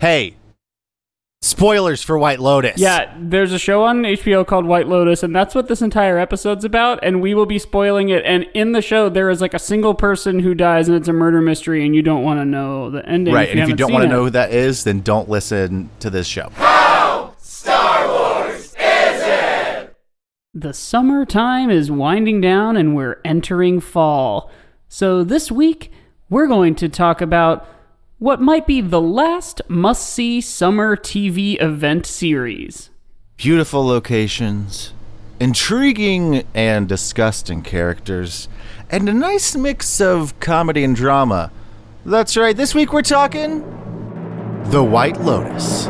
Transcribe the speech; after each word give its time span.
Hey, 0.00 0.34
spoilers 1.42 2.02
for 2.02 2.16
White 2.16 2.40
Lotus. 2.40 2.80
Yeah, 2.80 3.14
there's 3.20 3.52
a 3.52 3.58
show 3.58 3.84
on 3.84 4.00
HBO 4.00 4.46
called 4.46 4.64
White 4.64 4.88
Lotus, 4.88 5.22
and 5.22 5.36
that's 5.36 5.54
what 5.54 5.68
this 5.68 5.82
entire 5.82 6.18
episode's 6.18 6.64
about. 6.64 7.00
And 7.02 7.20
we 7.20 7.34
will 7.34 7.44
be 7.44 7.58
spoiling 7.58 8.08
it. 8.08 8.24
And 8.24 8.46
in 8.54 8.72
the 8.72 8.80
show, 8.80 9.10
there 9.10 9.28
is 9.28 9.42
like 9.42 9.52
a 9.52 9.58
single 9.58 9.94
person 9.94 10.38
who 10.38 10.54
dies, 10.54 10.88
and 10.88 10.96
it's 10.96 11.08
a 11.08 11.12
murder 11.12 11.42
mystery, 11.42 11.84
and 11.84 11.94
you 11.94 12.00
don't 12.00 12.24
want 12.24 12.40
to 12.40 12.46
know 12.46 12.88
the 12.88 13.06
ending. 13.06 13.34
Right, 13.34 13.50
and 13.50 13.60
if 13.60 13.68
you 13.68 13.76
don't 13.76 13.92
want 13.92 14.04
to 14.04 14.08
know 14.08 14.24
who 14.24 14.30
that 14.30 14.52
is, 14.52 14.84
then 14.84 15.02
don't 15.02 15.28
listen 15.28 15.90
to 16.00 16.08
this 16.08 16.26
show. 16.26 16.48
How 16.54 17.34
Star 17.36 18.08
Wars 18.08 18.68
is 18.68 19.22
it? 19.22 19.94
The 20.54 20.72
summertime 20.72 21.68
is 21.68 21.90
winding 21.90 22.40
down 22.40 22.78
and 22.78 22.96
we're 22.96 23.20
entering 23.22 23.80
fall. 23.80 24.50
So 24.88 25.22
this 25.24 25.52
week, 25.52 25.92
we're 26.30 26.46
going 26.46 26.74
to 26.76 26.88
talk 26.88 27.20
about 27.20 27.68
what 28.20 28.38
might 28.38 28.66
be 28.66 28.82
the 28.82 29.00
last 29.00 29.62
must 29.66 30.06
see 30.06 30.42
summer 30.42 30.94
TV 30.94 31.58
event 31.58 32.04
series. 32.04 32.90
Beautiful 33.38 33.82
locations, 33.86 34.92
intriguing 35.40 36.44
and 36.52 36.86
disgusting 36.86 37.62
characters, 37.62 38.46
and 38.90 39.08
a 39.08 39.14
nice 39.14 39.56
mix 39.56 40.02
of 40.02 40.38
comedy 40.38 40.84
and 40.84 40.94
drama. 40.94 41.50
That's 42.04 42.36
right, 42.36 42.54
this 42.54 42.74
week 42.74 42.92
we're 42.92 43.00
talking 43.00 43.60
The 44.66 44.84
White 44.84 45.18
Lotus. 45.22 45.88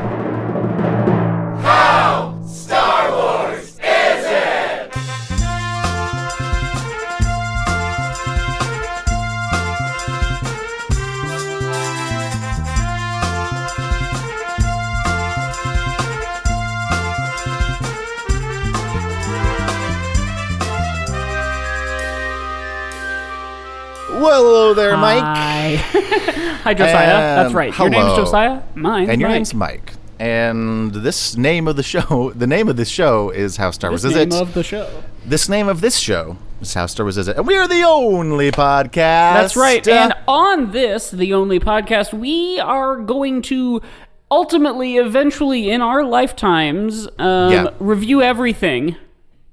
Well, 24.21 24.43
hello 24.43 24.75
there, 24.75 24.97
Mike. 24.97 25.23
Hi. 25.23 25.77
Hi, 26.65 26.75
Josiah. 26.75 27.07
That's 27.07 27.51
Um, 27.51 27.57
right. 27.57 27.79
Your 27.79 27.89
name's. 27.91 28.17
Josiah. 28.17 28.63
Mine. 28.75 29.09
And 29.11 29.21
your 29.21 29.29
Mike. 29.31 29.39
name's 29.39 29.55
Mike. 29.55 29.93
And 30.19 30.93
this 30.93 31.37
name 31.39 31.67
of 31.67 31.77
the 31.77 31.83
show, 31.83 32.33
the 32.37 32.47
name 32.47 32.69
of 32.69 32.77
this 32.77 32.91
show 32.91 33.31
is 33.31 33.57
How 33.57 33.71
Star 33.71 33.91
Wars 33.91 34.03
This 34.03 34.11
Is 34.13 34.17
name 34.19 34.33
It? 34.33 34.43
of 34.43 34.53
the 34.53 34.63
show. 34.63 35.03
this 35.25 35.49
name 35.49 35.69
of 35.69 35.81
this 35.81 35.97
show 35.99 36.37
is 36.61 36.75
How 36.75 36.85
Star 36.85 37.05
Wars 37.07 37.17
Is 37.17 37.29
It? 37.29 37.39
And 37.39 37.47
we 37.47 37.57
are 37.57 37.67
the 37.67 37.83
only 37.83 38.51
podcast. 38.53 38.93
That's 38.93 39.57
right. 39.57 39.87
uh, 39.89 39.91
And 39.93 40.15
on 40.29 40.73
this, 40.73 41.11
the 41.11 41.33
only 41.33 41.59
podcast, 41.59 42.13
we 42.13 42.61
are 42.61 42.97
going 42.97 43.41
to 43.43 43.81
ultimately, 44.31 44.97
eventually, 44.99 45.71
in 45.71 45.81
our 45.81 46.05
lifetimes, 46.05 47.09
um, 47.19 47.53
Yeah. 47.53 47.71
review 47.81 48.21
everything. 48.21 48.97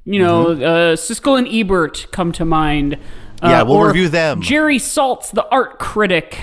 You 0.04 0.20
know, 0.22 0.48
uh, 0.52 0.96
Siskel 0.96 1.38
and 1.38 1.48
Ebert 1.48 2.08
come 2.12 2.32
to 2.34 2.44
mind. 2.46 2.98
Uh. 3.42 3.50
Yeah, 3.50 3.62
we'll 3.64 3.78
or 3.78 3.88
review 3.88 4.10
them. 4.10 4.42
Jerry 4.42 4.78
Saltz, 4.80 5.32
the 5.32 5.48
art 5.50 5.80
critic. 5.80 6.38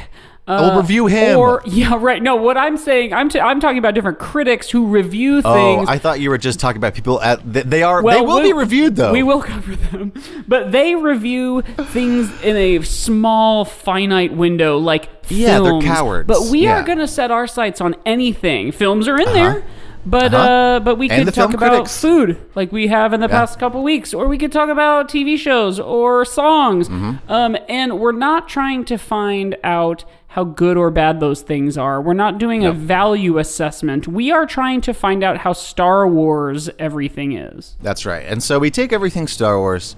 Uh, 0.47 0.59
We'll 0.73 0.83
review 0.83 1.07
him. 1.07 1.39
Or 1.39 1.63
yeah, 1.65 1.97
right. 1.99 2.23
No, 2.23 2.37
what 2.37 2.59
I'm 2.59 2.77
saying, 2.77 3.15
I'm 3.15 3.31
t- 3.31 3.41
I'm 3.41 3.61
talking 3.61 3.79
about 3.79 3.95
different 3.95 4.19
critics 4.19 4.69
who 4.69 4.87
review 4.89 5.37
things. 5.41 5.45
Oh, 5.47 5.77
things. 5.79 5.89
I 5.89 5.97
thought 5.97 6.21
you 6.21 6.29
were 6.29 6.37
just 6.37 6.61
talking 6.61 6.77
about 6.77 6.93
people 6.93 7.19
at. 7.23 7.51
They, 7.51 7.63
they 7.63 7.83
are. 7.83 8.03
Well, 8.03 8.19
they 8.19 8.27
will 8.27 8.37
we- 8.43 8.49
be 8.49 8.53
reviewed 8.53 8.95
though. 8.97 9.11
We 9.11 9.23
will 9.23 9.41
cover 9.41 9.75
them, 9.75 10.13
but 10.47 10.71
they 10.71 10.97
review 10.97 11.63
things 11.63 12.31
in 12.43 12.57
a 12.59 12.83
small, 12.83 13.65
finite 13.65 14.35
window, 14.35 14.77
like 14.77 15.09
Yeah, 15.29 15.61
they're 15.61 15.81
cowards. 15.81 16.27
But 16.27 16.51
we 16.51 16.65
Yeah. 16.65 16.81
are 16.81 16.83
going 16.85 16.99
to 16.99 17.09
set 17.09 17.31
our 17.31 17.47
sights 17.47 17.81
on 17.81 17.95
anything. 18.05 18.71
Films 18.71 19.09
are 19.09 19.19
in 19.19 19.33
there. 19.33 19.65
But 20.07 20.35
Uh-huh. 20.35 20.45
uh, 20.77 20.81
but 20.81 20.99
we 20.99 21.09
And 21.11 21.25
could 21.25 21.35
talk 21.35 21.55
about 21.55 21.71
critics. 21.71 22.01
food 22.01 22.37
like 22.55 22.73
we 22.73 22.89
have 22.89 23.13
in 23.13 23.21
the 23.21 23.29
past 23.29 23.59
couple 23.59 23.83
weeks, 23.83 24.13
or 24.13 24.27
we 24.29 24.37
could 24.39 24.53
talk 24.53 24.69
about 24.69 25.09
TV 25.09 25.37
shows 25.39 25.81
or 25.81 26.25
songs. 26.25 26.89
Mm-hmm. 26.89 27.31
Um, 27.33 27.57
and 27.69 27.99
we're 27.99 28.13
not 28.13 28.49
trying 28.49 28.85
to 28.87 28.99
find 28.99 29.57
out 29.65 30.05
how 30.29 30.45
good 30.45 30.77
or 30.77 30.91
bad 30.91 31.21
those 31.21 31.43
things 31.43 31.79
are. 31.79 32.03
We're 32.03 32.13
not 32.13 32.39
doing 32.39 32.65
a 32.65 32.73
value 32.73 33.39
assessment. 33.39 34.09
We 34.09 34.33
are 34.33 34.47
trying 34.47 34.81
to 34.83 34.93
find 34.93 35.23
out 35.23 35.39
how 35.39 35.53
Star 35.53 36.07
Wars 36.09 36.69
everything 36.79 37.33
is. 37.37 37.77
That's 37.81 38.05
right. 38.05 38.25
And 38.27 38.43
so 38.43 38.59
we 38.59 38.71
take 38.71 38.93
everything 38.93 39.29
Star 39.29 39.59
Wars, 39.59 39.95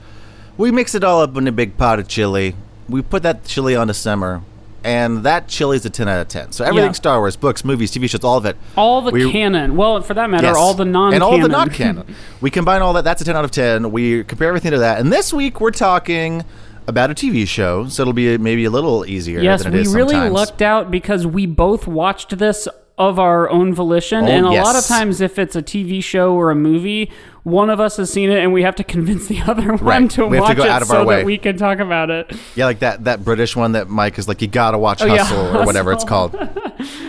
we 0.58 0.70
mix 0.70 0.94
it 0.94 1.02
all 1.02 1.22
up 1.22 1.36
in 1.36 1.48
a 1.48 1.52
big 1.52 1.76
pot 1.78 1.98
of 1.98 2.06
chili. 2.06 2.54
We 2.88 3.00
put 3.02 3.22
that 3.22 3.44
chili 3.46 3.74
on 3.74 3.88
a 3.90 3.94
simmer, 3.94 4.42
and 4.84 5.24
that 5.24 5.48
chili's 5.48 5.84
a 5.84 5.90
10 5.90 6.08
out 6.08 6.20
of 6.20 6.28
10. 6.28 6.52
So 6.52 6.64
everything 6.64 6.88
Yeah. 6.90 6.92
Star 6.92 7.18
Wars, 7.18 7.36
books, 7.36 7.64
movies, 7.64 7.90
TV 7.90 8.08
shows, 8.08 8.22
all 8.24 8.36
of 8.36 8.46
it. 8.46 8.56
All 8.76 9.02
the 9.02 9.10
We- 9.10 9.30
canon. 9.32 9.76
Well, 9.76 10.00
for 10.02 10.14
that 10.14 10.30
matter, 10.30 10.46
Yes. 10.48 10.56
all 10.56 10.74
the 10.74 10.84
non 10.84 11.14
and 11.14 11.22
all 11.22 11.38
the 11.38 11.48
non 11.48 11.70
canon. 11.80 12.04
we 12.40 12.50
combine 12.50 12.82
all 12.82 12.92
that. 12.92 13.04
That's 13.04 13.20
a 13.22 13.24
10 13.24 13.36
out 13.36 13.44
of 13.44 13.50
10. 13.50 13.90
We 13.90 14.22
compare 14.24 14.48
everything 14.48 14.70
to 14.72 14.78
that. 14.78 14.98
And 15.00 15.12
this 15.12 15.32
week 15.32 15.60
we're 15.60 15.70
talking 15.70 16.44
about 16.88 17.10
a 17.10 17.14
TV 17.14 17.46
show, 17.48 17.88
so 17.88 18.02
it'll 18.02 18.12
be 18.12 18.38
maybe 18.38 18.64
a 18.64 18.70
little 18.70 19.04
easier 19.06 19.40
Yes, 19.40 19.64
than 19.64 19.72
it 19.74 19.76
we 19.76 19.82
is 19.82 19.94
really 19.94 20.14
sometimes. 20.14 20.34
lucked 20.34 20.62
out 20.62 20.90
because 20.90 21.26
we 21.26 21.44
both 21.46 21.88
watched 21.88 22.38
this 22.38 22.68
of 22.96 23.18
our 23.18 23.50
own 23.50 23.74
volition. 23.74 24.24
Oh, 24.24 24.28
and 24.28 24.46
a 24.46 24.50
lot 24.50 24.76
of 24.76 24.86
times, 24.86 25.20
if 25.20 25.38
it's 25.38 25.54
a 25.56 25.62
TV 25.62 26.00
show 26.02 26.32
or 26.34 26.50
a 26.50 26.54
movie, 26.54 27.10
one 27.46 27.70
of 27.70 27.78
us 27.78 27.96
has 27.96 28.12
seen 28.12 28.28
it 28.28 28.42
and 28.42 28.52
we 28.52 28.62
have 28.64 28.74
to 28.74 28.82
convince 28.82 29.28
the 29.28 29.40
other 29.46 29.74
one 29.76 29.84
Right. 29.84 30.10
to 30.10 30.26
We 30.26 30.38
to 30.38 30.42
watch 30.42 30.56
go 30.56 30.64
it 30.64 30.84
so 30.84 31.04
way. 31.04 31.18
that 31.18 31.24
we 31.26 31.38
can 31.38 31.56
talk 31.56 31.78
about 31.78 32.10
it. 32.10 32.32
Yeah, 32.56 32.64
like 32.64 32.80
that 32.80 33.04
that 33.04 33.24
British 33.24 33.54
one 33.54 33.72
that 33.72 33.88
Mike 33.88 34.18
is 34.18 34.26
like, 34.26 34.42
you 34.42 34.48
gotta 34.48 34.78
watch 34.78 35.00
Oh, 35.00 35.06
yeah, 35.06 35.18
Hustle 35.22 35.56
or 35.58 35.64
whatever 35.64 35.92
it's 35.92 36.04
called. 36.04 36.36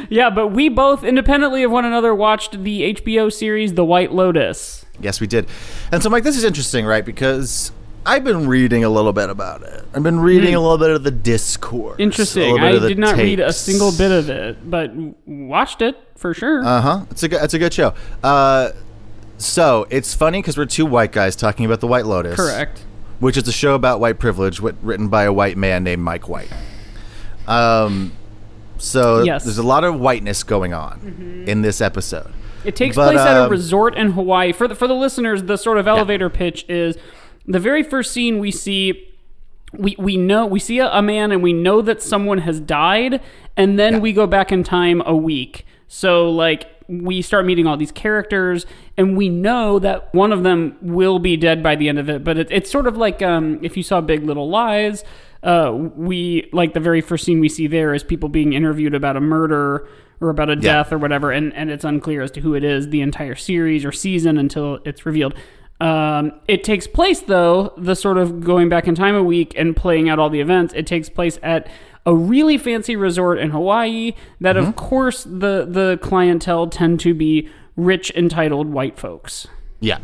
Yeah, 0.09 0.30
but 0.30 0.48
we 0.48 0.70
both, 0.70 1.03
independently 1.03 1.64
of 1.64 1.72
one 1.72 1.84
another, 1.84 2.16
watched 2.16 2.64
the 2.64 2.94
HBO 2.96 3.31
series 3.31 3.74
The 3.74 3.84
White 3.84 4.14
Lotus. 4.14 4.86
Yes, 5.02 5.20
we 5.20 5.28
did. 5.28 5.48
And 5.92 6.02
so, 6.02 6.09
Mike, 6.09 6.24
this 6.24 6.38
is 6.38 6.46
interesting, 6.46 6.86
right? 6.86 7.04
Because 7.04 7.74
I've 8.06 8.24
been 8.24 8.48
reading 8.48 8.86
a 8.86 8.90
little 8.90 9.12
bit 9.12 9.30
about 9.30 9.64
it. 9.64 9.84
I've 9.94 10.04
been 10.04 10.22
reading 10.22 10.56
a 10.56 10.62
little 10.62 10.78
bit 10.78 10.92
of 10.92 11.04
the 11.04 11.12
discourse. 11.12 12.00
Interesting. 12.00 12.58
I 12.58 12.80
did 12.80 12.98
not 12.98 13.18
read 13.18 13.42
a 13.42 13.52
single 13.52 13.92
bit 13.92 14.12
of 14.12 14.30
it, 14.30 14.69
but 14.69 14.92
watched 15.25 15.81
it 15.81 15.98
for 16.16 16.34
sure. 16.34 16.64
Uh 16.64 16.80
huh. 16.81 17.06
It's 17.12 17.24
a 17.24 17.28
good, 17.28 17.44
it's 17.44 17.54
a 17.54 17.59
good 17.59 17.74
show. 17.74 17.94
Uh, 18.24 18.72
so 19.38 19.86
it's 19.90 20.14
funny 20.14 20.40
because 20.42 20.58
we're 20.58 20.66
two 20.66 20.86
white 20.86 21.12
guys 21.12 21.36
talking 21.36 21.66
about 21.66 21.80
the 21.80 21.88
White 21.88 22.06
Lotus, 22.06 22.36
Correct. 22.36 22.84
Which 23.20 23.36
is 23.38 23.48
a 23.48 23.52
show 23.52 23.74
about 23.74 24.00
white 24.00 24.20
privilege, 24.20 24.59
written 24.59 25.08
by 25.08 25.24
a 25.24 25.34
white 25.34 25.58
man 25.58 25.84
named 25.84 26.03
Mike 26.03 26.28
White. 26.30 26.52
Um, 27.48 28.12
so 28.78 29.24
Yes. 29.24 29.44
there's 29.44 29.58
a 29.58 29.64
lot 29.64 29.84
of 29.84 30.00
whiteness 30.00 30.44
going 30.44 30.74
on 30.74 31.46
in 31.48 31.62
this 31.62 31.81
episode. 31.81 32.31
It 32.64 32.75
takes 32.75 32.96
But, 32.96 33.14
place 33.14 33.20
at 33.20 33.38
a 33.38 33.46
um, 33.46 33.50
resort 33.52 33.96
in 33.96 34.12
Hawaii. 34.12 34.52
For 34.52 34.68
the 34.68 34.75
for 34.75 34.88
the 34.88 34.94
listeners, 34.94 35.44
the 35.44 35.58
sort 35.58 35.78
of 35.78 35.88
elevator 35.88 36.30
pitch 36.30 36.66
is 36.68 36.98
the 37.46 37.59
very 37.59 37.81
first 37.84 38.12
scene 38.12 38.40
we 38.40 38.52
see. 38.52 39.04
We, 39.74 39.96
we 39.98 40.16
know 40.18 40.46
we 40.46 40.59
see 40.59 40.80
a, 40.80 40.90
a 40.92 41.02
man 41.02 41.31
and 41.31 41.44
we 41.44 41.54
know 41.54 41.81
that 41.81 42.02
someone 42.02 42.40
has 42.40 42.59
died 42.59 43.22
and 43.58 43.78
then 43.78 44.00
we 44.00 44.14
go 44.14 44.25
back 44.25 44.50
in 44.52 44.64
time 44.64 45.04
a 45.06 45.14
week 45.14 45.66
so 45.90 46.31
like 46.31 46.77
we 46.88 47.22
start 47.22 47.46
meeting 47.46 47.68
all 47.68 47.78
these 47.78 47.92
characters 47.92 48.66
and 48.98 49.18
we 49.18 49.30
know 49.30 49.80
that 49.80 50.14
one 50.14 50.31
of 50.31 50.44
them 50.44 50.78
will 50.81 51.20
be 51.20 51.36
dead 51.36 51.62
by 51.62 51.75
the 51.75 51.90
end 51.90 52.00
of 52.00 52.09
it 52.09 52.24
but 52.24 52.38
it, 52.38 52.48
it's 52.52 52.72
sort 52.72 52.88
of 52.88 52.98
like 52.98 53.22
um, 53.22 53.59
if 53.62 53.75
you 53.75 53.84
saw 53.84 54.02
big 54.02 54.24
little 54.24 54.50
lies 54.50 55.03
uh, 55.44 55.72
we 55.72 56.50
like 56.52 56.74
the 56.74 56.80
very 56.80 57.02
first 57.02 57.24
scene 57.24 57.40
we 57.40 57.50
see 57.50 57.68
there 57.68 57.94
is 57.94 58.03
people 58.03 58.30
being 58.30 58.53
interviewed 58.53 58.96
about 58.96 59.16
a 59.16 59.22
murder 59.22 59.88
or 60.20 60.30
about 60.30 60.50
a 60.50 60.56
death 60.56 60.92
or 60.92 60.98
whatever, 60.98 61.31
and, 61.31 61.53
and 61.53 61.70
it's 61.70 61.84
unclear 61.84 62.22
as 62.22 62.31
to 62.31 62.42
who 62.42 62.56
it 62.56 62.64
is 62.64 62.90
the 62.90 63.02
entire 63.02 63.36
series 63.36 63.86
or 63.86 63.92
season 63.92 64.38
until 64.38 64.80
it's 64.84 65.06
revealed. 65.06 65.34
Um, 65.80 66.31
it 66.48 66.64
takes 66.64 66.88
place 66.88 67.22
though, 67.22 67.74
the 67.78 67.96
sort 67.96 68.18
of 68.18 68.42
going 68.42 68.68
back 68.68 68.88
in 68.88 68.96
time 68.96 69.16
a 69.16 69.24
week 69.24 69.54
and 69.56 69.75
playing 69.75 70.09
out 70.09 70.18
all 70.18 70.30
the 70.30 70.42
events. 70.42 70.74
It 70.74 70.88
takes 70.88 71.08
place 71.08 71.38
at 71.44 71.69
a 72.07 72.16
really 72.16 72.57
fancy 72.57 72.95
resort 72.95 73.38
in 73.38 73.51
Hawaii 73.51 74.13
that, 74.40 74.56
of 74.56 74.63
mm-hmm. 74.63 74.73
course, 74.73 75.23
the 75.25 75.68
the 75.69 76.00
clientele 76.01 76.68
tend 76.68 77.01
to 77.01 77.13
be 77.13 77.50
rich, 77.75 78.12
entitled 78.15 78.68
white 78.68 78.98
folks. 78.98 79.45
Yeah, 79.81 80.00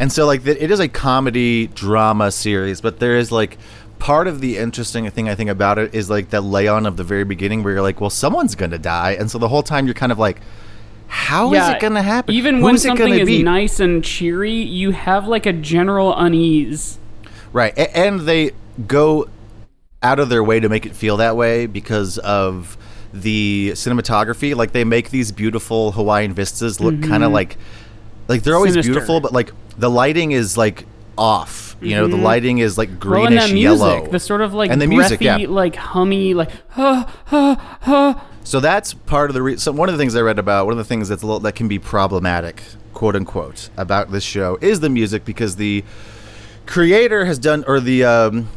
and 0.00 0.10
so 0.10 0.26
like 0.26 0.44
it 0.46 0.70
is 0.70 0.80
a 0.80 0.88
comedy 0.88 1.68
drama 1.68 2.32
series, 2.32 2.80
but 2.80 2.98
there 2.98 3.18
is 3.18 3.30
like 3.30 3.58
part 3.98 4.26
of 4.26 4.40
the 4.40 4.56
interesting 4.56 5.08
thing 5.10 5.28
I 5.28 5.34
think 5.34 5.50
about 5.50 5.78
it 5.78 5.94
is 5.94 6.08
like 6.08 6.30
that 6.30 6.40
lay 6.40 6.66
on 6.66 6.86
of 6.86 6.96
the 6.96 7.04
very 7.04 7.24
beginning 7.24 7.62
where 7.62 7.74
you're 7.74 7.82
like, 7.82 8.00
well, 8.00 8.10
someone's 8.10 8.54
gonna 8.54 8.78
die, 8.78 9.12
and 9.12 9.30
so 9.30 9.38
the 9.38 9.48
whole 9.48 9.62
time 9.62 9.84
you're 9.86 9.94
kind 9.94 10.10
of 10.10 10.18
like, 10.18 10.40
how 11.06 11.52
is 11.52 11.68
it 11.68 11.80
gonna 11.80 12.02
happen? 12.02 12.34
Even 12.34 12.56
Who's 12.56 12.64
when 12.64 12.78
something 12.78 13.12
is 13.12 13.26
be? 13.26 13.42
nice 13.42 13.78
and 13.78 14.02
cheery, 14.02 14.54
you 14.54 14.92
have 14.92 15.28
like 15.28 15.44
a 15.44 15.52
general 15.52 16.16
unease. 16.16 16.98
right? 17.52 17.76
And 17.76 18.20
they 18.20 18.52
go 18.86 19.28
out 20.02 20.18
of 20.18 20.28
their 20.28 20.42
way 20.42 20.60
to 20.60 20.68
make 20.68 20.86
it 20.86 20.94
feel 20.94 21.16
that 21.18 21.36
way 21.36 21.66
because 21.66 22.18
of 22.18 22.76
the 23.12 23.72
cinematography. 23.74 24.54
Like 24.56 24.72
they 24.72 24.84
make 24.84 25.10
these 25.10 25.32
beautiful 25.32 25.92
Hawaiian 25.92 26.32
vistas 26.32 26.80
look 26.80 27.02
kind 27.02 27.22
of 27.24 27.32
like 27.32 27.56
like 28.28 28.42
they're 28.42 28.54
always 28.56 28.72
Mm-hmm. 28.72 28.82
Sinister. 28.82 28.92
beautiful, 28.92 29.20
but 29.20 29.32
like 29.32 29.52
the 29.78 29.90
lighting 29.90 30.32
is 30.32 30.56
like 30.56 30.86
off. 31.18 31.76
You 31.80 31.96
know, 31.96 32.06
the 32.06 32.16
lighting 32.16 32.58
is 32.58 32.78
like 32.78 32.88
Mm-hmm. 32.90 33.10
well, 33.10 33.20
and 33.22 33.28
greenish 33.28 33.48
that 33.48 33.54
music, 33.54 33.80
yellow. 33.80 34.06
the 34.10 34.20
sort 34.20 34.40
of 34.40 34.54
like 34.54 34.70
and 34.70 34.80
the 34.80 34.86
breathy, 34.86 34.96
music, 34.98 35.20
yeah. 35.20 35.36
like 35.48 35.74
hummy, 35.76 36.32
like 36.34 36.50
ha 36.70 37.12
ha 37.26 37.78
ha. 37.82 38.26
So 38.44 38.60
that's 38.60 38.94
part 38.94 39.30
of 39.30 39.34
the 39.34 39.42
re- 39.42 39.56
so 39.56 39.70
one 39.72 39.88
of 39.88 39.94
the 39.94 39.98
things 39.98 40.16
I 40.16 40.20
read 40.20 40.38
about 40.38 40.64
one 40.66 40.72
of 40.72 40.78
the 40.78 40.84
things 40.84 41.08
that's 41.08 41.22
a 41.22 41.26
little 41.26 41.40
that 41.40 41.54
can 41.54 41.68
be 41.68 41.78
problematic, 41.78 42.62
quote 42.94 43.14
unquote, 43.16 43.68
about 43.76 44.10
this 44.10 44.24
show 44.24 44.58
is 44.60 44.80
the 44.80 44.88
music 44.88 45.24
because 45.24 45.56
the 45.56 45.84
creator 46.66 47.24
has 47.24 47.38
done 47.38 47.64
or 47.66 47.78
the 47.80 48.04
um, 48.04 48.48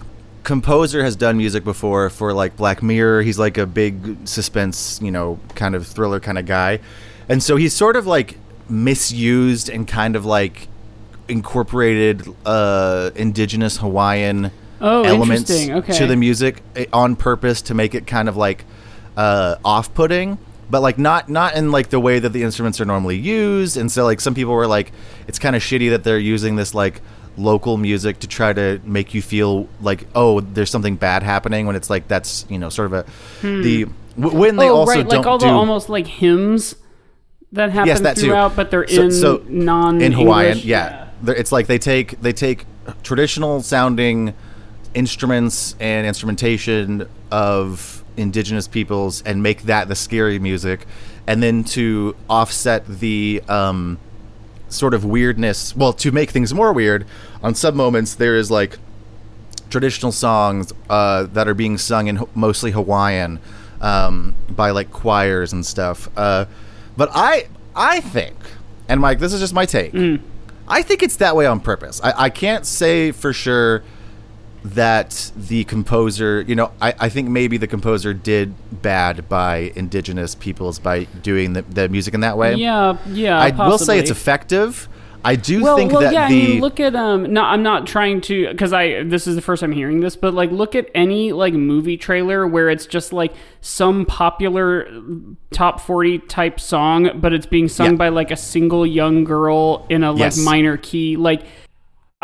composer 0.46 1.04
has 1.04 1.18
done 1.18 1.36
music 1.38 1.66
before 1.66 2.10
for 2.10 2.32
like 2.34 2.56
Black 2.56 2.82
Mirror. 2.82 3.24
He's 3.24 3.38
like 3.38 3.58
a 3.58 3.66
big 3.66 4.26
suspense, 4.26 5.00
you 5.02 5.12
know, 5.12 5.40
kind 5.56 5.76
of 5.76 5.86
thriller 5.86 6.22
kind 6.22 6.38
of 6.38 6.46
guy, 6.46 6.80
and 7.28 7.44
so 7.44 7.58
he's 7.58 7.74
sort 7.74 7.98
of 7.98 8.08
like 8.08 8.38
misused 8.70 9.70
and 9.70 9.86
kind 9.88 10.16
of 10.16 10.26
like 10.26 10.70
incorporated 11.28 12.24
uh, 12.46 13.12
indigenous 13.16 13.78
Hawaiian 13.78 14.52
Oh, 14.82 15.04
elements. 15.04 15.50
Okay. 15.50 15.94
to 15.98 16.06
the 16.06 16.18
music 16.18 16.62
eh, 16.76 16.86
on 16.92 17.16
purpose 17.16 17.62
to 17.64 17.74
make 17.74 17.96
it 17.96 18.06
kind 18.06 18.28
of 18.28 18.36
like 18.36 18.66
uh, 19.16 19.56
off-putting 19.64 20.38
but 20.70 20.82
like 20.82 20.98
not 20.98 21.30
not 21.30 21.56
in 21.56 21.72
like 21.72 21.90
the 21.92 22.00
way 22.00 22.20
that 22.20 22.30
the 22.34 22.44
instruments 22.44 22.82
are 22.82 22.86
normally 22.86 23.16
used 23.18 23.78
and 23.78 23.90
so 23.90 24.04
like 24.04 24.20
some 24.20 24.36
people 24.36 24.52
were 24.54 24.68
like 24.68 24.92
it's 25.28 25.40
kind 25.40 25.56
of 25.56 25.62
shitty 25.62 25.92
that 25.92 26.04
they're 26.04 26.20
using 26.20 26.58
this 26.58 26.76
like 26.76 27.02
local 27.38 27.78
music 27.78 28.20
to 28.20 28.28
try 28.28 28.54
to 28.54 28.80
make 28.86 29.14
you 29.14 29.22
feel 29.22 29.68
like 29.82 30.08
oh 30.16 30.40
there's 30.40 30.70
something 30.70 30.96
bad 30.96 31.22
happening 31.24 31.66
when 31.68 31.76
it's 31.76 31.90
like 31.90 32.08
that's 32.08 32.46
you 32.50 32.58
know 32.58 32.70
sort 32.70 32.86
of 32.86 32.94
a 32.94 33.06
the 33.42 33.86
w- 34.18 34.38
when 34.40 34.56
they 34.56 34.70
oh, 34.70 34.76
also 34.78 34.94
right, 34.94 35.08
like 35.08 35.26
all 35.26 35.38
do 35.38 35.46
almost 35.48 35.90
like 35.90 36.08
hymns 36.08 36.76
that 37.52 37.72
happen 37.72 37.88
yes 37.88 38.00
that 38.02 38.16
too. 38.18 38.28
throughout, 38.28 38.56
but 38.56 38.72
they're 38.72 38.88
So- 38.88 39.02
in 39.04 39.12
so 39.12 39.44
non 39.48 40.02
in 40.02 40.12
Hawaiian 40.14 40.60
yeah, 40.64 41.08
They're- 41.22 41.36
it's 41.36 41.52
like 41.52 41.68
they 41.68 41.78
take 41.78 42.22
they 42.22 42.34
take 42.34 42.66
traditional 43.04 43.62
sounding 43.62 44.34
instruments 44.94 45.76
and 45.80 46.08
instrumentation 46.08 47.08
of 47.32 48.04
indigenous 48.18 48.68
peoples 48.68 49.22
and 49.26 49.44
make 49.44 49.64
that 49.64 49.88
the 49.90 49.96
scary 49.96 50.40
music 50.40 50.86
and 51.28 51.44
then 51.44 51.64
to 51.64 52.16
offset 52.30 52.86
the 52.88 53.42
um, 53.50 53.98
sort 54.70 54.94
of 54.94 55.06
weirdness 55.06 55.76
well 55.76 55.94
to 55.94 56.12
make 56.12 56.32
things 56.32 56.54
more 56.54 56.74
weird 56.74 57.06
on 57.44 57.54
some 57.56 57.76
moments 57.76 58.16
there 58.16 58.36
is 58.36 58.50
like 58.50 58.78
traditional 59.70 60.12
songs 60.12 60.74
uh, 60.90 61.24
that 61.24 61.48
are 61.48 61.54
being 61.54 61.78
sung 61.78 62.08
in 62.08 62.16
Ho- 62.18 62.30
mostly 62.36 62.72
Hawaiian 62.72 63.40
um, 63.82 64.34
by 64.50 64.72
like 64.72 64.92
choirs 64.92 65.52
and 65.54 65.66
stuff. 65.66 66.08
Uh, 66.16 66.46
but 66.96 67.10
I 67.14 67.48
I 67.76 68.00
think, 68.00 68.36
and 68.88 69.02
Mike, 69.02 69.20
this 69.20 69.34
is 69.34 69.40
just 69.42 69.54
my 69.54 69.66
take. 69.66 69.94
I 70.68 70.82
think 70.82 71.04
it's 71.04 71.18
that 71.18 71.36
way 71.36 71.46
on 71.46 71.60
purpose. 71.60 72.00
I, 72.04 72.26
I 72.26 72.30
can't 72.30 72.66
say 72.66 73.12
for 73.12 73.34
sure 73.34 73.84
that 74.74 75.32
the 75.36 75.64
composer, 75.66 76.42
you 76.48 76.56
know, 76.56 76.72
I, 76.82 76.94
I 77.00 77.10
think 77.10 77.30
maybe 77.30 77.58
the 77.58 77.68
composer 77.68 78.14
did 78.14 78.54
bad 78.82 79.30
by 79.30 79.72
indigenous 79.76 80.34
peoples 80.34 80.80
by 80.80 81.04
doing 81.04 81.54
the, 81.54 81.62
the 81.62 81.88
music 81.88 82.14
in 82.16 82.22
that 82.22 82.38
way. 82.38 82.56
Yeah, 82.56 82.98
yeah. 83.08 83.40
I 83.40 83.52
will 83.52 83.78
say 83.78 84.00
it's 84.00 84.10
effective. 84.10 84.90
I 85.24 85.36
do 85.36 85.64
well, 85.64 85.76
think 85.76 85.92
well, 85.92 86.02
that 86.02 86.14
yeah. 86.14 86.30
the 86.30 86.44
I 86.44 86.48
mean, 86.50 86.62
look 86.62 86.80
at 86.80 86.96
um. 86.96 87.34
No, 87.34 87.42
I'm 87.42 87.64
not 87.64 87.88
trying 87.88 88.22
to 88.22 88.48
because 88.50 88.74
I 88.74 89.02
this 89.04 89.26
is 89.26 89.36
the 89.36 89.42
first 89.42 89.64
I'm 89.64 89.72
hearing 89.72 90.00
this, 90.00 90.16
but 90.16 90.36
like, 90.36 90.52
look 90.52 90.76
at 90.76 90.88
any 90.94 91.32
like 91.32 91.54
movie 91.54 91.98
trailer 91.98 92.46
where 92.46 92.70
it's 92.70 92.86
just 92.86 93.12
like 93.12 93.34
some 93.60 94.06
popular 94.06 94.88
top 95.52 95.80
forty 95.80 96.20
type 96.20 96.60
song, 96.60 97.20
but 97.20 97.34
it's 97.34 97.48
being 97.48 97.68
sung 97.68 97.92
Yeah. 97.92 97.98
by 97.98 98.10
like 98.10 98.30
a 98.30 98.38
single 98.38 98.86
young 98.86 99.24
girl 99.24 99.88
in 99.90 100.04
a 100.04 100.12
like 100.12 100.20
Yes. 100.20 100.38
minor 100.38 100.78
key. 100.78 101.18
Like, 101.18 101.42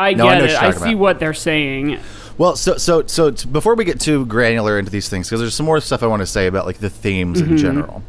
I 0.01 0.13
No, 0.13 0.27
I 0.27 0.36
get 0.36 0.38
know 0.39 0.45
it. 0.45 0.62
I 0.62 0.71
see 0.71 0.77
about. 0.92 0.98
what 0.98 1.19
they're 1.19 1.33
saying. 1.33 2.00
Well, 2.38 2.56
so 2.56 2.77
so 2.77 3.06
so 3.07 3.31
t- 3.31 3.48
before 3.48 3.75
we 3.75 3.83
get 3.86 4.00
too 4.00 4.25
granular 4.25 4.80
into 4.80 4.89
these 4.92 5.09
things, 5.09 5.27
because 5.30 5.42
there's 5.42 5.53
some 5.56 5.65
more 5.65 5.80
stuff 5.80 6.01
I 6.03 6.07
want 6.07 6.21
to 6.21 6.25
say 6.25 6.48
about 6.48 6.65
like 6.65 6.77
the 6.80 6.89
themes 6.89 7.42
Mm-hmm. 7.42 7.51
in 7.51 7.57
general. 7.57 8.03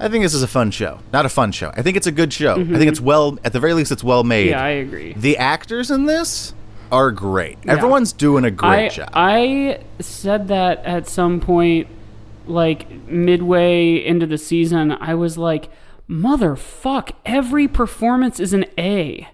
I 0.00 0.08
think 0.08 0.24
this 0.24 0.34
is 0.34 0.42
a 0.42 0.48
fun 0.48 0.72
show, 0.72 0.98
not 1.12 1.26
a 1.26 1.28
fun 1.28 1.52
show. 1.52 1.70
I 1.76 1.82
think 1.82 1.96
it's 1.96 2.08
a 2.08 2.12
good 2.12 2.32
show. 2.32 2.54
I 2.60 2.64
think 2.64 2.86
it's 2.90 3.00
well, 3.00 3.38
at 3.44 3.52
the 3.52 3.60
very 3.60 3.72
least, 3.72 3.92
it's 3.92 4.02
well 4.02 4.24
made. 4.24 4.46
Mm-hmm. 4.46 4.58
Yeah, 4.58 4.64
I 4.64 4.68
agree. 4.70 5.12
the 5.16 5.38
actors 5.38 5.90
in 5.92 6.06
this 6.06 6.54
are 6.90 7.10
great. 7.12 7.56
Everyone's 7.68 8.12
doing 8.12 8.44
a 8.44 8.50
great 8.50 8.86
I, 8.86 8.88
job. 8.88 9.10
I 9.14 9.80
said 10.00 10.48
that 10.48 10.84
at 10.84 11.08
some 11.08 11.40
point, 11.40 11.86
like 12.46 12.90
midway 13.06 13.94
into 14.04 14.26
the 14.26 14.36
season, 14.38 14.90
I 14.90 15.14
was 15.14 15.38
like, 15.38 15.70
motherfuck, 16.10 17.12
every 17.24 17.68
performance 17.68 18.38
is 18.40 18.52
an 18.52 18.64
A. 18.78 19.28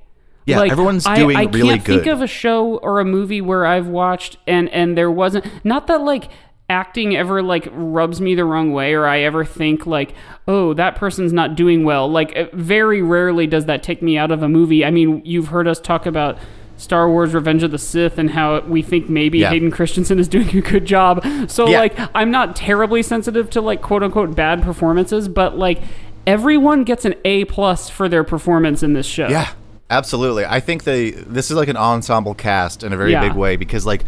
Yeah, 0.49 0.59
like, 0.61 0.73
everyone's 0.73 1.06
I, 1.06 1.17
doing 1.17 1.37
I 1.37 1.45
really 1.45 1.69
can't 1.79 1.85
think 1.85 2.06
of 2.06 2.23
a 2.23 2.27
show 2.27 2.79
or 2.79 3.00
a 3.00 3.05
movie 3.05 3.41
where 3.41 3.67
I've 3.67 3.87
watched 3.89 4.37
and 4.47 4.69
and 4.71 4.97
there 4.97 5.11
wasn't 5.11 5.45
not 5.65 5.87
that 5.89 6.00
like 6.03 6.31
acting 6.71 7.17
ever 7.17 7.43
like 7.43 7.69
rubs 7.73 8.21
me 8.21 8.35
the 8.35 8.45
wrong 8.45 8.73
way 8.73 8.93
or 8.93 9.06
I 9.06 9.21
ever 9.21 9.45
think 9.45 9.87
like 9.87 10.15
oh 10.47 10.75
that 10.75 10.97
person's 10.97 11.33
not 11.33 11.55
doing 11.56 11.85
well. 11.85 12.11
Like 12.11 12.53
very 12.53 13.03
rarely 13.03 13.47
does 13.47 13.67
that 13.67 13.83
take 13.83 14.03
me 14.03 14.19
out 14.19 14.31
of 14.31 14.43
a 14.43 14.49
movie. 14.49 14.85
I 14.85 14.91
mean 14.91 15.23
you've 15.25 15.49
heard 15.49 15.67
us 15.69 15.81
talk 15.81 16.06
about 16.06 16.39
Star 16.77 17.11
Wars 17.11 17.35
Revenge 17.35 17.62
of 17.65 17.71
the 17.73 17.79
Sith 17.79 18.19
and 18.19 18.31
how 18.31 18.61
we 18.61 18.83
think 18.83 19.09
maybe 19.09 19.39
Yeah. 19.39 19.50
Hayden 19.50 19.71
Christensen 19.71 20.19
is 20.19 20.29
doing 20.37 20.49
a 20.56 20.61
good 20.61 20.85
job. 20.85 21.25
So 21.49 21.69
Yeah. 21.69 21.81
like 21.81 21.99
I'm 22.15 22.31
not 22.31 22.55
terribly 22.55 23.03
sensitive 23.03 23.50
to 23.50 23.61
like 23.61 23.83
quote 23.83 24.03
unquote 24.03 24.35
bad 24.37 24.62
performances 24.62 25.29
but 25.29 25.59
like 25.59 25.81
everyone 26.27 26.85
gets 26.85 27.06
an 27.06 27.15
A 27.25 27.47
plus 27.47 27.89
for 27.89 28.09
their 28.09 28.23
performance 28.25 28.83
in 28.83 28.93
this 28.93 29.06
show. 29.06 29.29
Yeah, 29.29 29.49
absolutely. 29.90 30.44
I 30.44 30.61
think 30.61 30.85
they 30.85 31.11
this 31.11 31.50
is 31.50 31.56
like 31.56 31.69
an 31.69 31.76
ensemble 31.76 32.35
cast 32.35 32.82
in 32.82 32.93
a 32.93 32.96
very 32.96 33.12
Yeah. 33.12 33.26
big 33.29 33.37
way 33.37 33.56
because 33.56 33.87
like 33.87 34.05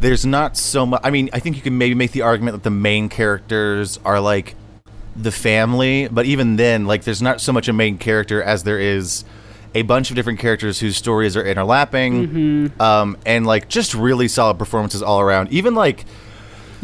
there's 0.00 0.24
not 0.26 0.56
so 0.56 0.86
much. 0.86 1.00
I 1.04 1.10
mean, 1.10 1.30
I 1.32 1.38
think 1.40 1.56
you 1.56 1.62
can 1.62 1.76
maybe 1.78 1.94
make 1.94 2.12
the 2.12 2.22
argument 2.22 2.54
that 2.56 2.62
the 2.62 2.70
main 2.70 3.08
characters 3.08 3.98
are 4.04 4.20
like 4.20 4.54
the 5.16 5.30
family, 5.32 6.08
but 6.10 6.26
even 6.26 6.56
then, 6.56 6.86
like 6.86 7.04
there's 7.04 7.22
not 7.22 7.40
so 7.40 7.52
much 7.52 7.68
a 7.68 7.72
main 7.72 7.98
character 7.98 8.42
as 8.42 8.64
there 8.64 8.80
is 8.80 9.24
a 9.76 9.82
bunch 9.82 10.10
of 10.10 10.16
different 10.16 10.38
characters 10.38 10.78
whose 10.80 10.96
stories 10.96 11.36
are 11.36 11.42
interlapping 11.44 12.28
Mm-hmm. 12.28 12.80
um, 12.82 13.16
and 13.26 13.44
like 13.46 13.68
just 13.68 13.92
really 13.94 14.28
solid 14.28 14.58
performances 14.58 15.02
all 15.02 15.20
around. 15.20 15.52
Even 15.52 15.74
like 15.74 16.04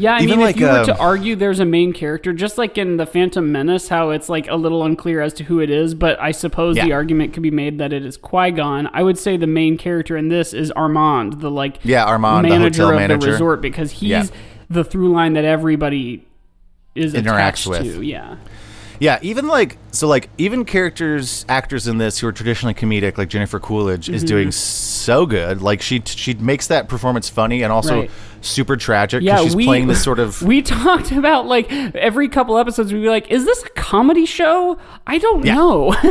Yeah, 0.00 0.14
I 0.14 0.22
Even 0.22 0.30
mean, 0.30 0.40
like, 0.40 0.54
if 0.56 0.60
you 0.60 0.66
were 0.66 0.84
to 0.86 0.94
um, 0.94 1.00
argue 1.00 1.36
there's 1.36 1.60
a 1.60 1.64
main 1.64 1.92
character, 1.92 2.32
just 2.32 2.56
like 2.56 2.78
in 2.78 2.96
the 2.96 3.04
Phantom 3.04 3.52
Menace, 3.52 3.88
how 3.88 4.10
it's 4.10 4.28
like 4.30 4.48
a 4.48 4.54
little 4.56 4.82
unclear 4.82 5.20
as 5.20 5.34
to 5.34 5.44
who 5.44 5.60
it 5.60 5.68
is, 5.68 5.94
but 5.94 6.18
I 6.20 6.30
suppose 6.32 6.76
the 6.76 6.92
argument 6.92 7.34
could 7.34 7.42
be 7.42 7.50
made 7.50 7.78
that 7.78 7.92
it 7.92 8.04
is 8.04 8.16
Qui 8.16 8.50
Gon. 8.52 8.88
I 8.94 9.02
would 9.02 9.18
say 9.18 9.36
the 9.36 9.46
main 9.46 9.76
character 9.76 10.16
in 10.16 10.28
this 10.28 10.54
is 10.54 10.70
Armand, 10.72 11.40
the 11.40 11.50
like 11.50 11.78
Yeah, 11.84 12.04
Armand, 12.06 12.46
the 12.46 12.48
manager 12.50 12.84
hotel 12.84 12.94
of 12.96 13.00
manager. 13.00 13.26
the 13.26 13.32
resort, 13.32 13.60
because 13.60 13.90
he's 13.92 14.08
Yeah. 14.10 14.24
the 14.70 14.84
through 14.84 15.12
line 15.12 15.34
that 15.34 15.44
everybody 15.44 16.26
is 16.94 17.12
Interacts 17.14 17.66
with. 17.66 17.82
to. 17.82 18.02
Yeah, 18.02 18.36
Yeah, 19.00 19.18
even 19.22 19.48
like 19.48 19.78
so 19.92 20.06
like 20.06 20.28
even 20.38 20.64
characters 20.64 21.44
actors 21.48 21.88
in 21.88 21.98
this 21.98 22.18
who 22.20 22.26
are 22.28 22.32
traditionally 22.32 22.74
comedic 22.74 23.18
like 23.18 23.28
Jennifer 23.28 23.58
Coolidge 23.58 24.06
Mm-hmm. 24.06 24.14
is 24.14 24.22
doing 24.24 24.52
so 24.52 25.26
good. 25.26 25.62
Like 25.62 25.80
she 25.82 26.02
she 26.04 26.34
makes 26.34 26.66
that 26.68 26.88
performance 26.88 27.28
funny 27.28 27.62
and 27.62 27.72
also 27.72 28.00
Right. 28.02 28.10
super 28.42 28.76
tragic 28.76 29.22
yeah. 29.22 29.34
because 29.36 29.46
she's 29.46 29.56
we 29.56 29.64
playing 29.64 29.86
this 29.88 30.04
sort 30.04 30.18
of 30.18 30.40
we 30.52 30.60
talked 30.62 31.10
about 31.12 31.46
like 31.46 31.72
every 31.72 32.28
couple 32.28 32.56
episodes. 32.58 32.92
We'd 32.92 33.00
be 33.02 33.08
like, 33.08 33.30
"Is 33.30 33.44
this 33.46 33.64
a 33.64 33.68
comedy 33.70 34.26
show?" 34.26 34.78
I 35.06 35.16
don't 35.18 35.44
Yeah. 35.46 35.54
know. 35.54 35.96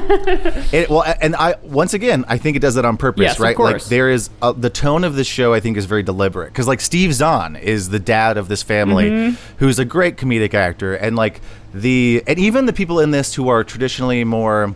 It, 0.71 0.89
well, 0.89 1.03
and 1.21 1.35
I 1.35 1.55
once 1.63 1.93
again, 1.93 2.25
I 2.27 2.37
think 2.37 2.57
it 2.57 2.59
does 2.59 2.75
that 2.75 2.85
on 2.85 2.97
purpose, 2.97 3.21
Yes, 3.21 3.39
right? 3.39 3.57
Like 3.57 3.83
there 3.85 4.09
is 4.09 4.29
uh, 4.41 4.51
the 4.51 4.69
tone 4.69 5.03
of 5.03 5.15
this 5.15 5.27
show. 5.27 5.53
I 5.53 5.59
think 5.59 5.77
is 5.77 5.85
very 5.85 6.03
deliberate 6.03 6.47
because 6.47 6.67
like 6.67 6.81
Steve 6.81 7.13
Zahn 7.13 7.55
is 7.55 7.89
the 7.89 7.99
dad 7.99 8.37
of 8.37 8.47
this 8.49 8.61
family, 8.63 9.09
Mm-hmm. 9.09 9.55
who's 9.57 9.77
a 9.79 9.85
great 9.85 10.17
comedic 10.17 10.53
actor, 10.53 10.95
and 10.95 11.15
like 11.15 11.39
the 11.73 12.23
and 12.27 12.39
even 12.39 12.65
the 12.65 12.73
people 12.73 12.99
in 12.99 13.11
this 13.11 13.35
who 13.35 13.49
are 13.49 13.63
traditionally 13.63 14.23
more 14.23 14.73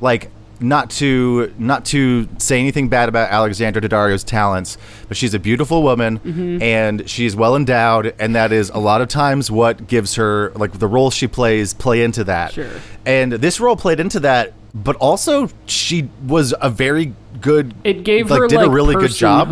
like 0.00 0.30
not 0.60 0.90
to 0.90 1.52
not 1.58 1.84
to 1.86 2.28
say 2.38 2.60
anything 2.60 2.88
bad 2.88 3.08
about 3.08 3.30
Alexandra 3.30 3.82
Daddario's 3.82 4.22
talents, 4.22 4.78
but 5.08 5.16
she's 5.16 5.34
a 5.34 5.38
beautiful 5.40 5.82
woman 5.82 6.18
Mm-hmm. 6.20 6.62
and 6.62 7.08
she's 7.10 7.34
well 7.34 7.56
endowed, 7.56 8.14
and 8.18 8.34
that 8.36 8.52
is 8.52 8.70
a 8.70 8.78
lot 8.78 9.00
of 9.00 9.08
times 9.08 9.50
what 9.50 9.86
gives 9.88 10.14
her 10.16 10.52
like 10.54 10.72
the 10.78 10.86
roles 10.86 11.14
she 11.14 11.26
plays 11.26 11.74
play 11.74 12.02
into 12.04 12.22
that. 12.24 12.52
Sure. 12.52 12.70
And 13.04 13.32
this 13.32 13.58
role 13.58 13.76
played 13.76 13.98
into 13.98 14.20
that, 14.20 14.52
but 14.72 14.94
also 14.96 15.48
she 15.66 16.08
was 16.26 16.54
a 16.60 16.70
very 16.70 17.12
good. 17.40 17.74
It 17.82 18.04
gave 18.04 18.28
her 18.28 18.34
like, 18.34 18.40
her 18.42 18.48
did 18.48 18.56
like 18.58 18.66
a 18.68 18.70
really 18.70 18.94
good 18.94 19.10
job. 19.10 19.50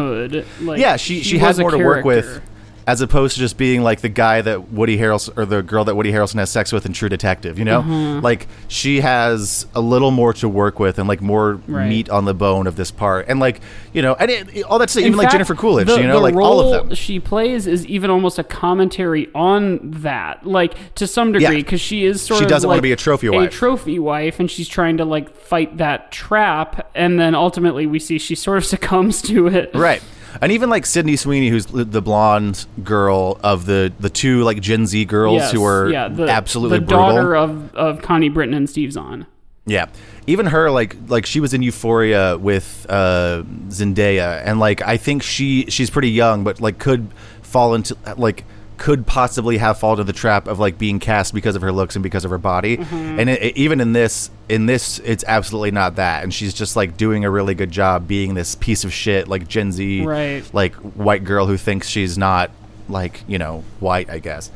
Like, 0.61 0.79
Yeah, 0.79 0.97
she 0.97 1.23
she, 1.25 1.39
had 1.39 1.49
was 1.49 1.59
a 1.59 1.63
more 1.63 1.71
to 1.73 1.79
work 1.79 2.05
with. 2.05 2.41
As 2.87 3.01
opposed 3.01 3.35
to 3.35 3.41
just 3.41 3.57
being 3.57 3.83
like 3.83 4.01
the 4.01 4.09
guy 4.09 4.41
that 4.43 4.71
Woody 4.73 4.97
Harrelson 4.99 5.37
or 5.37 5.45
the 5.47 5.63
girl 5.63 5.85
that 5.85 5.95
Woody 5.95 6.13
Harrelson 6.13 6.37
has 6.37 6.51
sex 6.51 6.73
with 6.73 6.87
in 6.87 6.93
True 6.93 7.09
Detective. 7.09 7.59
You 7.59 7.65
know, 7.65 7.83
Mm-hmm. 7.83 8.25
like 8.25 8.47
she 8.69 9.01
has 9.01 9.67
a 9.75 9.81
little 9.81 10.11
more 10.11 10.33
to 10.35 10.49
work 10.49 10.79
with 10.81 10.99
and 10.99 11.09
like 11.09 11.21
more 11.21 11.61
Right. 11.67 11.89
meat 11.89 12.09
on 12.11 12.25
the 12.25 12.35
bone 12.35 12.67
of 12.67 12.77
this 12.77 12.91
part, 12.91 13.27
and 13.29 13.39
like 13.41 13.61
you 13.93 14.03
know, 14.03 14.15
and 14.19 14.31
it, 14.31 14.63
all 14.65 14.79
that's 14.79 14.97
even 14.97 15.17
like 15.17 15.31
Jennifer 15.31 15.55
Coolidge. 15.55 15.87
the- 15.89 15.97
you 16.01 16.07
know, 16.07 16.21
like 16.21 16.35
all 16.35 16.61
of 16.61 16.67
role 16.73 16.85
them. 16.85 16.95
she 16.95 17.19
plays 17.21 17.67
is 17.67 17.85
even 17.87 18.11
almost 18.11 18.39
a 18.39 18.45
commentary 18.45 19.29
on 19.35 19.79
that, 19.83 20.47
like 20.47 20.95
to 20.95 21.07
some 21.07 21.33
degree, 21.33 21.45
Yeah. 21.45 21.51
because 21.63 21.81
she 21.81 22.05
is 22.05 22.23
sort 22.23 22.39
She 22.39 22.45
of 22.45 22.51
doesn't 22.51 22.69
wanna 22.69 22.79
like 22.79 22.83
be 22.83 22.93
a 22.93 22.97
trophy 22.97 23.27
a 23.29 23.49
trophy 23.49 23.99
wife, 23.99 24.41
and 24.41 24.51
she's 24.51 24.69
trying 24.69 24.97
to 24.99 25.05
like 25.05 25.35
fight 25.37 25.77
that 25.79 26.11
trap, 26.13 26.91
and 26.95 27.19
then 27.19 27.35
ultimately 27.35 27.87
we 27.87 27.99
see 27.99 28.19
she 28.19 28.35
sort 28.35 28.59
of 28.59 28.65
succumbs 28.75 29.21
to 29.23 29.47
it. 29.49 29.71
Right. 29.75 30.03
And 30.41 30.53
even 30.53 30.71
like 30.71 30.87
Sydney 30.87 31.17
Sweeney, 31.17 31.49
who's 31.49 31.67
the 31.67 32.03
blonde 32.03 32.67
girl 32.85 33.39
of 33.43 33.67
the 33.67 33.93
the 33.99 34.11
two 34.11 34.43
like 34.43 34.61
Gen 34.61 34.87
Z 34.87 35.05
girls 35.07 35.35
Yes, 35.35 35.53
who 35.53 35.65
are 35.65 35.89
yeah, 35.91 36.09
the, 36.09 36.29
absolutely 36.29 36.79
the 36.79 36.87
brutal. 36.87 37.09
daughter 37.09 37.37
of, 37.37 37.75
of 37.75 38.03
Connie 38.03 38.29
Britton 38.29 38.55
and 38.55 38.69
Steve 38.69 38.93
Zahn. 38.93 39.27
Yeah. 39.67 39.87
Even 40.27 40.47
her, 40.47 40.71
like, 40.71 40.97
like 41.09 41.27
she 41.27 41.41
was 41.41 41.55
in 41.55 41.63
Euphoria 41.63 42.37
with 42.39 42.87
uh, 42.89 43.43
Zendaya, 43.69 44.43
and 44.45 44.59
like 44.59 44.83
I 44.83 44.97
think 44.97 45.23
she 45.23 45.67
she's 45.67 45.91
pretty 45.91 46.11
young, 46.11 46.45
but 46.45 46.61
like 46.61 46.79
could 46.79 47.09
fall 47.43 47.75
into 47.75 47.97
like 48.17 48.45
could 48.81 49.07
possibly 49.07 49.59
have 49.59 49.79
fallen 49.79 50.01
into 50.01 50.11
the 50.11 50.19
trap 50.19 50.49
of 50.49 50.59
like 50.59 50.79
being 50.79 50.99
cast 50.99 51.35
because 51.35 51.55
of 51.55 51.61
her 51.63 51.71
looks 51.71 51.95
and 51.95 52.03
because 52.03 52.25
of 52.25 52.31
her 52.31 52.39
body. 52.39 52.79
Mm-hmm. 52.79 53.21
And 53.21 53.29
it, 53.31 53.43
it- 53.43 53.57
even 53.57 53.79
in 53.81 53.93
this, 53.93 54.31
in 54.49 54.67
this, 54.67 54.99
it's 55.01 55.23
absolutely 55.29 55.71
not 55.71 55.97
that. 55.97 56.23
And 56.25 56.33
she's 56.33 56.55
just 56.55 56.75
like 56.77 56.97
doing 56.97 57.25
a 57.25 57.31
really 57.31 57.55
good 57.55 57.71
job 57.71 58.09
being 58.09 58.35
this 58.35 58.55
piece 58.55 58.83
of 58.83 58.93
shit, 58.93 59.29
like 59.29 59.47
Gen 59.47 59.71
Z, 59.71 60.05
Right. 60.05 60.43
like 60.55 60.75
white 60.77 61.25
girl 61.25 61.47
who 61.47 61.57
thinks 61.57 61.89
she's 61.89 62.17
not 62.19 62.51
like 62.89 63.23
you 63.29 63.39
know 63.39 63.63
white, 63.79 64.09
I 64.11 64.19
guess. 64.19 64.51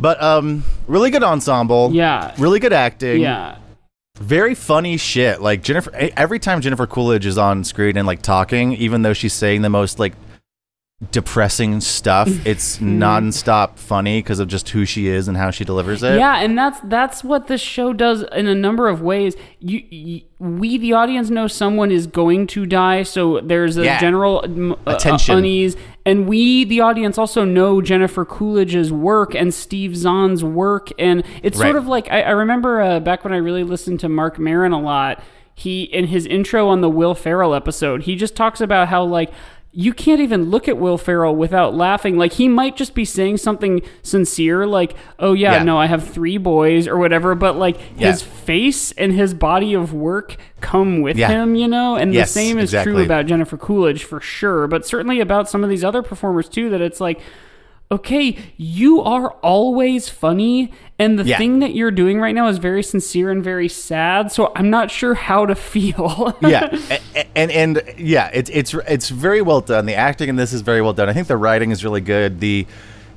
But 0.00 0.22
um, 0.22 0.64
really 0.86 1.10
good 1.10 1.22
ensemble. 1.22 1.90
Yeah. 1.92 2.34
Really 2.38 2.60
good 2.60 2.72
acting 2.72 3.20
Yeah. 3.20 3.56
very 4.18 4.54
funny 4.56 4.96
shit. 4.96 5.40
Like 5.40 5.62
Jennifer, 5.62 5.90
every 5.94 6.38
time 6.40 6.60
Jennifer 6.60 6.86
Coolidge 6.88 7.24
is 7.26 7.38
on 7.38 7.62
screen 7.64 7.96
and 7.96 8.06
like 8.06 8.20
talking, 8.22 8.72
even 8.74 9.02
though 9.02 9.12
she's 9.12 9.32
saying 9.32 9.62
the 9.62 9.70
most 9.70 9.98
like 10.00 10.14
depressing 11.12 11.80
stuff, 11.80 12.28
it's 12.46 12.78
nonstop 12.78 13.76
funny 13.78 14.18
because 14.20 14.40
of 14.40 14.48
just 14.48 14.68
who 14.70 14.84
she 14.84 15.06
is 15.06 15.28
and 15.28 15.36
how 15.36 15.50
she 15.50 15.64
delivers 15.64 16.02
it. 16.02 16.18
Yeah, 16.18 16.38
and 16.40 16.58
that's 16.58 16.80
that's 16.84 17.22
what 17.22 17.46
this 17.46 17.60
show 17.60 17.92
does 17.92 18.22
in 18.32 18.46
a 18.48 18.54
number 18.54 18.88
of 18.88 19.00
ways. 19.00 19.36
You, 19.60 19.82
you 19.90 20.22
we 20.40 20.76
the 20.78 20.92
audience 20.92 21.30
know 21.30 21.46
someone 21.46 21.90
is 21.90 22.06
going 22.06 22.46
to 22.48 22.66
die, 22.66 23.02
so 23.04 23.40
there's 23.40 23.76
a 23.76 23.84
Yeah. 23.84 24.00
general 24.00 24.44
uh, 24.86 24.94
Attention. 24.94 25.38
unease, 25.38 25.76
and 26.04 26.26
we 26.28 26.64
the 26.64 26.80
audience 26.80 27.16
also 27.16 27.44
know 27.44 27.80
Jennifer 27.80 28.24
Coolidge's 28.24 28.92
work 28.92 29.34
and 29.34 29.54
Steve 29.54 29.96
Zahn's 29.96 30.42
work, 30.42 30.90
and 30.98 31.22
it's 31.42 31.58
sort 31.58 31.76
of 31.76 31.86
like 31.86 32.10
I, 32.10 32.22
I 32.22 32.30
remember 32.30 32.80
uh, 32.80 33.00
back 33.00 33.22
when 33.24 33.32
I 33.32 33.36
really 33.38 33.62
listened 33.64 34.00
to 34.00 34.08
Marc 34.08 34.38
Maron 34.38 34.72
a 34.72 34.80
lot. 34.80 35.22
He 35.54 35.82
in 35.82 36.06
his 36.06 36.24
intro 36.24 36.68
on 36.68 36.82
the 36.82 36.88
Will 36.90 37.16
Ferrell 37.16 37.52
episode, 37.52 38.02
he 38.04 38.14
just 38.14 38.36
talks 38.36 38.60
about 38.60 38.86
how 38.88 39.02
like 39.02 39.32
you 39.80 39.94
can't 39.94 40.20
even 40.20 40.50
look 40.50 40.66
at 40.66 40.76
Will 40.76 40.98
Ferrell 40.98 41.36
without 41.36 41.72
laughing. 41.72 42.16
Like 42.18 42.32
he 42.32 42.48
might 42.48 42.76
just 42.76 42.94
be 42.94 43.04
saying 43.04 43.36
something 43.36 43.80
sincere, 44.02 44.66
like, 44.66 44.94
"Oh 45.20 45.34
yeah, 45.34 45.58
Yeah. 45.58 45.62
no, 45.62 45.78
I 45.78 45.86
have 45.86 46.02
three 46.04 46.36
boys" 46.36 46.88
or 46.88 46.98
whatever. 46.98 47.36
But 47.36 47.56
like 47.56 47.78
Yeah. 47.96 48.08
his 48.08 48.20
face 48.20 48.90
and 48.98 49.12
his 49.12 49.34
body 49.34 49.74
of 49.74 49.94
work 49.94 50.34
come 50.60 51.00
with 51.00 51.16
Yeah. 51.16 51.28
him, 51.28 51.54
you 51.54 51.68
know. 51.68 51.94
And 51.94 52.12
Yes, 52.12 52.34
the 52.34 52.40
same 52.40 52.58
is 52.58 52.72
true 52.82 52.98
about 53.00 53.26
Jennifer 53.26 53.56
Coolidge 53.56 54.02
for 54.02 54.20
sure, 54.20 54.66
but 54.66 54.84
certainly 54.84 55.20
about 55.20 55.48
some 55.48 55.62
of 55.62 55.70
these 55.70 55.84
other 55.84 56.02
performers 56.02 56.48
too. 56.48 56.70
That 56.70 56.80
it's 56.80 57.00
like. 57.00 57.20
Okay, 57.90 58.36
you 58.58 59.00
are 59.00 59.30
always 59.42 60.10
funny, 60.10 60.70
and 60.98 61.18
the 61.18 61.24
Yeah. 61.24 61.38
thing 61.38 61.60
that 61.60 61.74
you're 61.74 61.90
doing 61.90 62.20
right 62.20 62.34
now 62.34 62.48
is 62.48 62.58
very 62.58 62.82
sincere 62.82 63.30
and 63.30 63.42
very 63.42 63.66
sad. 63.68 64.30
So 64.30 64.52
I'm 64.54 64.68
not 64.68 64.90
sure 64.90 65.14
how 65.14 65.46
to 65.46 65.54
feel. 65.54 66.36
yeah, 66.42 66.68
A- 66.90 67.00
a- 67.16 67.26
and 67.38 67.50
and 67.50 67.82
yeah, 67.96 68.28
it's 68.34 68.50
it's 68.50 68.74
it's 68.86 69.08
very 69.08 69.40
well 69.40 69.62
done. 69.62 69.86
The 69.86 69.94
acting 69.94 70.28
in 70.28 70.36
this 70.36 70.52
is 70.52 70.60
very 70.60 70.82
well 70.82 70.92
done. 70.92 71.08
I 71.08 71.14
think 71.14 71.28
the 71.28 71.38
writing 71.38 71.70
is 71.70 71.82
really 71.82 72.02
good. 72.02 72.40
The 72.40 72.66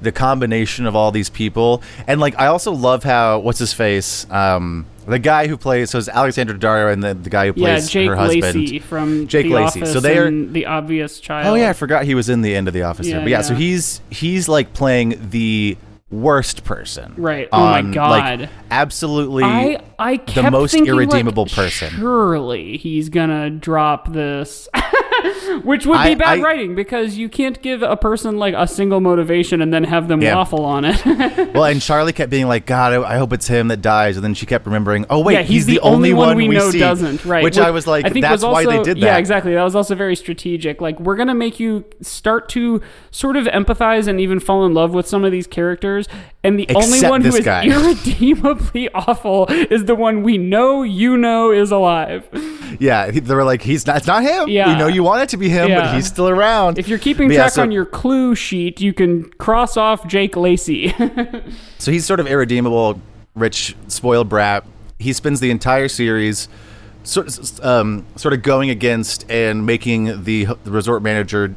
the 0.01 0.13
combination 0.13 0.85
of 0.85 0.95
all 0.95 1.11
these 1.11 1.29
people, 1.29 1.83
and 2.07 2.21
like 2.21 2.39
I 2.39 2.47
also 2.47 2.71
love 2.71 3.03
how 3.03 3.39
what's 3.39 3.59
his 3.59 3.73
face, 3.73 4.25
um, 4.31 4.85
the 5.11 5.19
guy 5.19 5.47
who 5.47 5.57
plays 5.57 5.89
so 5.91 5.97
it's 5.99 6.09
Alexandra 6.09 6.57
Daddario 6.57 6.91
and 6.91 7.03
the, 7.03 7.13
the 7.13 7.29
guy 7.29 7.47
who 7.47 7.53
Yeah, 7.55 7.75
plays 7.75 7.89
Jake 7.89 8.09
her 8.09 8.15
husband. 8.15 8.55
Lacy 8.55 8.79
from 8.79 9.27
Jake 9.27 9.45
The 9.45 9.53
Lacy. 9.53 9.81
Office 9.81 9.93
So 9.93 9.99
they 9.99 10.17
are- 10.17 10.31
The 10.31 10.65
Obvious 10.65 11.19
Child. 11.19 11.47
Oh 11.47 11.55
yeah, 11.55 11.69
I 11.69 11.73
forgot 11.73 12.05
he 12.05 12.15
was 12.15 12.29
in 12.29 12.41
the 12.41 12.55
end 12.55 12.67
of 12.67 12.73
the 12.73 12.83
office 12.83 13.05
Yeah, 13.07 13.15
there. 13.17 13.25
But 13.25 13.29
yeah, 13.31 13.41
so 13.41 13.53
he's 13.55 14.01
he's 14.09 14.47
like 14.49 14.73
playing 14.73 15.29
the 15.29 15.77
worst 16.09 16.65
person. 16.65 17.13
Right. 17.17 17.47
Oh 17.53 17.59
my 17.59 17.81
God. 17.83 18.41
Like, 18.41 18.49
absolutely. 18.69 19.43
I 19.45 19.81
I 19.97 20.17
kept 20.17 20.51
most 20.51 20.71
thinking, 20.73 20.93
like, 20.93 21.07
irredeemable 21.07 21.45
person. 21.45 21.89
Surely 21.93 22.75
he's 22.77 23.07
gonna 23.09 23.49
drop 23.49 24.11
this, 24.11 24.67
which 25.63 25.85
would 25.85 25.93
be 26.03 26.11
I- 26.11 26.15
bad 26.15 26.39
I- 26.39 26.41
writing 26.41 26.75
because 26.75 27.17
you 27.17 27.29
can't 27.29 27.61
give 27.61 27.81
a 27.81 27.95
person 27.97 28.37
like 28.37 28.53
a 28.57 28.67
single 28.67 28.99
motivation 28.99 29.61
and 29.61 29.73
then 29.73 29.83
have 29.83 30.07
them 30.07 30.21
Yeah. 30.21 30.35
waffle 30.35 30.65
on 30.65 30.85
it. 30.85 31.03
well, 31.53 31.65
and 31.65 31.81
Charlie 31.81 32.13
kept 32.13 32.29
being 32.29 32.47
like, 32.47 32.65
"God, 32.65 32.93
I, 32.93 33.13
I 33.13 33.17
hope 33.17 33.33
it's 33.33 33.47
him 33.47 33.67
that 33.69 33.81
dies," 33.81 34.17
and 34.17 34.23
then 34.23 34.33
she 34.33 34.45
kept 34.45 34.65
remembering, 34.65 35.05
"Oh 35.09 35.19
wait, 35.21 35.33
yeah, 35.33 35.41
he's, 35.41 35.65
the, 35.65 35.79
only 35.79 36.13
one 36.13 36.35
we 36.37 36.47
know 36.47 36.71
see. 36.71 36.79
doesn't. 36.79 37.25
Right. 37.25 37.43
Which 37.43 37.57
I 37.57 37.71
was 37.71 37.87
like, 37.87 38.05
I 38.05 38.09
think 38.09 38.23
"That's 38.23 38.43
was 38.43 38.53
why 38.53 38.65
they 38.65 38.77
also- 38.77 38.83
did 38.93 38.97
that." 38.97 39.05
Yeah, 39.05 39.17
exactly. 39.17 39.53
That 39.53 39.63
was 39.63 39.75
also 39.75 39.95
very 39.95 40.15
strategic. 40.15 40.81
Like 40.81 40.99
we're 40.99 41.15
gonna 41.15 41.35
make 41.35 41.59
you 41.59 41.85
start 42.01 42.49
to 42.49 42.81
sort 43.11 43.35
of 43.37 43.45
empathize 43.47 44.07
and 44.07 44.19
even 44.19 44.39
fall 44.39 44.65
in 44.65 44.73
love 44.73 44.93
with 44.93 45.07
some 45.07 45.23
of 45.25 45.31
these 45.31 45.47
characters, 45.47 46.07
and 46.43 46.57
the 46.59 46.67
only 46.75 47.01
one 47.07 47.21
who 47.21 47.29
is 47.35 47.43
guy. 47.45 47.65
irredeemably 48.15 48.89
awful 48.93 49.45
is 49.49 49.85
the 49.85 49.95
one 49.95 50.23
we 50.23 50.37
know 50.37 50.83
you 50.83 51.17
know 51.17 51.51
is 51.51 51.71
alive. 51.71 52.27
Yeah, 52.79 53.11
they 53.11 53.35
were 53.35 53.43
like, 53.43 53.61
"He's 53.61 53.85
not. 53.85 53.97
It's 53.97 54.07
not 54.07 54.23
him. 54.23 54.47
Yeah. 54.49 54.71
We 54.73 54.79
know 54.79 54.87
you 54.87 55.03
want 55.03 55.23
it 55.23 55.29
to 55.31 55.37
be 55.37 55.49
him, 55.49 55.69
Yeah. 55.69 55.81
but 55.81 55.95
he's 55.95 56.05
still 56.07 56.29
around." 56.29 56.77
If 56.77 56.87
you're 56.87 56.99
keeping 56.99 57.27
But 57.27 57.33
yeah, 57.35 57.41
track 57.43 57.53
so- 57.53 57.61
on 57.63 57.71
your 57.71 57.85
clue 57.85 58.35
sheet, 58.35 58.79
you 58.79 58.93
can 58.93 59.23
cross 59.37 59.75
off 59.77 60.07
Jake 60.07 60.35
Lacy. 60.37 60.93
So 61.79 61.91
he's 61.91 62.05
sort 62.05 62.19
of 62.19 62.27
irredeemable, 62.27 63.01
rich, 63.35 63.75
spoiled 63.87 64.29
brat. 64.29 64.63
He 64.99 65.13
spends 65.13 65.39
the 65.39 65.49
entire 65.49 65.87
series 65.87 66.47
sort 67.03 67.27
um, 67.65 68.05
sort 68.15 68.35
of 68.35 68.43
going 68.43 68.69
against 68.69 69.25
and 69.31 69.65
making 69.65 70.23
the, 70.23 70.45
the 70.63 70.69
resort 70.69 71.01
manager 71.01 71.55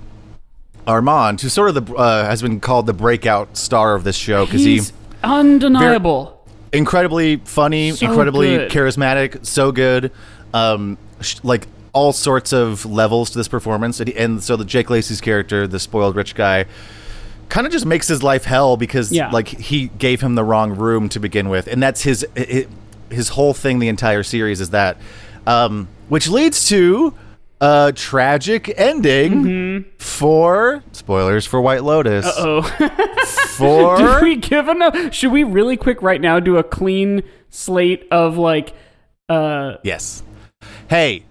Armand, 0.86 1.40
who 1.42 1.50
sort 1.50 1.76
of 1.76 1.86
the 1.86 1.94
uh, 1.94 2.24
has 2.24 2.40
been 2.40 2.58
called 2.60 2.86
the 2.86 2.94
breakout 2.94 3.56
star 3.58 3.94
of 3.94 4.04
this 4.04 4.16
show 4.16 4.46
because 4.46 4.62
he 4.62 4.72
He's 4.76 4.92
undeniable. 5.22 6.42
incredibly 6.72 7.36
funny, 7.36 7.92
So 7.92 8.06
incredibly 8.06 8.48
good. 8.56 8.70
charismatic, 8.70 9.44
so 9.46 9.72
good. 9.72 10.10
Um, 10.54 10.96
sh- 11.20 11.36
like 11.42 11.66
all 11.94 12.12
sorts 12.12 12.52
of 12.52 12.84
levels 12.84 13.30
to 13.30 13.38
this 13.38 13.48
performance, 13.48 14.00
and, 14.00 14.10
and 14.10 14.42
so 14.42 14.56
the 14.56 14.64
Jake 14.64 14.90
Lacy's 14.90 15.20
character, 15.20 15.66
the 15.66 15.78
spoiled 15.80 16.16
rich 16.16 16.34
guy, 16.34 16.66
kind 17.48 17.66
of 17.66 17.72
just 17.72 17.86
makes 17.86 18.08
his 18.08 18.22
life 18.22 18.44
hell 18.44 18.76
because 18.76 19.10
Yeah. 19.12 19.30
like 19.30 19.48
he 19.48 19.88
gave 19.88 20.20
him 20.20 20.34
the 20.34 20.44
wrong 20.44 20.72
room 20.76 21.08
to 21.10 21.20
begin 21.20 21.48
with, 21.48 21.66
and 21.68 21.82
that's 21.82 22.02
his 22.02 22.26
his 23.10 23.28
whole 23.30 23.54
thing. 23.54 23.78
The 23.78 23.88
entire 23.88 24.22
series 24.22 24.60
is 24.60 24.70
that, 24.70 24.96
um, 25.46 25.88
which 26.08 26.28
leads 26.28 26.68
to 26.68 27.14
a 27.60 27.92
tragic 27.94 28.72
ending 28.76 29.84
for 29.98 30.82
spoilers 30.92 31.46
for 31.46 31.60
White 31.60 31.84
Lotus. 31.84 32.26
Mm-hmm. 32.26 32.84
Oh. 32.84 33.10
For 33.54 33.96
Did 33.98 34.22
we 34.22 34.34
give 34.36 34.66
enough? 34.68 35.14
Should 35.14 35.30
we 35.30 35.44
really 35.44 35.76
quick 35.76 36.02
right 36.02 36.20
now 36.20 36.40
do 36.40 36.56
a 36.56 36.64
clean 36.64 37.22
slate 37.50 38.04
of 38.10 38.36
like, 38.36 38.74
uh, 39.28 39.74
Yes. 39.84 40.24
Hey, 40.90 41.24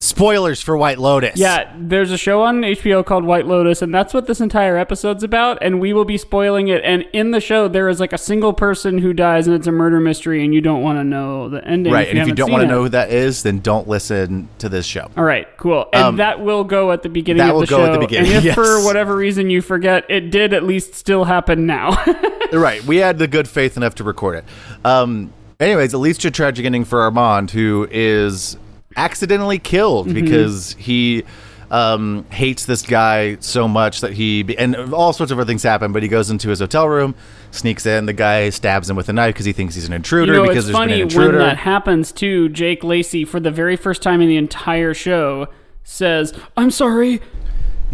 spoilers 0.00 0.60
for 0.60 0.76
White 0.76 0.98
Lotus. 0.98 1.38
yeah, 1.38 1.72
there's 1.78 2.10
a 2.10 2.18
show 2.18 2.42
on 2.42 2.60
HBO 2.60 3.04
called 3.04 3.24
White 3.24 3.46
Lotus, 3.46 3.80
and 3.80 3.94
that's 3.94 4.12
what 4.12 4.26
this 4.26 4.40
entire 4.40 4.76
episode's 4.76 5.22
about, 5.22 5.56
and 5.62 5.80
we 5.80 5.92
will 5.94 6.04
be 6.04 6.18
spoiling 6.18 6.68
it. 6.68 6.82
And 6.84 7.04
in 7.14 7.30
the 7.30 7.40
show, 7.40 7.68
there 7.68 7.88
is 7.88 8.00
like 8.00 8.12
a 8.12 8.18
single 8.18 8.52
person 8.52 8.98
who 8.98 9.12
dies, 9.14 9.46
and 9.46 9.56
it's 9.56 9.66
a 9.66 9.72
murder 9.72 10.00
mystery, 10.00 10.44
and 10.44 10.52
you 10.52 10.60
don't 10.60 10.82
want 10.82 10.98
to 10.98 11.04
know 11.04 11.48
the 11.48 11.64
ending. 11.66 11.92
Right, 11.92 12.08
and 12.08 12.18
if 12.18 12.28
you 12.28 12.34
don't 12.34 12.50
want 12.52 12.62
to 12.62 12.68
know 12.68 12.82
who 12.82 12.88
that 12.90 13.10
is, 13.10 13.42
then 13.42 13.60
don't 13.60 13.88
listen 13.88 14.48
to 14.58 14.68
this 14.68 14.84
show. 14.84 15.10
All 15.16 15.24
right, 15.24 15.46
cool. 15.56 15.88
And 15.92 16.02
Um, 16.04 16.16
that 16.16 16.40
will 16.40 16.64
go 16.64 16.92
at 16.92 17.02
the 17.02 17.08
beginning 17.08 17.38
that 17.38 17.48
of 17.50 17.54
will 17.54 17.60
the 17.62 17.66
go 17.66 17.78
show. 17.78 17.86
at 17.86 17.92
the 17.92 17.98
beginning, 18.06 18.28
And 18.30 18.38
if 18.38 18.44
yes. 18.44 18.54
for 18.54 18.84
whatever 18.84 19.16
reason 19.16 19.48
you 19.48 19.62
forget, 19.62 20.04
it 20.10 20.30
did 20.30 20.52
at 20.52 20.64
least 20.64 20.94
still 20.94 21.24
happen 21.24 21.64
now. 21.66 21.90
right, 22.52 22.84
we 22.84 22.98
had 22.98 23.18
the 23.18 23.26
good 23.26 23.48
faith 23.48 23.76
enough 23.76 23.94
to 23.96 24.04
record 24.04 24.36
it. 24.36 24.44
Um, 24.84 25.32
anyways, 25.58 25.94
it 25.94 25.98
leads 25.98 26.18
to 26.18 26.28
a 26.28 26.30
tragic 26.30 26.66
ending 26.66 26.84
for 26.84 27.00
Armand, 27.00 27.50
who 27.52 27.88
is 27.90 28.58
accidentally 28.96 29.58
killed 29.58 30.06
Mm-hmm. 30.08 30.14
because 30.24 30.74
he 30.74 31.24
um, 31.70 32.24
hates 32.30 32.66
this 32.66 32.82
guy 32.82 33.36
so 33.40 33.66
much 33.66 34.00
that 34.02 34.12
he 34.12 34.44
and 34.58 34.76
all 34.94 35.12
sorts 35.12 35.32
of 35.32 35.38
other 35.38 35.46
things 35.46 35.62
happen. 35.62 35.92
But 35.92 36.02
he 36.02 36.08
goes 36.08 36.30
into 36.30 36.48
his 36.50 36.60
hotel 36.60 36.88
room, 36.88 37.14
sneaks 37.50 37.86
in. 37.86 38.06
The 38.06 38.12
guy 38.12 38.50
stabs 38.50 38.88
him 38.88 38.96
with 38.96 39.08
a 39.08 39.12
knife 39.12 39.34
because 39.34 39.46
he 39.46 39.52
thinks 39.52 39.74
he's 39.74 39.86
an 39.86 39.92
intruder 39.92 40.32
you 40.34 40.38
know, 40.38 40.48
because 40.48 40.68
it's 40.68 40.76
there's 40.76 40.88
been 40.88 41.08
funny 41.08 41.24
an 41.24 41.32
when 41.32 41.38
that 41.38 41.56
happens 41.58 42.12
too. 42.12 42.48
Jake 42.50 42.84
Lacy, 42.84 43.24
for 43.24 43.40
the 43.40 43.50
very 43.50 43.76
first 43.76 44.02
time 44.02 44.20
in 44.20 44.28
the 44.28 44.36
entire 44.36 44.94
show, 44.94 45.48
says, 45.82 46.32
"I'm 46.56 46.70
sorry." 46.70 47.20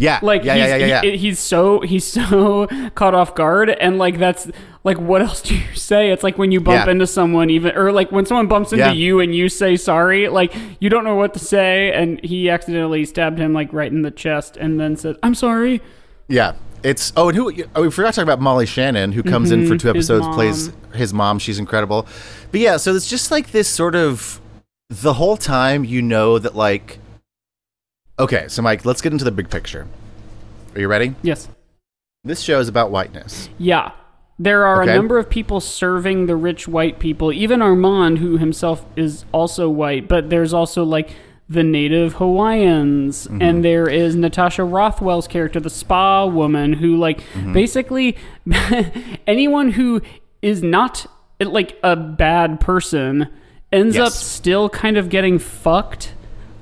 Yeah. 0.01 0.19
like 0.21 0.43
Yeah, 0.43 0.55
he's, 0.55 0.67
yeah, 0.67 0.75
yeah, 0.77 0.85
yeah, 0.85 1.01
he- 1.11 1.17
he's 1.17 1.39
so 1.39 1.81
he's 1.81 2.03
so 2.05 2.67
caught 2.95 3.13
off 3.13 3.35
guard, 3.35 3.69
and 3.69 3.97
like 3.97 4.17
that's 4.17 4.49
like 4.83 4.97
what 4.97 5.21
else 5.21 5.41
do 5.41 5.55
you 5.55 5.75
say? 5.75 6.11
It's 6.11 6.23
like 6.23 6.37
when 6.37 6.51
you 6.51 6.59
bump 6.59 6.85
Yeah. 6.85 6.91
into 6.91 7.05
someone, 7.07 7.49
even 7.49 7.77
or 7.77 7.91
like 7.91 8.11
when 8.11 8.25
someone 8.25 8.47
bumps 8.47 8.71
into 8.73 8.85
Yeah. 8.85 8.91
you 8.91 9.19
and 9.19 9.33
you 9.35 9.47
say 9.49 9.75
sorry, 9.77 10.27
like 10.27 10.53
you 10.79 10.89
don't 10.89 11.03
know 11.03 11.15
what 11.15 11.33
to 11.35 11.39
say, 11.39 11.91
and 11.93 12.19
he 12.23 12.49
accidentally 12.49 13.05
stabbed 13.05 13.37
him 13.39 13.53
like 13.53 13.71
right 13.73 13.91
in 13.91 14.01
the 14.01 14.11
chest, 14.11 14.57
and 14.57 14.79
then 14.79 14.95
said, 14.97 15.17
"I'm 15.23 15.35
sorry." 15.35 15.81
Yeah. 16.27 16.53
It's 16.83 17.13
oh 17.15 17.29
and 17.29 17.37
who 17.37 17.53
oh, 17.75 17.83
we 17.83 17.91
forgot 17.91 18.15
to 18.15 18.21
talk 18.21 18.23
about 18.23 18.41
Molly 18.41 18.65
Shannon 18.65 19.11
who 19.11 19.21
comes 19.21 19.51
in 19.51 19.67
for 19.67 19.77
two 19.77 19.89
Mm-hmm. 19.89 19.97
his 19.97 20.09
episodes 20.09 20.35
plays 20.35 20.71
his 20.95 21.13
mom 21.13 21.37
she's 21.37 21.59
incredible 21.59 22.07
but 22.49 22.59
yeah 22.59 22.77
so 22.77 22.95
it's 22.95 23.07
just 23.07 23.29
like 23.29 23.51
this 23.51 23.67
sort 23.67 23.93
of 23.95 24.41
the 24.89 25.13
whole 25.13 25.37
time 25.37 25.85
you 25.85 26.01
know 26.01 26.39
that 26.39 26.55
like 26.55 26.97
okay 28.19 28.45
so 28.47 28.61
Mike 28.61 28.85
let's 28.85 29.01
get 29.01 29.11
into 29.11 29.25
the 29.25 29.31
big 29.31 29.49
picture 29.49 29.87
are 30.75 30.81
you 30.81 30.87
ready 30.87 31.15
Yes. 31.21 31.47
this 32.23 32.41
show 32.41 32.59
is 32.59 32.67
about 32.67 32.91
whiteness 32.91 33.49
Yeah. 33.57 33.91
There 34.39 34.65
are 34.65 34.81
Okay. 34.81 34.91
a 34.91 34.95
number 34.95 35.19
of 35.19 35.29
people 35.29 35.59
serving 35.59 36.25
the 36.25 36.35
rich 36.35 36.67
white 36.67 36.97
people, 36.97 37.31
even 37.31 37.61
Armand, 37.61 38.17
who 38.17 38.37
himself 38.37 38.83
is 38.95 39.23
also 39.31 39.69
white, 39.69 40.07
but 40.07 40.31
there's 40.31 40.51
also 40.51 40.83
like 40.83 41.11
the 41.47 41.61
native 41.63 42.13
Hawaiians, 42.13 43.27
Mm-hmm. 43.27 43.39
and 43.39 43.63
there 43.63 43.87
is 43.87 44.15
Natasha 44.15 44.63
Rothwell's 44.63 45.27
character, 45.27 45.59
the 45.59 45.69
spa 45.69 46.25
woman, 46.25 46.73
who 46.73 46.97
like 46.97 47.19
Mm-hmm. 47.35 47.53
basically 47.53 48.17
anyone 49.27 49.71
who 49.73 50.01
is 50.41 50.63
not 50.63 51.05
like 51.39 51.77
a 51.83 51.95
bad 51.95 52.59
person 52.59 53.27
ends 53.71 53.95
up 53.97 54.11
still 54.11 54.69
kind 54.69 54.97
of 54.97 55.09
getting 55.09 55.37
fucked 55.37 56.13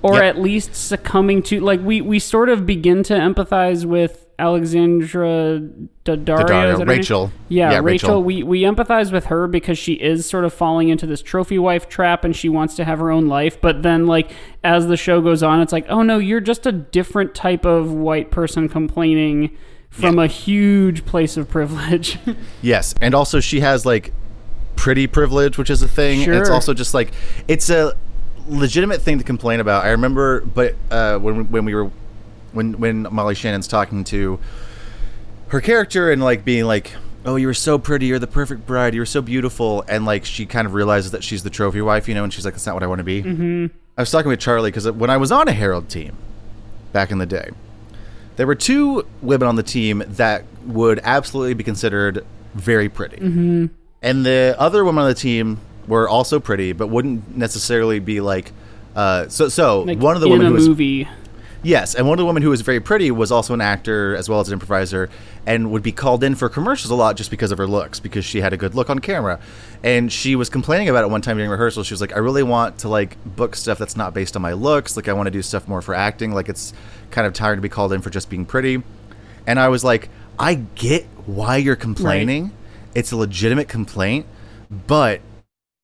or 0.01 0.15
Yep. 0.15 0.23
at 0.23 0.41
least 0.41 0.75
succumbing 0.75 1.43
to 1.43 1.59
like 1.59 1.81
we 1.81 2.01
we 2.01 2.19
sort 2.19 2.49
of 2.49 2.65
begin 2.65 3.03
to 3.03 3.13
empathize 3.13 3.85
with 3.85 4.25
Alexandra 4.39 5.59
Daddario, 6.05 6.25
Daddario, 6.25 6.71
is 6.73 6.79
that 6.79 6.87
her? 6.87 6.93
Rachel. 6.93 7.31
Yeah, 7.49 7.71
Yeah, 7.71 7.79
Rachel. 7.83 8.09
Rachel. 8.09 8.23
We 8.23 8.43
we 8.43 8.61
empathize 8.61 9.11
with 9.11 9.25
her 9.25 9.47
because 9.47 9.77
she 9.77 9.93
is 9.93 10.25
sort 10.25 10.45
of 10.45 10.53
falling 10.53 10.89
into 10.89 11.05
this 11.05 11.21
trophy 11.21 11.59
wife 11.59 11.89
trap 11.89 12.23
and 12.23 12.35
she 12.35 12.47
wants 12.49 12.75
to 12.75 12.85
have 12.85 12.99
her 12.99 13.11
own 13.11 13.27
life. 13.27 13.59
But 13.59 13.83
then, 13.83 14.07
like 14.07 14.31
as 14.63 14.87
the 14.87 14.97
show 14.97 15.21
goes 15.21 15.43
on, 15.43 15.61
it's 15.61 15.73
like, 15.73 15.85
oh 15.89 16.01
no, 16.03 16.17
you're 16.17 16.39
just 16.41 16.65
a 16.65 16.71
different 16.71 17.35
type 17.35 17.65
of 17.65 17.91
white 17.91 18.31
person 18.31 18.69
complaining 18.69 19.55
from 19.89 20.19
a 20.19 20.27
huge 20.27 21.05
place 21.05 21.35
of 21.35 21.49
privilege. 21.49 22.17
Yes, 22.61 22.93
and 23.01 23.13
also 23.15 23.39
she 23.39 23.59
has 23.61 23.85
like 23.85 24.13
pretty 24.75 25.07
privilege, 25.07 25.57
which 25.57 25.69
is 25.69 25.81
a 25.81 25.87
thing. 25.87 26.23
And 26.23 26.35
it's 26.35 26.49
also 26.49 26.73
just 26.73 26.93
like 26.93 27.11
it's 27.47 27.69
a 27.69 27.93
legitimate 28.49 29.01
thing 29.01 29.17
to 29.19 29.23
complain 29.23 29.59
about. 29.59 29.85
I 29.85 29.89
remember, 29.89 30.41
but 30.41 30.75
uh, 30.91 31.17
when 31.19 31.49
when 31.51 31.65
we 31.65 31.73
were 31.73 31.91
when 32.51 32.73
when 32.73 33.07
Molly 33.11 33.35
Shannon's 33.35 33.67
talking 33.67 34.03
to 34.05 34.39
her 35.49 35.61
character 35.61 36.11
and 36.11 36.21
like 36.21 36.43
being 36.43 36.65
like, 36.65 36.93
"Oh, 37.25 37.35
you 37.35 37.47
were 37.47 37.53
so 37.53 37.77
pretty. 37.77 38.07
You're 38.07 38.19
the 38.19 38.27
perfect 38.27 38.65
bride. 38.65 38.93
You 38.93 39.01
were 39.01 39.05
so 39.05 39.21
beautiful," 39.21 39.83
and 39.87 40.05
like 40.05 40.25
she 40.25 40.45
kind 40.45 40.65
of 40.65 40.73
realizes 40.73 41.11
that 41.11 41.23
she's 41.23 41.43
the 41.43 41.49
trophy 41.49 41.81
wife, 41.81 42.07
you 42.07 42.15
know, 42.15 42.23
and 42.23 42.33
she's 42.33 42.45
like, 42.45 42.55
"That's 42.55 42.65
not 42.65 42.75
what 42.75 42.83
I 42.83 42.87
want 42.87 42.99
to 42.99 43.05
be." 43.05 43.23
Mm-hmm. 43.23 43.65
I 43.97 44.01
was 44.01 44.11
talking 44.11 44.29
with 44.29 44.39
Charlie 44.39 44.71
because 44.71 44.89
when 44.89 45.09
I 45.09 45.17
was 45.17 45.31
on 45.31 45.47
a 45.47 45.51
Herald 45.51 45.89
team 45.89 46.15
back 46.93 47.11
in 47.11 47.17
the 47.17 47.25
day, 47.25 47.49
there 48.37 48.47
were 48.47 48.55
two 48.55 49.05
women 49.21 49.47
on 49.47 49.55
the 49.55 49.63
team 49.63 50.03
that 50.07 50.45
would 50.65 50.99
absolutely 51.03 51.53
be 51.53 51.63
considered 51.63 52.25
very 52.53 52.89
pretty. 52.89 53.17
Mm-hmm. 53.17 53.65
And 54.01 54.25
the 54.25 54.55
other 54.57 54.85
woman 54.85 55.03
on 55.03 55.09
the 55.09 55.15
team 55.15 55.59
were 55.89 56.08
also 56.08 56.39
pretty, 56.39 56.72
but 56.72 56.88
wouldn't 56.88 57.36
necessarily 57.36 58.00
be 58.00 58.22
like. 58.22 58.53
Uh, 58.96 59.27
so, 59.27 59.50
so 59.50 59.81
like 59.81 60.00
one 60.00 60.15
of 60.15 60.22
the 60.22 60.27
in 60.27 60.34
women 60.34 60.48
a 60.48 60.50
who 60.50 60.55
was 60.55 60.67
movie. 60.67 61.08
yes, 61.63 61.96
and 61.96 62.08
one 62.08 62.17
of 62.17 62.19
the 62.19 62.25
women 62.25 62.41
who 62.43 62.50
was 62.50 62.62
very 62.62 62.79
pretty 62.79 63.12
was 63.12 63.31
also 63.31 63.53
an 63.53 63.62
actor 63.62 64.15
as 64.15 64.29
well 64.29 64.39
as 64.39 64.48
an 64.48 64.53
improviser, 64.53 65.10
and 65.46 65.72
would 65.72 65.84
be 65.84 65.91
called 65.91 66.24
in 66.24 66.36
for 66.36 66.50
commercials 66.50 66.91
a 66.91 66.96
lot 66.96 67.15
just 67.17 67.31
because 67.31 67.51
of 67.51 67.58
her 67.58 67.67
looks, 67.67 68.00
because 68.00 68.24
she 68.25 68.41
had 68.41 68.53
a 68.53 68.58
good 68.58 68.75
look 68.75 68.89
on 68.89 69.00
camera. 69.00 69.39
And 69.84 70.12
she 70.12 70.36
was 70.36 70.50
complaining 70.50 70.89
about 70.89 71.03
it 71.03 71.10
one 71.10 71.22
time 71.22 71.38
during 71.38 71.50
rehearsal. 71.50 71.84
She 71.84 71.93
was 71.93 72.01
like, 72.01 72.15
"I 72.15 72.19
really 72.19 72.43
want 72.43 72.79
to 72.79 72.89
like 72.89 73.17
book 73.25 73.55
stuff 73.55 73.77
that's 73.77 73.96
not 73.98 74.13
based 74.13 74.36
on 74.36 74.41
my 74.41 74.53
looks. 74.53 74.96
Like, 74.96 75.08
I 75.08 75.13
want 75.13 75.27
to 75.27 75.31
do 75.31 75.41
stuff 75.41 75.67
more 75.67 75.81
for 75.81 75.93
acting. 75.96 76.34
Like, 76.34 76.50
it's 76.50 76.74
kind 77.12 77.25
of 77.25 77.34
tired 77.34 77.55
to 77.55 77.62
be 77.62 77.69
called 77.69 77.93
in 77.93 78.01
for 78.01 78.10
just 78.10 78.29
being 78.29 78.46
pretty." 78.46 78.81
And 79.48 79.60
I 79.60 79.69
was 79.69 79.84
like, 79.84 80.10
"I 80.38 80.55
get 80.75 81.05
why 81.25 81.58
you're 81.58 81.75
complaining. 81.75 82.51
It's 82.96 83.12
a 83.12 83.17
legitimate 83.17 83.67
complaint, 83.69 84.25
but 84.88 85.22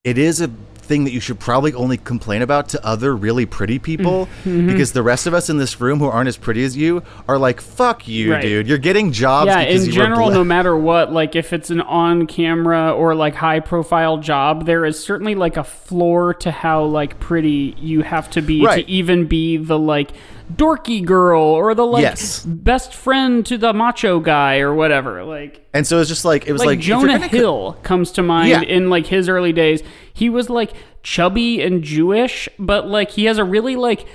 it 0.06 0.18
is 0.18 0.40
a 0.40 0.50
thing 0.78 1.04
that 1.06 1.12
you 1.12 1.20
should 1.20 1.40
probably 1.40 1.74
only 1.74 1.98
complain 1.98 2.44
about 2.44 2.70
to 2.70 2.86
other 2.86 3.16
really 3.16 3.44
pretty 3.48 3.80
people 3.80 4.28
Mm-hmm. 4.44 4.68
because 4.68 4.92
the 4.94 5.02
rest 5.02 5.26
of 5.26 5.34
us 5.34 5.50
in 5.50 5.58
this 5.58 5.82
room 5.82 5.98
who 5.98 6.06
aren't 6.06 6.28
as 6.28 6.38
pretty 6.38 6.64
as 6.64 6.78
you 6.78 7.02
are 7.28 7.40
like 7.40 7.60
fuck 7.60 8.08
you 8.08 8.34
Right. 8.34 8.42
dude 8.44 8.68
you're 8.68 8.78
getting 8.78 9.12
jobs 9.12 9.48
Yeah, 9.48 9.62
in 9.62 9.90
general, 9.90 10.30
no 10.30 10.44
matter 10.44 10.78
what, 10.78 11.12
like 11.12 11.36
if 11.36 11.54
it's 11.54 11.72
an 11.72 11.82
on 11.82 12.28
camera 12.28 12.94
or 12.94 13.16
like 13.16 13.34
high 13.34 13.62
profile 13.62 14.18
job, 14.20 14.68
there 14.68 14.86
is 14.86 15.04
certainly 15.04 15.34
like 15.34 15.58
a 15.58 15.64
floor 15.64 16.36
to 16.36 16.52
how 16.52 16.84
like 16.84 17.20
pretty 17.20 17.76
you 17.80 18.04
have 18.04 18.30
to 18.32 18.44
be 18.44 18.64
Right. 18.64 18.86
to 18.86 18.92
even 18.92 19.26
be 19.26 19.58
the 19.58 19.80
like 19.80 20.12
dorky 20.54 21.04
girl 21.04 21.42
or 21.42 21.74
the 21.74 21.86
like 21.86 22.02
Yes. 22.04 22.46
best 22.46 22.94
friend 22.94 23.46
to 23.48 23.58
the 23.58 23.74
macho 23.74 24.20
guy 24.20 24.60
or 24.60 24.74
whatever. 24.74 25.24
Like 25.24 25.66
and 25.74 25.86
so 25.88 26.00
it's 26.00 26.10
just 26.10 26.26
like 26.26 26.48
it 26.48 26.52
was 26.54 26.60
like, 26.62 26.68
like, 26.68 26.80
Jonah 26.80 27.14
gonna 27.14 27.30
co- 27.30 27.38
Hill 27.38 27.78
comes 27.84 28.12
to 28.12 28.24
mind 28.24 28.50
Yeah. 28.50 28.62
in 28.62 28.90
like 28.90 29.08
his 29.08 29.28
early 29.30 29.54
days. 29.54 29.82
He 30.14 30.30
was 30.30 30.50
like 30.50 30.72
chubby 31.04 31.62
and 31.62 31.84
Jewish, 31.84 32.48
but 32.60 32.88
like 32.88 33.12
he 33.12 33.26
has 33.26 33.38
a 33.38 33.44
really 33.44 33.76
like 33.76 34.06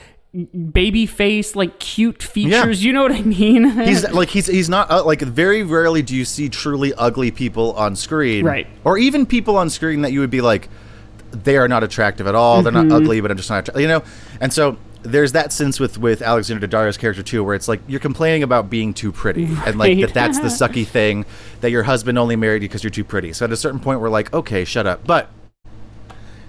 baby 0.73 1.07
face, 1.07 1.57
like 1.57 1.81
cute 1.81 2.23
features. 2.23 2.85
You 2.85 2.93
know 2.93 3.03
what 3.03 3.13
I 3.13 3.23
mean? 3.23 3.69
he's 3.85 4.09
like 4.11 4.29
he's 4.29 4.47
he's 4.47 4.69
not 4.69 4.89
uh, 4.91 5.05
like 5.05 5.21
very 5.21 5.63
rarely 5.65 6.03
do 6.03 6.15
you 6.15 6.25
see 6.25 6.49
truly 6.49 6.95
ugly 6.95 7.31
people 7.33 7.73
on 7.73 7.97
screen 7.97 8.45
Right. 8.45 8.69
or 8.85 8.97
even 8.97 9.27
people 9.27 9.57
on 9.57 9.69
screen 9.71 10.03
that 10.03 10.13
you 10.13 10.21
would 10.21 10.31
be 10.31 10.41
like 10.41 10.69
they 11.33 11.57
are 11.57 11.67
not 11.69 11.83
attractive 11.85 12.27
at 12.27 12.35
all 12.35 12.63
they're 12.63 12.73
Mm-hmm. 12.73 12.89
not 12.89 13.03
ugly 13.03 13.21
but 13.21 13.31
i'm 13.31 13.37
just 13.37 13.49
not 13.51 13.69
attra- 13.69 13.81
you 13.81 13.87
know 13.87 14.03
and 14.41 14.53
so 14.53 14.77
there's 15.03 15.33
that 15.33 15.53
sense 15.53 15.81
with 15.81 15.99
with 15.99 16.21
alexandra 16.21 16.69
daddario's 16.69 16.99
character 16.99 17.23
too 17.23 17.43
where 17.43 17.55
it's 17.55 17.69
like 17.69 17.81
you're 17.89 18.01
complaining 18.01 18.43
about 18.43 18.69
being 18.69 18.93
too 18.93 19.11
pretty 19.11 19.45
and 19.65 19.79
like 19.79 19.99
that 20.01 20.13
that's 20.13 20.39
the 20.41 20.49
sucky 20.49 20.87
thing 20.87 21.25
that 21.63 21.71
your 21.71 21.85
husband 21.85 22.19
only 22.19 22.37
married 22.37 22.63
you 22.63 22.69
because 22.69 22.85
you're 22.85 22.91
too 22.91 23.05
pretty 23.05 23.33
so 23.33 23.45
at 23.45 23.53
a 23.53 23.57
certain 23.57 23.81
point 23.81 24.01
we're 24.01 24.11
like 24.11 24.33
okay 24.35 24.65
shut 24.65 24.87
up 24.87 25.05
but 25.07 25.31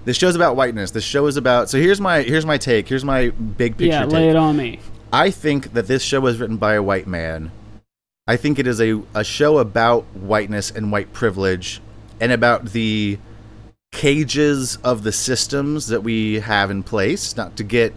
this 0.03 0.17
show's 0.17 0.35
about 0.35 0.55
whiteness 0.55 0.91
this 0.91 1.03
show 1.03 1.27
is 1.27 1.37
about 1.37 1.69
so 1.69 1.77
here's 1.77 2.01
my 2.01 2.23
here's 2.23 2.45
my 2.45 2.57
take 2.57 2.89
here's 2.89 3.05
my 3.05 3.29
big 3.29 3.77
picture 3.77 3.87
yeah, 3.87 4.03
take 4.03 4.11
lay 4.11 4.29
it 4.29 4.35
on 4.35 4.57
me. 4.57 4.79
I 5.13 5.29
think 5.29 5.73
that 5.73 5.87
this 5.87 6.03
show 6.03 6.21
was 6.21 6.39
written 6.39 6.57
by 6.57 6.75
a 6.75 6.83
white 6.83 7.05
man. 7.05 7.51
I 8.27 8.37
think 8.37 8.59
it 8.59 8.67
is 8.67 8.79
a, 8.79 9.01
a 9.13 9.25
show 9.25 9.57
about 9.57 10.03
whiteness 10.15 10.71
and 10.71 10.91
white 10.91 11.11
privilege 11.11 11.81
and 12.21 12.31
about 12.31 12.67
the 12.67 13.19
cages 13.91 14.77
of 14.77 15.03
the 15.03 15.11
systems 15.11 15.87
that 15.87 16.01
we 16.01 16.39
have 16.39 16.71
in 16.71 16.81
place. 16.81 17.35
Not 17.35 17.57
to 17.57 17.63
get 17.63 17.93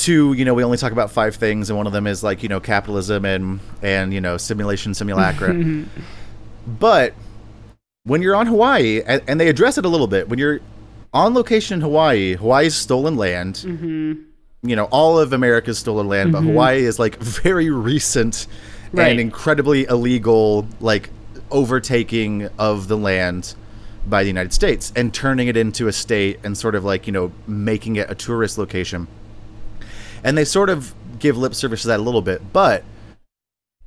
too, 0.00 0.32
you 0.32 0.44
know, 0.44 0.54
we 0.54 0.64
only 0.64 0.78
talk 0.78 0.92
about 0.92 1.10
five 1.10 1.36
things, 1.36 1.70
and 1.70 1.76
one 1.76 1.86
of 1.86 1.92
them 1.92 2.06
is 2.06 2.22
like, 2.22 2.42
you 2.42 2.48
know, 2.48 2.60
capitalism 2.60 3.24
and, 3.24 3.60
and 3.82 4.12
you 4.12 4.20
know, 4.20 4.36
simulation, 4.36 4.94
simulacra. 4.94 5.54
but 6.66 7.14
when 8.04 8.22
you're 8.22 8.36
on 8.36 8.46
Hawaii, 8.46 9.02
and, 9.06 9.22
and 9.26 9.40
they 9.40 9.48
address 9.48 9.78
it 9.78 9.84
a 9.84 9.88
little 9.88 10.06
bit, 10.06 10.28
when 10.28 10.38
you're 10.38 10.60
on 11.12 11.34
location 11.34 11.74
in 11.74 11.80
Hawaii, 11.80 12.34
Hawaii's 12.34 12.76
stolen 12.76 13.16
land 13.16 13.56
mm-hmm. 13.56 14.14
you 14.62 14.76
know, 14.76 14.84
all 14.84 15.18
of 15.18 15.32
America's 15.32 15.78
stolen 15.78 16.08
land, 16.08 16.32
but 16.32 16.38
mm-hmm. 16.38 16.48
Hawaii 16.48 16.84
is 16.84 16.98
like 16.98 17.16
very 17.18 17.70
recent 17.70 18.46
Right. 18.92 19.12
and 19.12 19.20
incredibly 19.20 19.84
illegal, 19.84 20.66
like 20.80 21.10
overtaking 21.50 22.48
of 22.58 22.88
the 22.88 22.96
land 22.96 23.54
by 24.06 24.22
the 24.24 24.28
United 24.28 24.52
States 24.52 24.92
and 24.96 25.14
turning 25.14 25.46
it 25.46 25.56
into 25.56 25.86
a 25.86 25.92
state 25.92 26.40
and 26.42 26.58
sort 26.58 26.74
of 26.74 26.84
like, 26.84 27.06
you 27.06 27.12
know, 27.12 27.30
making 27.46 27.96
it 27.96 28.10
a 28.10 28.14
tourist 28.14 28.58
location. 28.58 29.06
And 30.24 30.36
they 30.36 30.44
sort 30.44 30.70
of 30.70 30.94
give 31.18 31.36
lip 31.36 31.54
service 31.54 31.82
to 31.82 31.88
that 31.88 32.00
a 32.00 32.02
little 32.02 32.22
bit, 32.22 32.52
but 32.52 32.84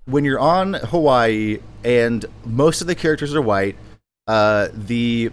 when 0.06 0.26
you're 0.26 0.39
on 0.39 0.74
Hawaii 0.74 1.60
and 1.84 2.26
most 2.46 2.82
of 2.82 2.88
the 2.88 2.96
characters 2.96 3.34
are 3.34 3.41
white, 3.41 3.76
uh, 4.28 4.67
the 4.74 5.32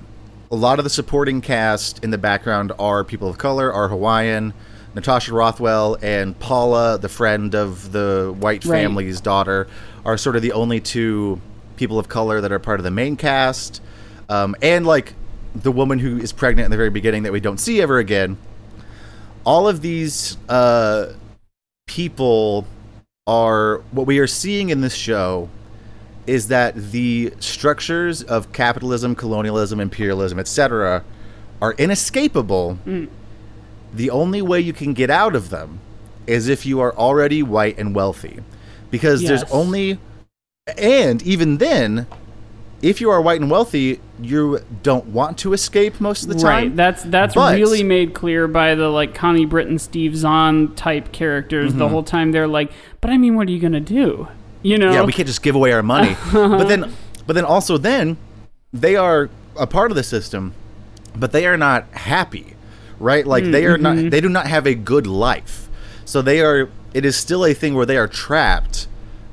a 0.53 0.57
lot 0.57 0.79
of 0.79 0.85
the 0.85 0.91
supporting 0.91 1.41
cast 1.41 2.03
in 2.03 2.11
the 2.11 2.19
background 2.19 2.73
are 2.79 3.05
people 3.05 3.29
of 3.29 3.39
color, 3.39 3.73
are 3.73 3.89
Hawaiian. 3.89 4.53
Natasha 4.95 5.33
Rothwell 5.33 5.97
and 6.03 6.37
Paula, 6.41 6.99
the 6.99 7.09
friend 7.09 7.55
of 7.55 7.93
the 7.93 8.35
white 8.41 8.65
Right. 8.65 8.83
family's 8.83 9.21
daughter, 9.21 9.69
are 10.05 10.19
sort 10.19 10.35
of 10.35 10.43
the 10.43 10.53
only 10.53 10.81
two 10.81 11.41
people 11.77 11.97
of 11.99 12.09
color 12.09 12.41
that 12.41 12.51
are 12.51 12.59
part 12.59 12.81
of 12.81 12.85
the 12.85 12.91
main 12.91 13.15
cast. 13.17 13.81
Um, 14.29 14.57
and 14.61 14.85
like 14.85 15.15
the 15.55 15.71
woman 15.71 16.01
who 16.01 16.19
is 16.19 16.33
pregnant 16.33 16.65
in 16.65 16.71
the 16.73 16.77
very 16.77 16.91
beginning 16.91 17.23
that 17.23 17.33
we 17.33 17.39
don't 17.39 17.59
see 17.59 17.81
ever 17.81 17.99
again. 17.99 18.37
All 19.44 19.68
of 19.68 19.81
these 19.81 20.37
uh, 20.48 21.12
people 21.87 22.66
are 23.26 23.79
what 23.92 24.07
we 24.07 24.18
are 24.18 24.26
seeing 24.26 24.70
in 24.70 24.81
this 24.81 24.94
show 24.94 25.48
is 26.26 26.48
that 26.48 26.74
the 26.92 27.33
structures 27.40 28.22
of 28.22 28.53
capitalism, 28.53 29.14
colonialism, 29.14 29.81
imperialism, 29.81 30.38
etc., 30.38 31.03
are 31.61 31.72
inescapable. 31.79 32.79
The 33.92 34.11
only 34.11 34.40
way 34.42 34.61
you 34.61 34.72
can 34.72 34.92
get 34.92 35.11
out 35.11 35.35
of 35.35 35.50
them 35.50 35.81
is 36.26 36.48
if 36.48 36.64
you 36.64 36.81
are 36.81 36.94
already 36.96 37.42
white 37.42 37.79
and 37.79 37.94
wealthy. 37.94 38.40
because 38.90 39.22
Yes. 39.22 39.29
there's 39.29 39.53
only 39.53 39.98
and 40.76 41.22
even 41.22 41.59
then 41.59 42.07
if 42.83 43.01
you 43.01 43.11
are 43.11 43.21
white 43.21 43.40
and 43.40 43.51
wealthy 43.51 44.01
you 44.23 44.59
don't 44.83 45.07
want 45.07 45.38
to 45.38 45.53
escape 45.53 46.01
most 46.01 46.23
of 46.23 46.29
the 46.29 46.35
time 46.35 46.45
Right. 46.45 46.77
That's 46.77 47.03
that's 47.05 47.35
But- 47.35 47.57
really 47.57 47.83
made 47.83 48.14
clear 48.14 48.47
by 48.49 48.75
the 48.75 48.88
like 48.88 49.14
Connie 49.14 49.47
Britton, 49.47 49.79
Steve 49.79 50.16
Zahn 50.16 50.75
type 50.75 51.12
characters. 51.12 51.75
The 51.75 51.88
whole 51.88 52.03
time 52.03 52.33
they're 52.33 52.47
like, 52.49 52.71
"But 53.01 53.11
I 53.11 53.16
mean, 53.19 53.37
what 53.37 53.49
are 53.49 53.51
you 53.53 53.61
gonna 53.61 53.81
do?" 53.81 54.29
You 54.62 54.77
know? 54.77 54.93
yeah 54.93 55.03
we 55.05 55.12
can't 55.12 55.27
just 55.27 55.43
give 55.43 55.55
away 55.55 55.73
our 55.73 55.83
money 55.83 56.16
but 56.33 56.64
then 56.69 56.93
but 57.27 57.33
then 57.33 57.47
also 57.47 57.79
then 57.79 58.19
they 58.75 58.95
are 58.95 59.31
a 59.59 59.66
part 59.66 59.90
of 59.90 59.97
the 59.97 60.03
system 60.03 60.53
but 61.16 61.33
they 61.33 61.47
are 61.47 61.57
not 61.57 61.87
happy 61.93 62.55
right 62.99 63.27
like 63.27 63.45
they 63.45 63.64
are 63.64 63.79
Mm-hmm. 63.79 64.03
not 64.03 64.11
they 64.11 64.21
do 64.21 64.29
not 64.29 64.47
have 64.49 64.66
a 64.66 64.75
good 64.75 65.07
life 65.07 65.71
so 66.05 66.21
they 66.21 66.43
are 66.43 66.69
it 66.93 67.07
is 67.07 67.16
still 67.16 67.43
a 67.47 67.55
thing 67.55 67.73
where 67.75 67.87
they 67.87 67.97
are 67.97 68.07
trapped 68.07 68.87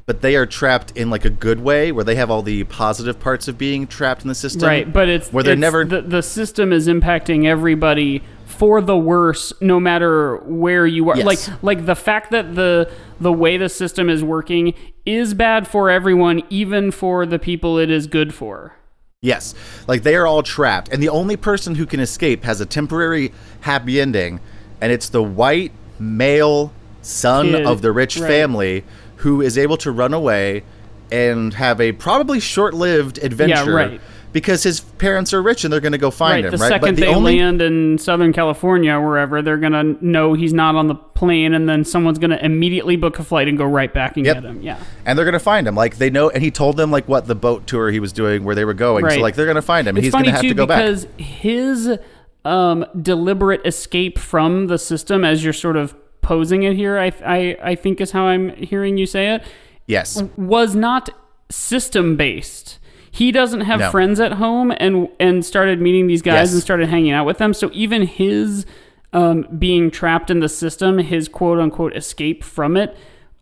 but 0.07 0.21
they 0.21 0.35
are 0.37 0.45
trapped 0.45 0.91
in 0.95 1.09
like 1.11 1.25
a 1.25 1.29
good 1.29 1.59
way 1.59 1.91
where 1.91 2.03
they 2.05 2.15
have 2.15 2.31
all 2.31 2.41
the 2.41 2.63
positive 2.63 3.19
parts 3.19 3.47
of 3.47 3.57
being 3.57 3.85
trapped 3.85 4.23
in 4.23 4.27
the 4.29 4.33
system 4.35 4.67
Right, 4.67 4.91
but 4.91 5.07
it's 5.07 5.31
where 5.31 5.43
they're 5.43 5.53
it's- 5.53 5.61
never 5.61 5.85
the, 5.85 6.01
the 6.01 6.23
system 6.23 6.73
is 6.73 6.87
impacting 6.87 7.45
everybody 7.45 8.23
for 8.45 8.81
the 8.81 8.97
worse 8.97 9.53
no 9.61 9.79
matter 9.79 10.37
where 10.37 10.87
you 10.87 11.09
are 11.11 11.17
Yes. 11.17 11.25
like 11.25 11.63
like 11.63 11.85
the 11.85 11.95
fact 11.95 12.31
that 12.31 12.55
the 12.55 12.89
the 13.19 13.31
way 13.31 13.57
the 13.57 13.69
system 13.69 14.09
is 14.09 14.23
working 14.23 14.73
is 15.05 15.33
bad 15.35 15.67
for 15.67 15.89
everyone 15.91 16.41
even 16.49 16.89
for 16.89 17.25
the 17.25 17.37
people 17.37 17.77
it 17.77 17.91
is 17.91 18.07
good 18.07 18.33
for 18.33 18.73
Yes. 19.19 19.55
Like 19.87 20.03
they 20.03 20.15
are 20.15 20.27
all 20.27 20.43
trapped. 20.43 20.89
And 20.93 21.01
the 21.01 21.09
only 21.09 21.35
person 21.35 21.73
who 21.73 21.87
can 21.87 21.99
escape 21.99 22.43
has 22.43 22.61
a 22.61 22.67
temporary 22.67 23.33
happy 23.61 23.99
ending. 23.99 24.39
And 24.79 24.91
it's 24.91 25.09
the 25.09 25.23
white 25.23 25.71
male 25.97 26.71
son 27.01 27.47
Kid, 27.47 27.65
of 27.65 27.81
the 27.81 27.91
rich 27.91 28.19
right. 28.19 28.27
family 28.27 28.83
who 29.17 29.41
is 29.41 29.57
able 29.57 29.77
to 29.77 29.91
run 29.91 30.13
away 30.13 30.63
and 31.11 31.53
have 31.53 31.79
a 31.79 31.91
probably 31.93 32.39
short 32.39 32.73
lived 32.73 33.17
adventure. 33.23 33.69
Yeah, 33.71 33.75
right. 33.75 34.01
Because 34.33 34.61
his 34.61 34.81
parents 34.81 35.33
are 35.33 35.41
rich 35.41 35.63
and 35.63 35.71
they're 35.73 35.79
going 35.79 35.93
to 35.93 35.97
go 35.97 36.11
find 36.11 36.43
right 36.43 36.45
him, 36.45 36.51
the 36.51 36.57
right? 36.57 36.67
second 36.69 36.95
the 36.95 37.01
they 37.01 37.07
only 37.07 37.39
land 37.39 37.61
in 37.61 37.97
southern 37.97 38.33
california 38.33 38.93
or 38.93 39.01
wherever 39.07 39.41
they're 39.41 39.57
gonna 39.57 39.83
know 40.01 40.33
he's 40.33 40.53
not 40.53 40.75
on 40.75 40.87
the 40.87 40.93
plane 40.95 41.53
and 41.53 41.67
then 41.67 41.83
someone's 41.85 42.19
gonna 42.19 42.37
immediately 42.41 42.97
book 42.97 43.17
a 43.17 43.23
flight 43.23 43.47
and 43.47 43.57
go 43.57 43.63
right 43.63 43.91
back 43.93 44.15
and 44.17 44.25
Yep. 44.25 44.35
get 44.35 44.43
him 44.43 44.61
yeah 44.61 44.77
and 45.05 45.17
they're 45.17 45.25
going 45.25 45.31
to 45.33 45.39
find 45.39 45.65
him. 45.65 45.73
Like 45.75 45.95
they 45.97 46.09
know, 46.09 46.29
and 46.29 46.43
he 46.43 46.51
told 46.51 46.75
them 46.77 46.91
like 46.91 47.07
what 47.07 47.25
the 47.25 47.35
boat 47.35 47.65
tour 47.65 47.89
he 47.89 48.01
was 48.01 48.11
doing, 48.11 48.43
where 48.43 48.53
they 48.53 48.65
were 48.65 48.73
going. 48.73 49.05
Right. 49.05 49.13
So 49.13 49.21
like 49.21 49.35
they're 49.35 49.45
going 49.45 49.55
to 49.55 49.61
find 49.61 49.87
him, 49.87 49.95
and 49.95 50.05
it's 50.05 50.07
he's 50.07 50.11
going 50.13 50.25
to 50.25 50.31
have 50.31 50.41
too 50.41 50.49
to 50.49 50.53
go 50.53 50.65
back. 50.67 50.81
because 50.83 51.07
his 51.17 51.97
um, 52.43 52.85
deliberate 53.01 53.65
escape 53.65 54.19
from 54.19 54.67
the 54.67 54.77
system, 54.77 55.23
as 55.23 55.43
you're 55.45 55.53
sort 55.53 55.77
of 55.77 55.95
posing 56.27 56.63
it 56.63 56.75
here, 56.75 56.95
I, 56.99 57.09
I 57.37 57.57
I 57.71 57.75
think 57.75 58.01
is 58.01 58.11
how 58.11 58.25
I'm 58.25 58.49
hearing 58.71 58.97
you 58.97 59.05
say 59.05 59.23
it, 59.35 59.41
Yes, 59.85 60.21
was 60.35 60.75
not 60.75 61.09
system 61.49 62.17
based. 62.17 62.79
He 63.09 63.31
doesn't 63.31 63.61
have 63.61 63.79
No. 63.79 63.89
friends 63.91 64.19
at 64.19 64.33
home, 64.33 64.69
and 64.85 65.07
and 65.19 65.45
started 65.45 65.79
meeting 65.81 66.07
these 66.07 66.21
guys 66.21 66.47
Yes. 66.49 66.53
and 66.53 66.61
started 66.61 66.89
hanging 66.89 67.11
out 67.17 67.25
with 67.25 67.37
them. 67.37 67.53
So 67.53 67.69
even 67.73 68.01
his 68.03 68.65
um, 69.13 69.47
being 69.57 69.89
trapped 69.89 70.29
in 70.29 70.39
the 70.41 70.49
system, 70.49 70.97
his 70.99 71.29
quote 71.29 71.59
unquote 71.59 71.95
escape 71.95 72.43
from 72.43 72.75
it, 72.75 72.89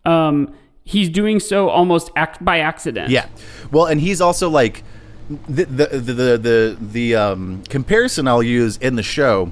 um, 0.04 0.54
he's 0.84 1.08
doing 1.08 1.40
so 1.40 1.68
almost 1.68 2.10
act 2.14 2.44
by 2.44 2.60
accident. 2.60 3.10
Yeah. 3.10 3.26
Well, 3.72 3.86
and 3.86 4.00
he's 4.00 4.20
also 4.20 4.48
like 4.48 4.84
the 5.48 5.64
the 5.64 5.86
the 5.86 6.12
the 6.12 6.38
the, 6.48 6.76
the 6.80 7.16
um, 7.16 7.62
comparison 7.68 8.28
I'll 8.28 8.44
use 8.60 8.76
in 8.76 8.94
the 8.94 9.02
show 9.02 9.50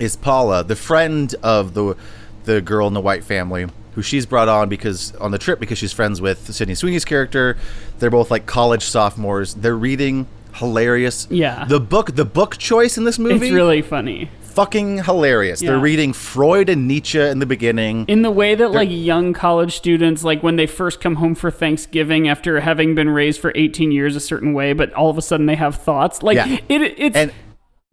is 0.00 0.16
Paula, 0.16 0.64
the 0.64 0.76
friend 0.76 1.32
of 1.42 1.74
the 1.74 1.94
the 2.54 2.60
girl 2.60 2.86
in 2.88 2.94
the 2.94 3.00
white 3.00 3.24
family, 3.24 3.66
who 3.94 4.02
she's 4.02 4.26
brought 4.26 4.48
on 4.48 4.68
because 4.68 5.14
on 5.16 5.30
the 5.30 5.38
trip 5.38 5.60
because 5.60 5.78
she's 5.78 5.92
friends 5.92 6.20
with 6.20 6.52
Sydney 6.54 6.74
Sweeney's 6.74 7.04
character. 7.04 7.56
They're 7.98 8.10
both 8.10 8.30
like 8.30 8.46
college 8.46 8.84
sophomores. 8.84 9.54
They're 9.54 9.76
reading 9.76 10.26
hilarious. 10.54 11.26
Yeah. 11.30 11.64
The 11.64 11.80
book 11.80 12.14
the 12.16 12.24
book 12.24 12.56
choice 12.58 12.98
in 12.98 13.04
this 13.04 13.18
movie 13.18 13.46
It's 13.46 13.54
really 13.54 13.82
funny. 13.82 14.30
fucking 14.42 15.04
hilarious. 15.04 15.60
They're 15.60 15.78
reading 15.78 16.12
Freud 16.12 16.68
and 16.68 16.88
Nietzsche 16.88 17.20
in 17.20 17.38
the 17.38 17.46
beginning. 17.46 18.04
in 18.08 18.22
the 18.22 18.30
way 18.32 18.54
that 18.56 18.70
like 18.72 18.88
young 18.90 19.32
college 19.32 19.76
students 19.76 20.24
like 20.24 20.42
when 20.42 20.56
they 20.56 20.66
first 20.66 21.00
come 21.00 21.14
home 21.16 21.34
for 21.36 21.50
thanksgiving 21.52 22.28
after 22.28 22.58
having 22.60 22.94
been 22.96 23.08
raised 23.10 23.40
for 23.40 23.52
18 23.54 23.92
years 23.92 24.16
a 24.16 24.20
certain 24.20 24.52
way 24.52 24.72
but 24.72 24.92
all 24.94 25.08
of 25.08 25.16
a 25.16 25.22
sudden 25.22 25.46
they 25.46 25.54
have 25.54 25.76
thoughts 25.76 26.22
like 26.22 26.36
Yeah. 26.36 26.58
it 26.68 26.82
it's 26.98 27.16
And- 27.16 27.32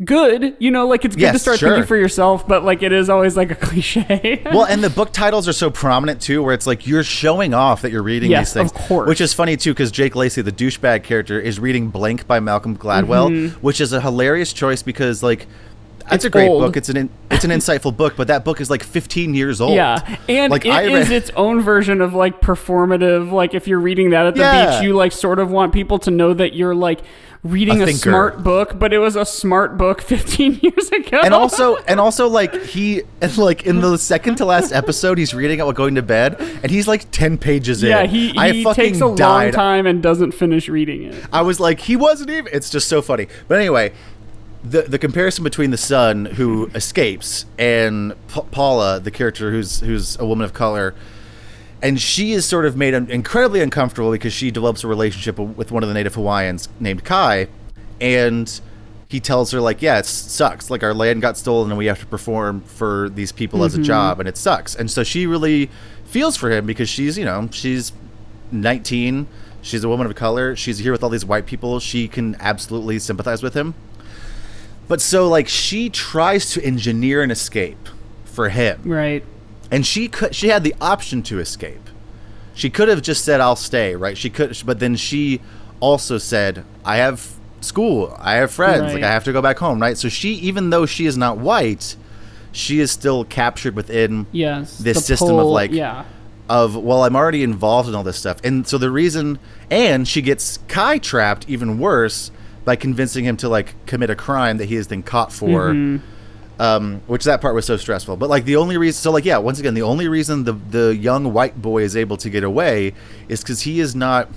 good 0.06 0.56
you 0.60 0.70
know 0.70 0.88
like 0.88 1.04
it's 1.06 1.16
good 1.16 1.32
to 1.34 1.40
start 1.40 1.58
sure. 1.58 1.70
thinking 1.70 1.88
for 1.88 1.98
yourself 1.98 2.48
but 2.48 2.64
like 2.64 2.84
it 2.84 2.92
is 2.92 3.10
always 3.10 3.36
like 3.36 3.50
a 3.50 3.56
cliche 3.68 4.44
well, 4.46 4.64
and 4.66 4.84
the 4.84 4.92
book 4.92 5.12
titles 5.12 5.48
are 5.48 5.54
so 5.54 5.72
prominent 5.72 6.22
too, 6.22 6.44
where 6.44 6.54
it's 6.54 6.68
like 6.68 6.86
you're 6.86 7.04
showing 7.04 7.56
off 7.56 7.82
that 7.82 7.92
you're 7.92 8.04
reading 8.04 8.30
Yes, 8.30 8.54
these 8.54 8.54
things. 8.54 8.72
of 8.72 8.78
course. 8.88 9.08
Which 9.08 9.22
is 9.22 9.34
funny 9.34 9.58
too, 9.58 9.74
because 9.74 9.90
Jake 9.92 10.16
Lacy, 10.16 10.44
the 10.44 10.52
douchebag 10.52 11.04
character, 11.04 11.40
is 11.40 11.60
reading 11.60 11.90
Blink 11.90 12.28
by 12.28 12.40
Malcolm 12.40 12.78
Gladwell, 12.78 13.52
which 13.62 13.82
is 13.82 13.92
a 13.92 14.00
hilarious 14.00 14.54
choice 14.54 14.84
because 14.84 15.24
like 15.24 15.42
it's, 15.42 15.48
Mm-hmm. 15.48 16.16
It's 16.16 16.26
a 16.26 16.30
great 16.30 16.48
old. 16.48 16.62
book. 16.64 16.78
It's 16.78 16.88
an 16.90 16.96
in, 16.98 17.10
it's 17.32 17.44
an 17.44 17.52
insightful 17.52 17.96
book, 17.96 18.14
but 18.16 18.28
that 18.28 18.46
book 18.46 18.62
is 18.62 18.70
like 18.70 18.82
15 18.84 19.34
years 19.34 19.60
old. 19.60 19.74
yeah 19.76 20.18
and 20.30 20.52
like 20.52 20.66
it 20.66 20.72
I 20.72 20.84
is 20.84 21.10
its 21.12 21.32
own 21.36 21.60
version 21.62 22.00
of 22.02 22.14
like 22.14 22.40
performative 22.40 23.32
like 23.32 23.54
if 23.54 23.68
you're 23.68 23.80
reading 23.80 24.12
that 24.12 24.26
at 24.28 24.36
the 24.36 24.42
Yeah. 24.42 24.78
beach 24.80 24.84
you 24.88 24.94
like 24.96 25.12
sort 25.12 25.40
of 25.40 25.52
want 25.52 25.74
people 25.74 26.00
to 26.00 26.12
know 26.12 26.34
that 26.34 26.54
you're 26.54 26.76
like 26.76 27.02
reading 27.44 27.82
A 27.82 27.86
a, 27.86 27.94
smart 27.94 28.44
book 28.44 28.78
but 28.80 28.94
it 28.94 28.98
was 28.98 29.16
a 29.16 29.26
smart 29.26 29.78
book 29.78 30.02
15 30.08 30.60
years 30.62 30.90
ago 30.90 31.22
and 31.24 31.34
also 31.34 31.78
and 31.88 32.00
also 32.00 32.28
like 32.28 32.54
he 32.64 33.04
and 33.22 33.38
like 33.38 33.66
in 33.66 33.80
the 33.80 33.98
second 33.98 34.36
to 34.38 34.46
last 34.46 34.72
episode 34.72 35.18
he's 35.18 35.34
reading 35.34 35.60
it 35.60 35.64
while 35.64 35.72
going 35.74 35.96
to 35.96 36.02
bed 36.02 36.36
and 36.40 36.72
he's 36.72 36.88
like 36.88 37.10
10 37.12 37.38
pages 37.38 37.84
in 37.84 37.90
yeah 37.90 38.04
he, 38.06 38.34
I 38.38 38.64
fucking 38.64 38.84
takes 38.84 39.02
a 39.02 39.06
long 39.08 39.16
died. 39.16 39.54
time 39.54 39.86
and 39.86 40.02
doesn't 40.02 40.32
finish 40.32 40.68
reading 40.68 41.04
it 41.04 41.16
I 41.32 41.42
was 41.42 41.60
like, 41.60 41.82
he 41.82 41.96
wasn't 41.96 42.30
even. 42.30 42.52
It's 42.54 42.70
just 42.70 42.88
so 42.88 43.02
funny. 43.02 43.28
But 43.48 43.60
anyway, 43.60 43.92
the 44.64 44.84
the 44.84 44.98
comparison 44.98 45.44
between 45.44 45.72
the 45.72 45.78
son 45.78 46.26
who 46.26 46.68
escapes 46.74 47.46
and 47.60 48.14
Pa- 48.28 48.42
Paula, 48.44 49.00
the 49.00 49.12
character 49.12 49.52
who's 49.52 49.80
who's 49.82 50.18
a 50.20 50.26
woman 50.26 50.46
of 50.46 50.54
color, 50.54 50.96
and 51.82 52.00
she 52.00 52.32
is 52.34 52.46
sort 52.46 52.66
of 52.66 52.76
made 52.76 52.94
incredibly 52.94 53.62
uncomfortable 53.62 54.12
because 54.12 54.34
she 54.34 54.52
develops 54.52 54.84
a 54.84 54.88
relationship 54.88 55.38
with 55.38 55.72
one 55.72 55.84
of 55.84 55.90
the 55.90 55.94
native 55.94 56.16
Hawaiians 56.16 56.70
named 56.80 57.04
Kai, 57.04 57.48
and 58.02 58.60
he 59.10 59.20
tells 59.20 59.52
her 59.52 59.62
like, 59.62 59.82
yeah, 59.82 60.00
it 60.00 60.06
sucks. 60.06 60.70
Like 60.70 60.84
our 60.84 60.94
land 60.94 61.22
got 61.22 61.38
stolen, 61.38 61.70
and 61.70 61.78
we 61.78 61.86
have 61.86 62.00
to 62.00 62.06
perform 62.06 62.62
for 62.62 63.10
these 63.10 63.32
people 63.32 63.64
as 63.64 63.74
a 63.74 63.78
mm-hmm. 63.78 63.86
job, 63.86 64.20
and 64.20 64.28
it 64.28 64.38
sucks. 64.38 64.76
And 64.76 64.90
so 64.90 65.04
she 65.04 65.28
really 65.28 65.70
feels 66.06 66.36
for 66.36 66.52
him 66.52 66.66
because 66.66 66.90
she's 66.90 67.18
you 67.18 67.26
know 67.26 67.50
she's 67.52 67.92
19 68.52 69.28
she's 69.62 69.84
a 69.84 69.90
woman 69.90 70.08
of 70.08 70.16
color. 70.16 70.56
She's 70.56 70.78
here 70.78 70.94
with 70.94 71.04
all 71.04 71.10
these 71.10 71.26
white 71.26 71.46
people. 71.46 71.82
She 71.82 72.08
can 72.08 72.38
absolutely 72.40 72.98
sympathize 73.00 73.44
with 73.44 73.54
him. 73.54 73.76
But 74.88 75.02
so 75.02 75.28
like 75.28 75.48
she 75.48 75.90
tries 75.90 76.52
to 76.52 76.64
engineer 76.64 77.22
an 77.22 77.30
escape 77.30 77.90
for 78.26 78.50
him. 78.50 78.82
Right 78.84 79.24
and 79.72 79.86
she 79.86 80.08
could 80.08 80.34
she 80.36 80.50
had 80.50 80.64
the 80.64 80.76
option 80.82 81.22
to 81.24 81.40
escape. 81.40 81.90
She 82.54 82.70
could 82.70 82.88
have 82.90 83.02
just 83.02 83.24
said 83.24 83.40
i'll 83.42 83.56
stay 83.56 83.96
right? 83.96 84.18
She 84.18 84.30
could 84.30 84.58
but 84.66 84.80
then 84.80 84.96
she 84.96 85.42
also 85.80 86.18
said 86.18 86.64
i 86.84 86.98
have 86.98 87.34
school 87.62 88.16
i 88.20 88.34
have 88.36 88.52
friends 88.52 88.94
like 88.94 89.04
i 89.04 89.12
have 89.12 89.24
to 89.24 89.34
go 89.34 89.42
back 89.42 89.58
home 89.58 89.80
right? 89.82 89.98
So 89.98 90.10
she 90.10 90.30
even 90.34 90.70
though 90.70 90.86
she 90.86 91.06
is 91.06 91.18
not 91.18 91.38
white 91.38 91.96
she 92.52 92.80
is 92.80 92.92
still 92.92 93.24
captured 93.26 93.76
within 93.76 94.26
Yes. 94.32 94.78
this 94.80 95.06
system 95.06 95.38
of, 95.38 95.46
like, 95.48 95.72
yeah. 95.72 96.06
of 96.50 96.76
well 96.76 97.04
i'm 97.04 97.16
already 97.16 97.44
involved 97.44 97.88
in 97.90 97.96
all 97.96 98.04
this 98.04 98.18
stuff. 98.18 98.38
And 98.44 98.68
so 98.68 98.78
the 98.78 98.90
reason 98.90 99.38
and 99.70 100.08
she 100.08 100.22
gets 100.22 100.58
kai 100.68 100.98
trapped 100.98 101.48
even 101.50 101.78
worse 101.78 102.32
by 102.66 102.76
convincing 102.76 103.24
him 103.26 103.38
to 103.38 103.50
like 103.50 103.76
commit 103.86 104.10
a 104.10 104.16
crime 104.16 104.58
that 104.58 104.66
he 104.66 104.76
has 104.76 104.88
been 104.88 105.04
caught 105.04 105.32
for 105.32 105.70
mm-hmm. 105.74 106.04
Um, 106.60 107.02
which 107.08 107.24
that 107.26 107.40
part 107.42 107.54
was 107.54 107.66
so 107.66 107.78
stressful 107.78 108.18
but 108.18 108.30
like 108.30 108.46
the 108.46 108.56
only 108.56 108.78
reason 108.78 109.00
so 109.00 109.12
like 109.12 109.26
yeah 109.26 109.38
once 109.38 109.60
again 109.60 109.74
the 109.76 109.82
only 109.84 110.08
reason 110.08 110.44
the 110.44 110.54
the 110.54 110.96
young 110.96 111.32
white 111.34 111.62
boy 111.62 111.84
is 111.84 111.96
able 111.96 112.18
to 112.18 112.30
get 112.30 112.44
away 112.44 112.94
is 113.30 113.42
because 113.42 113.62
he 113.62 113.80
is 113.80 113.96
not 113.96 114.28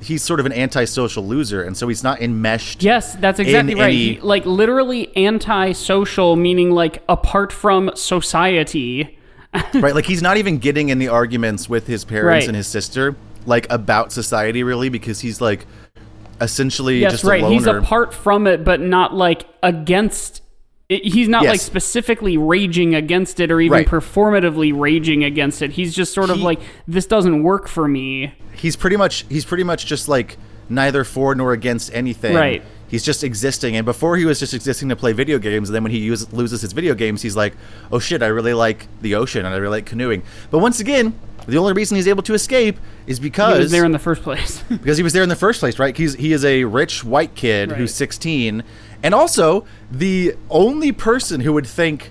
he's 0.00 0.22
sort 0.22 0.38
of 0.38 0.46
an 0.46 0.52
antisocial 0.52 1.26
loser 1.26 1.62
and 1.62 1.76
so 1.76 1.88
he's 1.88 2.04
not 2.04 2.20
enmeshed 2.20 2.82
Yes, 2.82 3.16
that's 3.16 3.40
exactly 3.40 3.74
right. 3.74 3.84
any- 3.84 3.96
He- 4.14 4.20
like 4.20 4.44
literally 4.46 5.14
anti-social, 5.16 6.36
meaning 6.36 6.70
like 6.70 7.02
apart 7.08 7.50
from 7.52 7.90
society. 7.94 9.18
right 9.74 9.94
like 9.94 10.04
he's 10.06 10.20
not 10.22 10.36
even 10.36 10.58
getting 10.58 10.90
in 10.90 10.98
the 10.98 11.08
arguments 11.08 11.68
with 11.68 11.86
his 11.86 12.04
parents 12.04 12.26
Right. 12.42 12.46
and 12.46 12.54
his 12.56 12.66
sister 12.66 13.16
like 13.46 13.66
about 13.72 14.12
society 14.12 14.62
really 14.62 14.90
because 14.90 15.20
he's 15.20 15.40
like 15.40 15.66
essentially 16.40 16.98
Yes, 16.98 17.12
just 17.12 17.24
right. 17.24 17.42
He's 17.44 17.66
apart 17.66 18.12
from 18.12 18.46
it, 18.46 18.64
but 18.64 18.80
not 18.80 19.14
like 19.14 19.46
against. 19.62 20.42
It, 20.88 21.04
he's 21.04 21.28
not 21.28 21.42
Yes. 21.42 21.50
like 21.50 21.60
specifically 21.60 22.36
raging 22.36 22.94
against 22.94 23.40
it 23.40 23.50
or 23.50 23.60
even 23.60 23.78
Right. 23.78 23.86
performatively 23.88 24.72
raging 24.78 25.24
against 25.24 25.60
it. 25.62 25.72
He's 25.72 25.92
just 25.94 26.14
sort 26.14 26.30
of 26.30 26.36
He- 26.36 26.42
like 26.44 26.60
this 26.86 27.06
doesn't 27.06 27.42
work 27.42 27.66
for 27.66 27.88
me. 27.88 28.32
he's 28.52 28.76
pretty 28.76 28.96
much 28.96 29.24
he's 29.28 29.44
pretty 29.44 29.64
much 29.64 29.84
just 29.86 30.08
like 30.08 30.36
neither 30.68 31.02
for 31.04 31.34
nor 31.34 31.52
against 31.52 31.90
anything 31.94 32.34
Right. 32.34 32.62
He's 32.88 33.02
just 33.02 33.24
existing, 33.24 33.74
and 33.74 33.84
before 33.84 34.16
he 34.16 34.24
was 34.24 34.38
just 34.38 34.54
existing 34.54 34.90
to 34.90 34.96
play 34.96 35.12
video 35.12 35.38
games. 35.40 35.68
And 35.68 35.74
then 35.74 35.82
when 35.82 35.90
he 35.90 35.98
use, 35.98 36.32
loses 36.32 36.60
his 36.60 36.72
video 36.72 36.94
games, 36.94 37.20
he's 37.20 37.34
like, 37.34 37.54
"Oh 37.90 37.98
shit, 37.98 38.22
I 38.22 38.28
really 38.28 38.54
like 38.54 38.86
the 39.02 39.16
ocean 39.16 39.44
and 39.44 39.52
I 39.52 39.58
really 39.58 39.78
like 39.78 39.86
canoeing." 39.86 40.22
But 40.52 40.60
once 40.60 40.78
again, 40.78 41.14
the 41.48 41.58
only 41.58 41.72
reason 41.72 41.96
he's 41.96 42.06
able 42.06 42.22
to 42.22 42.34
escape 42.34 42.78
is 43.08 43.18
because 43.18 43.56
He 43.56 43.62
was 43.64 43.72
there 43.72 43.84
in 43.84 43.90
the 43.90 43.98
first 43.98 44.22
place. 44.22 44.62
because 44.70 44.98
he 44.98 45.02
was 45.02 45.12
there 45.14 45.24
in 45.24 45.28
the 45.28 45.34
first 45.34 45.58
place, 45.58 45.80
right? 45.80 45.96
He's 45.96 46.14
he 46.14 46.32
is 46.32 46.44
a 46.44 46.62
rich 46.62 47.02
white 47.02 47.34
kid 47.34 47.70
Right. 47.72 47.78
who's 47.78 47.92
16, 47.92 48.62
and 49.06 49.14
also 49.14 49.64
the 49.88 50.34
only 50.50 50.90
person 50.90 51.40
who 51.42 51.52
would 51.52 51.66
think 51.66 52.10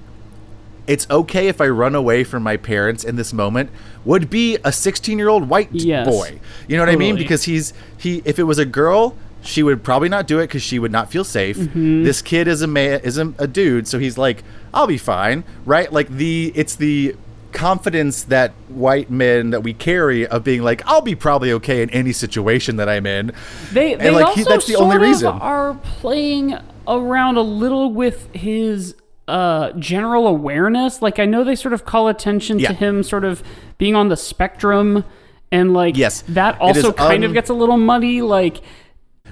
it's 0.88 1.06
okay 1.10 1.50
if 1.50 1.60
I 1.60 1.68
run 1.68 1.94
away 1.94 2.24
from 2.24 2.42
my 2.42 2.56
parents 2.56 3.04
in 3.04 3.18
this 3.18 3.34
moment 3.34 3.70
would 4.06 4.30
be 4.30 4.58
a 4.64 4.72
16 4.72 5.18
year 5.20 5.28
old 5.28 5.50
white 5.50 5.70
Yes. 5.74 6.08
boy. 6.08 6.40
You 6.70 6.78
know 6.78 6.84
what 6.84 6.90
I 6.90 6.96
mean? 6.96 7.16
Because 7.18 7.44
he's 7.44 7.74
he. 7.98 8.22
If 8.24 8.40
it 8.40 8.44
was 8.44 8.60
a 8.60 8.66
girl, 8.66 9.18
she 9.42 9.62
would 9.62 9.84
probably 9.84 10.08
not 10.10 10.26
do 10.26 10.40
it 10.40 10.44
because 10.48 10.62
she 10.64 10.80
would 10.80 10.92
not 10.94 11.12
feel 11.12 11.24
safe. 11.26 11.58
Mm-hmm. 11.58 12.04
This 12.04 12.22
kid 12.22 12.48
is 12.48 12.62
a 12.62 12.68
man, 12.68 13.02
is 13.04 13.18
a, 13.18 13.34
a 13.40 13.48
dude, 13.48 13.88
so 13.90 14.00
he's 14.00 14.18
like, 14.18 14.44
I'll 14.74 14.88
be 14.88 14.98
fine, 15.00 15.44
right? 15.66 15.92
Like 15.92 16.08
the 16.08 16.54
it's 16.56 16.76
the 16.76 17.16
confidence 17.52 18.24
that 18.26 18.52
white 18.68 19.10
men 19.10 19.50
that 19.52 19.64
we 19.64 19.74
carry 19.74 20.28
of 20.28 20.44
being 20.44 20.62
like 20.62 20.82
I'll 20.86 21.02
be 21.02 21.16
probably 21.16 21.52
okay 21.54 21.82
in 21.82 21.90
any 21.90 22.12
situation 22.14 22.76
that 22.76 22.88
I'm 22.88 23.06
in. 23.08 23.32
They 23.74 23.96
they 23.96 24.12
like, 24.12 24.26
also 24.26 24.38
he- 24.40 24.44
that's 24.44 24.68
the 24.68 24.76
only 24.76 24.98
reason. 25.00 25.28
are 25.28 25.74
playing 26.00 26.58
around 26.88 27.38
a 27.38 27.41
little 27.41 27.91
with 27.91 28.34
his 28.34 28.95
uh, 29.28 29.71
general 29.74 30.28
awareness. 30.28 31.02
Like 31.02 31.19
I 31.19 31.26
know 31.26 31.43
they 31.43 31.56
sort 31.56 31.74
of 31.74 31.86
call 31.86 32.08
attention 32.08 32.60
Yeah. 32.60 32.69
to 32.69 32.74
him 32.74 33.04
sort 33.04 33.24
of 33.24 33.43
being 33.78 33.95
on 33.95 34.10
the 34.10 34.17
spectrum, 34.17 35.04
and 35.52 35.74
like 35.74 35.98
Yes. 35.98 36.24
that 36.30 36.60
also 36.62 36.91
kind 36.91 37.24
of 37.24 37.34
gets 37.34 37.50
a 37.50 37.54
little 37.54 37.78
muddy. 37.78 38.21
Like 38.21 38.62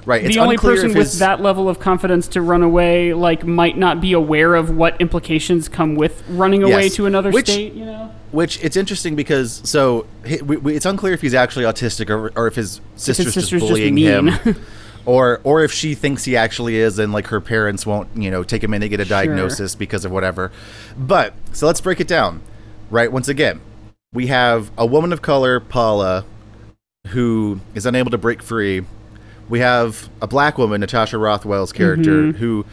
Right. 0.05 0.25
It's 0.25 0.35
the 0.35 0.41
only 0.41 0.57
person 0.57 0.89
with 0.89 0.97
his- 0.97 1.19
that 1.19 1.41
level 1.41 1.69
of 1.69 1.79
confidence 1.79 2.27
to 2.29 2.41
run 2.41 2.61
away 2.61 3.13
like 3.13 3.45
might 3.45 3.77
not 3.77 4.01
be 4.01 4.11
aware 4.11 4.53
of 4.55 4.69
what 4.75 4.99
implications 4.99 5.69
come 5.69 5.95
with 5.95 6.23
running 6.27 6.61
away 6.61 6.83
Yes. 6.83 6.95
to 6.95 7.05
another 7.05 7.31
Which- 7.31 7.47
state. 7.49 7.73
You 7.73 7.85
know. 7.85 8.09
Which 8.31 8.59
it's 8.63 8.75
interesting 8.75 9.15
because 9.15 9.61
so 9.63 10.05
he, 10.25 10.41
we, 10.41 10.57
we, 10.57 10.75
it's 10.75 10.87
unclear 10.87 11.13
if 11.13 11.21
he's 11.21 11.35
actually 11.35 11.65
autistic 11.65 12.09
or, 12.09 12.31
or 12.35 12.47
if 12.47 12.55
his 12.55 12.81
sister's, 12.95 13.27
sister's 13.33 13.33
just 13.35 13.51
just 13.51 13.67
bullying 13.67 13.93
mean. 13.93 14.27
him, 14.29 14.55
or 15.05 15.39
or 15.43 15.63
if 15.63 15.71
she 15.71 15.95
thinks 15.95 16.23
he 16.25 16.35
actually 16.37 16.75
is 16.77 16.99
and 16.99 17.11
like 17.13 17.27
her 17.27 17.41
parents 17.41 17.85
won't 17.85 18.07
you 18.15 18.31
know 18.31 18.43
take 18.43 18.63
him 18.63 18.73
in 18.73 18.81
to 18.81 18.89
get 18.89 18.99
a 18.99 19.05
diagnosis 19.05 19.75
because 19.75 20.05
of 20.05 20.11
whatever. 20.11 20.51
But 20.97 21.33
so 21.51 21.65
let's 21.67 21.81
break 21.81 21.99
it 21.99 22.07
down. 22.07 22.41
Right. 22.89 23.11
Once 23.11 23.27
again, 23.27 23.59
we 24.13 24.27
have 24.27 24.71
a 24.77 24.85
woman 24.85 25.11
of 25.11 25.21
color, 25.21 25.59
Paula, 25.59 26.25
who 27.07 27.59
is 27.73 27.85
unable 27.85 28.11
to 28.11 28.17
break 28.17 28.41
free. 28.43 28.83
We 29.49 29.59
have 29.59 30.09
a 30.21 30.27
black 30.27 30.57
woman, 30.57 30.79
Natasha 30.81 31.17
Rothwell's 31.17 31.73
character, 31.73 32.11
Mm-hmm. 32.23 32.37
who 32.37 32.65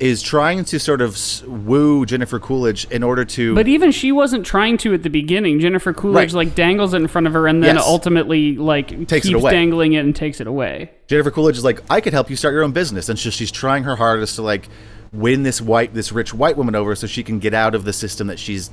is 0.00 0.22
trying 0.22 0.64
to 0.64 0.78
sort 0.78 1.00
of 1.00 1.18
woo 1.46 2.06
Jennifer 2.06 2.38
Coolidge 2.38 2.84
in 2.90 3.02
order 3.02 3.24
to 3.24 3.54
But 3.54 3.66
even 3.66 3.90
she 3.90 4.12
wasn't 4.12 4.46
trying 4.46 4.76
to 4.78 4.94
at 4.94 5.02
the 5.02 5.10
beginning. 5.10 5.58
Jennifer 5.60 5.92
Coolidge 5.92 6.32
Right. 6.34 6.46
like 6.46 6.54
dangles 6.54 6.94
it 6.94 6.98
in 6.98 7.08
front 7.08 7.26
of 7.26 7.32
her 7.32 7.46
and 7.48 7.62
then 7.64 7.76
Yes. 7.76 7.84
ultimately 7.86 8.56
like 8.56 8.88
Takes 9.08 9.26
it 9.26 9.30
keeps 9.30 9.40
away. 9.42 9.50
dangling 9.50 9.94
it 9.94 10.04
and 10.04 10.14
takes 10.14 10.40
it 10.40 10.46
away. 10.46 10.90
Jennifer 11.08 11.30
Coolidge 11.32 11.56
is 11.58 11.64
like, 11.64 11.80
I 11.90 12.00
could 12.00 12.12
help 12.12 12.30
you 12.30 12.36
start 12.36 12.54
your 12.54 12.62
own 12.62 12.70
business, 12.72 13.08
and 13.08 13.18
so 13.18 13.30
she's 13.30 13.50
trying 13.50 13.82
her 13.84 13.96
hardest 13.96 14.36
to 14.36 14.42
like 14.42 14.68
win 15.12 15.42
this 15.42 15.60
white, 15.60 15.94
this 15.94 16.12
rich 16.12 16.32
white 16.32 16.56
woman 16.56 16.74
over, 16.76 16.94
so 16.94 17.06
she 17.06 17.22
can 17.24 17.38
get 17.40 17.52
out 17.54 17.74
of 17.74 17.84
the 17.84 17.92
system 17.92 18.26
that 18.28 18.38
she's 18.38 18.70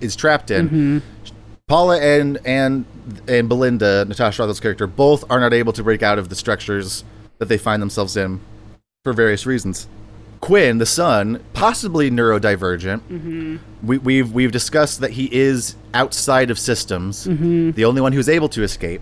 is 0.00 0.16
trapped 0.16 0.50
in. 0.50 0.66
Mm-hmm. 0.66 0.98
Paula 1.68 2.00
and 2.00 2.38
and 2.44 2.84
and 3.28 3.48
Belinda, 3.48 4.04
Natasha 4.06 4.42
Rothwell's 4.42 4.60
character, 4.60 4.86
both 4.86 5.24
are 5.30 5.38
not 5.40 5.54
able 5.54 5.72
to 5.74 5.82
break 5.84 6.02
out 6.02 6.18
of 6.18 6.28
the 6.30 6.34
structures 6.34 7.04
that 7.38 7.48
they 7.48 7.58
find 7.58 7.80
themselves 7.80 8.16
in 8.16 8.40
for 9.04 9.12
various 9.12 9.46
reasons. 9.46 9.86
Quinn, 10.44 10.76
the 10.78 10.84
son, 10.86 11.42
possibly 11.54 12.10
neurodivergent. 12.10 13.00
Mm-hmm. 13.08 13.56
We, 13.86 13.96
we've 13.98 14.30
we've 14.32 14.52
discussed 14.52 15.00
that 15.00 15.12
he 15.12 15.34
is 15.34 15.74
outside 15.94 16.50
of 16.50 16.58
systems, 16.58 17.24
the 17.24 17.84
only 17.84 18.00
one 18.02 18.12
who's 18.12 18.28
able 18.28 18.48
to 18.50 18.62
escape. 18.62 19.00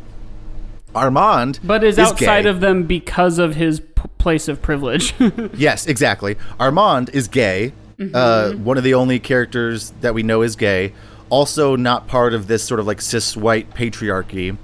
Armand, 0.94 1.57
Mm-hmm. 1.57 1.66
But 1.66 1.85
is, 1.85 1.98
outside 1.98 2.42
gay. 2.42 2.48
of 2.50 2.61
them 2.61 2.85
because 2.85 3.38
of 3.38 3.57
his 3.57 3.81
p- 3.81 3.87
place 4.18 4.46
of 4.48 4.61
privilege. 4.62 5.14
Yes, 5.55 5.87
exactly. 5.87 6.37
Armand 6.61 7.11
is 7.12 7.28
gay. 7.28 7.72
Uh, 8.14 8.52
one 8.52 8.76
of 8.78 8.85
the 8.85 8.94
only 8.94 9.18
characters 9.18 9.90
that 10.00 10.12
we 10.14 10.22
know 10.22 10.42
is 10.42 10.55
gay. 10.57 10.92
Also, 11.31 11.76
not 11.76 12.09
part 12.09 12.35
of 12.35 12.46
this 12.46 12.62
sort 12.62 12.78
of 12.81 12.87
like 12.87 13.00
cis 13.00 13.37
white 13.37 13.70
patriarchy. 13.74 14.57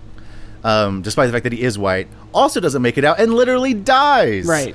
Um, 0.65 1.03
despite 1.03 1.27
the 1.29 1.33
fact 1.33 1.45
that 1.45 1.53
he 1.53 1.63
is 1.63 1.79
white, 1.79 2.09
also 2.35 2.61
doesn't 2.61 2.83
make 2.83 2.99
it 2.99 3.05
out 3.05 3.19
and 3.21 3.33
literally 3.33 3.75
dies. 3.75 4.45
right. 4.47 4.75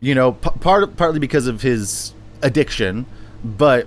You 0.00 0.14
know, 0.14 0.32
p- 0.32 0.50
part 0.60 0.96
partly 0.96 1.18
because 1.18 1.46
of 1.46 1.62
his 1.62 2.12
addiction, 2.42 3.06
but 3.44 3.86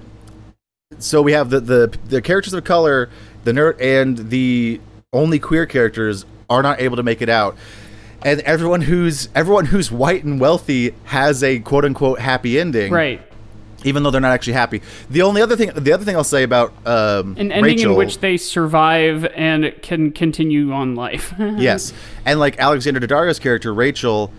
so 0.99 1.21
we 1.21 1.31
have 1.31 1.49
the 1.49 1.59
the 1.59 1.97
the 2.05 2.21
characters 2.21 2.53
of 2.53 2.63
color, 2.63 3.09
the 3.43 3.51
nerd, 3.51 3.79
and 3.79 4.29
the 4.29 4.81
only 5.13 5.39
queer 5.39 5.65
characters 5.65 6.25
are 6.49 6.61
not 6.61 6.81
able 6.81 6.97
to 6.97 7.03
make 7.03 7.21
it 7.21 7.29
out. 7.29 7.55
And 8.23 8.41
everyone 8.41 8.81
who's 8.81 9.29
everyone 9.33 9.65
who's 9.65 9.91
white 9.91 10.23
and 10.23 10.39
wealthy 10.39 10.93
has 11.05 11.43
a 11.43 11.59
quote 11.59 11.85
unquote 11.85 12.19
happy 12.19 12.59
ending, 12.59 12.91
Right. 12.91 13.21
Even 13.83 14.03
though 14.03 14.11
they're 14.11 14.21
not 14.21 14.31
actually 14.31 14.53
happy. 14.53 14.79
The 15.09 15.23
only 15.23 15.41
other 15.41 15.55
thing, 15.55 15.71
the 15.75 15.91
other 15.91 16.05
thing 16.05 16.15
I'll 16.15 16.23
say 16.23 16.43
about 16.43 16.71
um, 16.85 17.35
An 17.39 17.51
ending 17.51 17.63
Rachel, 17.63 17.91
in 17.93 17.97
which 17.97 18.19
they 18.19 18.37
survive 18.37 19.25
and 19.35 19.73
can 19.81 20.11
continue 20.11 20.71
on 20.71 20.93
life. 20.95 21.33
yes, 21.39 21.91
and 22.23 22.39
like 22.39 22.59
Alexandra 22.59 23.01
Daddario's 23.01 23.39
character 23.39 23.73
Rachel, 23.73 24.31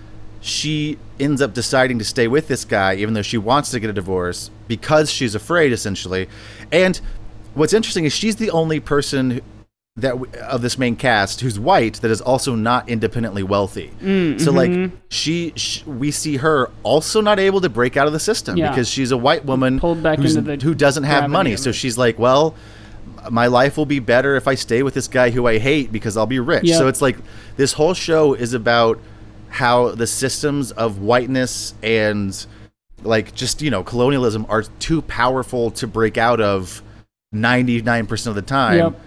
she 0.42 0.98
ends 1.20 1.40
up 1.40 1.54
deciding 1.54 1.98
to 2.00 2.04
stay 2.04 2.26
with 2.26 2.48
this 2.48 2.64
guy 2.64 2.94
even 2.96 3.14
though 3.14 3.22
she 3.22 3.38
wants 3.38 3.70
to 3.70 3.80
get 3.80 3.88
a 3.88 3.92
divorce 3.92 4.50
because 4.68 5.10
she's 5.10 5.34
afraid, 5.34 5.72
essentially. 5.72 6.28
And 6.70 7.00
what's 7.54 7.72
interesting 7.72 8.04
is 8.04 8.12
she's 8.12 8.36
the 8.36 8.50
only 8.50 8.80
person 8.80 9.40
that 9.96 10.14
of 10.36 10.62
this 10.62 10.78
main 10.78 10.96
cast 10.96 11.42
who's 11.42 11.60
white 11.60 12.00
that 12.00 12.10
is 12.10 12.20
also 12.22 12.54
not 12.54 12.88
independently 12.88 13.42
wealthy. 13.42 13.92
Mm, 14.00 14.40
So 14.40 14.50
like 14.50 14.70
mm-hmm. 14.70 14.96
she, 15.10 15.52
sh 15.54 15.84
we 15.86 16.10
see 16.10 16.38
her 16.38 16.70
also 16.82 17.20
not 17.20 17.38
able 17.38 17.60
to 17.60 17.68
break 17.68 17.96
out 17.96 18.06
of 18.06 18.12
the 18.12 18.20
system 18.20 18.56
Yeah. 18.56 18.70
because 18.70 18.88
she's 18.88 19.12
a 19.12 19.18
white 19.18 19.44
woman 19.44 19.78
Pulled 19.78 20.02
back 20.02 20.18
into 20.18 20.40
the 20.40 20.56
who 20.56 20.74
doesn't 20.74 21.04
have 21.04 21.30
money. 21.30 21.56
So 21.56 21.72
she's 21.72 21.98
like, 21.98 22.18
well, 22.18 22.54
my 23.30 23.46
life 23.46 23.76
will 23.76 23.86
be 23.86 23.98
better 24.00 24.34
if 24.34 24.48
I 24.48 24.54
stay 24.54 24.82
with 24.82 24.94
this 24.94 25.06
guy 25.08 25.30
who 25.30 25.46
I 25.46 25.58
hate 25.58 25.92
because 25.92 26.16
I'll 26.16 26.26
be 26.26 26.40
rich. 26.40 26.64
Yep. 26.64 26.78
So 26.78 26.88
it's 26.88 27.02
like 27.02 27.18
this 27.56 27.74
whole 27.74 27.94
show 27.94 28.34
is 28.34 28.54
about 28.54 28.98
how 29.52 29.90
the 29.90 30.06
systems 30.06 30.72
of 30.72 31.02
whiteness 31.02 31.74
and 31.82 32.46
like 33.02 33.34
just, 33.34 33.60
you 33.60 33.70
know, 33.70 33.84
colonialism 33.84 34.46
are 34.48 34.62
too 34.62 35.02
powerful 35.02 35.70
to 35.72 35.86
break 35.86 36.16
out 36.16 36.40
of 36.40 36.82
99% 37.34 38.26
of 38.26 38.34
the 38.34 38.42
time. 38.42 38.78
Yep. 38.78 39.00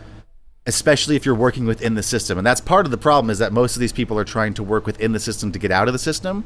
Especially 0.67 1.15
if 1.15 1.25
you're 1.25 1.35
working 1.35 1.65
within 1.65 1.95
the 1.95 2.03
system. 2.03 2.37
And 2.37 2.45
that's 2.45 2.61
part 2.61 2.85
of 2.85 2.91
the 2.91 2.97
problem 2.97 3.29
is 3.29 3.39
that 3.39 3.53
most 3.53 3.75
of 3.75 3.79
these 3.79 3.91
people 3.91 4.17
are 4.19 4.23
trying 4.23 4.53
to 4.55 4.63
work 4.63 4.85
within 4.85 5.11
the 5.11 5.19
system 5.19 5.51
to 5.51 5.59
get 5.59 5.71
out 5.71 5.87
of 5.87 5.93
the 5.93 5.99
system. 5.99 6.43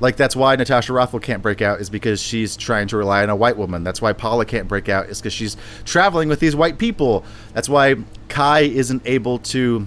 Like 0.00 0.16
that's 0.16 0.36
why 0.36 0.56
Natasha 0.56 0.92
Rothwell 0.92 1.20
can't 1.20 1.42
break 1.42 1.62
out 1.62 1.80
is 1.80 1.88
because 1.88 2.20
she's 2.20 2.56
trying 2.56 2.88
to 2.88 2.96
rely 2.98 3.22
on 3.22 3.30
a 3.30 3.36
white 3.36 3.56
woman. 3.56 3.82
That's 3.82 4.02
why 4.02 4.12
Paula 4.12 4.44
can't 4.44 4.68
break 4.68 4.88
out 4.88 5.08
is 5.08 5.20
because 5.20 5.32
she's 5.32 5.56
traveling 5.84 6.28
with 6.28 6.40
these 6.40 6.56
white 6.56 6.76
people. 6.76 7.24
That's 7.54 7.68
why 7.68 7.96
Kai 8.28 8.60
isn't 8.60 9.02
able 9.06 9.38
to, 9.38 9.86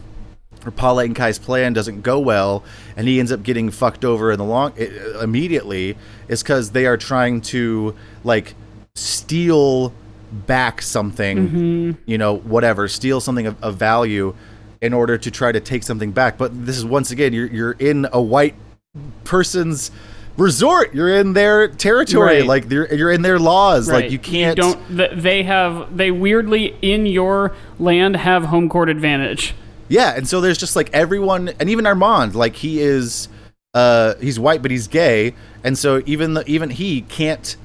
Paula 0.71 1.03
and 1.03 1.15
Kai's 1.15 1.39
plan 1.39 1.73
doesn't 1.73 2.01
go 2.01 2.19
well, 2.19 2.63
and 2.95 3.07
he 3.07 3.19
ends 3.19 3.31
up 3.31 3.43
getting 3.43 3.71
fucked 3.71 4.05
over 4.05 4.31
in 4.31 4.37
the 4.37 4.45
long 4.45 4.73
i- 4.79 5.23
immediately. 5.23 5.97
Is 6.27 6.43
because 6.43 6.71
they 6.71 6.85
are 6.85 6.97
trying 6.97 7.41
to 7.41 7.95
like 8.23 8.55
steal 8.95 9.93
back 10.31 10.81
something, 10.81 11.37
mm-hmm. 11.37 11.91
you 12.05 12.17
know, 12.17 12.37
whatever, 12.37 12.87
steal 12.87 13.21
something 13.21 13.47
of, 13.47 13.63
of 13.63 13.75
value 13.75 14.35
in 14.81 14.93
order 14.93 15.17
to 15.17 15.31
try 15.31 15.51
to 15.51 15.59
take 15.59 15.83
something 15.83 16.11
back. 16.11 16.37
But 16.37 16.65
this 16.65 16.77
is 16.77 16.85
once 16.85 17.11
again, 17.11 17.33
you're 17.33 17.47
you're 17.47 17.71
in 17.73 18.07
a 18.11 18.21
white 18.21 18.55
person's 19.23 19.91
resort. 20.37 20.93
You're 20.93 21.15
in 21.15 21.33
their 21.33 21.67
territory. 21.67 22.39
Right. 22.39 22.45
Like 22.45 22.69
you're 22.69 22.93
you're 22.93 23.11
in 23.11 23.21
their 23.21 23.39
laws. 23.39 23.89
Right. 23.89 24.03
Like 24.03 24.11
you 24.11 24.19
can't. 24.19 24.57
don't. 24.57 24.79
They 24.89 25.43
have. 25.43 25.95
They 25.95 26.11
weirdly 26.11 26.75
in 26.81 27.05
your 27.05 27.55
land 27.79 28.15
have 28.17 28.45
home 28.45 28.69
court 28.69 28.89
advantage. 28.89 29.53
Yeah, 29.87 30.15
and 30.15 30.27
so 30.27 30.41
there's 30.41 30.57
just 30.57 30.75
like 30.75 30.89
everyone, 30.93 31.49
and 31.59 31.69
even 31.69 31.85
Armand, 31.85 32.35
like 32.35 32.55
he 32.55 32.81
is, 32.81 33.27
uh, 33.73 34.15
he's 34.15 34.39
white 34.39 34.61
but 34.61 34.71
he's 34.71 34.87
gay, 34.87 35.33
and 35.63 35.77
so 35.77 36.01
even 36.05 36.33
the, 36.33 36.43
even 36.47 36.69
he 36.71 37.01
can't, 37.01 37.55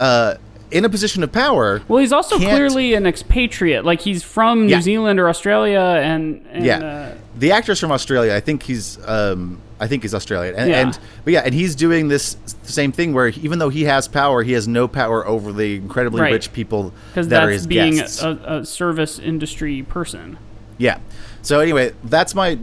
uh, 0.00 0.34
in 0.70 0.84
a 0.84 0.88
position 0.88 1.22
of 1.22 1.32
power. 1.32 1.80
Well, 1.88 2.00
he's 2.00 2.12
also 2.12 2.36
clearly 2.36 2.92
an 2.94 3.06
expatriate. 3.06 3.84
Like 3.86 4.00
he's 4.00 4.22
from 4.22 4.66
New 4.66 4.72
Yeah. 4.72 4.80
Zealand 4.82 5.18
or 5.20 5.28
Australia, 5.28 5.80
and, 5.80 6.44
and 6.52 6.64
yeah, 6.64 6.78
uh, 6.78 7.14
the 7.38 7.52
actor's 7.52 7.80
from 7.80 7.90
Australia. 7.92 8.34
I 8.34 8.40
think 8.40 8.64
he's, 8.64 8.98
um, 9.06 9.60
I 9.80 9.86
think 9.86 10.02
he's 10.02 10.14
Australian, 10.14 10.56
and, 10.56 10.70
Yeah. 10.70 10.80
and 10.80 10.98
but 11.24 11.32
yeah, 11.32 11.40
and 11.44 11.54
he's 11.54 11.74
doing 11.76 12.08
this 12.08 12.36
same 12.64 12.90
thing 12.92 13.14
where 13.14 13.28
even 13.28 13.60
though 13.60 13.68
he 13.70 13.84
has 13.84 14.08
power, 14.08 14.42
he 14.42 14.52
has 14.52 14.66
no 14.68 14.88
power 14.88 15.26
over 15.26 15.52
the 15.52 15.76
incredibly 15.76 16.20
Right. 16.20 16.32
rich 16.32 16.52
people 16.52 16.92
because 17.10 17.28
that 17.28 17.44
are 17.44 17.46
that's 17.46 17.60
his 17.60 17.66
being 17.66 17.94
guests. 17.94 18.22
a, 18.22 18.38
a 18.44 18.66
service 18.66 19.18
industry 19.18 19.82
person. 19.84 20.36
Yeah. 20.76 20.98
So 21.48 21.60
anyway, 21.60 21.92
that's 22.04 22.34
my 22.34 22.58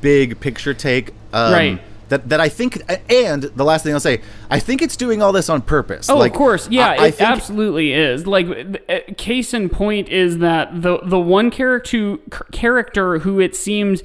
big 0.00 0.40
picture 0.40 0.72
take. 0.72 1.10
Um, 1.34 1.52
Right. 1.52 1.80
that 2.08 2.30
that 2.30 2.40
I 2.40 2.48
think. 2.48 2.80
And 3.10 3.42
the 3.42 3.62
last 3.62 3.82
thing 3.84 3.92
I'll 3.92 4.00
say, 4.00 4.22
I 4.50 4.58
think 4.58 4.80
it's 4.80 4.96
doing 4.96 5.20
all 5.20 5.32
this 5.32 5.50
on 5.50 5.60
purpose. 5.60 6.08
Oh, 6.08 6.16
like, 6.16 6.32
of 6.32 6.38
course, 6.38 6.66
yeah, 6.70 6.88
I, 6.88 6.94
I 6.94 7.06
it 7.08 7.20
absolutely 7.20 7.92
is. 7.92 8.26
Like, 8.26 8.46
uh, 8.88 9.00
case 9.18 9.52
in 9.52 9.68
point 9.68 10.08
is 10.08 10.38
that 10.38 10.80
the 10.80 11.00
the 11.04 11.18
one 11.18 11.50
character 11.50 12.16
character 12.52 13.18
who 13.18 13.38
it 13.38 13.54
seemed 13.54 14.02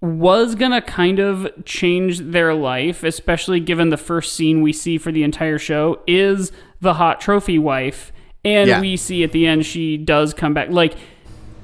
was 0.00 0.56
gonna 0.56 0.82
kind 0.82 1.20
of 1.20 1.48
change 1.64 2.18
their 2.18 2.54
life, 2.54 3.04
especially 3.04 3.60
given 3.60 3.90
the 3.90 3.96
first 3.96 4.32
scene 4.34 4.60
we 4.60 4.72
see 4.72 4.98
for 4.98 5.12
the 5.12 5.22
entire 5.22 5.58
show, 5.58 6.00
is 6.08 6.50
the 6.80 6.94
hot 6.94 7.20
trophy 7.20 7.60
wife, 7.60 8.10
and 8.44 8.68
Yeah. 8.68 8.80
we 8.80 8.96
see 8.96 9.22
at 9.22 9.30
the 9.30 9.46
end 9.46 9.64
she 9.66 9.96
does 9.96 10.34
come 10.34 10.52
back. 10.52 10.68
Like, 10.70 10.94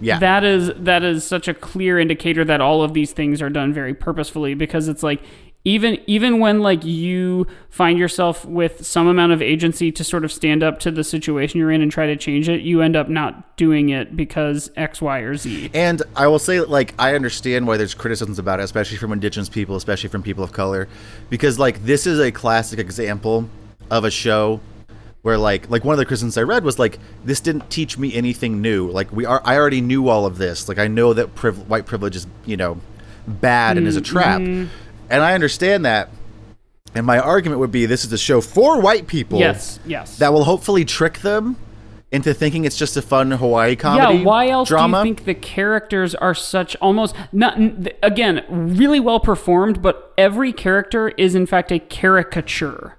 Yeah. 0.04 0.18
that 0.18 0.44
is 0.44 0.70
that 0.76 1.02
is 1.02 1.24
such 1.24 1.48
a 1.48 1.54
clear 1.54 1.98
indicator 1.98 2.44
that 2.44 2.60
all 2.60 2.82
of 2.82 2.94
these 2.94 3.12
things 3.12 3.40
are 3.42 3.50
done 3.50 3.72
very 3.72 3.94
purposefully 3.94 4.54
because 4.54 4.88
it's 4.88 5.02
like 5.02 5.22
even 5.64 5.98
even 6.06 6.40
when 6.40 6.60
like 6.60 6.84
you 6.84 7.46
find 7.70 7.98
yourself 7.98 8.44
with 8.44 8.84
some 8.84 9.06
amount 9.06 9.32
of 9.32 9.40
agency 9.40 9.90
to 9.90 10.04
sort 10.04 10.24
of 10.24 10.30
stand 10.30 10.62
up 10.62 10.78
to 10.78 10.90
the 10.90 11.02
situation 11.02 11.58
you're 11.58 11.70
in 11.70 11.80
and 11.80 11.90
try 11.90 12.06
to 12.06 12.16
change 12.16 12.48
it 12.48 12.60
you 12.60 12.82
end 12.82 12.94
up 12.94 13.08
not 13.08 13.56
doing 13.56 13.88
it 13.88 14.14
because 14.14 14.70
x 14.76 15.00
y 15.00 15.20
or 15.20 15.36
z 15.36 15.70
And 15.72 16.02
I 16.14 16.26
will 16.26 16.38
say, 16.38 16.60
like, 16.60 16.94
I 16.98 17.14
understand 17.14 17.66
why 17.66 17.76
there's 17.76 17.94
criticisms 17.94 18.38
about 18.38 18.60
it, 18.60 18.64
especially 18.64 18.98
from 18.98 19.12
indigenous 19.12 19.48
people, 19.48 19.76
especially 19.76 20.10
from 20.10 20.22
people 20.22 20.44
of 20.44 20.52
color, 20.52 20.88
because 21.30 21.58
like 21.58 21.84
this 21.84 22.06
is 22.06 22.20
a 22.20 22.30
classic 22.30 22.78
example 22.78 23.48
of 23.90 24.04
a 24.04 24.10
show 24.10 24.60
where 25.24 25.38
like 25.38 25.70
like 25.70 25.84
one 25.84 25.94
of 25.94 25.98
the 25.98 26.04
criticisms 26.04 26.36
I 26.36 26.42
read 26.42 26.64
was 26.64 26.78
like 26.78 26.98
this 27.24 27.40
didn't 27.40 27.70
teach 27.70 27.96
me 27.96 28.14
anything 28.14 28.60
new. 28.60 28.90
Like 28.90 29.10
we 29.10 29.24
are, 29.24 29.40
I 29.42 29.56
already 29.56 29.80
knew 29.80 30.06
all 30.08 30.26
of 30.26 30.36
this. 30.36 30.68
Like 30.68 30.78
I 30.78 30.86
know 30.86 31.14
that 31.14 31.34
priv- 31.34 31.66
white 31.68 31.86
privilege 31.86 32.14
is 32.14 32.26
you 32.44 32.58
know 32.58 32.78
bad 33.26 33.78
and 33.78 33.86
is 33.86 33.96
a 33.96 34.02
trap, 34.02 34.42
Mm-hmm. 34.42 34.68
and 35.08 35.22
I 35.22 35.32
understand 35.32 35.86
that. 35.86 36.10
And 36.94 37.06
my 37.06 37.18
argument 37.18 37.58
would 37.60 37.72
be 37.72 37.86
this 37.86 38.04
is 38.04 38.12
a 38.12 38.18
show 38.18 38.40
for 38.42 38.80
white 38.80 39.06
people 39.06 39.38
yes 39.40 39.80
yes 39.86 40.18
that 40.18 40.32
will 40.32 40.44
hopefully 40.44 40.84
trick 40.84 41.20
them 41.20 41.56
into 42.12 42.32
thinking 42.34 42.64
it's 42.66 42.76
just 42.76 42.96
a 42.96 43.02
fun 43.02 43.30
Hawaii 43.32 43.74
comedy. 43.76 44.18
yeah 44.18 44.24
why 44.24 44.48
else 44.48 44.68
drama. 44.68 45.02
do 45.02 45.08
you 45.08 45.14
think 45.14 45.24
the 45.26 45.34
characters 45.34 46.14
are 46.14 46.34
such 46.34 46.76
almost 46.76 47.16
not 47.32 47.58
again 48.02 48.44
really 48.48 49.00
well 49.00 49.18
performed 49.18 49.82
but 49.82 50.12
every 50.16 50.52
character 50.52 51.08
is 51.16 51.34
in 51.34 51.46
fact 51.46 51.72
a 51.72 51.80
caricature 51.80 52.96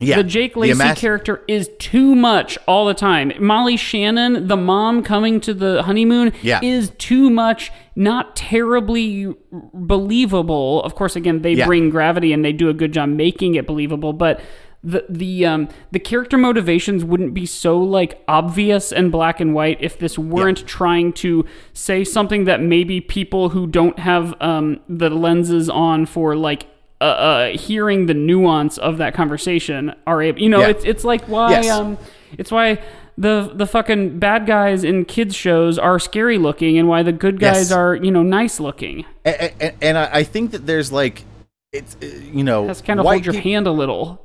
Yeah, 0.00 0.18
the 0.18 0.22
Jake 0.24 0.54
the 0.54 0.60
Lacy 0.60 0.94
character 0.94 1.42
is 1.48 1.68
too 1.80 2.14
much 2.14 2.56
all 2.68 2.86
the 2.86 2.94
time. 2.94 3.32
Molly 3.40 3.76
Shannon, 3.76 4.46
the 4.46 4.56
mom 4.56 5.02
coming 5.02 5.40
to 5.40 5.52
the 5.52 5.82
honeymoon, 5.82 6.32
Yeah. 6.40 6.60
is 6.62 6.90
too 6.98 7.30
much, 7.30 7.72
not 7.96 8.36
terribly 8.36 9.34
believable. 9.74 10.82
Of 10.84 10.94
course, 10.94 11.16
again, 11.16 11.42
they 11.42 11.54
Yeah. 11.54 11.66
bring 11.66 11.90
gravity 11.90 12.32
and 12.32 12.44
they 12.44 12.52
do 12.52 12.68
a 12.68 12.74
good 12.74 12.92
job 12.92 13.08
making 13.08 13.56
it 13.56 13.66
believable, 13.66 14.12
but 14.12 14.40
the 14.84 15.04
the 15.08 15.44
um 15.44 15.66
the 15.90 15.98
character 15.98 16.38
motivations 16.38 17.04
wouldn't 17.04 17.34
be 17.34 17.44
so 17.44 17.76
like 17.80 18.22
obvious 18.28 18.92
and 18.92 19.10
black 19.10 19.40
and 19.40 19.52
white 19.52 19.76
if 19.80 19.98
this 19.98 20.16
weren't 20.16 20.64
trying 20.68 21.12
to 21.12 21.44
say 21.72 22.04
something 22.04 22.44
that 22.44 22.62
maybe 22.62 23.00
people 23.00 23.48
who 23.48 23.66
don't 23.66 23.98
have 23.98 24.36
um 24.40 24.78
the 24.88 25.10
lenses 25.10 25.68
on 25.68 26.06
for 26.06 26.36
like 26.36 26.66
uh, 27.00 27.04
uh, 27.04 27.48
hearing 27.56 28.06
the 28.06 28.14
nuance 28.14 28.76
of 28.78 28.98
that 28.98 29.14
conversation 29.14 29.94
are 30.06 30.20
able. 30.22 30.40
You 30.40 30.48
know, 30.48 30.60
Yeah. 30.60 30.68
it's 30.68 30.84
it's 30.84 31.04
like 31.04 31.24
why 31.26 31.50
Yes. 31.52 31.70
um, 31.70 31.98
it's 32.36 32.50
why 32.50 32.78
the 33.16 33.50
the 33.54 33.66
fucking 33.66 34.18
bad 34.18 34.46
guys 34.46 34.84
in 34.84 35.04
kids 35.04 35.34
shows 35.34 35.78
are 35.78 35.98
scary 35.98 36.38
looking, 36.38 36.78
and 36.78 36.88
why 36.88 37.02
the 37.02 37.12
good 37.12 37.38
guys 37.40 37.70
Yes. 37.70 37.72
are 37.72 37.94
you 37.94 38.10
know 38.10 38.22
nice 38.22 38.58
looking. 38.60 39.04
and, 39.24 39.52
and, 39.60 39.72
and 39.82 39.98
I 39.98 40.22
think 40.24 40.50
that 40.52 40.66
there's 40.66 40.90
like 40.92 41.24
it's 41.72 41.96
uh, 42.02 42.06
you 42.32 42.42
know 42.44 42.66
That's 42.66 42.80
kind 42.80 42.98
of 42.98 43.06
white 43.06 43.16
hold 43.24 43.26
your 43.26 43.34
peop- 43.34 43.42
hand 43.44 43.66
a 43.66 43.72
little. 43.72 44.24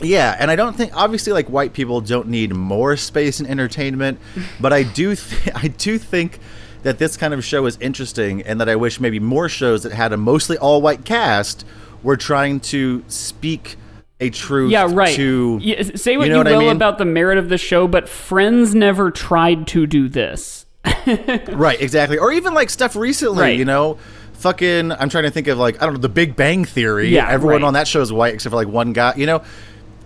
yeah 0.00 0.36
and 0.38 0.50
i 0.50 0.56
don't 0.56 0.76
think 0.76 0.94
obviously 0.94 1.32
like 1.32 1.48
white 1.48 1.72
people 1.72 2.00
don't 2.02 2.28
need 2.28 2.54
more 2.54 2.94
space 2.96 3.40
and 3.40 3.48
entertainment 3.48 4.18
but 4.60 4.70
i 4.72 4.82
do 4.82 5.14
th- 5.16 5.50
i 5.54 5.68
do 5.68 5.96
think 5.98 6.38
that 6.82 6.98
this 6.98 7.16
kind 7.16 7.32
of 7.32 7.42
show 7.44 7.64
is 7.64 7.78
interesting 7.80 8.42
and 8.42 8.60
that 8.60 8.68
i 8.68 8.76
wish 8.76 9.00
maybe 9.00 9.18
more 9.18 9.48
shows 9.48 9.82
that 9.84 9.92
had 9.92 10.12
a 10.12 10.16
mostly 10.18 10.58
all 10.58 10.82
white 10.82 11.04
cast 11.06 11.64
were 12.02 12.16
trying 12.16 12.60
to 12.60 13.02
speak 13.08 13.76
a 14.20 14.30
truth 14.30 14.70
Yeah, 14.72 14.88
right. 14.90 15.14
to 15.16 15.58
Yeah, 15.62 15.82
say 15.94 16.16
what 16.16 16.26
you, 16.26 16.32
know 16.32 16.38
what 16.38 16.48
I 16.48 16.52
will 16.52 16.60
mean? 16.60 16.76
about 16.76 16.98
the 16.98 17.04
merit 17.04 17.38
of 17.38 17.48
the 17.48 17.58
show, 17.58 17.86
but 17.86 18.08
Friends 18.08 18.74
never 18.74 19.10
tried 19.10 19.66
to 19.68 19.86
do 19.86 20.08
this. 20.08 20.66
right 21.52 21.80
exactly 21.82 22.16
or 22.18 22.32
even 22.32 22.54
like 22.54 22.70
stuff 22.70 22.94
recently 22.96 23.42
Right. 23.42 23.58
you 23.58 23.64
know 23.64 23.98
fucking 24.34 24.92
i'm 24.92 25.08
trying 25.08 25.24
to 25.24 25.30
think 25.30 25.46
of 25.48 25.58
like 25.58 25.82
i 25.82 25.84
don't 25.84 25.94
know 25.94 26.00
the 26.00 26.08
big 26.08 26.34
bang 26.36 26.64
theory 26.64 27.08
Yeah, 27.08 27.28
everyone 27.28 27.62
right. 27.62 27.66
on 27.66 27.74
that 27.74 27.86
show 27.88 28.00
is 28.00 28.12
white 28.12 28.32
except 28.32 28.52
for 28.52 28.56
like 28.56 28.68
one 28.68 28.92
guy 28.92 29.12
you 29.16 29.26
know 29.26 29.42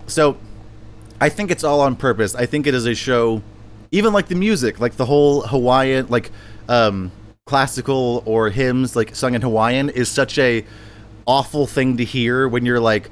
so 0.07 0.35
i 1.21 1.29
think 1.29 1.51
it's 1.51 1.63
all 1.63 1.79
on 1.81 1.95
purpose 1.95 2.33
i 2.35 2.45
think 2.45 2.67
it 2.67 2.73
is 2.73 2.85
a 2.85 2.95
show 2.95 3.41
even 3.91 4.11
like 4.13 4.27
the 4.27 4.35
music 4.35 4.79
like 4.79 4.97
the 4.97 5.05
whole 5.05 5.41
hawaiian 5.43 6.07
like 6.09 6.31
um 6.67 7.11
classical 7.45 8.23
or 8.25 8.49
hymns 8.49 8.95
like 8.95 9.15
sung 9.15 9.35
in 9.35 9.41
hawaiian 9.41 9.89
is 9.89 10.09
such 10.09 10.37
a 10.39 10.65
awful 11.25 11.67
thing 11.67 11.97
to 11.97 12.03
hear 12.03 12.47
when 12.47 12.65
you're 12.65 12.79
like 12.79 13.09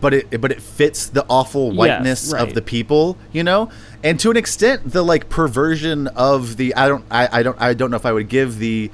but 0.00 0.14
it 0.14 0.40
but 0.40 0.52
it 0.52 0.62
fits 0.62 1.06
the 1.06 1.24
awful 1.28 1.72
whiteness 1.72 2.32
right. 2.32 2.42
of 2.42 2.54
the 2.54 2.62
people 2.62 3.16
you 3.32 3.42
know? 3.42 3.70
And 4.02 4.18
to 4.20 4.30
an 4.30 4.36
extent 4.36 4.92
the 4.92 5.02
like 5.02 5.28
perversion 5.28 6.06
of 6.08 6.56
the 6.56 6.74
i 6.74 6.88
don't 6.88 7.04
i, 7.10 7.40
I 7.40 7.42
don't 7.42 7.60
i 7.60 7.74
don't 7.74 7.90
know 7.90 7.96
if 7.96 8.06
i 8.06 8.12
would 8.12 8.28
give 8.28 8.58
the 8.58 8.90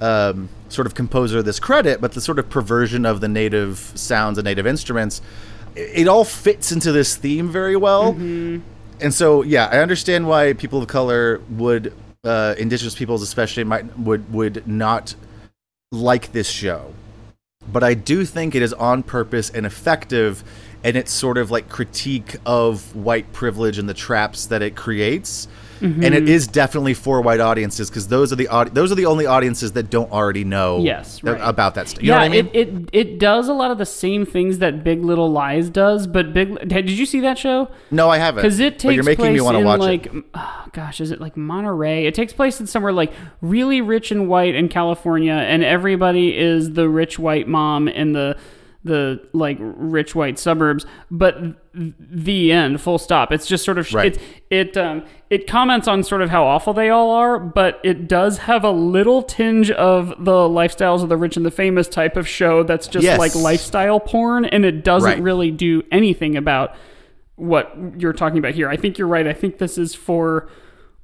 um, 0.00 0.48
sort 0.70 0.86
of 0.86 0.94
composer 0.94 1.42
this 1.42 1.60
credit 1.60 2.00
but 2.00 2.12
the 2.12 2.20
sort 2.20 2.38
of 2.38 2.48
perversion 2.48 3.04
of 3.04 3.20
the 3.20 3.28
native 3.28 3.78
sounds 3.94 4.38
and 4.38 4.44
native 4.44 4.66
instruments 4.66 5.20
it, 5.76 6.00
it 6.00 6.08
all 6.08 6.24
fits 6.24 6.72
into 6.72 6.90
this 6.90 7.16
theme 7.16 7.48
very 7.50 7.76
well. 7.76 8.12
And 9.00 9.14
so 9.14 9.42
yeah 9.42 9.66
i 9.66 9.78
understand 9.78 10.26
why 10.26 10.52
people 10.54 10.80
of 10.82 10.88
color 10.88 11.40
would 11.50 11.92
uh, 12.24 12.54
indigenous 12.58 12.94
peoples 12.94 13.22
especially 13.22 13.64
might 13.64 13.98
would 13.98 14.30
would 14.32 14.66
not 14.66 15.14
like 15.90 16.32
this 16.32 16.48
show 16.48 16.92
but 17.72 17.82
I 17.82 17.94
do 17.94 18.24
think 18.24 18.54
it 18.54 18.62
is 18.62 18.72
on 18.74 19.02
purpose 19.02 19.50
and 19.50 19.64
effective 19.66 20.44
and 20.82 20.96
its 20.96 21.12
sort 21.12 21.38
of 21.38 21.50
like 21.50 21.68
critique 21.68 22.36
of 22.46 22.94
white 22.96 23.32
privilege 23.32 23.78
and 23.78 23.88
the 23.88 23.94
traps 23.94 24.46
that 24.46 24.62
it 24.62 24.74
creates. 24.74 25.46
And 25.80 25.94
Mm-hmm. 25.96 26.12
it 26.12 26.28
is 26.28 26.46
definitely 26.46 26.92
for 26.94 27.22
white 27.22 27.40
audiences 27.40 27.88
because 27.88 28.08
those 28.08 28.32
are 28.32 28.36
the 28.36 28.48
audi- 28.48 28.70
those 28.70 28.92
are 28.92 28.94
the 28.94 29.06
only 29.06 29.24
audiences 29.26 29.72
that 29.72 29.88
don't 29.90 30.12
already 30.12 30.44
know 30.44 30.80
Yes, 30.80 31.22
right. 31.22 31.40
about 31.42 31.74
that 31.76 31.88
stuff. 31.88 32.02
You 32.02 32.10
yeah, 32.10 32.14
know 32.16 32.20
what 32.20 32.26
I 32.26 32.42
mean? 32.42 32.50
it, 32.52 32.68
it 32.68 32.88
it 32.92 33.18
does 33.18 33.48
a 33.48 33.54
lot 33.54 33.70
of 33.70 33.78
the 33.78 33.86
same 33.86 34.26
things 34.26 34.58
that 34.58 34.84
Big 34.84 35.02
Little 35.02 35.30
Lies 35.32 35.70
does, 35.70 36.06
but 36.06 36.32
Big 36.34 36.68
did 36.68 36.90
you 36.90 37.06
see 37.06 37.20
that 37.20 37.38
show? 37.38 37.68
no, 37.90 38.10
I 38.10 38.18
haven't. 38.18 38.42
because 38.42 38.60
it 38.60 38.74
takes 38.78 38.84
but 38.84 38.94
you're 38.94 39.04
making 39.04 39.24
place 39.24 39.34
me 39.34 39.40
want 39.40 39.56
to 39.56 39.64
watch 39.64 39.80
like 39.80 40.06
it. 40.06 40.24
oh, 40.34 40.66
gosh 40.72 41.00
is 41.00 41.10
it 41.10 41.20
like 41.20 41.36
monterey 41.36 42.06
it 42.06 42.14
takes 42.14 42.32
place 42.32 42.60
in 42.60 42.66
somewhere 42.66 42.92
like 42.92 43.12
really 43.40 43.80
rich 43.80 44.10
and 44.12 44.28
white 44.28 44.54
in 44.54 44.68
california 44.68 45.32
and 45.32 45.64
everybody 45.64 46.36
is 46.36 46.74
the 46.74 46.88
rich 46.88 47.18
white 47.18 47.48
mom 47.48 47.88
in 47.88 48.12
the 48.12 48.36
the 48.82 49.20
like 49.34 49.58
rich 49.60 50.14
white 50.14 50.38
suburbs 50.38 50.86
but 51.10 51.36
the 51.74 52.50
end 52.50 52.80
full 52.80 52.96
stop 52.96 53.30
it's 53.30 53.46
just 53.46 53.62
sort 53.62 53.76
of 53.76 53.92
Right. 53.92 54.16
it 54.16 54.22
it 54.50 54.76
um 54.78 55.04
it 55.28 55.46
comments 55.46 55.86
on 55.86 56.02
sort 56.02 56.22
of 56.22 56.30
how 56.30 56.44
awful 56.44 56.72
they 56.72 56.88
all 56.88 57.10
are 57.10 57.38
but 57.38 57.78
it 57.84 58.08
does 58.08 58.38
have 58.38 58.64
a 58.64 58.70
little 58.70 59.22
tinge 59.22 59.70
of 59.70 60.08
the 60.24 60.32
lifestyles 60.32 61.02
of 61.02 61.10
the 61.10 61.16
rich 61.18 61.36
and 61.36 61.44
the 61.44 61.50
famous 61.50 61.88
type 61.88 62.16
of 62.16 62.26
show 62.26 62.62
that's 62.62 62.88
just 62.88 63.04
Yes. 63.04 63.18
like 63.18 63.34
lifestyle 63.34 64.00
porn 64.00 64.46
and 64.46 64.64
it 64.64 64.82
doesn't 64.82 65.10
Right. 65.10 65.22
really 65.22 65.50
do 65.50 65.82
anything 65.92 66.36
about 66.36 66.74
what 67.36 67.74
you're 67.98 68.12
talking 68.12 68.38
about 68.38 68.54
here. 68.54 68.68
I 68.68 68.76
think 68.76 68.98
you're 68.98 69.08
right. 69.08 69.26
I 69.26 69.32
think 69.32 69.58
this 69.58 69.76
is 69.78 69.94
for 69.94 70.48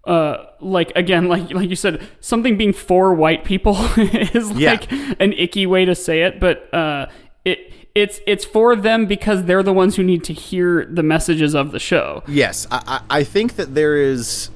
uh 0.07 0.45
like 0.61 0.93
again 0.95 1.27
like 1.29 1.51
like 1.53 1.69
you 1.69 1.75
said 1.75 2.01
something 2.21 2.57
being 2.57 2.73
for 2.73 3.12
white 3.12 3.45
people 3.45 3.75
is 3.97 4.53
Yeah. 4.53 4.73
like 4.73 4.93
an 5.21 5.33
icky 5.33 5.67
way 5.67 5.85
to 5.85 5.97
say 5.97 6.23
it 6.23 6.39
but 6.39 6.73
uh 6.73 7.07
it 7.47 7.73
it's 7.95 8.21
it's 8.27 8.45
for 8.45 8.77
them 8.77 9.07
because 9.07 9.45
they're 9.45 9.63
the 9.63 9.73
ones 9.73 9.97
who 9.97 10.03
need 10.03 10.23
to 10.25 10.35
hear 10.35 10.85
the 10.85 11.03
messages 11.03 11.55
of 11.55 11.73
the 11.73 11.79
show. 11.79 12.23
Yes, 12.29 12.67
I, 12.71 13.01
I 13.09 13.25
think 13.25 13.57
that 13.57 13.75
there 13.75 13.97
is, 13.97 14.51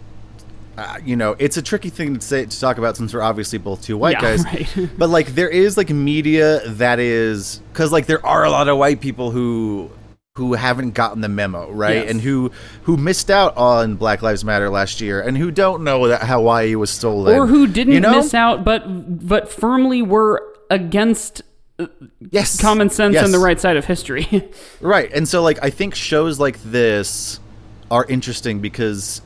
uh, 0.77 0.99
you 1.03 1.17
know, 1.17 1.37
it's 1.39 1.57
a 1.57 1.63
tricky 1.63 1.89
thing 1.89 2.15
to 2.15 2.21
say 2.21 2.45
to 2.45 2.61
talk 2.61 2.77
about 2.77 2.97
since 2.99 3.15
we're 3.15 3.23
obviously 3.23 3.59
both 3.59 3.83
two 3.83 3.97
white 3.97 4.17
Yeah, 4.21 4.21
guys. 4.37 4.45
right. 4.77 4.91
but 4.99 5.09
like, 5.09 5.29
there 5.35 5.49
is 5.49 5.77
like 5.79 5.89
media 5.89 6.61
that 6.69 6.99
is 6.99 7.63
because 7.73 7.93
like 7.93 8.05
there 8.07 8.25
are 8.27 8.45
a 8.45 8.51
lot 8.51 8.69
of 8.69 8.77
white 8.77 9.01
people 9.01 9.31
who 9.31 9.91
who 10.37 10.53
haven't 10.55 10.93
gotten 10.93 11.21
the 11.23 11.29
memo 11.29 11.71
right 11.73 11.97
Yes. 11.97 12.11
and 12.11 12.21
who 12.21 12.51
who 12.83 12.97
missed 12.97 13.31
out 13.31 13.57
on 13.57 13.97
Black 13.97 14.21
Lives 14.23 14.45
Matter 14.45 14.69
last 14.71 15.01
year 15.01 15.21
and 15.21 15.37
who 15.37 15.51
don't 15.51 15.83
know 15.83 16.09
that 16.09 16.23
Hawaii 16.23 16.75
was 16.77 16.89
stolen 16.91 17.35
Or 17.35 17.47
who 17.47 17.67
didn't 17.67 17.95
you 17.95 18.01
know? 18.01 18.17
miss 18.17 18.33
out 18.33 18.65
but 18.65 19.27
but 19.27 19.51
firmly 19.51 20.03
were 20.03 20.43
against 20.71 21.43
yes 22.31 22.61
common 22.61 22.91
sense 22.91 23.15
yes. 23.15 23.25
and 23.25 23.35
the 23.35 23.39
right 23.39 23.61
side 23.61 23.77
of 23.77 23.85
history. 23.85 24.27
Right. 24.81 25.13
And 25.13 25.29
so 25.29 25.43
like 25.43 25.59
I 25.63 25.71
think 25.71 25.95
shows 25.95 26.41
like 26.41 26.63
this 26.63 27.39
are 27.91 28.05
interesting 28.07 28.61
because 28.61 29.21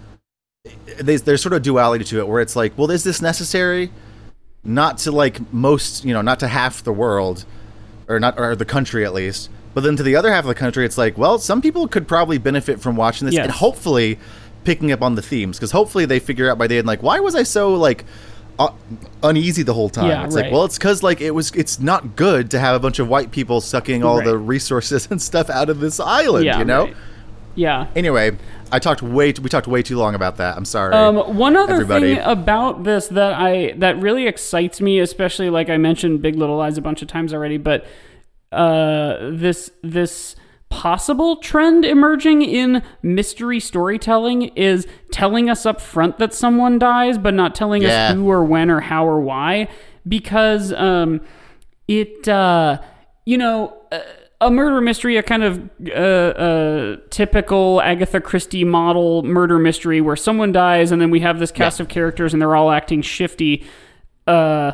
there's, 0.98 1.22
there's 1.22 1.42
sort 1.42 1.52
of 1.52 1.62
duality 1.62 2.04
to 2.04 2.18
it 2.18 2.28
where 2.28 2.40
it's 2.40 2.56
like, 2.56 2.76
well, 2.76 2.90
is 2.90 3.04
this 3.04 3.20
necessary? 3.20 3.90
Not 4.64 4.98
to 4.98 5.12
like 5.12 5.52
most, 5.52 6.04
you 6.04 6.14
know, 6.14 6.22
not 6.22 6.40
to 6.40 6.48
half 6.48 6.82
the 6.82 6.92
world, 6.92 7.44
or 8.08 8.18
not, 8.18 8.38
or 8.38 8.56
the 8.56 8.64
country 8.64 9.04
at 9.04 9.12
least. 9.12 9.50
But 9.74 9.83
then 9.83 9.96
to 9.96 10.02
the 10.02 10.16
other 10.16 10.31
half 10.31 10.44
of 10.44 10.48
the 10.48 10.54
country, 10.54 10.87
it's 10.87 10.96
like, 10.96 11.18
well, 11.18 11.38
some 11.38 11.60
people 11.60 11.88
could 11.88 12.08
probably 12.08 12.38
benefit 12.38 12.81
from 12.81 12.96
watching 12.96 13.26
this 13.26 13.35
Yes. 13.35 13.44
and 13.44 13.52
hopefully 13.52 14.18
picking 14.62 14.92
up 14.92 15.02
on 15.02 15.14
the 15.14 15.22
themes 15.22 15.58
because 15.58 15.72
hopefully 15.72 16.06
they 16.06 16.18
figure 16.18 16.50
out 16.50 16.56
by 16.56 16.66
the 16.66 16.79
end, 16.79 16.87
like, 16.87 17.02
why 17.02 17.20
was 17.20 17.35
I 17.35 17.42
so 17.42 17.74
like 17.74 18.04
uh, 18.59 18.69
uneasy 19.23 19.63
the 19.63 19.75
whole 19.75 19.88
time? 19.88 20.09
Yeah, 20.09 20.25
it's 20.25 20.35
right. 20.35 20.44
like, 20.44 20.52
well, 20.52 20.65
it's 20.65 20.79
because 20.79 21.02
like 21.02 21.21
it 21.21 21.33
was, 21.33 21.50
it's 21.52 21.81
not 21.81 22.17
good 22.17 22.50
to 22.52 22.59
have 22.59 22.75
a 22.77 22.81
bunch 22.81 22.98
of 22.98 23.09
white 23.09 23.31
people 23.31 23.61
sucking 23.61 24.02
all 24.05 24.23
the 24.23 24.37
resources 24.38 25.07
and 25.11 25.21
stuff 25.21 25.50
out 25.50 25.69
of 25.71 25.81
this 25.81 25.98
island, 26.00 26.44
Yeah, 26.44 26.59
you 26.59 26.65
know. 26.65 26.85
right. 26.85 26.96
Yeah. 27.57 27.87
Anyway, 27.94 28.37
I 28.73 28.79
talked 28.81 29.00
way, 29.02 29.33
we 29.40 29.48
talked 29.48 29.69
way 29.69 29.83
too 29.83 29.96
long 29.96 30.15
about 30.17 30.38
that. 30.38 30.57
I'm 30.57 30.65
sorry. 30.65 30.92
Um, 30.92 31.37
one 31.37 31.57
other 31.57 31.75
everybody. 31.75 32.17
thing 32.17 32.25
about 32.25 32.83
this 32.83 33.07
that 33.09 33.35
I 33.35 33.75
that 33.77 34.00
really 34.00 34.27
excites 34.27 34.81
me, 34.81 34.98
especially 34.98 35.50
like 35.50 35.69
I 35.71 35.77
mentioned 35.77 36.21
Big 36.21 36.35
Little 36.35 36.57
Lies 36.57 36.79
a 36.79 36.83
bunch 36.83 37.00
of 37.02 37.07
times 37.09 37.33
already, 37.33 37.57
but 37.57 37.87
uh, 38.50 39.31
this 39.31 39.71
this 39.83 40.35
possible 40.71 41.37
trend 41.37 41.85
emerging 41.85 42.42
in 42.42 42.83
mystery 43.02 43.60
storytelling 43.60 44.42
is 44.56 44.87
telling 45.12 45.48
us 45.48 45.65
up 45.67 45.81
front 45.81 46.19
that 46.19 46.35
someone 46.35 46.79
dies, 46.79 47.17
but 47.19 47.33
not 47.35 47.54
telling 47.54 47.83
Yeah. 47.83 48.08
us 48.08 48.15
who 48.15 48.29
or 48.31 48.44
when 48.44 48.71
or 48.71 48.81
how 48.81 49.06
or 49.06 49.21
why, 49.21 49.69
because 50.06 50.73
um, 50.73 51.21
it 51.88 52.29
uh, 52.29 52.79
you 53.25 53.38
know. 53.38 53.77
Uh, 53.92 54.00
a 54.40 54.50
murder 54.50 54.81
mystery, 54.83 55.17
a 55.17 55.23
kind 55.23 55.42
of 55.42 55.71
uh, 55.88 55.90
uh, 55.92 56.96
typical 57.08 57.81
Agatha 57.81 58.21
Christie 58.21 58.65
model 58.65 59.23
murder 59.23 59.58
mystery 59.58 60.02
where 60.02 60.17
someone 60.17 60.52
dies 60.52 60.92
and 60.92 61.00
then 61.00 61.10
we 61.10 61.21
have 61.21 61.38
this 61.38 61.50
cast 61.50 61.79
Yeah. 61.79 61.85
of 61.85 61.88
characters 61.88 62.35
and 62.35 62.42
they're 62.42 62.54
all 62.56 62.71
acting 62.71 63.00
shifty. 63.00 63.65
Uh, 64.27 64.73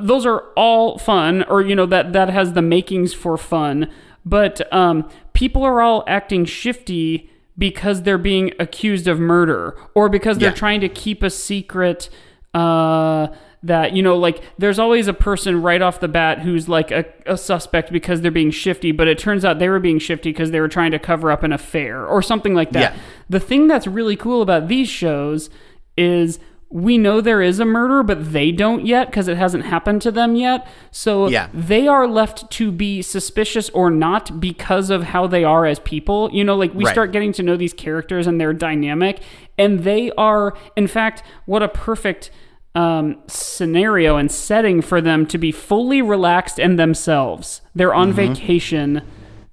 those 0.00 0.26
are 0.26 0.40
all 0.56 0.98
fun, 0.98 1.44
or 1.44 1.60
you 1.62 1.76
know 1.76 1.86
that 1.86 2.12
that 2.14 2.30
has 2.30 2.54
the 2.54 2.62
makings 2.62 3.12
for 3.14 3.36
fun. 3.36 3.88
But 4.24 4.72
um, 4.72 5.08
people 5.42 5.64
are 5.64 5.80
all 5.82 6.04
acting 6.06 6.44
shifty 6.44 7.28
because 7.58 8.02
they're 8.02 8.16
being 8.16 8.52
accused 8.60 9.08
of 9.08 9.18
murder, 9.18 9.76
or 9.92 10.08
because 10.08 10.38
they're 10.38 10.50
Yeah. 10.50 10.54
trying 10.54 10.80
to 10.82 10.88
keep 10.88 11.20
a 11.24 11.30
secret. 11.30 12.08
Uh, 12.54 13.26
that 13.64 13.92
you 13.92 14.02
know, 14.04 14.16
like 14.16 14.40
there's 14.58 14.78
always 14.78 15.08
a 15.08 15.12
person 15.14 15.60
right 15.60 15.82
off 15.82 15.98
the 15.98 16.06
bat 16.08 16.40
who's 16.40 16.68
like 16.68 16.90
a, 16.92 17.04
a 17.26 17.36
suspect 17.36 17.90
because 17.92 18.20
they're 18.20 18.30
being 18.30 18.52
shifty, 18.52 18.92
but 18.92 19.08
it 19.08 19.18
turns 19.18 19.44
out 19.44 19.58
they 19.58 19.68
were 19.68 19.80
being 19.80 19.98
shifty 19.98 20.30
because 20.30 20.50
they 20.52 20.60
were 20.60 20.68
trying 20.68 20.90
to 20.92 20.98
cover 21.00 21.28
up 21.32 21.42
an 21.42 21.52
affair 21.52 22.06
or 22.06 22.22
something 22.22 22.54
like 22.54 22.70
that. 22.72 22.94
Yeah. 22.94 23.00
The 23.28 23.40
thing 23.40 23.66
that's 23.66 23.86
really 23.88 24.16
cool 24.16 24.42
about 24.42 24.68
these 24.68 24.88
shows 24.88 25.50
is 25.96 26.38
we 26.72 26.96
know 26.96 27.20
there 27.20 27.42
is 27.42 27.60
a 27.60 27.64
murder, 27.66 28.02
but 28.02 28.32
they 28.32 28.50
don't 28.50 28.86
yet 28.86 29.08
because 29.08 29.28
it 29.28 29.36
hasn't 29.36 29.66
happened 29.66 30.00
to 30.02 30.10
them 30.10 30.34
yet. 30.36 30.66
So 30.90 31.28
Yeah. 31.28 31.48
they 31.52 31.86
are 31.86 32.06
left 32.08 32.50
to 32.52 32.72
be 32.72 33.02
suspicious 33.02 33.68
or 33.70 33.90
not 33.90 34.40
because 34.40 34.88
of 34.88 35.02
how 35.04 35.26
they 35.26 35.44
are 35.44 35.66
as 35.66 35.78
people. 35.80 36.30
You 36.32 36.44
know, 36.44 36.56
like 36.56 36.72
we 36.74 36.84
Right. 36.84 36.92
start 36.92 37.12
getting 37.12 37.32
to 37.34 37.42
know 37.42 37.56
these 37.56 37.74
characters 37.74 38.26
and 38.26 38.40
their 38.40 38.54
dynamic, 38.54 39.20
and 39.58 39.80
they 39.80 40.10
are, 40.16 40.54
in 40.74 40.86
fact, 40.86 41.22
what 41.44 41.62
a 41.62 41.68
perfect 41.68 42.30
um, 42.74 43.16
scenario 43.26 44.16
and 44.16 44.32
setting 44.32 44.80
for 44.80 45.02
them 45.02 45.26
to 45.26 45.36
be 45.36 45.52
fully 45.52 46.00
relaxed 46.00 46.58
and 46.58 46.78
themselves. 46.78 47.60
They're 47.74 47.92
on 47.92 48.14
vacation. 48.14 49.02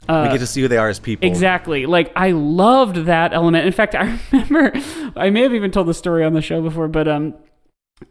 We 0.09 0.29
get 0.29 0.39
to 0.39 0.47
see 0.47 0.61
who 0.61 0.67
they 0.67 0.77
are 0.77 0.89
as 0.89 0.99
people. 0.99 1.27
Exactly. 1.27 1.85
Like 1.85 2.11
I 2.15 2.31
loved 2.31 3.05
that 3.05 3.33
element. 3.33 3.65
In 3.65 3.73
fact, 3.73 3.95
I 3.99 4.19
remember 4.31 4.73
I 5.15 5.29
may 5.29 5.43
have 5.43 5.53
even 5.53 5.71
told 5.71 5.87
the 5.87 5.93
story 5.93 6.23
on 6.23 6.33
the 6.33 6.41
show 6.41 6.61
before, 6.61 6.87
but 6.87 7.07
um 7.07 7.35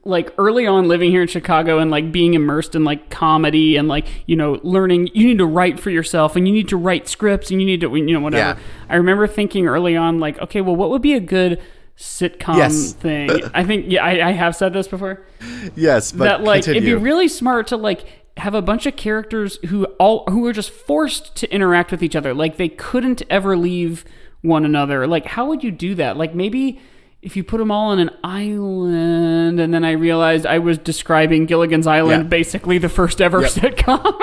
like 0.05 0.34
early 0.36 0.66
on 0.66 0.86
living 0.86 1.11
here 1.11 1.22
in 1.22 1.28
Chicago 1.28 1.78
and 1.78 1.90
like 1.90 2.12
being 2.12 2.34
immersed 2.34 2.74
in 2.74 2.84
like 2.84 3.09
comedy 3.09 3.76
and 3.76 3.88
like 3.88 4.07
you 4.26 4.36
know 4.36 4.61
learning 4.62 5.09
you 5.14 5.26
need 5.26 5.38
to 5.38 5.46
write 5.46 5.80
for 5.80 5.88
yourself 5.90 6.36
and 6.36 6.46
you 6.46 6.53
need 6.53 6.68
to 6.68 6.76
write 6.76 7.09
scripts 7.09 7.51
and 7.51 7.59
you 7.61 7.66
need 7.66 7.80
to 7.80 7.94
you 7.96 8.12
know 8.12 8.20
whatever. 8.20 8.59
Yeah. 8.61 8.66
I 8.90 8.96
remember 8.96 9.26
thinking 9.26 9.66
early 9.66 9.96
on 9.96 10.20
like 10.20 10.38
okay, 10.40 10.61
well 10.61 10.76
what 10.76 10.90
would 10.90 11.01
be 11.03 11.14
a 11.14 11.20
good 11.20 11.61
sitcom 11.96 12.59
Yes. 12.59 12.92
thing? 12.92 13.30
I 13.55 13.64
think 13.64 13.86
yeah, 13.88 14.05
I, 14.05 14.28
I 14.28 14.32
have 14.32 14.55
said 14.55 14.72
this 14.74 14.86
before 14.88 15.26
Yes, 15.74 16.12
but 16.12 16.24
that 16.24 16.42
like 16.44 16.64
continue. 16.64 16.90
it'd 16.90 17.01
be 17.01 17.03
really 17.05 17.26
smart 17.28 17.68
to 17.68 17.76
like 17.78 18.05
have 18.39 18.55
a 18.55 18.62
bunch 18.62 18.86
of 18.86 18.97
characters 18.97 19.59
who 19.66 19.84
all 19.99 20.24
who 20.30 20.47
are 20.47 20.53
just 20.53 20.70
forced 20.70 21.34
to 21.36 21.53
interact 21.53 21.91
with 21.91 22.03
each 22.03 22.16
other 22.16 22.32
like 22.34 22.57
they 22.57 22.68
couldn't 22.68 23.22
ever 23.28 23.57
leave 23.57 24.05
one 24.43 24.64
another 24.64 25.07
like 25.07 25.26
how 25.26 25.47
would 25.47 25.62
you 25.64 25.70
do 25.70 25.95
that 25.95 26.16
like 26.16 26.34
maybe 26.34 26.80
if 27.20 27.36
you 27.36 27.43
put 27.43 27.59
them 27.59 27.70
all 27.72 27.89
on 27.91 27.99
an 27.99 28.11
island 28.22 29.59
and 29.61 29.74
then 29.74 29.84
i 29.84 29.91
realized 29.91 30.47
i 30.47 30.59
was 30.59 30.78
describing 30.78 31.47
gilligan's 31.47 31.86
island 31.86 32.24
Yeah. 32.24 32.28
basically 32.28 32.78
the 32.78 32.89
first 32.89 33.20
ever 33.20 33.41
Yep. 33.43 33.51
sitcom 33.51 34.20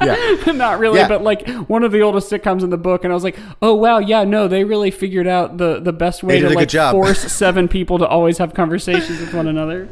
yeah. 0.00 0.52
not 0.54 0.78
really 0.78 1.00
Yeah. 1.00 1.08
but 1.08 1.22
like 1.22 1.46
one 1.68 1.82
of 1.84 1.92
the 1.92 2.00
oldest 2.00 2.30
sitcoms 2.30 2.62
in 2.62 2.70
the 2.70 2.78
book 2.78 3.04
and 3.04 3.12
i 3.12 3.14
was 3.14 3.24
like 3.24 3.36
oh 3.60 3.74
wow 3.74 3.98
yeah 3.98 4.24
no 4.24 4.48
they 4.48 4.64
really 4.64 4.90
figured 4.90 5.26
out 5.26 5.58
the 5.58 5.80
the 5.80 5.92
best 5.92 6.22
way 6.22 6.40
They 6.40 6.48
to 6.48 6.54
like 6.54 6.70
force 6.92 7.20
seven 7.32 7.68
people 7.68 7.98
to 7.98 8.06
always 8.06 8.38
have 8.38 8.54
conversations 8.54 9.20
with 9.20 9.34
one 9.34 9.46
another 9.46 9.88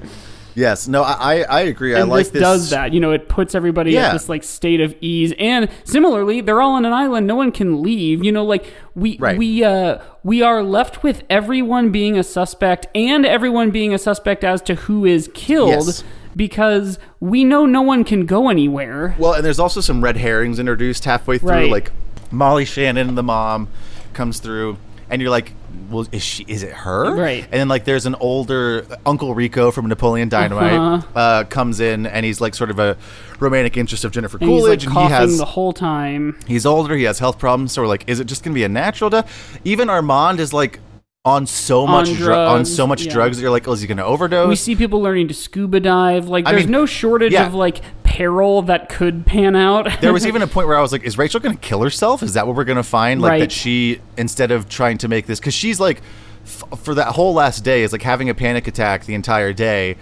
Yes. 0.57 0.89
No, 0.89 1.03
I 1.03 1.43
I 1.43 1.61
agree. 1.61 1.95
I 1.95 2.03
like 2.03 2.25
this, 2.25 2.33
this. 2.33 2.43
does 2.43 2.71
that. 2.71 2.93
You 2.93 2.99
know, 3.01 3.13
it 3.13 3.29
puts 3.29 3.55
everybody 3.55 3.93
Yeah. 3.93 4.09
at 4.09 4.13
this 4.15 4.29
like 4.29 4.43
state 4.43 4.81
of 4.81 4.95
ease. 5.01 5.33
And 5.39 5.69
similarly, 5.85 6.41
they're 6.41 6.61
all 6.63 6.73
on 6.73 6.85
an 6.85 6.93
island. 6.93 7.27
No 7.27 7.37
one 7.37 7.53
can 7.53 7.83
leave. 7.83 8.25
You 8.25 8.33
know, 8.33 8.45
like 8.45 8.73
we 8.95 9.19
Right. 9.21 9.37
we 9.39 9.63
uh 9.63 9.99
we 10.25 10.43
are 10.43 10.63
left 10.63 11.03
with 11.03 11.23
everyone 11.31 11.91
being 11.91 12.19
a 12.19 12.23
suspect 12.25 12.87
and 12.95 13.25
everyone 13.27 13.71
being 13.71 13.93
a 13.95 13.99
suspect 13.99 14.43
as 14.43 14.63
to 14.63 14.75
who 14.75 15.05
is 15.05 15.29
killed 15.35 15.87
Yes. 15.87 16.05
because 16.35 16.99
we 17.21 17.45
know 17.45 17.67
no 17.67 17.83
one 17.83 18.03
can 18.03 18.25
go 18.27 18.49
anywhere. 18.49 19.15
Well, 19.19 19.35
and 19.35 19.45
there's 19.45 19.59
also 19.61 19.81
some 19.83 20.03
red 20.03 20.17
herrings 20.17 20.59
introduced 20.59 21.05
halfway 21.05 21.37
through. 21.39 21.51
Right. 21.51 21.71
Like 21.71 21.93
Molly 22.31 22.65
Shannon, 22.65 23.15
the 23.15 23.23
mom, 23.23 23.69
comes 24.15 24.41
through, 24.41 24.79
and 25.11 25.21
you're 25.21 25.31
like, 25.31 25.53
"Well, 25.91 26.07
is 26.12 26.22
she? 26.22 26.45
Is 26.49 26.62
it 26.62 26.72
her?" 26.72 27.14
Right. 27.14 27.45
And 27.45 27.53
then 27.53 27.68
like, 27.68 27.84
there's 27.84 28.07
an 28.07 28.14
older 28.16 28.87
Uncle 29.05 29.34
Rico 29.34 29.70
from 29.70 29.87
Napoleon 29.89 30.28
Dynamite 30.28 30.72
Uh-huh. 30.72 31.18
uh, 31.18 31.45
comes 31.45 31.80
in, 31.80 32.07
and 32.07 32.24
he's 32.26 32.41
like 32.41 32.55
sort 32.55 32.70
of 32.70 32.78
a 32.78 32.97
romantic 33.39 33.76
interest 33.76 34.05
of 34.05 34.12
Jennifer 34.12 34.39
And 34.41 34.49
he's 34.51 34.62
like 34.62 34.80
Coolidge, 34.80 34.84
and 34.87 34.95
he 34.95 35.05
has 35.05 35.39
the 35.39 35.45
whole 35.45 35.72
time. 35.72 36.39
he's 36.47 36.64
older, 36.66 36.95
he 36.97 37.05
has 37.05 37.18
health 37.18 37.39
problems, 37.39 37.72
so 37.72 37.82
we're 37.82 37.89
like, 37.89 38.05
is 38.09 38.20
it 38.20 38.24
just 38.26 38.43
gonna 38.45 38.55
be 38.55 38.64
a 38.64 38.68
natural 38.68 39.11
death? 39.11 39.59
Even 39.64 39.89
Armand 39.91 40.41
is 40.41 40.53
like 40.53 40.80
on 41.24 41.45
so 41.45 41.87
much 41.87 42.07
dru- 42.14 42.32
on 42.32 42.59
drugs, 42.59 42.74
so 42.76 42.87
much 42.87 43.03
yeah. 43.05 43.12
drugs 43.12 43.37
that 43.37 43.43
you're 43.43 43.51
like, 43.51 43.66
oh, 43.66 43.72
is 43.72 43.80
he 43.80 43.87
gonna 43.89 44.05
overdose? 44.05 44.49
We 44.49 44.55
see 44.57 44.76
people 44.76 45.01
learning 45.03 45.28
to 45.28 45.34
scuba 45.34 45.80
dive. 45.80 46.28
Like, 46.28 46.47
I 46.47 46.53
there's 46.53 46.64
mean, 46.64 46.72
no 46.72 46.87
shortage 46.87 47.32
yeah. 47.32 47.47
of 47.47 47.55
like 47.55 47.80
peril 48.17 48.62
that 48.62 48.89
could 48.89 49.27
pan 49.27 49.55
out. 49.55 50.01
There 50.01 50.12
was 50.12 50.27
even 50.31 50.43
a 50.43 50.47
point 50.47 50.69
where 50.69 50.77
I 50.79 50.81
was 50.81 50.93
like, 50.93 51.05
"Is 51.05 51.19
Rachel 51.19 51.41
going 51.41 51.55
to 51.57 51.61
kill 51.61 51.83
herself? 51.83 52.23
Is 52.23 52.35
that 52.35 52.47
what 52.47 52.57
we're 52.57 52.64
going 52.64 52.77
to 52.77 52.83
find? 52.83 53.21
Like 53.21 53.31
Right. 53.31 53.41
that 53.41 53.53
she, 53.53 54.01
instead 54.17 54.51
of 54.51 54.69
trying 54.69 54.99
to 54.99 55.09
make 55.09 55.27
this, 55.27 55.39
because 55.39 55.55
she's 55.55 55.79
like, 55.79 56.01
f- 56.45 56.64
for 56.81 56.95
that 56.95 57.09
whole 57.09 57.35
last 57.35 57.64
day, 57.64 57.83
is 57.83 57.93
like 57.93 58.03
having 58.03 58.31
a 58.31 58.35
panic 58.35 58.67
attack 58.69 59.05
the 59.05 59.14
entire 59.14 59.53
day, 59.53 59.97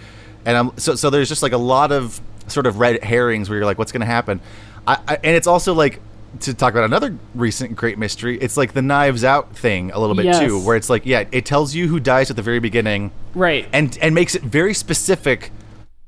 and 0.45 0.55
I'm 0.57 0.77
so 0.77 0.95
so. 0.95 1.09
There's 1.09 1.29
just 1.29 1.43
like 1.43 1.51
a 1.53 1.57
lot 1.57 1.91
of 1.91 2.21
sort 2.47 2.67
of 2.67 2.79
red 2.79 3.03
herrings 3.03 3.49
where 3.49 3.57
you're 3.57 3.65
like, 3.65 3.77
what's 3.77 3.91
going 3.91 4.01
to 4.01 4.05
happen? 4.07 4.39
I, 4.87 4.97
I, 5.07 5.15
and 5.15 5.35
it's 5.35 5.47
also 5.47 5.73
like 5.73 5.99
to 6.41 6.53
talk 6.53 6.73
about 6.73 6.83
another 6.83 7.17
recent 7.33 7.75
great 7.75 7.97
mystery. 7.97 8.37
It's 8.39 8.55
like 8.57 8.73
the 8.73 8.81
Knives 8.81 9.23
Out 9.23 9.55
thing 9.55 9.91
a 9.91 9.99
little 9.99 10.15
bit 10.15 10.25
Yes. 10.25 10.39
too, 10.39 10.59
where 10.61 10.75
it's 10.75 10.89
like, 10.89 11.05
yeah, 11.05 11.23
it 11.31 11.45
tells 11.45 11.73
you 11.73 11.87
who 11.87 11.99
dies 11.99 12.29
at 12.29 12.35
the 12.35 12.41
very 12.43 12.59
beginning, 12.59 13.11
right. 13.33 13.67
and 13.73 13.97
and 14.01 14.13
makes 14.15 14.35
it 14.35 14.41
very 14.43 14.73
specific, 14.73 15.51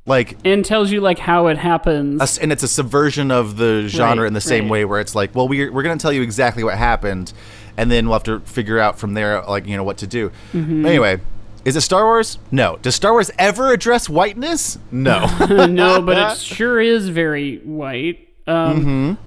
like 0.07 0.37
and 0.43 0.65
tells 0.65 0.91
you 0.91 0.99
like 1.01 1.19
how 1.19 1.47
it 1.47 1.57
happens. 1.57 2.19
us- 2.21 2.37
and 2.39 2.51
it's 2.51 2.63
a 2.63 2.67
subversion 2.67 3.29
of 3.29 3.57
the 3.57 3.87
genre 3.87 4.23
Right, 4.23 4.27
in 4.27 4.33
the 4.33 4.41
same 4.41 4.63
right. 4.63 4.71
way 4.71 4.85
where 4.85 4.99
it's 4.99 5.13
like 5.13 5.35
well 5.35 5.47
we're, 5.47 5.71
we're 5.71 5.83
going 5.83 5.97
to 5.97 6.01
tell 6.01 6.11
you 6.13 6.21
exactly 6.23 6.63
what 6.63 6.77
happened 6.77 7.33
and 7.77 7.91
then 7.91 8.05
we'll 8.07 8.13
have 8.13 8.23
to 8.23 8.39
figure 8.39 8.79
out 8.79 8.97
from 8.97 9.13
there 9.13 9.41
like 9.43 9.67
you 9.67 9.77
know 9.77 9.83
what 9.83 9.97
to 9.99 10.07
do 10.07 10.31
Mm-hmm. 10.53 10.85
anyway 10.85 11.19
is 11.65 11.75
it 11.75 11.81
star 11.81 12.05
wars 12.05 12.39
no 12.49 12.77
does 12.81 12.95
star 12.95 13.11
wars 13.11 13.29
ever 13.37 13.71
address 13.73 14.07
whiteness 14.09 14.79
no 14.89 15.25
no, 15.67 16.01
but 16.01 16.17
it 16.33 16.37
sure 16.55 16.79
is 16.79 17.09
very 17.09 17.57
white. 17.59 18.26
Um, 18.47 18.77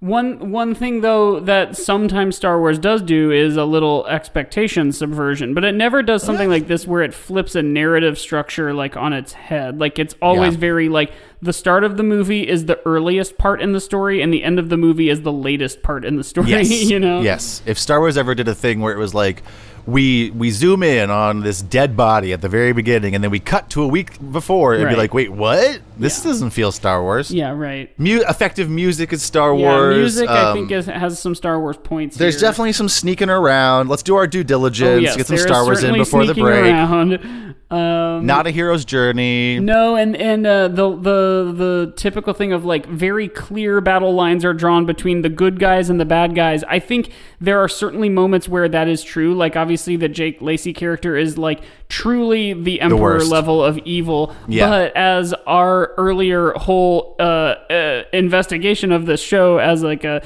Mm-hmm. 0.00 0.06
One 0.06 0.50
one 0.50 0.74
thing 0.74 1.02
though 1.02 1.40
that 1.40 1.76
sometimes 1.76 2.36
Star 2.36 2.58
Wars 2.58 2.78
does 2.78 3.02
do 3.02 3.30
is 3.30 3.56
a 3.56 3.64
little 3.64 4.06
expectation 4.06 4.92
subversion, 4.92 5.52
but 5.54 5.64
it 5.64 5.74
never 5.74 6.02
does 6.02 6.22
something 6.22 6.48
like 6.48 6.66
this 6.68 6.86
where 6.86 7.02
it 7.02 7.12
flips 7.12 7.54
a 7.54 7.62
narrative 7.62 8.18
structure 8.18 8.72
like 8.72 8.96
on 8.96 9.12
its 9.12 9.32
head. 9.32 9.78
Like 9.78 9.98
it's 9.98 10.14
always 10.22 10.54
Yeah. 10.54 10.60
very 10.60 10.88
like 10.88 11.12
the 11.42 11.52
start 11.52 11.84
of 11.84 11.96
the 11.96 12.02
movie 12.02 12.46
is 12.48 12.66
the 12.66 12.78
earliest 12.86 13.38
part 13.38 13.60
in 13.62 13.72
the 13.72 13.80
story, 13.80 14.20
and 14.22 14.32
the 14.32 14.42
end 14.44 14.58
of 14.58 14.68
the 14.68 14.76
movie 14.76 15.08
is 15.10 15.22
the 15.22 15.32
latest 15.32 15.82
part 15.82 16.04
in 16.04 16.16
the 16.16 16.24
story. 16.24 16.48
yes 16.50 16.70
you 16.70 16.98
know. 16.98 17.20
yes 17.20 17.62
if 17.66 17.78
star 17.78 18.00
wars 18.00 18.16
ever 18.16 18.34
did 18.34 18.48
a 18.48 18.54
thing 18.54 18.80
where 18.80 18.94
it 18.94 18.98
was 18.98 19.14
like 19.14 19.42
we 19.86 20.30
we 20.30 20.50
zoom 20.50 20.82
in 20.82 21.10
on 21.10 21.40
this 21.40 21.62
dead 21.62 21.96
body 21.96 22.32
at 22.32 22.40
the 22.40 22.48
very 22.48 22.72
beginning 22.72 23.14
and 23.14 23.24
then 23.24 23.30
we 23.30 23.38
cut 23.40 23.68
to 23.70 23.82
a 23.82 23.88
week 23.88 24.12
before 24.32 24.74
it'd 24.74 24.86
Right. 24.86 24.92
be 24.92 24.96
like 24.96 25.14
wait 25.14 25.30
what 25.32 25.80
this 25.98 26.18
Yeah. 26.24 26.30
doesn't 26.30 26.50
feel 26.50 26.70
star 26.72 27.02
wars 27.02 27.30
Yeah. 27.30 27.50
Right. 27.52 27.90
Mu- 27.98 28.22
effective 28.28 28.68
music 28.70 29.12
is 29.12 29.22
star 29.22 29.54
Yeah. 29.54 29.66
wars 29.66 29.96
music 29.96 30.28
I 30.28 30.50
um, 30.50 30.56
think 30.56 30.70
is, 30.70 30.86
has 30.86 31.18
some 31.18 31.34
Star 31.34 31.58
Wars 31.60 31.76
points. 31.82 32.16
There's 32.16 32.34
here. 32.40 32.48
definitely 32.48 32.72
some 32.72 32.88
sneaking 32.88 33.30
around. 33.30 33.88
Let's 33.88 34.02
do 34.02 34.14
our 34.16 34.26
due 34.26 34.40
Oh, 34.40 34.42
diligence. 34.42 35.02
yes, 35.02 35.16
get 35.16 35.26
some 35.26 35.38
Star 35.38 35.64
Wars 35.64 35.82
in 35.82 35.94
before 35.94 36.26
the 36.26 36.34
break. 36.34 36.64
Around. 36.64 37.54
Um, 37.70 38.26
Not 38.26 38.48
a 38.48 38.50
hero's 38.50 38.84
journey. 38.84 39.60
no, 39.60 39.94
and 39.94 40.16
and 40.16 40.44
uh, 40.44 40.66
the 40.66 40.90
the 40.90 41.52
the 41.54 41.92
typical 41.96 42.32
thing 42.34 42.52
of 42.52 42.64
like 42.64 42.84
very 42.86 43.28
clear 43.28 43.80
battle 43.80 44.12
lines 44.12 44.44
are 44.44 44.52
drawn 44.52 44.86
between 44.86 45.22
the 45.22 45.28
good 45.28 45.60
guys 45.60 45.88
and 45.88 46.00
the 46.00 46.04
bad 46.04 46.34
guys. 46.34 46.64
I 46.64 46.80
think 46.80 47.12
there 47.40 47.60
are 47.60 47.68
certainly 47.68 48.08
moments 48.08 48.48
where 48.48 48.68
that 48.68 48.88
is 48.88 49.04
true. 49.04 49.34
Like 49.34 49.54
obviously 49.54 49.94
the 49.94 50.08
Jake 50.08 50.42
Lacy 50.42 50.72
character 50.72 51.16
is 51.16 51.38
like 51.38 51.60
truly 51.88 52.54
the 52.54 52.80
emperor 52.80 52.98
worst. 52.98 53.30
level 53.30 53.62
of 53.62 53.78
evil. 53.78 54.34
Yeah. 54.48 54.68
But 54.68 54.96
as 54.96 55.32
our 55.46 55.94
earlier 55.96 56.50
whole 56.54 57.14
uh, 57.20 57.22
uh, 57.22 58.02
investigation 58.12 58.90
of 58.90 59.06
this 59.06 59.22
show 59.22 59.58
as 59.58 59.84
like 59.84 60.02
a 60.02 60.22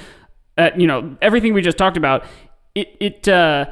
you 0.78 0.86
know 0.86 1.14
everything 1.20 1.52
we 1.52 1.60
just 1.60 1.76
talked 1.76 1.98
about, 1.98 2.24
it 2.74 2.96
it 3.00 3.28
uh, 3.28 3.66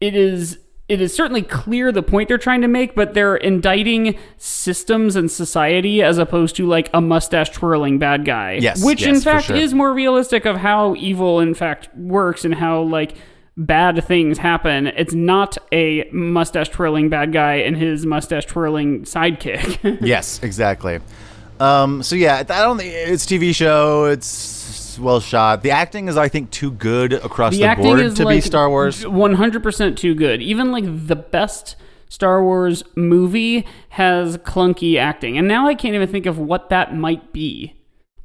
it 0.00 0.14
is 0.14 0.58
it 0.88 1.00
is 1.00 1.14
certainly 1.14 1.42
clear 1.42 1.90
the 1.90 2.02
point 2.02 2.28
they're 2.28 2.36
trying 2.36 2.60
to 2.60 2.68
make, 2.68 2.94
but 2.94 3.14
they're 3.14 3.36
indicting 3.36 4.18
systems 4.36 5.16
and 5.16 5.30
society 5.30 6.02
as 6.02 6.18
opposed 6.18 6.56
to 6.56 6.66
like 6.66 6.90
a 6.92 7.00
mustache 7.00 7.50
twirling 7.50 7.98
bad 7.98 8.24
guy. 8.24 8.58
Yes, 8.60 8.84
which 8.84 9.02
in 9.02 9.14
yes, 9.14 9.24
for 9.24 9.30
fact 9.30 9.46
sure. 9.46 9.56
is 9.56 9.72
more 9.72 9.94
realistic 9.94 10.44
of 10.44 10.56
how 10.56 10.94
evil 10.96 11.40
in 11.40 11.54
fact 11.54 11.94
works 11.96 12.44
and 12.44 12.54
how 12.54 12.82
like 12.82 13.16
bad 13.56 14.04
things 14.04 14.36
happen. 14.36 14.88
It's 14.88 15.14
not 15.14 15.56
a 15.72 16.08
mustache 16.12 16.68
twirling 16.68 17.08
bad 17.08 17.32
guy 17.32 17.54
and 17.54 17.76
his 17.76 18.04
mustache 18.04 18.44
twirling 18.44 19.04
sidekick. 19.04 19.98
yes, 20.02 20.42
exactly. 20.42 21.00
Um, 21.60 22.02
so 22.02 22.14
yeah, 22.16 22.36
I 22.38 22.42
don't 22.42 22.76
think 22.76 22.92
it's 22.92 23.24
a 23.24 23.28
TV 23.28 23.54
show. 23.54 24.04
It's 24.04 24.63
well 24.98 25.20
shot. 25.20 25.62
The 25.62 25.70
acting 25.70 26.08
is, 26.08 26.16
I 26.16 26.28
think, 26.28 26.50
too 26.50 26.70
good 26.70 27.12
across 27.12 27.54
the, 27.54 27.64
acting 27.64 27.96
board 27.96 28.16
to 28.16 28.24
like 28.24 28.36
be 28.36 28.40
Star 28.40 28.68
Wars. 28.68 29.04
100% 29.04 29.96
too 29.96 30.14
good. 30.14 30.42
Even 30.42 30.72
like 30.72 30.84
the 30.86 31.16
best 31.16 31.76
Star 32.08 32.42
Wars 32.42 32.82
movie 32.94 33.66
has 33.90 34.38
clunky 34.38 34.96
acting. 34.98 35.36
And 35.36 35.48
now 35.48 35.66
I 35.66 35.74
can't 35.74 35.94
even 35.94 36.08
think 36.08 36.26
of 36.26 36.38
what 36.38 36.68
that 36.70 36.94
might 36.94 37.32
be. 37.32 37.74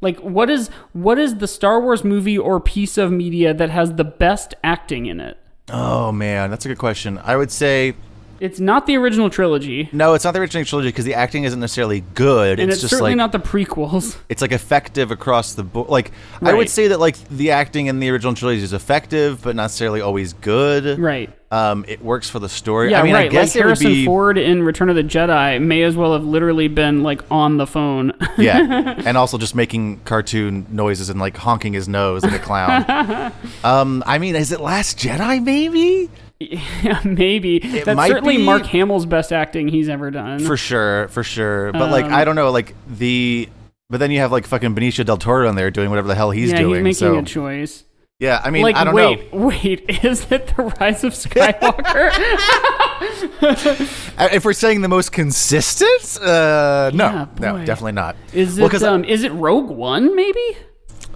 Like 0.02 0.18
what 0.20 0.50
is 0.50 0.70
what 0.94 1.20
is 1.20 1.38
the 1.38 1.48
Star 1.48 1.82
Wars 1.82 2.04
movie 2.04 2.38
or 2.38 2.60
piece 2.60 2.98
of 2.98 3.12
media 3.12 3.54
that 3.54 3.70
has 3.70 3.96
the 3.96 4.06
best 4.06 4.54
acting 4.64 5.08
in 5.08 5.20
it? 5.20 5.38
Oh 5.70 6.12
man, 6.12 6.50
that's 6.50 6.66
a 6.66 6.70
good 6.70 6.78
question. 6.78 7.20
I 7.24 7.36
would 7.36 7.52
say 7.52 7.96
It's 8.40 8.60
not 8.60 8.86
the 8.86 8.98
original 8.98 9.30
trilogy, 9.30 9.90
no. 9.92 10.14
It's 10.14 10.24
not 10.24 10.34
the 10.34 10.40
original 10.40 10.66
trilogy 10.66 10.90
because 10.90 11.06
the 11.06 11.14
acting 11.16 11.44
isn't 11.44 11.60
necessarily 11.60 12.02
good. 12.14 12.60
and 12.60 12.70
it's, 12.70 12.78
it's, 12.78 12.82
just 12.82 12.92
certainly 12.92 13.12
like 13.12 13.18
not 13.18 13.32
the 13.32 13.40
prequels. 13.40 14.18
it's 14.30 14.42
like 14.42 14.52
effective 14.52 15.12
across 15.12 15.54
the 15.54 15.64
board. 15.64 15.90
Like 15.90 16.12
I 16.42 16.54
would 16.54 16.70
say 16.70 16.90
that 16.90 17.00
like 17.00 17.16
the 17.30 17.52
acting 17.52 17.88
in 17.88 18.00
the 18.00 18.10
original 18.10 18.34
trilogy 18.34 18.64
is 18.64 18.74
effective, 18.74 19.42
but 19.42 19.56
not 19.56 19.64
necessarily 19.64 20.02
always 20.02 20.34
good. 20.34 21.00
Right. 21.00 21.34
Um, 21.52 21.84
it 21.88 22.04
works 22.04 22.30
for 22.30 22.38
the 22.38 22.50
story. 22.50 22.92
Yeah, 22.92 23.00
I 23.00 23.04
mean, 23.04 23.14
right. 23.16 23.26
I 23.26 23.28
guess 23.28 23.56
like 23.56 23.56
it 23.56 23.66
would 23.66 23.70
Harrison 23.70 23.88
be 23.88 24.06
Ford 24.06 24.38
in 24.38 24.62
Return 24.62 24.90
of 24.90 24.96
the 24.96 25.04
Jedi 25.04 25.60
may 25.60 25.82
as 25.82 25.96
well 25.96 26.14
have 26.14 26.24
literally 26.24 26.68
been 26.68 27.02
like 27.02 27.24
on 27.32 27.58
the 27.58 27.66
phone. 27.66 28.14
yeah, 28.38 28.96
and 29.06 29.18
also 29.18 29.40
just 29.40 29.56
making 29.56 30.00
cartoon 30.02 30.68
noises 30.70 31.10
and 31.10 31.20
like 31.20 31.36
honking 31.38 31.74
his 31.74 31.88
nose 31.88 32.24
like 32.24 32.34
a 32.34 32.40
clown. 32.40 33.34
um, 33.64 34.04
I 34.06 34.20
mean, 34.20 34.36
is 34.36 34.52
it 34.52 34.60
Last 34.60 35.00
Jedi? 35.00 35.44
Maybe 35.44 36.10
yeah, 36.40 37.02
maybe. 37.06 37.60
That's 37.60 37.96
might 37.96 38.10
certainly 38.10 38.38
be- 38.38 38.44
Mark 38.44 38.66
Hamill's 38.66 39.06
best 39.06 39.32
acting 39.34 39.68
he's 39.68 39.90
ever 39.90 40.10
done. 40.12 40.40
for 40.40 40.58
sure, 40.58 41.08
for 41.10 41.24
sure. 41.24 41.72
But 41.72 41.92
like, 41.92 42.06
Um, 42.06 42.14
I 42.14 42.24
don't 42.26 42.36
know, 42.36 42.52
like 42.52 42.76
the. 42.88 43.50
But 43.90 43.98
then 44.00 44.12
you 44.12 44.20
have 44.20 44.32
like 44.32 44.46
fucking 44.46 44.76
Benicio 44.76 45.04
del 45.06 45.18
Toro 45.18 45.50
in 45.50 45.56
there 45.56 45.72
doing 45.72 45.90
whatever 45.90 46.08
the 46.08 46.16
hell 46.16 46.30
he's 46.32 46.52
yeah, 46.52 46.60
doing. 46.60 46.86
he's 46.86 47.02
making 47.02 47.16
so 47.16 47.18
a 47.18 47.24
choice. 47.24 47.84
yeah, 48.20 48.40
I 48.44 48.52
mean, 48.52 48.62
like, 48.62 48.76
I 48.76 48.84
don't 48.84 48.94
wait, 48.94 49.34
know. 49.34 49.48
wait, 49.48 49.84
wait, 49.90 50.04
is 50.06 50.32
it 50.32 50.54
the 50.56 50.64
Rise 50.80 51.04
of 51.04 51.14
Skywalker? 51.14 52.12
Uh, 53.02 54.28
If 54.34 54.44
we're 54.44 54.52
saying 54.54 54.82
the 54.82 54.90
most 54.90 55.12
consistent, 55.14 56.22
uh, 56.22 56.92
no, 56.94 57.06
Yeah, 57.06 57.28
no, 57.40 57.66
definitely 57.66 57.94
not. 57.94 58.16
is 58.34 58.58
it 58.58 58.84
um, 58.84 59.04
is 59.06 59.24
it 59.24 59.32
Rogue 59.32 59.70
One? 59.70 60.16
Maybe. 60.16 60.58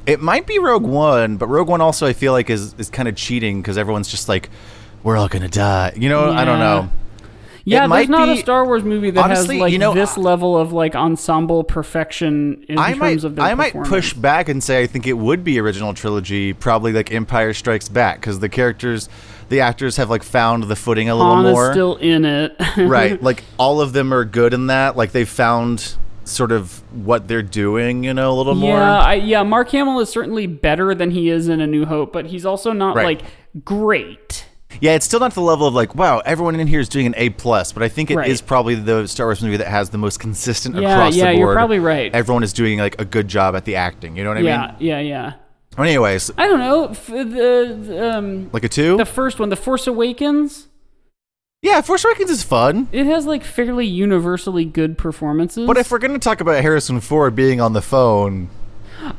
It 0.05 0.21
might 0.21 0.47
be 0.47 0.59
Rogue 0.59 0.85
One, 0.85 1.35
but 1.37 1.47
Rogue 1.47 1.67
One 1.67 1.81
also 1.81 2.07
I 2.07 2.13
feel 2.13 2.31
like 2.31 2.49
is 2.49 2.73
is 2.77 2.89
kind 2.89 3.07
of 3.09 3.15
cheating 3.15 3.61
because 3.61 3.77
everyone's 3.77 4.07
just 4.07 4.29
like, 4.29 4.49
we're 5.03 5.17
all 5.17 5.27
gonna 5.27 5.47
die. 5.49 5.93
You 5.95 6.09
know, 6.09 6.31
I 6.31 6.45
don't 6.45 6.59
know. 6.59 6.89
Yeah, 7.65 7.87
might 7.87 7.99
there's 7.99 8.09
not 8.09 8.27
a 8.29 8.35
Star 8.37 8.65
Wars 8.65 8.83
movie 8.83 9.09
that 9.11 9.23
Honestly, 9.23 9.55
has 9.55 9.61
like 9.61 9.71
you 9.71 9.79
know, 9.79 9.93
this 9.93 10.17
level 10.17 10.57
of 10.57 10.73
like 10.73 10.95
ensemble 10.95 11.63
perfection 11.63 12.65
in 12.67 12.77
I 12.77 12.89
terms 12.89 12.99
might, 12.99 13.23
of 13.23 13.35
their 13.37 13.45
I 13.45 13.55
might 13.55 13.73
push 13.73 14.13
back 14.13 14.49
and 14.49 14.61
say 14.61 14.83
I 14.83 14.87
think 14.87 15.07
it 15.07 15.13
would 15.13 15.45
be 15.45 15.59
original 15.59 15.93
trilogy, 15.93 16.51
probably 16.51 16.91
like 16.91 17.13
Empire 17.13 17.53
Strikes 17.53 17.87
Back, 17.87 18.19
because 18.19 18.39
the 18.39 18.49
characters, 18.49 19.07
the 19.47 19.61
actors 19.61 19.95
have 19.95 20.09
like 20.09 20.23
found 20.23 20.63
the 20.63 20.75
footing 20.75 21.07
a 21.07 21.15
little 21.15 21.35
Han 21.35 21.43
more. 21.53 21.71
still 21.71 21.95
in 21.95 22.25
it. 22.25 22.53
right, 22.77 23.21
like 23.23 23.45
all 23.57 23.79
of 23.79 23.93
them 23.93 24.13
are 24.13 24.25
good 24.25 24.53
in 24.53 24.67
that. 24.67 24.97
Like 24.97 25.13
they've 25.13 25.27
found 25.29 25.95
sort 26.25 26.51
of 26.51 26.81
what 27.05 27.29
they're 27.29 27.41
doing, 27.41 28.03
you 28.03 28.13
know, 28.13 28.33
a 28.33 28.35
little 28.35 28.55
more. 28.55 28.77
Yeah, 28.77 28.99
I, 28.99 29.13
yeah. 29.15 29.43
Mark 29.43 29.69
Hamill 29.69 30.01
is 30.01 30.09
certainly 30.09 30.47
better 30.47 30.93
than 30.93 31.11
he 31.11 31.29
is 31.29 31.47
in 31.47 31.61
A 31.61 31.67
New 31.67 31.85
Hope, 31.85 32.11
but 32.11 32.25
he's 32.25 32.45
also 32.45 32.73
not 32.73 32.95
Right. 32.97 33.21
like 33.21 33.63
great. 33.63 34.47
Yeah, 34.81 34.95
it's 34.95 35.05
still 35.05 35.19
not 35.19 35.33
the 35.33 35.41
level 35.41 35.67
of 35.67 35.73
like, 35.73 35.95
wow, 35.95 36.19
everyone 36.25 36.59
in 36.59 36.67
here 36.67 36.79
is 36.79 36.89
doing 36.89 37.05
an 37.05 37.13
A 37.17 37.29
plus, 37.29 37.71
but 37.71 37.83
I 37.83 37.89
think 37.89 38.09
it 38.11 38.19
is 38.27 38.41
Right. 38.41 38.47
probably 38.47 38.75
the 38.75 39.07
Star 39.07 39.27
Wars 39.27 39.41
movie 39.41 39.57
that 39.57 39.67
has 39.67 39.89
the 39.91 39.97
most 39.97 40.19
consistent 40.19 40.75
Yeah, 40.75 40.93
across 40.93 41.15
yeah, 41.15 41.25
the 41.25 41.27
board. 41.29 41.35
Yeah, 41.35 41.39
you're 41.39 41.53
probably 41.53 41.79
right. 41.79 42.13
Everyone 42.13 42.43
is 42.43 42.53
doing 42.53 42.79
like 42.79 42.99
a 42.99 43.05
good 43.05 43.27
job 43.27 43.55
at 43.55 43.65
the 43.65 43.75
acting. 43.75 44.15
You 44.17 44.23
know 44.23 44.29
what 44.31 44.37
I 44.37 44.41
yeah, 44.41 44.57
mean? 44.67 44.75
yeah, 44.79 44.99
yeah. 44.99 45.33
Yeah. 45.77 45.83
Anyways, 45.83 46.31
I 46.37 46.47
don't 46.47 46.59
know. 46.59 46.87
F- 46.89 47.07
the, 47.07 47.23
the 47.81 48.15
um 48.17 48.49
like 48.53 48.63
a 48.63 48.69
two. 48.69 48.95
the 48.97 49.05
first 49.05 49.39
one, 49.39 49.49
The 49.49 49.55
Force 49.55 49.87
Awakens, 49.87 50.67
yeah, 51.63 51.81
Force 51.81 52.03
Awakens 52.05 52.29
is 52.29 52.43
fun. 52.43 52.89
it 52.91 53.05
has 53.07 53.25
like 53.25 53.43
fairly 53.43 53.85
universally 53.87 54.65
good 54.65 54.97
performances. 54.97 55.65
But 55.65 55.77
if 55.77 55.89
we're 55.91 55.97
gonna 55.99 56.19
talk 56.19 56.41
about 56.41 56.61
Harrison 56.61 56.99
Ford 56.99 57.35
being 57.35 57.59
on 57.61 57.73
the 57.73 57.81
phone, 57.81 58.49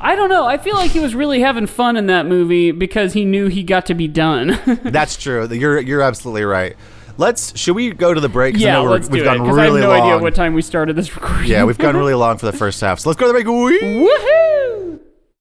I 0.01 0.17
don't 0.17 0.29
know. 0.29 0.47
I 0.47 0.59
feel 0.59 0.75
like 0.75 0.91
he 0.91 1.01
was 1.01 1.15
really 1.15 1.41
having 1.41 1.67
fun 1.67 1.97
in 1.97 2.07
that 2.07 2.27
movie 2.27 2.71
because 2.73 3.13
he 3.13 3.25
knew 3.25 3.49
he 3.49 3.63
got 3.63 3.87
to 3.87 3.95
be 3.95 4.09
done. 4.09 4.59
that's 4.85 5.17
true. 5.17 5.47
You're 5.49 5.81
you're 5.81 6.03
absolutely 6.03 6.45
right. 6.45 6.77
Let's 7.17 7.57
should 7.59 7.77
we 7.77 7.91
go 7.93 8.13
to 8.13 8.21
the 8.21 8.29
break? 8.29 8.57
yeah, 8.57 8.79
let's 8.79 9.09
do 9.09 9.13
we've 9.13 9.27
it 9.27 9.39
because 9.39 9.59
I 9.59 9.65
have 9.67 9.75
no 9.75 9.89
long. 9.89 10.01
idea 10.03 10.19
what 10.19 10.35
time 10.35 10.55
we 10.55 10.63
started 10.63 10.97
this 10.97 11.15
recording. 11.15 11.51
yeah, 11.51 11.65
we've 11.65 11.79
gone 11.79 11.97
really 11.97 12.15
long 12.15 12.39
for 12.39 12.47
the 12.47 12.53
first 12.57 12.81
half. 12.81 13.01
So 13.01 13.09
let's 13.11 13.21
go 13.21 13.27
to 13.27 13.33
the 13.33 13.45
break. 13.45 13.47
Whee! 13.47 14.09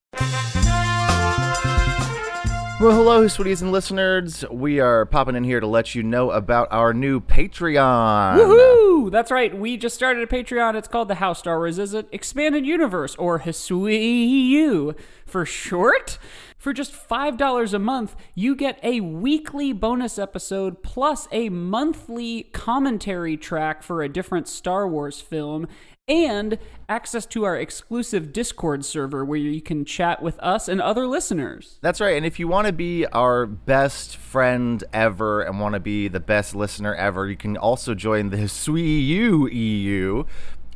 Woohoo! 0.19 0.52
Well, 2.81 2.91
hello, 2.97 3.27
sweeties 3.29 3.61
and 3.61 3.71
listeners. 3.71 4.43
We 4.51 4.79
are 4.79 5.05
popping 5.05 5.35
in 5.35 5.43
here 5.45 5.59
to 5.61 5.67
let 5.67 5.95
you 5.95 6.03
know 6.03 6.31
about 6.31 6.67
our 6.71 6.93
new 6.93 7.21
Patreon. 7.21 8.35
Woohoo! 8.35 9.09
That's 9.09 9.31
right. 9.31 9.57
We 9.57 9.77
just 9.77 9.95
started 9.95 10.23
a 10.23 10.27
Patreon. 10.27 10.75
It's 10.75 10.87
called 10.87 11.07
the 11.07 11.15
How 11.15 11.31
Star 11.31 11.59
Wars 11.59 11.77
Is 11.79 11.93
It 11.93 12.09
Expanded 12.11 12.65
Universe 12.65 13.15
or 13.15 13.39
HSUU 13.39 14.97
for 15.25 15.45
short. 15.45 16.17
For 16.63 16.71
just 16.71 16.93
$5 16.93 17.73
a 17.73 17.77
month, 17.77 18.15
you 18.35 18.55
get 18.55 18.79
a 18.81 19.01
weekly 19.01 19.73
bonus 19.73 20.17
episode 20.17 20.81
plus 20.81 21.27
a 21.29 21.49
monthly 21.49 22.43
commentary 22.53 23.35
track 23.35 23.83
for 23.83 24.01
a 24.01 24.07
different 24.07 24.47
Star 24.47 24.87
Wars 24.87 25.19
film 25.19 25.67
and 26.07 26.57
access 26.89 27.25
to 27.25 27.43
our 27.45 27.57
exclusive 27.57 28.33
Discord 28.33 28.83
server 28.83 29.23
where 29.23 29.39
you 29.39 29.61
can 29.61 29.85
chat 29.85 30.21
with 30.21 30.37
us 30.39 30.67
and 30.67 30.81
other 30.81 31.07
listeners. 31.07 31.79
That's 31.81 32.01
right. 32.01 32.17
And 32.17 32.25
if 32.25 32.39
you 32.39 32.47
want 32.47 32.67
to 32.67 32.73
be 32.73 33.05
our 33.07 33.45
best 33.45 34.17
friend 34.17 34.83
ever 34.93 35.41
and 35.41 35.59
want 35.59 35.73
to 35.73 35.79
be 35.79 36.07
the 36.07 36.19
best 36.19 36.55
listener 36.55 36.93
ever, 36.95 37.27
you 37.27 37.37
can 37.37 37.55
also 37.55 37.93
join 37.93 38.29
the 38.29 38.37
SWEU 38.37 39.49
EU, 39.51 40.23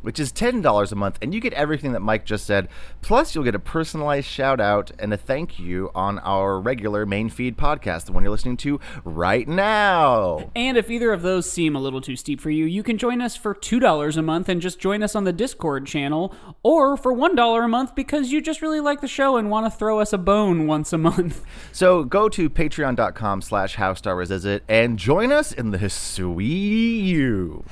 which 0.08 0.22
is 0.22 0.32
$10 0.32 0.92
a 0.94 0.96
month. 0.96 1.18
And 1.22 1.34
you 1.34 1.42
get 1.42 1.52
everything 1.52 1.92
that 1.92 2.00
Mike 2.00 2.24
just 2.24 2.46
said. 2.46 2.70
Plus, 3.02 3.36
you'll 3.36 3.44
get 3.44 3.56
a 3.56 3.60
personalized 3.60 4.26
shout 4.26 4.62
out 4.62 4.90
and 5.00 5.14
a 5.14 5.18
thank 5.18 5.60
you 5.60 5.92
on 5.94 6.20
our 6.20 6.62
regular 6.62 7.06
main 7.06 7.28
feed 7.28 7.58
podcast, 7.58 8.06
the 8.06 8.14
one 8.14 8.24
you're 8.24 8.32
listening 8.32 8.56
to 8.56 8.80
right 9.04 9.46
now. 9.46 10.50
And 10.56 10.78
if 10.78 10.90
either 10.90 11.12
of 11.12 11.24
those 11.24 11.52
seem 11.52 11.76
a 11.76 11.82
little 11.82 12.00
too 12.00 12.16
steep 12.16 12.40
for 12.40 12.50
you, 12.50 12.64
you 12.64 12.84
can 12.84 12.98
join 12.98 13.20
us 13.22 13.36
for 13.36 13.54
$2 13.54 14.16
a 14.16 14.22
month 14.22 14.48
and 14.48 14.62
just 14.62 14.80
join 14.80 15.04
us 15.04 15.14
on 15.14 15.26
the 15.26 15.34
Discord 15.34 15.86
channel, 15.86 16.34
or 16.64 16.96
for 16.96 17.14
$1 17.14 17.66
a 17.66 17.68
month 17.68 17.94
because 17.94 18.32
you 18.32 18.40
just 18.40 18.62
really 18.62 18.80
like 18.80 19.02
the 19.02 19.10
show 19.10 19.36
and 19.36 19.50
want 19.50 19.66
to 19.66 19.78
throw 19.78 20.00
us 20.00 20.14
a 20.14 20.18
bone 20.18 20.68
once 20.68 20.94
a 20.94 20.98
month. 20.98 21.44
So 21.74 22.06
go 22.06 22.30
to 22.30 22.50
patreon.com 22.50 23.42
slash 23.42 23.76
how 23.76 23.94
Star 23.94 24.16
Wars 24.16 24.32
is 24.32 24.46
it 24.46 24.64
and 24.70 24.98
join 24.98 25.32
us 25.32 25.52
in 25.52 25.72
the 25.72 25.78
SWEU. 25.78 27.66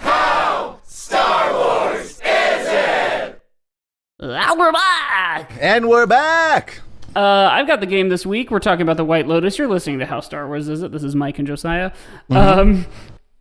And 4.18 4.58
we're 4.58 4.72
back! 4.72 5.52
And 5.60 5.90
we're 5.90 6.08
back. 6.08 6.80
Uh, 7.14 7.50
I've 7.52 7.68
got 7.68 7.82
the 7.82 7.86
game 7.86 8.08
this 8.08 8.26
week. 8.26 8.50
We're 8.50 8.60
talking 8.60 8.84
about 8.84 8.96
the 8.96 9.04
White 9.04 9.28
Lotus. 9.28 9.58
You're 9.58 9.68
listening 9.68 10.00
to 10.00 10.06
How 10.06 10.22
Star 10.22 10.48
Wars 10.48 10.70
Is 10.70 10.84
It? 10.84 10.94
This 10.94 11.04
is 11.04 11.18
Mike 11.18 11.38
and 11.38 11.46
Josiah. 11.46 11.92
Um, 12.30 12.86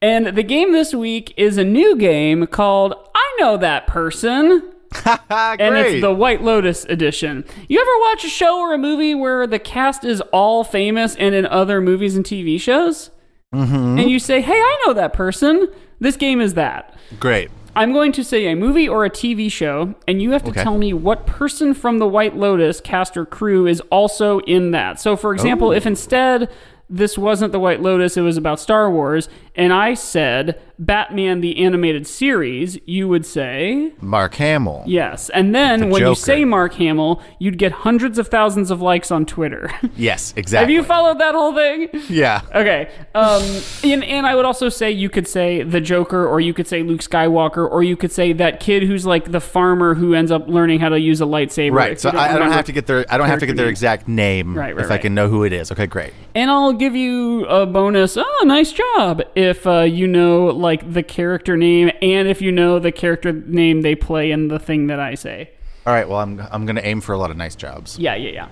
and 0.02 0.36
the 0.36 0.42
game 0.42 0.72
this 0.72 0.92
week 0.92 1.32
is 1.36 1.58
a 1.58 1.64
new 1.64 1.96
game 1.96 2.48
called 2.48 2.92
I 3.14 3.36
Know 3.38 3.56
That 3.56 3.86
Person. 3.86 4.72
Great. 4.90 5.20
and 5.30 5.76
it's 5.76 6.00
the 6.00 6.12
White 6.12 6.42
Lotus 6.42 6.84
edition. 6.86 7.44
You 7.68 7.80
ever 7.80 8.10
watch 8.10 8.24
a 8.24 8.28
show 8.28 8.58
or 8.58 8.74
a 8.74 8.78
movie 8.78 9.14
where 9.14 9.46
the 9.46 9.60
cast 9.60 10.02
is 10.02 10.20
all 10.32 10.64
famous 10.64 11.14
and 11.14 11.36
in 11.36 11.46
other 11.46 11.80
movies 11.80 12.16
and 12.16 12.24
TV 12.24 12.60
shows? 12.60 13.12
Mm-hmm. 13.54 14.00
And 14.00 14.10
you 14.10 14.18
say, 14.18 14.40
"Hey, 14.40 14.58
I 14.58 14.84
know 14.84 14.92
that 14.94 15.12
person. 15.12 15.68
This 16.00 16.16
game 16.16 16.40
is 16.40 16.54
that. 16.54 16.96
Great. 17.20 17.52
I'm 17.76 17.92
going 17.92 18.12
to 18.12 18.24
say 18.24 18.46
a 18.46 18.54
movie 18.56 18.88
or 18.88 19.04
a 19.04 19.10
TV 19.10 19.50
show, 19.50 19.94
and 20.06 20.22
you 20.22 20.30
have 20.32 20.44
to 20.44 20.50
Okay. 20.50 20.62
tell 20.62 20.78
me 20.78 20.92
what 20.92 21.26
person 21.26 21.74
from 21.74 21.98
the 21.98 22.06
White 22.06 22.36
Lotus 22.36 22.80
cast 22.80 23.16
or 23.16 23.26
crew 23.26 23.66
is 23.66 23.80
also 23.90 24.38
in 24.40 24.70
that. 24.72 25.00
So, 25.00 25.16
for 25.16 25.32
example, 25.32 25.68
oh. 25.68 25.72
if 25.72 25.86
instead 25.86 26.48
this 26.88 27.16
wasn't 27.18 27.52
the 27.52 27.58
White 27.58 27.80
Lotus, 27.82 28.16
it 28.16 28.20
was 28.20 28.36
about 28.36 28.60
Star 28.60 28.90
Wars, 28.90 29.28
and 29.56 29.72
I 29.72 29.94
said 29.94 30.60
Batman 30.78 31.40
the 31.40 31.64
Animated 31.64 32.06
Series, 32.06 32.78
you 32.86 33.08
would 33.08 33.24
say 33.24 33.92
Mark 34.00 34.34
Hamill. 34.34 34.82
yes. 34.86 35.30
And 35.30 35.54
then 35.54 35.80
The 35.80 35.86
when 35.86 36.02
you 36.02 36.14
say 36.14 36.44
Mark 36.44 36.74
Hamill, 36.74 37.22
you'd 37.38 37.58
get 37.58 37.72
hundreds 37.72 38.18
of 38.18 38.28
thousands 38.28 38.70
of 38.70 38.80
likes 38.82 39.10
on 39.10 39.24
Twitter. 39.26 39.70
Yes, 39.96 40.34
exactly. 40.36 40.74
have 40.74 40.82
you 40.82 40.86
followed 40.86 41.20
that 41.20 41.34
whole 41.34 41.54
thing? 41.54 41.88
yeah. 42.08 42.40
Okay. 42.54 42.90
Um, 43.14 43.42
and, 43.84 44.02
and 44.04 44.26
I 44.26 44.34
would 44.34 44.44
also 44.44 44.68
say 44.68 44.90
you 44.90 45.08
could 45.08 45.28
say 45.28 45.62
the 45.62 45.80
Joker, 45.80 46.26
or 46.26 46.40
you 46.40 46.52
could 46.52 46.66
say 46.66 46.82
Luke 46.82 47.00
Skywalker, 47.00 47.70
or 47.70 47.82
you 47.84 47.96
could 47.96 48.10
say 48.10 48.32
that 48.32 48.58
kid 48.58 48.82
who's 48.82 49.06
like 49.06 49.30
the 49.30 49.40
farmer 49.40 49.94
who 49.94 50.14
ends 50.14 50.32
up 50.32 50.48
learning 50.48 50.80
how 50.80 50.88
to 50.88 50.98
use 50.98 51.20
a 51.20 51.24
lightsaber. 51.24 51.72
Right. 51.74 52.00
So 52.00 52.10
I, 52.10 52.34
I 52.34 52.38
don't 52.38 52.50
have 52.50 52.64
to 52.66 52.72
get 52.72 52.86
their 52.86 53.04
I 53.08 53.16
don't 53.18 53.28
have 53.28 53.38
to 53.40 53.46
get 53.46 53.56
their 53.56 53.68
exact 53.68 54.08
name 54.08 54.56
Right, 54.58 54.74
right, 54.74 54.84
if 54.84 54.90
I 54.90 54.98
can 54.98 55.14
know 55.14 55.28
who 55.28 55.44
it 55.44 55.52
is. 55.52 55.70
Okay, 55.70 55.86
great. 55.86 56.12
And 56.34 56.50
I'll 56.50 56.72
give 56.72 56.96
you 56.96 57.44
a 57.46 57.64
bonus. 57.66 58.16
Oh, 58.16 58.44
nice 58.46 58.72
job! 58.72 59.22
If 59.36 59.66
uh, 59.66 59.80
you 59.82 60.06
know 60.08 60.46
like 60.64 60.92
the 60.92 61.02
character 61.02 61.56
name, 61.56 61.92
and 62.02 62.26
if 62.26 62.42
you 62.42 62.50
know 62.50 62.80
the 62.80 62.90
character 62.90 63.32
name 63.32 63.82
they 63.82 63.94
play 63.94 64.32
in 64.32 64.48
the 64.48 64.58
thing 64.58 64.88
that 64.88 64.98
I 64.98 65.14
say. 65.14 65.50
All 65.86 65.92
right. 65.92 66.08
Well, 66.08 66.18
I'm 66.18 66.40
I'm 66.50 66.66
gonna 66.66 66.80
aim 66.82 67.00
for 67.00 67.12
a 67.12 67.18
lot 67.18 67.30
of 67.30 67.36
nice 67.36 67.54
jobs. 67.54 67.98
Yeah, 67.98 68.16
yeah, 68.16 68.30
yeah. 68.30 68.48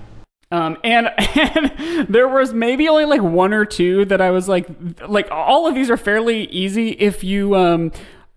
Um, 0.52 0.76
and, 0.84 1.08
and 1.34 2.06
there 2.08 2.28
was 2.28 2.52
maybe 2.52 2.86
only 2.86 3.06
like 3.06 3.22
one 3.22 3.54
or 3.54 3.64
two 3.64 4.04
that 4.04 4.20
I 4.20 4.30
was 4.30 4.48
like, 4.48 4.68
like 5.08 5.28
all 5.30 5.66
of 5.66 5.74
these 5.74 5.90
are 5.90 5.96
fairly 5.96 6.44
easy 6.48 6.90
if 6.90 7.24
you 7.24 7.56
um 7.56 7.90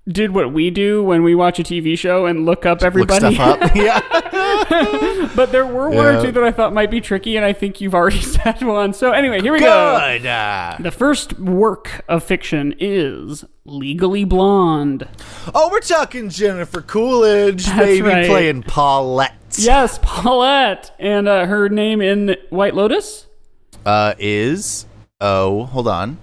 did 0.07 0.31
what 0.31 0.53
we 0.53 0.69
do 0.69 1.03
when 1.03 1.23
we 1.23 1.35
watch 1.35 1.59
a 1.59 1.63
TV 1.63 1.97
show 1.97 2.25
and 2.25 2.45
look 2.45 2.65
up 2.65 2.83
everybody. 2.83 3.25
Look 3.25 3.35
stuff 3.35 3.61
up. 3.61 3.75
yeah. 3.75 4.01
but 5.35 5.51
there 5.51 5.65
were 5.65 5.89
one 5.89 5.97
Yeah. 6.05 6.19
or 6.19 6.21
two 6.23 6.31
that 6.31 6.43
I 6.43 6.51
thought 6.51 6.73
might 6.73 6.91
be 6.91 7.01
tricky, 7.01 7.35
and 7.37 7.45
I 7.45 7.53
think 7.53 7.81
you've 7.81 7.95
already 7.95 8.21
said 8.21 8.61
one. 8.63 8.93
So 8.93 9.11
anyway, 9.11 9.41
here 9.41 9.53
we 9.53 9.59
go. 9.59 9.99
Good. 9.99 10.25
Uh, 10.25 10.77
The 10.79 10.91
first 10.91 11.39
work 11.39 12.03
of 12.07 12.23
fiction 12.23 12.73
is 12.79 13.45
Legally 13.65 14.23
Blonde. 14.25 15.07
oh, 15.53 15.69
we're 15.71 15.79
talking 15.79 16.29
Jennifer 16.29 16.81
Coolidge, 16.81 17.65
baby, 17.75 18.01
right. 18.01 18.27
playing 18.27 18.63
Paulette. 18.63 19.33
Yes, 19.57 19.99
Paulette, 20.01 20.93
and 20.99 21.27
uh, 21.27 21.45
her 21.45 21.69
name 21.69 22.01
in 22.01 22.35
White 22.49 22.75
Lotus. 22.75 23.27
Uh, 23.85 24.13
is 24.17 24.85
oh, 25.21 25.65
hold 25.65 25.87
on. 25.87 26.17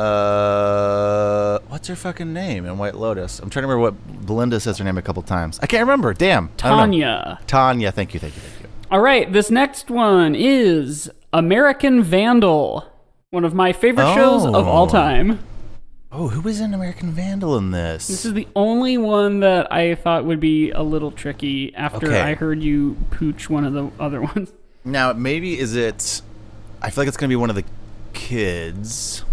Uh, 0.00 1.58
what's 1.68 1.88
her 1.88 1.96
fucking 1.96 2.32
name 2.32 2.66
in 2.66 2.78
White 2.78 2.94
Lotus? 2.94 3.38
I'm 3.38 3.50
trying 3.50 3.62
to 3.62 3.68
remember 3.68 3.82
what 3.90 4.26
Belinda 4.26 4.60
says 4.60 4.78
her 4.78 4.84
name 4.84 4.98
a 4.98 5.02
couple 5.02 5.22
times. 5.22 5.58
I 5.62 5.66
can't 5.66 5.82
remember. 5.82 6.12
Damn. 6.14 6.44
I 6.62 6.68
don't 6.68 6.76
know. 6.76 6.76
Tanya. 6.76 7.40
Tanya. 7.46 7.92
Thank 7.92 8.14
you. 8.14 8.20
Thank 8.20 8.34
you. 8.34 8.40
Thank 8.42 8.62
you. 8.62 8.68
All 8.90 9.00
right, 9.00 9.32
this 9.32 9.50
next 9.50 9.88
one 9.90 10.34
is 10.34 11.10
American 11.32 12.02
Vandal, 12.02 12.84
one 13.30 13.44
of 13.44 13.54
my 13.54 13.72
favorite 13.72 14.12
shows 14.14 14.44
of 14.44 14.66
all 14.66 14.84
Oh. 14.86 14.88
time. 14.88 15.38
Oh, 16.12 16.26
who 16.28 16.40
was 16.40 16.60
in 16.60 16.74
American 16.74 17.12
Vandal 17.12 17.56
in 17.56 17.70
this? 17.70 18.08
This 18.08 18.24
is 18.24 18.32
the 18.34 18.48
only 18.56 18.98
one 18.98 19.40
that 19.40 19.72
I 19.72 19.94
thought 19.94 20.24
would 20.24 20.40
be 20.40 20.72
a 20.72 20.82
little 20.82 21.12
tricky 21.12 21.72
after 21.76 22.08
Okay. 22.08 22.20
I 22.20 22.34
heard 22.34 22.60
you 22.64 22.96
pooch 23.12 23.48
one 23.48 23.64
of 23.64 23.74
the 23.74 23.88
other 24.00 24.20
ones. 24.34 24.52
Now, 24.84 25.12
maybe 25.12 25.56
is 25.56 25.76
it? 25.76 26.20
I 26.82 26.90
feel 26.90 27.02
like 27.02 27.08
it's 27.08 27.16
gonna 27.16 27.28
be 27.28 27.36
one 27.36 27.48
of 27.50 27.54
the 27.56 27.64
kids. 28.12 29.24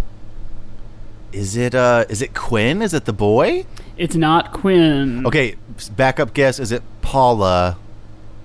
Is 1.37 1.55
it? 1.55 1.75
Uh, 1.75 2.05
is 2.09 2.21
it 2.23 2.33
Quinn? 2.33 2.81
Is 2.81 2.93
it 2.95 3.05
the 3.05 3.13
boy? 3.13 3.65
It's 3.95 4.15
not 4.15 4.51
Quinn. 4.53 5.25
Okay, 5.25 5.55
backup 5.95 6.33
guess. 6.33 6.59
Is 6.59 6.71
it 6.71 6.81
Paula, 7.01 7.77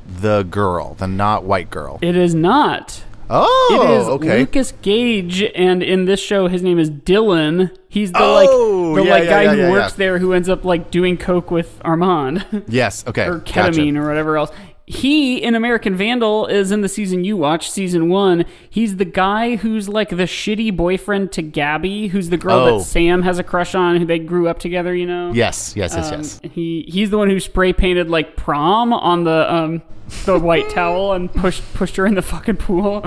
the 0.07 0.43
girl, 0.43 0.95
the 0.95 1.07
not 1.09 1.45
white 1.45 1.71
girl? 1.71 1.99
It 2.03 2.17
is 2.17 2.35
not. 2.35 3.03
Oh, 3.31 3.81
It 3.83 4.01
is 4.03 4.09
okay. 4.09 4.39
Lucas 4.41 4.75
Gage, 4.83 5.43
and 5.55 5.83
in 5.83 6.05
this 6.05 6.21
show, 6.21 6.49
his 6.49 6.63
name 6.63 6.79
is 6.79 6.91
Dylan. 6.91 7.75
He's 7.89 8.13
the 8.13 8.19
Oh, 8.21 8.35
like 8.35 9.01
the 9.01 9.05
yeah, 9.07 9.11
like 9.11 9.25
yeah, 9.25 9.31
guy 9.31 9.43
yeah, 9.45 9.67
who 9.67 9.73
works 9.73 9.95
there, 9.95 10.19
who 10.19 10.35
ends 10.35 10.51
up 10.51 10.67
like 10.67 10.91
doing 10.91 11.17
coke 11.17 11.51
with 11.51 11.81
Armand. 11.83 12.45
Yes. 12.69 13.07
Okay. 13.07 13.25
or 13.27 13.39
gotcha. 13.39 13.53
ketamine 13.71 13.97
or 13.97 14.07
whatever 14.07 14.37
else. 14.37 14.51
He 14.87 15.41
in 15.41 15.55
American 15.55 15.95
Vandal 15.97 16.47
is 16.47 16.73
in 16.73 16.81
the 16.81 16.89
season 16.89 17.23
you 17.25 17.37
watch, 17.37 17.71
season 17.71 18.09
one. 18.09 18.45
He's 18.69 18.97
the 18.97 19.05
guy 19.05 19.57
who's 19.57 19.89
like 19.89 20.09
the 20.11 20.25
shitty 20.25 20.77
boyfriend 20.77 21.31
to 21.33 21.43
Gabby, 21.43 22.09
who's 22.09 22.31
the 22.31 22.37
girl 22.37 22.53
Oh. 22.55 22.79
that 22.79 22.85
Sam 22.85 23.23
has 23.23 23.39
a 23.39 23.45
crush 23.45 23.75
on, 23.77 23.97
who 23.97 24.05
they 24.05 24.19
grew 24.19 24.49
up 24.49 24.59
together. 24.59 24.95
You 24.95 25.07
know. 25.07 25.33
Yes. 25.33 25.75
Yes. 25.77 25.95
Yes. 25.95 26.11
Um, 26.13 26.19
yes. 26.19 26.41
He 26.53 26.85
he's 26.89 27.11
the 27.11 27.19
one 27.19 27.31
who 27.31 27.39
spray 27.39 27.73
painted 27.73 28.11
like 28.11 28.37
prom 28.37 28.93
on 28.93 29.23
the 29.25 29.53
um 29.55 29.83
the 30.25 30.39
white 30.39 30.69
towel 30.75 31.13
and 31.13 31.33
pushed 31.33 31.63
pushed 31.75 31.95
her 31.97 32.05
in 32.05 32.15
the 32.15 32.23
fucking 32.23 32.57
pool. 32.57 33.05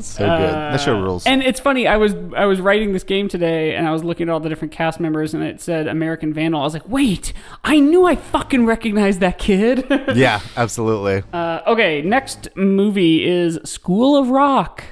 So 0.00 0.24
good. 0.26 0.28
That 0.54 0.80
show 0.80 1.00
rules. 1.00 1.26
uh, 1.26 1.30
And 1.30 1.42
it's 1.42 1.60
funny. 1.60 1.86
I 1.86 1.96
was 1.96 2.14
I 2.36 2.46
was 2.46 2.60
writing 2.60 2.92
this 2.92 3.04
game 3.04 3.28
today, 3.28 3.74
and 3.76 3.86
I 3.86 3.92
was 3.92 4.02
looking 4.04 4.28
at 4.28 4.32
all 4.32 4.40
the 4.40 4.48
different 4.48 4.72
cast 4.72 4.98
members, 5.00 5.34
and 5.34 5.42
it 5.42 5.60
said 5.60 5.86
American 5.86 6.32
Vandal. 6.34 6.60
I 6.60 6.64
was 6.64 6.72
like, 6.74 6.88
wait, 6.88 7.32
I 7.62 7.78
knew 7.80 8.04
I 8.04 8.16
fucking 8.16 8.66
recognized 8.66 9.20
that 9.20 9.38
kid. 9.38 9.86
yeah. 10.14 10.40
Absolutely. 10.56 11.22
uh, 11.32 11.60
okay, 11.66 12.02
next 12.02 12.48
movie 12.56 13.24
is 13.24 13.58
School 13.64 14.16
of 14.16 14.30
Rock. 14.30 14.84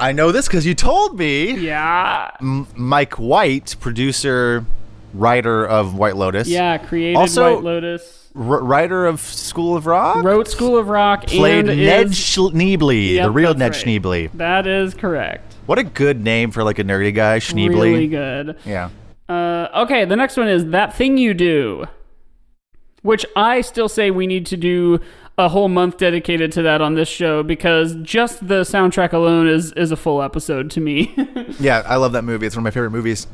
I 0.00 0.10
know 0.12 0.32
this 0.32 0.46
because 0.48 0.66
you 0.66 0.74
told 0.74 1.18
me. 1.18 1.52
Yeah, 1.52 2.30
M- 2.40 2.66
Mike 2.74 3.14
White, 3.14 3.76
producer, 3.80 4.66
writer 5.12 5.64
of 5.64 5.94
White 5.96 6.16
Lotus. 6.16 6.48
yeah. 6.48 6.78
Created 6.78 7.16
Also- 7.16 7.54
White 7.54 7.64
Lotus, 7.64 8.23
writer 8.34 9.06
of 9.06 9.20
School 9.20 9.76
of 9.76 9.86
Rock. 9.86 10.22
wrote 10.24 10.48
School 10.48 10.76
of 10.76 10.88
Rock, 10.88 11.26
Played 11.26 11.68
and 11.68 11.80
Ned 11.80 12.06
is, 12.06 12.12
Schneebly, 12.12 13.14
Yep, 13.14 13.24
the 13.26 13.30
real 13.30 13.54
Ned 13.54 13.72
right. 13.72 13.84
Schneebly. 13.84 14.32
That 14.32 14.66
is 14.66 14.92
correct. 14.94 15.54
What 15.66 15.78
a 15.78 15.84
good 15.84 16.20
name 16.22 16.50
for 16.50 16.64
like 16.64 16.78
a 16.78 16.84
nerdy 16.84 17.14
guy, 17.14 17.38
Schneebly. 17.38 17.70
Really 17.70 18.08
good. 18.08 18.56
Yeah. 18.64 18.90
Uh, 19.28 19.68
okay, 19.74 20.04
the 20.04 20.16
next 20.16 20.36
one 20.36 20.48
is 20.48 20.66
That 20.66 20.94
Thing 20.94 21.16
You 21.16 21.32
Do, 21.32 21.86
which 23.02 23.24
I 23.36 23.60
still 23.62 23.88
say 23.88 24.10
we 24.10 24.26
need 24.26 24.46
to 24.46 24.56
do 24.56 25.00
a 25.38 25.48
whole 25.48 25.68
month 25.68 25.96
dedicated 25.96 26.52
to 26.52 26.62
that 26.62 26.80
on 26.80 26.94
this 26.94 27.08
show 27.08 27.42
because 27.42 27.96
just 28.02 28.46
the 28.46 28.60
soundtrack 28.62 29.12
alone 29.12 29.48
is, 29.48 29.72
is 29.72 29.90
a 29.90 29.96
full 29.96 30.22
episode 30.22 30.70
to 30.72 30.80
me. 30.80 31.14
Yeah, 31.60 31.84
I 31.86 31.96
love 31.96 32.12
that 32.12 32.24
movie. 32.24 32.46
It's 32.46 32.56
one 32.56 32.62
of 32.62 32.64
my 32.64 32.70
favorite 32.72 32.90
movies. 32.90 33.28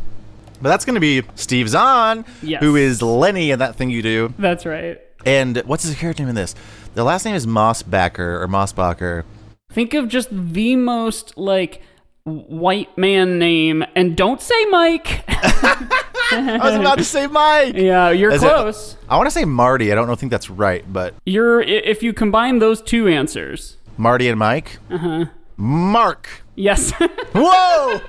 But 0.62 0.68
that's 0.68 0.84
going 0.84 0.94
to 0.94 1.00
be 1.00 1.22
Steve 1.36 1.68
Zahn, 1.68 2.24
Yes. 2.42 2.62
who 2.62 2.76
is 2.76 3.00
Lenny 3.02 3.50
in 3.50 3.58
that 3.60 3.76
thing 3.76 3.90
you 3.90 4.02
do. 4.02 4.34
That's 4.38 4.66
right. 4.66 5.00
And 5.24 5.58
what's 5.66 5.84
his 5.84 5.94
character 5.96 6.22
name 6.22 6.30
in 6.30 6.34
this? 6.34 6.54
The 6.94 7.04
last 7.04 7.24
name 7.24 7.34
is 7.34 7.46
Mossbacker 7.46 8.18
or 8.42 8.46
Mossbacher. 8.48 9.24
Think 9.72 9.94
of 9.94 10.08
just 10.08 10.28
the 10.30 10.76
most 10.76 11.36
like 11.38 11.82
white 12.24 12.96
man 12.98 13.38
name 13.38 13.84
and 13.94 14.16
don't 14.16 14.40
say 14.42 14.64
Mike. 14.66 15.24
I 15.28 16.58
was 16.62 16.74
about 16.76 16.98
to 16.98 17.04
say 17.04 17.26
Mike. 17.26 17.74
yeah, 17.76 18.10
you're 18.10 18.30
Is 18.32 18.42
it- 18.42 18.46
close. 18.46 18.96
I 19.08 19.16
want 19.16 19.26
to 19.26 19.30
say 19.30 19.44
Marty. 19.44 19.92
I 19.92 19.94
don't 19.94 20.06
know, 20.08 20.14
think 20.14 20.30
that's 20.30 20.50
right, 20.50 20.84
but 20.92 21.14
You're 21.24 21.60
if 21.62 22.02
you 22.02 22.12
combine 22.12 22.58
those 22.58 22.82
two 22.82 23.08
answers. 23.08 23.76
Marty 23.96 24.28
and 24.28 24.38
Mike. 24.38 24.78
Uh 24.90 24.98
huh. 24.98 25.24
Mark. 25.56 26.28
Yes. 26.56 26.92
Whoa! 27.34 28.00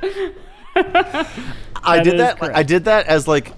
I 1.84 1.97
That 1.97 2.03
did 2.03 2.19
that. 2.19 2.39
correct. 2.39 2.55
I 2.55 2.63
did 2.63 2.86
that 2.86 3.07
as 3.07 3.27
like, 3.27 3.51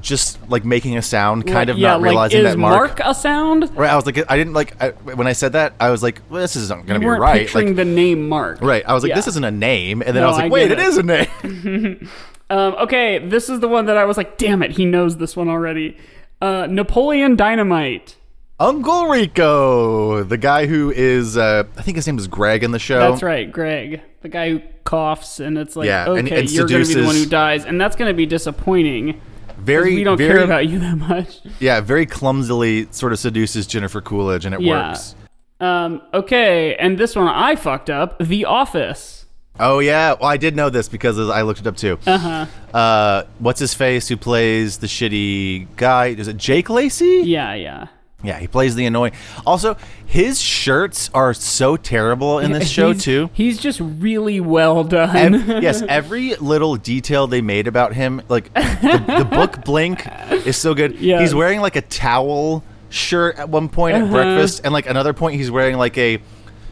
just 0.00 0.38
like 0.48 0.64
making 0.64 0.96
a 0.96 1.02
sound, 1.02 1.46
kind 1.46 1.68
of 1.68 1.76
yeah, 1.76 1.88
not 1.90 2.00
realizing 2.00 2.42
like, 2.42 2.48
is 2.48 2.54
that 2.54 2.58
Mark. 2.58 2.98
Mark 2.98 3.00
a 3.04 3.14
sound? 3.14 3.70
Right. 3.76 3.90
I 3.90 3.96
was 3.96 4.06
like, 4.06 4.18
I 4.30 4.36
didn't 4.36 4.54
like 4.54 4.80
I, 4.82 4.90
when 4.90 5.26
I 5.26 5.32
said 5.34 5.52
that. 5.52 5.74
I 5.78 5.90
was 5.90 6.02
like, 6.02 6.22
well, 6.30 6.40
this 6.40 6.56
isn't 6.56 6.86
going 6.86 6.98
to 7.00 7.04
be 7.04 7.06
right. 7.06 7.40
picturing 7.42 7.66
Like, 7.68 7.76
the 7.76 7.84
name 7.84 8.28
Mark. 8.28 8.62
right. 8.62 8.82
I 8.86 8.94
was 8.94 9.02
like, 9.02 9.10
Yeah. 9.10 9.16
this 9.16 9.26
isn't 9.28 9.44
a 9.44 9.50
name, 9.50 10.00
and 10.00 10.16
then 10.16 10.22
No, 10.22 10.28
I 10.28 10.30
was 10.30 10.38
I 10.38 10.42
like, 10.44 10.52
wait, 10.52 10.70
it 10.72 10.78
it. 10.78 10.86
is 10.86 10.96
a 10.96 11.02
name. 11.02 12.08
Um, 12.50 12.74
okay, 12.80 13.18
this 13.18 13.48
is 13.48 13.60
the 13.60 13.68
one 13.68 13.86
that 13.86 13.96
I 13.96 14.04
was 14.04 14.16
like, 14.16 14.36
damn 14.36 14.60
it, 14.64 14.72
he 14.72 14.84
knows 14.84 15.18
this 15.18 15.36
one 15.36 15.48
already. 15.48 15.96
Uh, 16.42 16.66
Napoleon 16.68 17.36
Dynamite. 17.36 18.16
Uncle 18.60 19.06
Rico, 19.06 20.22
the 20.22 20.36
guy 20.36 20.66
who 20.66 20.90
is, 20.90 21.38
uh, 21.38 21.64
I 21.78 21.82
think 21.82 21.96
his 21.96 22.06
name 22.06 22.18
is 22.18 22.26
Greg 22.26 22.62
in 22.62 22.72
the 22.72 22.78
show. 22.78 22.98
That's 23.10 23.22
right, 23.22 23.50
Greg, 23.50 24.02
the 24.20 24.28
guy 24.28 24.50
who 24.50 24.60
coughs, 24.84 25.40
and 25.40 25.56
it's 25.56 25.76
like, 25.76 25.86
Yeah, 25.86 26.04
okay, 26.08 26.18
and- 26.20 26.28
and 26.28 26.50
you're 26.50 26.66
going 26.68 26.82
to 26.84 26.88
be 26.94 27.00
the 27.00 27.06
one 27.06 27.14
who 27.14 27.24
dies, 27.24 27.64
and 27.64 27.80
that's 27.80 27.96
going 27.96 28.10
to 28.10 28.14
be 28.14 28.26
disappointing. 28.26 29.18
Very, 29.58 29.94
we 29.94 30.04
don't 30.04 30.18
very, 30.18 30.34
care 30.34 30.44
about 30.44 30.68
you 30.68 30.78
that 30.78 30.98
much. 30.98 31.40
yeah, 31.58 31.80
very 31.80 32.04
clumsily 32.04 32.86
sort 32.90 33.12
of 33.14 33.18
seduces 33.18 33.66
Jennifer 33.66 34.02
Coolidge, 34.02 34.44
and 34.44 34.54
it 34.54 34.60
Yeah. 34.60 34.90
works. 34.90 35.14
Um, 35.58 36.02
okay, 36.12 36.74
and 36.76 36.98
this 36.98 37.16
one 37.16 37.28
I 37.28 37.56
fucked 37.56 37.88
up. 37.88 38.18
The 38.18 38.44
Office. 38.44 39.24
Oh 39.58 39.78
yeah, 39.78 40.14
well 40.20 40.28
I 40.30 40.36
did 40.38 40.54
know 40.56 40.68
this 40.70 40.88
because 40.88 41.18
I 41.18 41.42
looked 41.42 41.60
it 41.60 41.66
up 41.66 41.76
too. 41.78 41.98
Uh-huh. 42.06 42.46
Uh, 42.76 43.22
what's 43.38 43.60
his 43.60 43.72
face 43.74 44.08
who 44.08 44.16
plays 44.18 44.78
the 44.78 44.86
shitty 44.86 45.66
guy? 45.76 46.06
Is 46.08 46.28
it 46.28 46.36
Jake 46.38 46.70
Lacy? 46.70 47.22
Yeah, 47.24 47.52
yeah. 47.54 47.86
Yeah, 48.22 48.38
he 48.38 48.46
plays 48.48 48.74
the 48.74 48.84
annoying. 48.84 49.12
Also, 49.46 49.76
his 50.04 50.40
shirts 50.40 51.08
are 51.14 51.32
so 51.32 51.76
terrible 51.76 52.38
in 52.38 52.52
this 52.52 52.68
show 52.68 52.92
He's- 52.92 53.04
too. 53.04 53.30
He's 53.32 53.58
just 53.58 53.80
really 53.80 54.40
well 54.40 54.84
done. 54.84 55.34
Ev- 55.34 55.62
yes, 55.62 55.82
every 55.88 56.34
little 56.36 56.76
detail 56.76 57.26
they 57.26 57.40
made 57.40 57.66
about 57.66 57.94
him, 57.94 58.20
like 58.28 58.52
the, 58.54 59.04
the 59.18 59.24
book 59.24 59.64
Blink, 59.64 60.06
is 60.46 60.56
so 60.56 60.74
good. 60.74 60.96
Yes. 61.00 61.20
He's 61.22 61.34
wearing 61.34 61.60
like 61.60 61.76
a 61.76 61.80
towel 61.82 62.62
shirt 62.90 63.36
at 63.38 63.48
one 63.48 63.68
point 63.70 63.96
Uh-huh. 63.96 64.04
at 64.06 64.10
breakfast, 64.12 64.60
and 64.64 64.72
like 64.72 64.86
another 64.86 65.12
point, 65.14 65.36
he's 65.36 65.50
wearing 65.50 65.76
like 65.78 65.96
a 65.96 66.20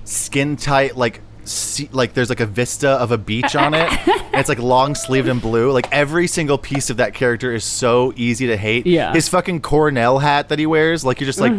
skin 0.05 0.57
tight 0.57 0.97
like. 0.97 1.23
Se- 1.51 1.89
Like 1.93 2.15
there's 2.15 2.29
like 2.29 2.41
a 2.41 2.47
vista 2.47 2.91
of 2.91 3.13
a 3.13 3.19
beach 3.19 3.57
on 3.57 3.75
it, 3.75 3.91
and 4.09 4.35
it's 4.35 4.49
like 4.49 4.59
long 4.59 4.95
sleeved 4.95 5.29
and 5.29 5.41
blue. 5.41 5.71
Like 5.73 5.91
every 5.93 6.27
single 6.27 6.59
piece 6.59 6.91
of 6.91 6.99
that 6.99 7.15
character 7.15 7.53
is 7.55 7.65
so 7.65 8.13
easy 8.17 8.47
to 8.49 8.57
hate. 8.57 8.87
Yeah. 8.87 9.13
his 9.13 9.29
fucking 9.29 9.61
Cornell 9.63 10.19
hat 10.19 10.49
that 10.51 10.59
he 10.59 10.67
wears, 10.67 11.05
like 11.05 11.21
you're 11.21 11.27
just 11.27 11.41
like, 11.41 11.53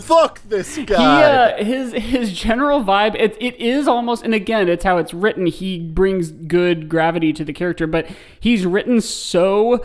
fuck 0.00 0.40
this 0.48 0.76
guy. 0.78 0.94
Mm-hmm. 0.94 1.64
He, 1.64 1.64
uh, 1.64 1.64
his 1.64 1.92
his 1.92 2.32
general 2.32 2.82
vibe 2.82 3.14
it, 3.16 3.36
it 3.40 3.56
is 3.56 3.86
almost 3.88 4.22
and 4.24 4.34
again 4.34 4.68
it's 4.68 4.84
how 4.84 4.98
it's 4.98 5.14
written 5.14 5.46
he 5.46 5.78
brings 5.78 6.30
good 6.30 6.88
gravity 6.88 7.32
to 7.32 7.44
the 7.44 7.52
character 7.52 7.86
but 7.86 8.06
he's 8.40 8.66
written 8.66 9.00
so 9.00 9.84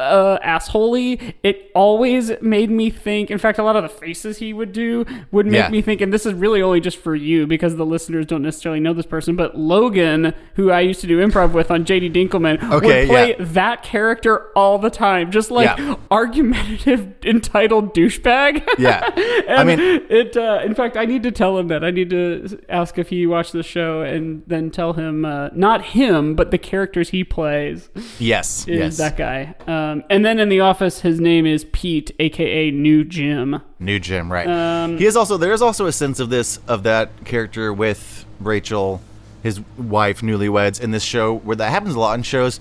uh 0.00 0.38
assholey 0.44 1.34
it 1.42 1.70
always 1.74 2.32
made 2.40 2.70
me 2.70 2.90
think 2.90 3.30
in 3.30 3.38
fact 3.38 3.58
a 3.58 3.62
lot 3.62 3.76
of 3.76 3.82
the 3.82 3.88
faces 3.88 4.38
he 4.38 4.52
would 4.52 4.72
do 4.72 5.04
would 5.30 5.46
make 5.46 5.54
Yeah. 5.54 5.68
me 5.68 5.82
think 5.82 6.00
and 6.00 6.12
this 6.12 6.26
is 6.26 6.34
really 6.34 6.62
only 6.62 6.80
just 6.80 6.96
for 6.96 7.14
you 7.14 7.46
because 7.46 7.76
the 7.76 7.86
listeners 7.86 8.26
don't 8.26 8.42
necessarily 8.42 8.80
know 8.80 8.92
this 8.92 9.06
person 9.06 9.36
but 9.36 9.56
Logan 9.58 10.34
who 10.54 10.70
I 10.70 10.80
used 10.80 11.00
to 11.02 11.06
do 11.06 11.18
improv 11.18 11.52
with 11.52 11.70
on 11.70 11.84
JD 11.84 12.12
Dinkelman 12.14 12.62
Okay, 12.72 13.00
would 13.02 13.08
play 13.08 13.28
yeah. 13.38 13.44
that 13.44 13.82
character 13.82 14.48
all 14.56 14.78
the 14.78 14.90
time 14.90 15.30
just 15.30 15.50
like 15.50 15.76
Yeah. 15.78 15.96
argumentative 16.10 17.14
entitled 17.24 17.94
douchebag 17.94 18.66
Yeah. 18.78 19.08
I 19.48 19.64
mean- 19.68 19.80
it. 20.08 20.36
Uh, 20.36 20.60
in 20.64 20.74
fact, 20.74 20.96
I 20.96 21.04
need 21.04 21.22
to 21.24 21.30
tell 21.30 21.58
him 21.58 21.68
that. 21.68 21.84
I 21.84 21.90
need 21.90 22.10
to 22.10 22.60
ask 22.68 22.98
if 22.98 23.08
he 23.08 23.26
watched 23.26 23.52
the 23.52 23.62
show, 23.62 24.02
and 24.02 24.42
then 24.46 24.70
tell 24.70 24.92
him 24.92 25.24
uh, 25.24 25.48
not 25.54 25.84
him, 25.84 26.34
but 26.34 26.50
the 26.50 26.58
characters 26.58 27.10
he 27.10 27.24
plays 27.24 27.88
yes, 28.18 28.66
is 28.68 28.78
yes. 28.78 28.96
that 28.98 29.16
guy. 29.16 29.54
Um, 29.66 29.89
and 30.10 30.24
then 30.24 30.38
in 30.38 30.48
the 30.48 30.60
office, 30.60 31.00
his 31.00 31.20
name 31.20 31.46
is 31.46 31.64
Pete, 31.72 32.10
aka 32.18 32.70
New 32.70 33.04
Jim. 33.04 33.60
New 33.78 33.98
Jim, 33.98 34.30
right? 34.30 34.46
Um, 34.46 34.98
he 34.98 35.06
is 35.06 35.16
also 35.16 35.36
there 35.36 35.52
is 35.52 35.62
also 35.62 35.86
a 35.86 35.92
sense 35.92 36.20
of 36.20 36.30
this 36.30 36.58
of 36.68 36.82
that 36.84 37.24
character 37.24 37.72
with 37.72 38.24
Rachel, 38.40 39.00
his 39.42 39.60
wife, 39.76 40.20
newlyweds 40.20 40.80
in 40.80 40.90
this 40.90 41.02
show 41.02 41.36
where 41.36 41.56
that 41.56 41.70
happens 41.70 41.94
a 41.94 42.00
lot 42.00 42.14
in 42.14 42.22
shows, 42.22 42.60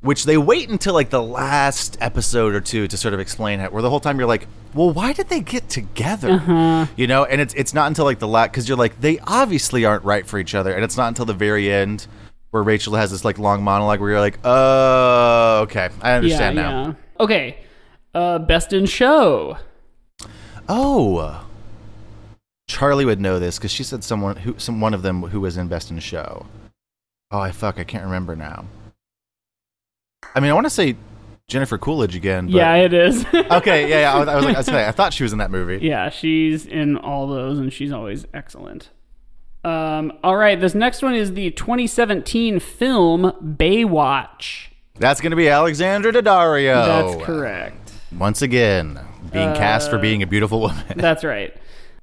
which 0.00 0.24
they 0.24 0.38
wait 0.38 0.68
until 0.68 0.94
like 0.94 1.10
the 1.10 1.22
last 1.22 1.96
episode 2.00 2.54
or 2.54 2.60
two 2.60 2.86
to 2.88 2.96
sort 2.96 3.14
of 3.14 3.20
explain 3.20 3.60
it. 3.60 3.72
Where 3.72 3.82
the 3.82 3.90
whole 3.90 4.00
time 4.00 4.18
you're 4.18 4.28
like, 4.28 4.46
well, 4.74 4.90
why 4.90 5.12
did 5.12 5.28
they 5.28 5.40
get 5.40 5.68
together? 5.68 6.30
Uh-huh. 6.30 6.86
You 6.96 7.06
know, 7.06 7.24
and 7.24 7.40
it's 7.40 7.54
it's 7.54 7.74
not 7.74 7.86
until 7.86 8.04
like 8.04 8.18
the 8.18 8.28
last 8.28 8.52
because 8.52 8.68
you're 8.68 8.78
like 8.78 9.00
they 9.00 9.18
obviously 9.20 9.84
aren't 9.84 10.04
right 10.04 10.26
for 10.26 10.38
each 10.38 10.54
other, 10.54 10.72
and 10.72 10.84
it's 10.84 10.96
not 10.96 11.08
until 11.08 11.24
the 11.24 11.34
very 11.34 11.70
end 11.70 12.06
where 12.50 12.62
Rachel 12.62 12.94
has 12.94 13.10
this 13.10 13.24
like 13.24 13.38
long 13.38 13.62
monologue 13.62 14.00
where 14.00 14.10
you're 14.10 14.20
like, 14.20 14.38
oh, 14.44 15.60
okay, 15.64 15.90
I 16.00 16.12
understand 16.12 16.56
yeah, 16.56 16.62
now. 16.62 16.86
yeah. 16.86 16.94
Okay. 17.20 17.58
Uh, 18.14 18.38
best 18.38 18.72
in 18.72 18.86
show. 18.86 19.58
Oh, 20.68 21.46
Charlie 22.68 23.04
would 23.04 23.20
know 23.20 23.38
this 23.38 23.58
because 23.58 23.70
she 23.70 23.82
said 23.82 24.04
someone 24.04 24.36
who 24.36 24.54
some 24.58 24.80
one 24.80 24.94
of 24.94 25.02
them 25.02 25.22
who 25.22 25.40
was 25.40 25.56
in 25.56 25.68
Best 25.68 25.90
in 25.90 25.98
Show. 25.98 26.46
Oh, 27.30 27.38
I 27.38 27.50
fuck, 27.50 27.78
I 27.78 27.84
can't 27.84 28.04
remember 28.04 28.36
now. 28.36 28.66
I 30.34 30.40
mean, 30.40 30.50
I 30.50 30.54
want 30.54 30.66
to 30.66 30.70
say 30.70 30.96
Jennifer 31.48 31.78
Coolidge 31.78 32.14
again. 32.14 32.46
But, 32.46 32.54
Yeah, 32.54 32.74
it 32.76 32.92
is. 32.92 33.24
Okay, 33.34 33.88
yeah, 33.88 34.00
yeah. 34.00 34.14
I 34.14 34.18
was, 34.18 34.28
I 34.28 34.36
was 34.36 34.44
like, 34.44 34.54
I, 34.54 34.58
was 34.58 34.66
saying, 34.66 34.88
I 34.88 34.92
thought 34.92 35.12
she 35.12 35.22
was 35.22 35.32
in 35.32 35.38
that 35.38 35.50
movie. 35.50 35.78
Yeah, 35.84 36.10
she's 36.10 36.66
in 36.66 36.96
all 36.96 37.26
those, 37.26 37.58
and 37.58 37.72
she's 37.72 37.92
always 37.92 38.26
excellent. 38.34 38.90
Um, 39.64 40.12
all 40.22 40.36
right, 40.36 40.58
this 40.60 40.74
next 40.74 41.02
one 41.02 41.14
is 41.14 41.34
the 41.34 41.50
2017 41.50 42.60
film 42.60 43.32
Baywatch. 43.42 44.68
That's 44.94 45.20
gonna 45.20 45.36
be 45.36 45.48
Alexandra 45.48 46.12
Daddario. 46.12 46.84
That's 46.84 47.24
correct. 47.24 47.92
Once 48.16 48.42
again, 48.42 48.98
being 49.32 49.54
cast 49.54 49.90
for 49.90 49.98
being 49.98 50.22
a 50.22 50.26
beautiful 50.26 50.60
woman. 50.60 50.84
That's 50.96 51.24
right. 51.24 51.54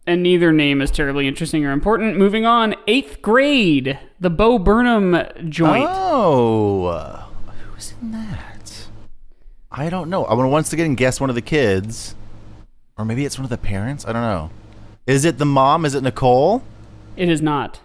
And 0.07 0.21
neither 0.21 0.51
name 0.51 0.81
is 0.81 0.91
terribly 0.91 1.27
interesting 1.27 1.65
or 1.65 1.71
important. 1.71 2.17
Moving 2.17 2.45
on, 2.45 2.75
eighth 2.87 3.21
grade, 3.21 3.97
the 4.19 4.29
Bo 4.29 4.59
Burnham 4.59 5.17
joint. 5.49 5.87
Oh, 5.89 7.27
who's 7.71 7.93
in 8.01 8.11
that? 8.11 8.87
I 9.71 9.89
don't 9.89 10.09
know. 10.09 10.25
I 10.25 10.35
want 10.35 10.45
to 10.45 10.49
once 10.49 10.73
again 10.73 10.95
guess 10.95 11.19
one 11.19 11.29
of 11.29 11.35
the 11.35 11.41
kids, 11.41 12.15
or 12.97 13.03
maybe 13.03 13.25
it's 13.25 13.37
one 13.37 13.45
of 13.45 13.49
the 13.49 13.57
parents. 13.57 14.05
I 14.05 14.13
don't 14.13 14.21
know. 14.21 14.51
Is 15.07 15.25
it 15.25 15.37
the 15.37 15.45
mom? 15.45 15.85
Is 15.85 15.95
it 15.95 16.03
Nicole? 16.03 16.63
It 17.17 17.29
is 17.29 17.41
not. 17.41 17.79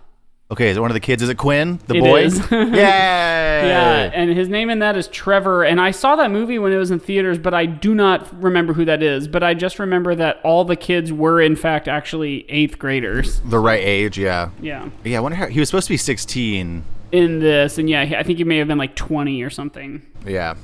Okay, 0.52 0.68
is 0.70 0.76
it 0.76 0.80
one 0.80 0.90
of 0.90 0.94
the 0.94 1.00
kids? 1.00 1.22
Is 1.22 1.28
it 1.28 1.36
Quinn, 1.36 1.78
the 1.86 1.94
It 1.94 2.00
boy? 2.00 2.22
is. 2.24 2.38
Yay! 2.50 2.66
Yeah, 2.72 4.10
and 4.12 4.30
his 4.30 4.48
name 4.48 4.68
in 4.68 4.80
that 4.80 4.96
is 4.96 5.06
Trevor. 5.06 5.62
And 5.62 5.80
I 5.80 5.92
saw 5.92 6.16
that 6.16 6.32
movie 6.32 6.58
when 6.58 6.72
it 6.72 6.76
was 6.76 6.90
in 6.90 6.98
theaters, 6.98 7.38
but 7.38 7.54
I 7.54 7.66
do 7.66 7.94
not 7.94 8.42
remember 8.42 8.72
who 8.72 8.84
that 8.86 9.00
is. 9.00 9.28
But 9.28 9.44
I 9.44 9.54
just 9.54 9.78
remember 9.78 10.14
that 10.16 10.40
all 10.42 10.64
the 10.64 10.74
kids 10.74 11.12
were, 11.12 11.40
in 11.40 11.54
fact, 11.54 11.86
actually 11.86 12.50
eighth 12.50 12.80
graders. 12.80 13.40
the 13.42 13.60
right 13.60 13.80
age. 13.82 14.18
Yeah. 14.18 14.50
Yeah. 14.60 14.88
Yeah. 15.04 15.18
I 15.18 15.20
wonder 15.20 15.36
how 15.36 15.46
he 15.46 15.60
was 15.60 15.68
supposed 15.68 15.86
to 15.86 15.92
be 15.92 15.96
16. 15.96 16.82
In 17.12 17.38
this, 17.40 17.78
and 17.78 17.88
yeah, 17.88 18.00
I 18.18 18.22
think 18.24 18.38
he 18.38 18.44
may 18.44 18.58
have 18.58 18.66
been 18.68 18.78
like 18.78 18.96
20 18.96 19.42
or 19.42 19.50
something. 19.50 20.04
Yeah. 20.26 20.54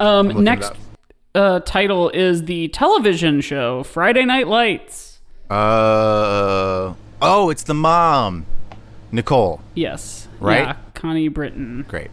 Um, 0.00 0.26
looking 0.28 0.40
it 0.42 0.44
next 0.44 0.66
up. 0.72 0.76
uh, 1.36 1.60
title 1.60 2.10
is 2.10 2.44
the 2.46 2.66
television 2.68 3.40
show 3.42 3.82
Friday 3.84 4.24
Night 4.24 4.48
Lights. 4.48 5.20
Uh. 5.50 6.94
Oh, 7.20 7.50
it's 7.50 7.62
the 7.64 7.74
mom, 7.74 8.46
Nicole. 9.12 9.60
Yes. 9.74 10.28
Right? 10.40 10.60
Yeah, 10.68 10.76
Connie 10.94 11.28
Britton. 11.28 11.84
Great. 11.88 12.10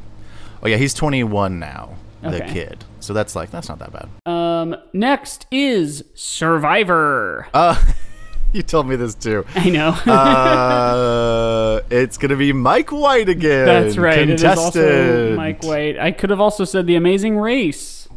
Oh 0.64 0.68
yeah, 0.68 0.78
he's 0.78 0.94
21 0.94 1.60
now. 1.60 1.96
The 2.22 2.44
Okay. 2.44 2.54
kid. 2.54 2.86
So 3.00 3.14
that's 3.14 3.36
like 3.36 3.52
that's 3.52 3.70
not 3.70 3.78
that 3.80 3.92
bad. 3.94 4.10
Um, 4.26 4.76
next 4.94 5.46
is 5.52 6.04
Survivor. 6.16 7.48
Uh, 7.54 7.80
you 8.54 8.64
told 8.64 8.88
me 8.88 8.96
this 8.96 9.14
too. 9.14 9.46
I 9.54 9.70
know. 9.70 9.90
uh, 9.90 11.82
it's 11.92 12.18
gonna 12.18 12.36
be 12.36 12.52
Mike 12.52 12.92
White 12.92 13.30
again. 13.30 13.66
That's 13.68 13.98
right. 13.98 14.18
It 14.18 14.30
is 14.32 14.44
also 14.44 14.72
Contestant. 14.82 15.36
Mike 15.36 15.64
White. 15.64 16.00
I 16.00 16.12
could 16.12 16.32
have 16.32 16.42
also 16.42 16.64
said 16.66 16.88
The 16.88 16.96
Amazing 16.96 17.38
Race. 17.38 18.08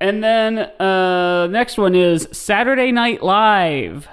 And 0.00 0.22
then 0.22 0.58
uh, 0.58 1.46
next 1.48 1.78
one 1.78 1.94
is 1.94 2.28
Saturday 2.32 2.90
Night 2.90 3.22
Live. 3.22 4.08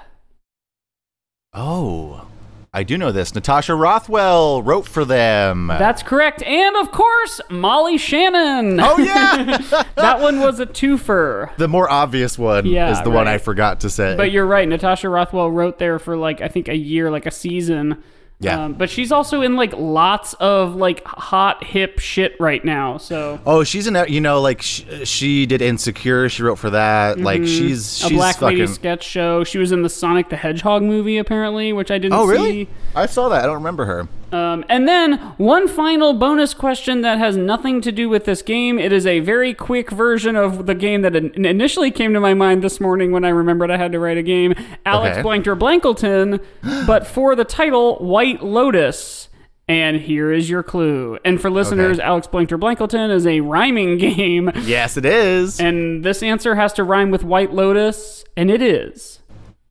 Oh, 1.58 2.26
I 2.74 2.82
do 2.82 2.98
know 2.98 3.10
this. 3.12 3.34
Natasha 3.34 3.74
Rothwell 3.74 4.62
wrote 4.62 4.86
for 4.86 5.06
them. 5.06 5.68
That's 5.68 6.02
correct. 6.02 6.42
And 6.42 6.76
of 6.76 6.92
course, 6.92 7.40
Molly 7.48 7.96
Shannon. 7.96 8.78
oh 8.78 8.98
yeah, 8.98 9.56
that 9.96 10.20
one 10.20 10.40
was 10.40 10.60
a 10.60 10.66
twofer. 10.66 11.56
the 11.56 11.68
more 11.68 11.90
obvious 11.90 12.38
one 12.38 12.66
Yeah, 12.66 12.90
is 12.92 13.00
the 13.02 13.08
one 13.10 13.26
I 13.28 13.38
forgot 13.38 13.80
to 13.80 13.90
say. 13.90 14.14
But 14.16 14.30
you're 14.30 14.46
right. 14.46 14.68
Natasha 14.68 15.08
Rothwell 15.08 15.50
wrote 15.50 15.78
there 15.78 15.98
for 15.98 16.16
like 16.18 16.42
I 16.42 16.48
think 16.48 16.68
a 16.68 16.76
year, 16.76 17.10
like 17.10 17.24
a 17.24 17.30
season. 17.30 18.02
Yeah. 18.38 18.64
Um, 18.64 18.74
but 18.74 18.90
she's 18.90 19.12
also 19.12 19.40
in 19.40 19.56
like 19.56 19.72
lots 19.74 20.34
of 20.34 20.76
like 20.76 21.02
hot 21.06 21.64
hip 21.64 21.98
shit 22.00 22.36
right 22.38 22.62
now. 22.62 22.98
So 22.98 23.40
oh, 23.46 23.64
she's 23.64 23.86
in. 23.86 23.96
You 24.08 24.20
know, 24.20 24.42
like 24.42 24.60
sh- 24.60 24.84
she 25.04 25.46
did 25.46 25.62
Insecure. 25.62 26.28
She 26.28 26.42
wrote 26.42 26.56
for 26.58 26.68
that. 26.70 27.18
Like 27.18 27.46
she's 27.46 27.86
Mm-hmm. 28.02 28.14
a 28.14 28.18
Black 28.18 28.36
fucking. 28.36 28.58
Lady 28.58 28.70
sketch 28.72 29.04
show. 29.04 29.42
She 29.42 29.56
was 29.56 29.72
in 29.72 29.82
the 29.82 29.88
Sonic 29.88 30.28
the 30.28 30.36
Hedgehog 30.36 30.82
movie 30.82 31.16
apparently, 31.16 31.72
which 31.72 31.90
I 31.90 31.96
didn't 31.96 32.12
oh 32.18 32.26
see. 32.26 32.32
really? 32.32 32.68
I 32.94 33.06
saw 33.06 33.30
that. 33.30 33.42
I 33.42 33.46
don't 33.46 33.54
remember 33.54 33.86
her. 33.86 34.08
Um, 34.32 34.64
and 34.68 34.88
then 34.88 35.18
one 35.38 35.68
final 35.68 36.12
bonus 36.12 36.52
question 36.52 37.02
that 37.02 37.16
has 37.18 37.36
nothing 37.36 37.80
to 37.82 37.92
do 37.92 38.08
with 38.08 38.24
this 38.24 38.42
game. 38.42 38.76
It 38.76 38.90
is 38.92 39.06
a 39.06 39.20
very 39.20 39.54
quick 39.54 39.88
version 39.90 40.34
of 40.34 40.66
the 40.66 40.74
game 40.74 41.02
that 41.02 41.14
in- 41.14 41.46
initially 41.46 41.92
came 41.92 42.12
to 42.12 42.18
my 42.20 42.34
mind 42.34 42.62
this 42.64 42.80
morning 42.80 43.12
when 43.12 43.24
I 43.24 43.28
remembered 43.28 43.70
I 43.70 43.76
had 43.76 43.92
to 43.92 44.00
write 44.00 44.18
a 44.18 44.24
game. 44.24 44.54
Alex 44.84 45.12
Okay. 45.18 45.22
Blankter 45.22 45.54
Blankleton, 45.54 46.42
but 46.88 47.06
for 47.06 47.36
the 47.36 47.44
title 47.44 47.96
White 47.98 48.25
Lotus. 48.34 49.28
And 49.68 49.96
here 49.96 50.30
is 50.32 50.48
your 50.48 50.62
clue. 50.62 51.18
And 51.24 51.40
for 51.40 51.50
listeners, 51.50 51.98
Okay. 51.98 52.06
Alex 52.06 52.28
Blankter 52.28 52.56
Blankleton 52.56 53.10
is 53.10 53.26
a 53.26 53.40
rhyming 53.40 53.98
game. 53.98 54.50
Yes, 54.62 54.96
it 54.96 55.04
is. 55.04 55.58
And 55.60 56.04
this 56.04 56.22
answer 56.22 56.54
has 56.54 56.72
to 56.74 56.84
rhyme 56.84 57.10
with 57.10 57.24
White 57.24 57.52
Lotus, 57.52 58.24
and 58.36 58.48
it 58.48 58.62
is. 58.62 59.18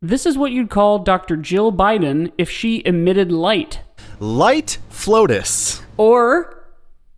This 0.02 0.26
is 0.26 0.38
what 0.38 0.52
you'd 0.52 0.70
call 0.70 1.00
Dr. 1.00 1.38
Jill 1.38 1.72
Biden 1.72 2.32
if 2.38 2.50
she 2.50 2.82
emitted 2.86 3.32
light. 3.32 3.80
Light 4.20 4.78
Flotus. 4.92 5.82
Or 5.98 6.66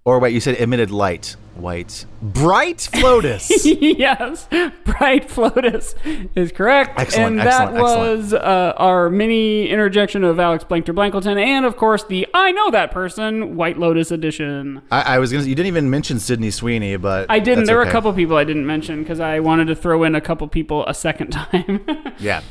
Or 0.05 0.19
wait, 0.19 0.33
you 0.35 0.39
said 0.39 0.55
emitted 0.57 0.91
light. 0.91 1.35
White, 1.60 2.05
bright 2.22 2.78
Flotus. 2.78 3.49
yes, 3.97 4.47
Bright 4.86 5.28
Flotus 5.30 5.95
is 6.36 6.51
correct. 6.51 6.99
Excellent, 6.99 7.28
and 7.28 7.39
that 7.39 7.47
excellent, 7.47 7.78
excellent. 7.78 8.18
was 8.18 8.34
uh, 8.34 8.74
our 8.78 9.10
mini 9.10 9.70
interjection 9.70 10.24
of 10.24 10.39
Alex 10.39 10.64
Blankter 10.64 10.93
Blankleton, 10.93 11.38
and 11.38 11.66
of 11.66 11.78
course 11.78 12.03
the 12.03 12.28
I 12.34 12.51
know 12.51 12.72
that 12.72 12.91
person 12.91 13.55
White 13.55 13.78
Lotus 13.78 14.12
edition. 14.12 14.82
I, 14.91 15.16
I 15.16 15.20
was 15.20 15.32
gonna. 15.32 15.45
You 15.45 15.55
didn't 15.55 15.68
even 15.68 15.89
mention 15.89 16.20
Sydney 16.20 16.51
Sweeney, 16.51 16.97
but 16.97 17.28
I 17.30 17.39
didn't. 17.39 17.66
there 17.66 17.76
were 17.78 17.84
a 17.84 17.91
couple 17.91 18.12
people 18.14 18.38
I 18.38 18.43
didn't 18.43 18.66
mention 18.66 19.03
because 19.03 19.20
I 19.20 19.39
wanted 19.39 19.68
to 19.68 19.76
throw 19.76 20.03
in 20.03 20.16
a 20.16 20.22
couple 20.22 20.47
people 20.47 20.86
a 20.86 20.93
second 20.93 21.32
time. 21.32 21.86
Yeah, 22.20 22.41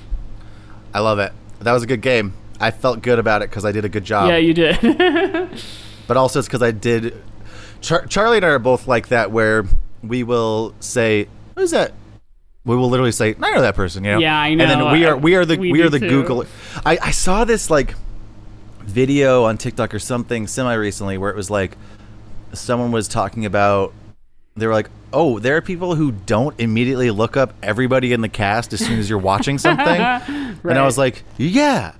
I 0.92 1.00
love 1.00 1.18
it. 1.18 1.32
That 1.60 1.72
was 1.72 1.82
a 1.82 1.86
good 1.86 2.02
game. 2.02 2.34
I 2.60 2.70
felt 2.70 3.02
good 3.02 3.18
about 3.18 3.42
it 3.42 3.50
because 3.50 3.64
I 3.64 3.72
did 3.72 3.84
a 3.84 3.88
good 3.88 4.04
job. 4.04 4.28
yeah, 4.28 4.36
you 4.36 4.54
did. 4.54 4.78
but 6.06 6.16
also 6.16 6.38
it's 6.38 6.48
because 6.48 6.62
I 6.62 6.70
did. 6.70 7.14
Char- 7.80 8.06
Charlie 8.06 8.38
and 8.38 8.46
I 8.46 8.50
are 8.50 8.58
both 8.58 8.88
like 8.88 9.08
that, 9.08 9.30
where 9.30 9.64
we 10.02 10.22
will 10.22 10.74
say, 10.80 11.28
"Who's 11.56 11.70
that?" 11.70 11.92
We 12.64 12.76
will 12.76 12.90
literally 12.90 13.12
say, 13.12 13.34
"I 13.40 13.54
know 13.54 13.60
that 13.60 13.76
person," 13.76 14.04
you 14.04 14.12
know. 14.12 14.18
Yeah, 14.18 14.38
I 14.38 14.54
know. 14.54 14.64
And 14.64 14.70
then 14.70 14.92
we 14.92 15.04
are 15.04 15.16
we 15.16 15.34
are 15.36 15.44
the 15.44 15.56
we 15.56 15.72
we, 15.72 15.82
are 15.82 15.88
the 15.88 16.00
too. 16.00 16.08
Google. 16.08 16.44
I 16.84 16.98
I 17.00 17.10
saw 17.10 17.44
this 17.44 17.70
like 17.70 17.94
video 18.82 19.44
on 19.44 19.58
TikTok 19.58 19.94
or 19.94 19.98
something 19.98 20.46
semi 20.46 20.74
recently 20.74 21.18
where 21.18 21.30
it 21.30 21.36
was 21.36 21.50
like 21.50 21.76
someone 22.52 22.92
was 22.92 23.08
talking 23.08 23.46
about. 23.46 23.92
They 24.56 24.66
were 24.66 24.72
like, 24.72 24.88
"Oh, 25.12 25.38
there 25.38 25.56
are 25.56 25.60
people 25.60 25.94
who 25.96 26.12
don't 26.12 26.58
immediately 26.58 27.10
look 27.10 27.36
up 27.36 27.52
everybody 27.62 28.12
in 28.12 28.22
the 28.22 28.28
cast 28.28 28.72
as 28.72 28.80
soon 28.80 28.98
as 28.98 29.10
you're 29.10 29.18
watching 29.18 29.58
something," 29.58 29.86
and 30.66 30.78
I 30.78 30.84
was 30.84 30.96
like, 30.96 31.24
"Yeah, 31.36 31.92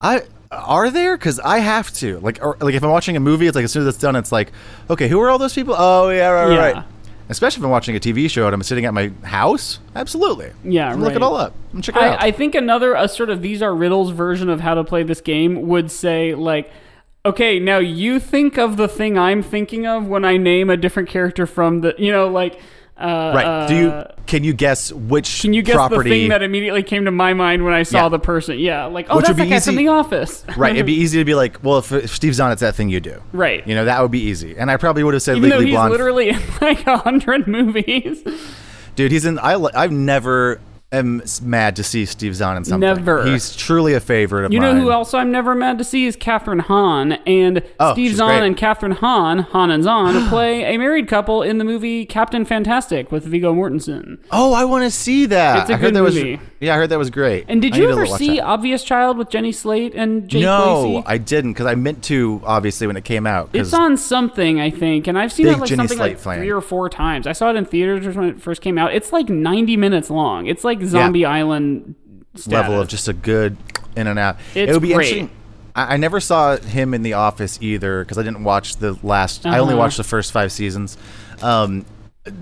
I 0.00 0.22
are 0.56 0.90
there 0.90 1.16
because 1.16 1.40
I 1.40 1.58
have 1.58 1.92
to 1.94 2.18
like, 2.20 2.38
or, 2.42 2.56
like 2.60 2.74
if 2.74 2.82
I'm 2.82 2.90
watching 2.90 3.16
a 3.16 3.20
movie, 3.20 3.46
it's 3.46 3.54
like 3.54 3.64
as 3.64 3.72
soon 3.72 3.82
as 3.82 3.88
it's 3.88 3.98
done, 3.98 4.16
it's 4.16 4.32
like, 4.32 4.52
okay, 4.90 5.08
who 5.08 5.20
are 5.20 5.30
all 5.30 5.38
those 5.38 5.54
people? 5.54 5.74
Oh 5.76 6.10
yeah, 6.10 6.28
right, 6.28 6.46
right, 6.48 6.52
Yeah. 6.54 6.72
right. 6.72 6.84
Especially 7.30 7.60
if 7.60 7.64
I'm 7.64 7.70
watching 7.70 7.96
a 7.96 8.00
TV 8.00 8.28
show 8.30 8.44
and 8.46 8.52
I'm 8.54 8.62
sitting 8.62 8.84
at 8.84 8.92
my 8.92 9.10
house, 9.22 9.78
absolutely. 9.96 10.50
Yeah, 10.62 10.92
I'm 10.92 11.00
look 11.00 11.14
it 11.14 11.22
all 11.22 11.36
up. 11.36 11.54
I'm 11.72 11.80
check 11.80 11.96
it 11.96 12.02
out. 12.02 12.20
I, 12.22 12.26
I 12.26 12.30
think 12.32 12.54
another 12.54 12.94
a 12.94 13.08
sort 13.08 13.30
of 13.30 13.40
these 13.40 13.62
are 13.62 13.74
riddles 13.74 14.10
version 14.10 14.50
of 14.50 14.60
how 14.60 14.74
to 14.74 14.84
play 14.84 15.02
this 15.04 15.22
game 15.22 15.66
would 15.68 15.90
say 15.90 16.34
like 16.34 16.70
okay 17.26 17.58
now 17.58 17.78
you 17.78 18.20
think 18.20 18.58
of 18.58 18.76
the 18.76 18.86
thing 18.86 19.16
i'm 19.16 19.42
thinking 19.42 19.86
of 19.86 20.06
when 20.06 20.26
i 20.26 20.36
name 20.36 20.68
a 20.68 20.76
different 20.76 21.08
character 21.08 21.46
from 21.46 21.80
the 21.80 21.94
you 21.96 22.12
know 22.12 22.28
like 22.28 22.60
uh, 22.96 23.32
right? 23.34 23.66
Do 23.68 23.74
you 23.76 23.88
uh, 23.88 24.12
can 24.26 24.44
you 24.44 24.52
guess 24.54 24.92
which 24.92 25.40
can 25.42 25.52
you 25.52 25.62
guess 25.62 25.74
property? 25.74 26.10
the 26.10 26.16
thing 26.20 26.28
that 26.30 26.42
immediately 26.42 26.82
came 26.82 27.04
to 27.06 27.10
my 27.10 27.34
mind 27.34 27.64
when 27.64 27.74
I 27.74 27.82
saw 27.82 28.04
Yeah. 28.04 28.08
the 28.10 28.18
person? 28.18 28.58
Yeah, 28.58 28.84
like 28.86 29.06
oh, 29.10 29.16
Which 29.16 29.26
that's 29.26 29.30
would 29.30 29.38
that 29.38 29.44
be 29.44 29.50
guy 29.50 29.60
from 29.60 29.74
easy- 29.74 29.84
The 29.84 29.88
Office. 29.88 30.44
right, 30.56 30.72
it'd 30.74 30.86
be 30.86 30.94
easy 30.94 31.18
to 31.18 31.24
be 31.24 31.34
like, 31.34 31.62
well, 31.62 31.78
if, 31.78 31.90
if 31.92 32.14
Steve 32.14 32.34
Zahn, 32.34 32.52
it's 32.52 32.60
that 32.60 32.74
thing 32.74 32.88
you 32.88 33.00
do. 33.00 33.20
right. 33.32 33.66
You 33.66 33.74
know, 33.74 33.84
that 33.84 34.00
would 34.00 34.10
be 34.10 34.20
easy. 34.22 34.56
And 34.56 34.70
I 34.70 34.76
probably 34.76 35.02
would 35.04 35.14
have 35.14 35.22
said 35.22 35.36
Even 35.36 35.50
Legally 35.50 35.66
he's 35.66 35.74
Blonde. 35.74 35.90
literally 35.92 36.28
in 36.30 36.40
like 36.60 36.86
a 36.86 36.98
hundred 36.98 37.46
movies. 37.48 38.22
Dude, 38.96 39.10
he's 39.10 39.24
in. 39.24 39.38
I 39.40 39.54
I've 39.74 39.90
never 39.92 40.60
am 40.94 41.22
mad 41.42 41.76
to 41.76 41.82
see 41.84 42.04
Steve 42.06 42.34
Zahn 42.34 42.56
in 42.56 42.64
something. 42.64 42.80
Never. 42.80 43.24
He's 43.26 43.54
truly 43.54 43.94
a 43.94 44.00
favorite 44.00 44.44
of 44.44 44.50
mine. 44.50 44.52
You 44.52 44.60
mine. 44.60 44.76
know 44.76 44.82
who 44.82 44.90
else 44.90 45.14
I'm 45.14 45.30
never 45.30 45.54
mad 45.54 45.78
to 45.78 45.84
see 45.84 46.06
is 46.06 46.16
Kathryn 46.16 46.60
Hahn 46.60 47.12
and 47.26 47.62
Oh, 47.80 47.92
Steve 47.92 48.08
she's 48.10 48.16
Zahn 48.18 48.38
great. 48.40 48.46
and 48.46 48.56
Kathryn 48.56 48.94
Hahn, 48.98 49.38
Hahn 49.40 49.70
and 49.70 49.82
Zahn, 49.84 50.28
play 50.28 50.64
a 50.74 50.78
married 50.78 51.08
couple 51.08 51.42
in 51.42 51.58
the 51.58 51.64
movie 51.64 52.04
Captain 52.06 52.44
Fantastic 52.44 53.10
with 53.12 53.24
Viggo 53.24 53.54
Mortensen. 53.54 54.18
Oh, 54.30 54.52
I 54.52 54.64
want 54.64 54.84
to 54.84 54.90
see 54.90 55.26
that. 55.26 55.60
It's 55.62 55.70
a 55.70 55.74
I 55.74 55.76
heard 55.76 55.86
good 55.86 55.94
that 55.94 56.02
movie. 56.02 56.36
was. 56.36 56.46
Yeah, 56.60 56.74
I 56.74 56.76
heard 56.78 56.88
that 56.90 56.98
was 56.98 57.10
great. 57.10 57.44
And 57.48 57.60
did 57.60 57.74
I 57.74 57.76
you 57.78 57.86
to 57.86 57.92
ever 57.92 58.04
watch 58.06 58.18
see 58.18 58.36
that. 58.36 58.44
Obvious 58.44 58.82
Child 58.84 59.18
with 59.18 59.28
Jenny 59.28 59.52
Slate 59.52 59.94
and 59.94 60.28
Jake 60.28 60.42
No? 60.42 61.02
I 61.06 61.18
didn't 61.18 61.52
because 61.52 61.66
I 61.66 61.74
meant 61.74 62.02
to. 62.04 62.40
Obviously, 62.44 62.86
when 62.86 62.96
it 62.96 63.04
came 63.04 63.26
out, 63.26 63.52
'cause- 63.52 63.68
It's 63.68 63.74
on 63.74 63.96
something, 63.96 64.60
I 64.60 64.70
think, 64.70 65.06
and 65.06 65.18
I've 65.18 65.32
seen 65.32 65.46
Big 65.46 65.56
it 65.56 65.60
like 65.60 65.68
Jenny 65.68 65.76
something 65.88 65.98
like 65.98 66.18
fan. 66.18 66.38
three 66.38 66.50
or 66.50 66.60
four 66.60 66.88
times. 66.88 67.26
I 67.26 67.32
saw 67.32 67.50
it 67.50 67.56
in 67.56 67.64
theaters 67.66 68.16
when 68.16 68.28
it 68.30 68.40
first 68.40 68.62
came 68.62 68.78
out. 68.78 68.94
It's 68.94 69.12
like 69.12 69.28
90 69.28 69.76
minutes 69.76 70.08
long. 70.10 70.46
It's 70.46 70.64
like 70.64 70.80
Zombie 70.88 71.24
Island 71.24 71.94
status. 72.34 72.46
level 72.52 72.80
of 72.80 72.88
just 72.88 73.08
a 73.08 73.12
good 73.12 73.56
in 73.96 74.06
and 74.06 74.18
out. 74.18 74.36
It's 74.54 74.70
it 74.70 74.72
would 74.72 74.82
be 74.82 74.92
great. 74.94 75.06
interesting. 75.08 75.30
I, 75.76 75.94
I 75.94 75.96
never 75.96 76.20
saw 76.20 76.56
him 76.56 76.94
in 76.94 77.02
The 77.02 77.12
Office 77.14 77.58
either 77.60 78.02
because 78.04 78.18
I 78.18 78.22
didn't 78.22 78.44
watch 78.44 78.76
the 78.76 78.96
last. 79.02 79.46
I 79.46 79.58
only 79.58 79.74
Uh-huh. 79.74 79.80
watched 79.82 79.96
the 79.96 80.04
first 80.04 80.32
five 80.32 80.50
seasons. 80.52 80.96
Um, 81.42 81.84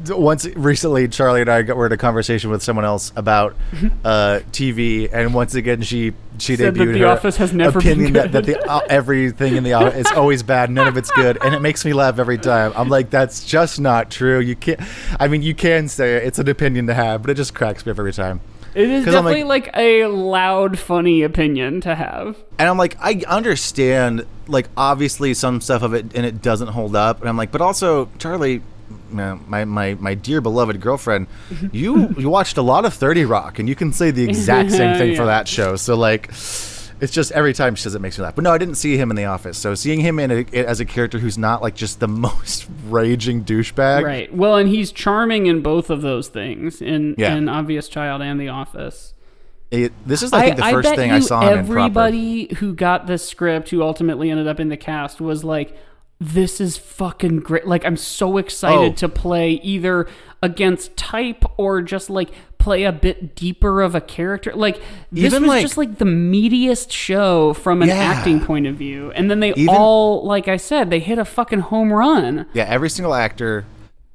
once 0.08 0.46
recently, 0.46 1.08
Charlie 1.08 1.40
and 1.40 1.50
I 1.50 1.62
got, 1.62 1.76
were 1.76 1.86
in 1.86 1.92
a 1.92 1.96
conversation 1.96 2.50
with 2.50 2.62
someone 2.62 2.84
else 2.84 3.12
about 3.16 3.56
uh, 4.04 4.40
TV, 4.52 5.12
and 5.12 5.34
once 5.34 5.54
again, 5.54 5.82
she 5.82 6.12
she 6.38 6.56
Said 6.56 6.74
that 6.74 6.80
debuted 6.80 6.92
The 6.94 6.98
her 7.00 7.06
Office 7.08 7.36
has 7.36 7.52
never 7.52 7.80
been 7.80 7.92
opinion 7.92 8.12
that, 8.14 8.32
that 8.32 8.46
the, 8.46 8.70
uh, 8.70 8.80
everything 8.88 9.56
in 9.56 9.64
the 9.64 9.72
office 9.72 10.06
is 10.06 10.12
always 10.12 10.42
bad, 10.42 10.70
none 10.70 10.86
of 10.86 10.96
it's 10.96 11.10
good, 11.10 11.36
and 11.42 11.54
it 11.54 11.60
makes 11.60 11.84
me 11.84 11.92
laugh 11.92 12.18
every 12.18 12.38
time. 12.38 12.72
I'm 12.76 12.88
like, 12.88 13.10
that's 13.10 13.44
just 13.44 13.80
not 13.80 14.10
true. 14.10 14.38
You 14.38 14.54
can't. 14.54 14.80
I 15.18 15.26
mean, 15.28 15.42
you 15.42 15.54
can 15.54 15.88
say 15.88 16.16
it. 16.16 16.24
It's 16.24 16.38
an 16.38 16.48
opinion 16.48 16.86
to 16.86 16.94
have, 16.94 17.22
but 17.22 17.30
it 17.30 17.34
just 17.34 17.54
cracks 17.54 17.84
me 17.84 17.90
up 17.90 17.98
every 17.98 18.12
time. 18.12 18.40
it 18.74 18.88
is 18.88 19.04
definitely 19.04 19.42
like, 19.42 19.68
a 19.76 20.06
loud, 20.06 20.78
funny 20.78 21.22
opinion 21.22 21.80
to 21.82 21.94
have. 21.96 22.36
And 22.58 22.68
I'm 22.68 22.78
like, 22.78 22.96
I 23.00 23.22
understand, 23.26 24.26
like, 24.46 24.68
obviously 24.76 25.34
some 25.34 25.60
stuff 25.60 25.82
of 25.82 25.92
it 25.92 26.14
and 26.14 26.24
it 26.24 26.40
doesn't 26.40 26.68
hold 26.68 26.94
up. 26.94 27.20
And 27.20 27.28
I'm 27.28 27.36
like, 27.36 27.50
but 27.50 27.60
also, 27.60 28.08
Charlie, 28.18 28.62
my 29.10 29.64
my 29.64 29.94
my, 29.94 30.14
dear 30.14 30.40
beloved 30.40 30.80
girlfriend, 30.80 31.26
you 31.72 32.14
you 32.18 32.28
watched 32.28 32.56
a 32.56 32.62
lot 32.62 32.84
of 32.84 32.94
Thirty 32.94 33.24
Rock, 33.24 33.58
and 33.58 33.68
you 33.68 33.74
can 33.74 33.92
say 33.92 34.10
the 34.10 34.24
exact 34.24 34.70
same 34.80 34.96
thing 34.96 35.16
for 35.16 35.26
that 35.26 35.48
show. 35.48 35.76
So 35.76 35.96
like, 35.96 36.28
it's 36.28 37.12
just 37.12 37.32
every 37.32 37.52
time 37.52 37.74
she 37.74 37.82
says 37.82 37.94
it 37.94 38.00
makes 38.00 38.18
me 38.18 38.24
laugh. 38.24 38.34
But 38.34 38.44
no, 38.44 38.52
I 38.52 38.58
didn't 38.58 38.76
see 38.76 38.96
him 38.96 39.10
in 39.10 39.16
The 39.16 39.24
Office. 39.24 39.58
So 39.58 39.74
seeing 39.74 40.00
him 40.00 40.18
in 40.18 40.30
a, 40.30 40.44
as 40.56 40.80
a 40.80 40.84
character 40.84 41.18
who's 41.18 41.36
not 41.36 41.60
like 41.62 41.74
just 41.74 42.00
the 42.00 42.08
most 42.28 42.66
raging 42.88 43.44
douchebag, 43.44 44.02
Right. 44.04 44.32
Well, 44.34 44.56
and 44.56 44.68
he's 44.68 44.92
charming 44.92 45.46
in 45.46 45.62
both 45.62 45.90
of 45.90 46.02
those 46.02 46.28
things 46.28 46.80
in 46.80 47.14
Yeah. 47.18 47.34
in 47.34 47.48
Obvious 47.48 47.88
Child 47.88 48.22
and 48.22 48.40
The 48.40 48.48
Office. 48.48 49.14
It, 49.72 49.92
this 50.06 50.22
is 50.22 50.34
I 50.34 50.42
think 50.44 50.56
the 50.56 50.64
first 50.64 50.90
bet 50.90 50.96
thing 50.98 51.10
I 51.10 51.20
saw 51.20 51.40
him 51.40 51.58
everybody 51.58 52.54
who 52.56 52.74
got 52.74 53.06
the 53.06 53.16
script 53.16 53.70
who 53.70 53.82
ultimately 53.82 54.30
ended 54.30 54.46
up 54.46 54.60
in 54.60 54.68
the 54.68 54.76
cast 54.76 55.18
was 55.18 55.44
like 55.44 55.74
this 56.24 56.60
is 56.60 56.76
fucking 56.76 57.40
great 57.40 57.66
like 57.66 57.84
i'm 57.84 57.96
so 57.96 58.38
excited 58.38 58.92
Oh. 58.92 58.94
to 58.94 59.08
play 59.08 59.52
either 59.54 60.06
against 60.42 60.96
type 60.96 61.44
or 61.56 61.82
just 61.82 62.08
like 62.10 62.30
play 62.58 62.84
a 62.84 62.92
bit 62.92 63.34
deeper 63.34 63.82
of 63.82 63.96
a 63.96 64.00
character 64.00 64.52
like 64.54 64.76
this 65.10 65.24
Even, 65.32 65.42
was 65.42 65.48
like- 65.48 65.62
just 65.62 65.76
like 65.76 65.98
the 65.98 66.04
meatiest 66.04 66.92
show 66.92 67.54
from 67.54 67.82
an 67.82 67.88
Yeah. 67.88 67.94
acting 67.96 68.40
point 68.40 68.68
of 68.68 68.76
view 68.76 69.10
and 69.16 69.28
then 69.30 69.40
they 69.40 69.50
Even- 69.50 69.68
all 69.68 70.24
like 70.24 70.46
i 70.46 70.56
said 70.56 70.90
they 70.90 71.00
hit 71.00 71.18
a 71.18 71.24
fucking 71.24 71.58
home 71.60 71.92
run 71.92 72.46
Yeah, 72.52 72.64
every 72.68 72.88
single 72.90 73.14
actor 73.14 73.64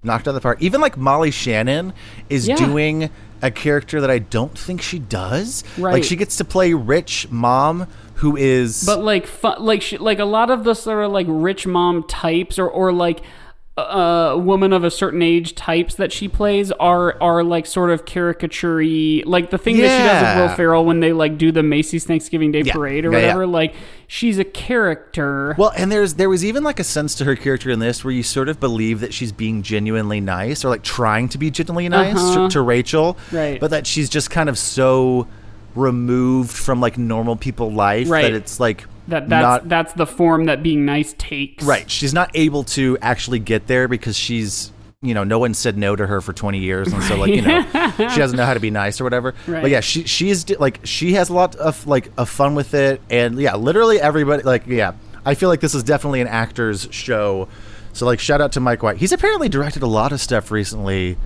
knocked 0.04 0.28
out 0.28 0.32
the 0.34 0.40
park. 0.42 0.62
Even 0.62 0.80
like 0.80 0.96
Molly 0.96 1.32
Shannon 1.32 1.92
is 2.30 2.48
Yeah. 2.48 2.56
doing 2.56 3.10
a 3.42 3.52
character 3.52 4.02
that 4.02 4.10
I 4.10 4.20
don't 4.20 4.58
think 4.58 4.82
she 4.82 5.00
does. 5.00 5.64
Right. 5.78 5.94
Like 5.94 6.04
she 6.04 6.16
gets 6.16 6.38
to 6.38 6.46
play 6.46 6.74
rich 6.74 7.30
mom 7.30 7.88
who 8.16 8.36
is 8.36 8.84
but 8.86 9.04
like 9.04 9.28
fun, 9.28 9.64
like 9.64 9.82
she, 9.82 9.98
like 9.98 10.20
a 10.20 10.26
lot 10.26 10.50
of 10.50 10.64
the 10.64 10.74
sort 10.74 11.06
of 11.06 11.12
like 11.12 11.28
rich 11.30 11.68
mom 11.68 12.04
types 12.04 12.58
or 12.58 12.68
or 12.68 12.92
like 12.92 13.22
uh 13.78 14.36
woman 14.38 14.74
of 14.74 14.84
a 14.84 14.90
certain 14.90 15.22
age 15.22 15.54
types 15.54 15.96
that 15.96 16.12
she 16.12 16.28
plays 16.28 16.72
are 16.74 17.16
are 17.22 17.44
like 17.44 17.66
sort 17.68 17.92
of 17.92 18.06
caricature 18.06 18.84
like 19.26 19.52
the 19.52 19.58
thing 19.58 19.78
that 19.78 19.84
she 19.84 20.04
does 20.08 20.36
with 20.36 20.50
Will 20.50 20.56
Ferrell 20.56 20.84
when 20.86 21.00
they 21.00 21.14
like 21.14 21.38
do 21.38 21.52
the 21.52 21.62
Macy's 21.62 22.04
Thanksgiving 22.04 22.52
Day 22.52 22.62
Yeah. 22.62 22.74
parade 22.74 23.06
or 23.06 23.12
Yeah, 23.12 23.18
yeah. 23.20 23.24
whatever 23.26 23.46
like 23.48 23.76
she's 24.08 24.40
a 24.40 24.44
character 24.44 25.54
well, 25.60 25.72
and 25.78 25.92
there's 25.92 26.16
there 26.16 26.30
was 26.30 26.44
even 26.44 26.64
like 26.64 26.80
a 26.80 26.84
sense 26.84 27.14
to 27.16 27.26
her 27.26 27.36
character 27.36 27.70
in 27.70 27.78
this 27.80 28.04
where 28.04 28.12
you 28.14 28.24
sort 28.24 28.50
of 28.50 28.60
believe 28.60 29.00
that 29.02 29.14
she's 29.14 29.32
being 29.32 29.62
genuinely 29.62 30.22
nice 30.22 30.66
or 30.66 30.70
like 30.70 30.82
trying 30.84 31.30
to 31.30 31.38
be 31.38 31.52
genuinely 31.52 31.88
nice 31.90 32.16
Uh-huh. 32.16 32.48
to, 32.48 32.54
to 32.54 32.62
Rachel, 32.62 33.16
Right. 33.32 33.60
But 33.60 33.70
that 33.72 33.86
she's 33.86 34.10
just 34.10 34.32
kind 34.32 34.50
of 34.50 34.58
so 34.58 35.28
removed 35.76 36.52
from 36.52 36.82
like 36.82 36.98
normal 36.98 37.36
people 37.36 37.72
life 37.72 38.10
Right. 38.10 38.24
that 38.24 38.34
it's 38.34 38.60
like 38.60 38.86
that 39.08 39.30
that's 39.30 39.42
not 39.42 39.70
that's 39.70 39.94
the 39.94 40.06
form 40.06 40.46
that 40.46 40.64
being 40.64 40.86
nice 40.86 41.14
takes 41.18 41.64
Right. 41.64 41.90
She's 41.90 42.14
not 42.14 42.32
able 42.34 42.64
to 42.64 42.98
actually 43.02 43.40
get 43.40 43.68
there 43.68 43.88
because 43.88 44.16
she's, 44.16 44.72
you 45.02 45.14
know, 45.14 45.24
no 45.24 45.40
one 45.40 45.54
said 45.54 45.78
no 45.78 45.96
to 45.96 46.08
her 46.08 46.22
for 46.22 46.34
20 46.34 46.60
years. 46.60 46.92
And 46.92 47.04
so, 47.04 47.18
like, 47.18 47.34
you 47.34 47.42
know, 47.42 47.62
she 47.98 48.20
doesn't 48.20 48.38
know 48.38 48.46
how 48.46 48.54
to 48.54 48.60
be 48.60 48.72
nice 48.72 49.00
or 49.00 49.04
whatever. 49.04 49.34
Right. 49.46 49.62
But 49.62 49.72
yeah, 49.72 49.80
she, 49.80 50.04
she 50.04 50.30
is, 50.30 50.50
like, 50.60 50.80
she 50.84 51.14
has 51.14 51.30
a 51.30 51.34
lot 51.34 51.56
of, 51.56 51.86
like, 51.88 52.12
of 52.18 52.30
fun 52.30 52.56
with 52.56 52.74
it. 52.74 53.02
And 53.10 53.40
yeah, 53.40 53.56
literally 53.56 54.00
everybody, 54.00 54.44
like, 54.44 54.66
yeah, 54.68 54.94
I 55.26 55.36
feel 55.36 55.50
like 55.50 55.60
this 55.60 55.76
is 55.76 55.84
definitely 55.84 56.22
an 56.22 56.28
actor's 56.28 56.88
show. 56.92 57.48
So, 57.94 58.06
like, 58.06 58.20
shout 58.20 58.42
out 58.42 58.54
to 58.54 58.60
Mike 58.60 58.84
White. 58.84 58.98
He's 58.98 59.12
apparently 59.12 59.50
directed 59.50 59.84
a 59.84 59.88
lot 59.88 60.12
of 60.12 60.22
stuff 60.22 60.52
recently. 60.52 61.18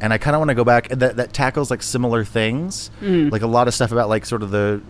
And 0.00 0.14
I 0.14 0.18
kind 0.18 0.34
of 0.34 0.40
want 0.40 0.48
to 0.48 0.54
go 0.54 0.64
back 0.64 0.88
that, 0.88 1.16
that 1.16 1.32
tackles, 1.34 1.70
like, 1.70 1.82
similar 1.82 2.24
things. 2.24 2.90
Mm. 3.00 3.30
Like, 3.30 3.42
a 3.42 3.46
lot 3.46 3.68
of 3.68 3.74
stuff 3.74 3.92
about, 3.92 4.08
like, 4.08 4.24
sort 4.24 4.42
of 4.42 4.50
the 4.50 4.80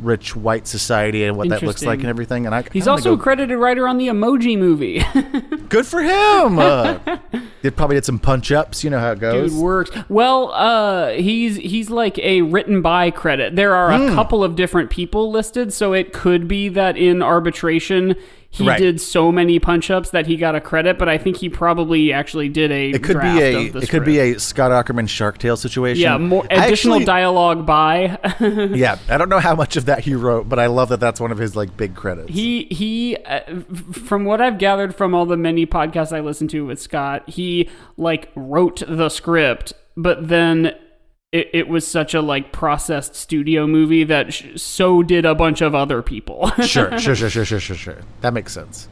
rich 0.00 0.34
white 0.34 0.66
society 0.66 1.24
and 1.24 1.36
what 1.36 1.48
that 1.48 1.62
looks 1.62 1.84
like 1.84 2.00
and 2.00 2.08
everything. 2.08 2.46
And 2.46 2.54
I 2.54 2.64
he's 2.72 2.88
I 2.88 2.92
also 2.92 3.14
a 3.14 3.18
credited 3.18 3.58
writer 3.58 3.86
on 3.86 3.98
the 3.98 4.08
Emoji 4.08 4.58
Movie 4.58 5.02
Good 5.70 5.86
for 5.86 6.02
him. 6.02 6.58
Uh, 6.58 6.98
it 7.62 7.76
probably 7.76 7.96
did 7.96 8.04
some 8.04 8.18
punch 8.18 8.50
ups. 8.50 8.82
You 8.82 8.90
know 8.90 8.98
how 8.98 9.12
it 9.12 9.20
goes. 9.20 9.52
Dude 9.52 9.62
works. 9.62 9.90
Well, 10.08 10.50
uh, 10.52 11.10
he's 11.10 11.56
he's 11.56 11.90
like 11.90 12.18
a 12.18 12.42
written 12.42 12.82
by 12.82 13.12
credit. 13.12 13.54
There 13.54 13.74
are 13.74 13.92
a 13.92 14.08
couple 14.14 14.42
of 14.42 14.56
different 14.56 14.90
people 14.90 15.30
listed, 15.30 15.72
so 15.72 15.92
it 15.92 16.12
could 16.12 16.48
be 16.48 16.68
that 16.70 16.96
in 16.96 17.22
arbitration 17.22 18.16
he 18.52 18.66
Right. 18.66 18.78
did 18.78 19.00
so 19.00 19.30
many 19.30 19.60
punch-ups 19.60 20.10
that 20.10 20.26
he 20.26 20.36
got 20.36 20.56
a 20.56 20.60
credit, 20.60 20.98
but 20.98 21.08
I 21.08 21.18
think 21.18 21.36
he 21.36 21.48
probably 21.48 22.12
actually 22.12 22.48
did 22.48 22.72
a 22.72 22.90
It 22.90 23.02
could 23.02 23.12
draft 23.12 23.38
be 23.38 23.42
a 23.44 23.60
it 23.82 23.88
could 23.88 24.04
be 24.04 24.18
a 24.18 24.40
Scott 24.40 24.72
Aukerman 24.72 25.08
Shark 25.08 25.38
Tale 25.38 25.56
situation. 25.56 26.02
yeah, 26.02 26.18
more 26.18 26.44
additional 26.50 26.96
actually- 26.96 27.04
dialogue 27.04 27.64
by 27.64 28.18
Yeah, 28.40 28.98
I 29.08 29.18
don't 29.18 29.28
know 29.28 29.38
how 29.38 29.54
much 29.54 29.76
of 29.76 29.84
that 29.86 30.00
he 30.00 30.14
wrote, 30.14 30.48
but 30.48 30.58
I 30.58 30.66
love 30.66 30.88
that 30.88 30.98
that's 31.00 31.20
one 31.20 31.30
of 31.30 31.38
his 31.38 31.54
like 31.54 31.76
big 31.76 31.94
credits. 31.94 32.30
He 32.32 32.64
he 32.64 33.16
uh, 33.24 33.40
from 33.92 34.24
what 34.24 34.40
I've 34.40 34.58
gathered 34.58 34.96
from 34.96 35.14
all 35.14 35.26
the 35.26 35.36
many 35.36 35.64
podcasts 35.64 36.12
I 36.14 36.18
listen 36.20 36.48
to 36.48 36.66
with 36.66 36.80
Scott, 36.80 37.28
he 37.30 37.68
like 37.96 38.30
wrote 38.34 38.82
the 38.86 39.08
script, 39.10 39.74
but 39.96 40.28
then 40.28 40.74
it, 41.32 41.50
it 41.52 41.68
was 41.68 41.86
such 41.86 42.14
a 42.14 42.20
like 42.20 42.52
processed 42.52 43.14
studio 43.14 43.66
movie 43.66 44.04
that 44.04 44.32
sh- 44.32 44.46
so 44.60 45.02
did 45.02 45.24
a 45.24 45.34
bunch 45.34 45.60
of 45.60 45.74
other 45.74 46.02
people. 46.02 46.50
sure, 46.64 46.98
sure, 46.98 47.14
sure, 47.14 47.30
sure, 47.30 47.44
sure, 47.44 47.60
sure, 47.60 47.76
sure. 47.76 47.98
That 48.20 48.32
makes 48.34 48.52
sense. 48.52 48.88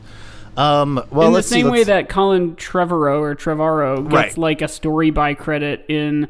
Um, 0.56 0.96
well, 1.10 1.28
In 1.28 1.32
the 1.32 1.36
let's 1.36 1.48
see. 1.48 1.62
same 1.62 1.70
way 1.70 1.84
that 1.84 2.08
Colin 2.08 2.56
Trevorrow 2.56 3.20
or 3.20 3.34
Trevorrow 3.36 4.02
gets 4.02 4.12
Right. 4.12 4.38
like 4.38 4.62
a 4.62 4.68
story 4.68 5.10
by 5.10 5.34
credit 5.34 5.84
in, 5.88 6.28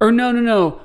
or 0.00 0.10
no, 0.12 0.30
no, 0.32 0.40
no, 0.40 0.80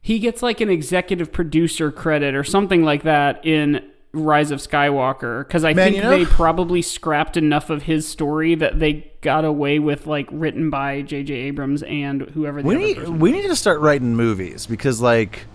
he 0.00 0.18
gets 0.18 0.42
like 0.42 0.60
an 0.60 0.68
executive 0.68 1.30
producer 1.30 1.92
credit 1.92 2.34
or 2.34 2.42
something 2.42 2.82
like 2.84 3.04
that 3.04 3.44
in 3.46 3.88
Rise 4.14 4.50
of 4.50 4.58
Skywalker 4.60 5.46
because 5.46 5.64
I 5.64 5.72
Man, 5.72 5.86
think 5.86 5.96
you 5.96 6.02
know- 6.02 6.10
they 6.10 6.24
probably 6.26 6.82
scrapped 6.82 7.36
enough 7.36 7.70
of 7.70 7.82
his 7.84 8.06
story 8.06 8.54
that 8.56 8.78
they 8.78 9.10
got 9.22 9.44
away 9.44 9.78
with 9.78 10.06
like 10.06 10.28
written 10.30 10.68
by 10.68 11.02
J.J. 11.02 11.32
Abrams 11.34 11.82
and 11.82 12.22
whoever 12.22 12.60
the 12.62 12.68
we 12.68 12.74
other 12.94 13.08
need 13.10 13.20
we 13.20 13.32
need 13.32 13.46
to 13.48 13.56
start 13.56 13.80
writing 13.80 14.14
movies 14.14 14.66
because 14.66 15.00
like 15.00 15.46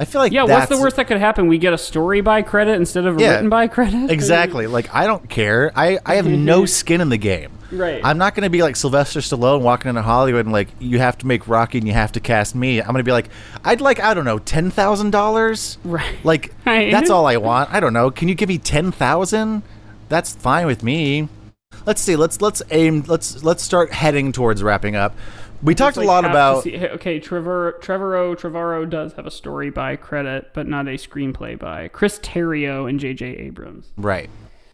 I 0.00 0.04
feel 0.04 0.20
like 0.20 0.32
Yeah, 0.32 0.44
what's 0.44 0.68
the 0.68 0.78
worst 0.80 0.96
that 0.96 1.06
could 1.06 1.18
happen? 1.18 1.46
We 1.46 1.58
get 1.58 1.72
a 1.74 1.78
story 1.78 2.22
by 2.22 2.42
credit 2.42 2.74
instead 2.74 3.06
of 3.06 3.18
a 3.18 3.20
Yeah, 3.20 3.32
written 3.34 3.48
by 3.50 3.68
credit. 3.68 4.10
Exactly. 4.10 4.66
Like 4.66 4.92
I 4.92 5.06
don't 5.06 5.28
care. 5.28 5.70
I 5.76 5.98
I 6.04 6.16
have 6.16 6.26
no 6.26 6.66
skin 6.66 7.00
in 7.00 7.08
the 7.08 7.18
game. 7.18 7.52
Right. 7.72 8.00
I'm 8.04 8.18
not 8.18 8.34
going 8.34 8.44
to 8.44 8.50
be 8.50 8.62
like 8.62 8.76
Sylvester 8.76 9.20
Stallone 9.20 9.62
walking 9.62 9.88
into 9.88 10.02
Hollywood 10.02 10.44
and 10.46 10.52
like 10.52 10.68
you 10.78 10.98
have 10.98 11.18
to 11.18 11.26
make 11.26 11.48
Rocky 11.48 11.78
and 11.78 11.86
you 11.86 11.94
have 11.94 12.12
to 12.12 12.20
cast 12.20 12.54
me. 12.54 12.80
I'm 12.80 12.86
going 12.88 12.98
to 12.98 13.02
be 13.04 13.12
like 13.12 13.28
I'd 13.64 13.80
like 13.80 13.98
I 14.00 14.14
don't 14.14 14.24
know 14.24 14.38
ten 14.38 14.70
thousand 14.70 15.10
dollars. 15.10 15.78
Right. 15.84 16.16
Like 16.24 16.52
Right. 16.66 16.92
that's 16.92 17.10
all 17.10 17.26
I 17.26 17.38
want. 17.38 17.72
I 17.72 17.80
don't 17.80 17.92
know. 17.92 18.10
Can 18.10 18.28
you 18.28 18.34
give 18.34 18.48
me 18.48 18.58
ten 18.58 18.92
thousand? 18.92 19.62
That's 20.08 20.34
fine 20.34 20.66
with 20.66 20.82
me. 20.82 21.28
Let's 21.86 22.00
see. 22.00 22.16
Let's 22.16 22.40
let's 22.40 22.62
aim. 22.70 23.02
Let's 23.08 23.42
let's 23.42 23.62
start 23.62 23.92
heading 23.92 24.30
towards 24.32 24.62
wrapping 24.62 24.94
up. 24.94 25.16
We 25.62 25.74
talked 25.76 25.96
Like, 25.96 26.04
a 26.04 26.08
lot 26.08 26.24
about 26.24 26.64
see- 26.64 26.76
okay, 26.76 27.20
Trevor 27.20 27.78
Trevorrow 27.80 28.34
Trevorrow 28.36 28.88
does 28.88 29.12
have 29.14 29.26
a 29.26 29.30
story 29.30 29.70
by 29.70 29.94
credit, 29.96 30.50
but 30.54 30.66
not 30.66 30.88
a 30.88 30.92
screenplay 30.98 31.56
by 31.58 31.86
Chris 31.88 32.18
Terrio 32.18 32.88
and 32.90 32.98
J.J. 32.98 33.26
Abrams. 33.38 33.92
right. 33.96 34.28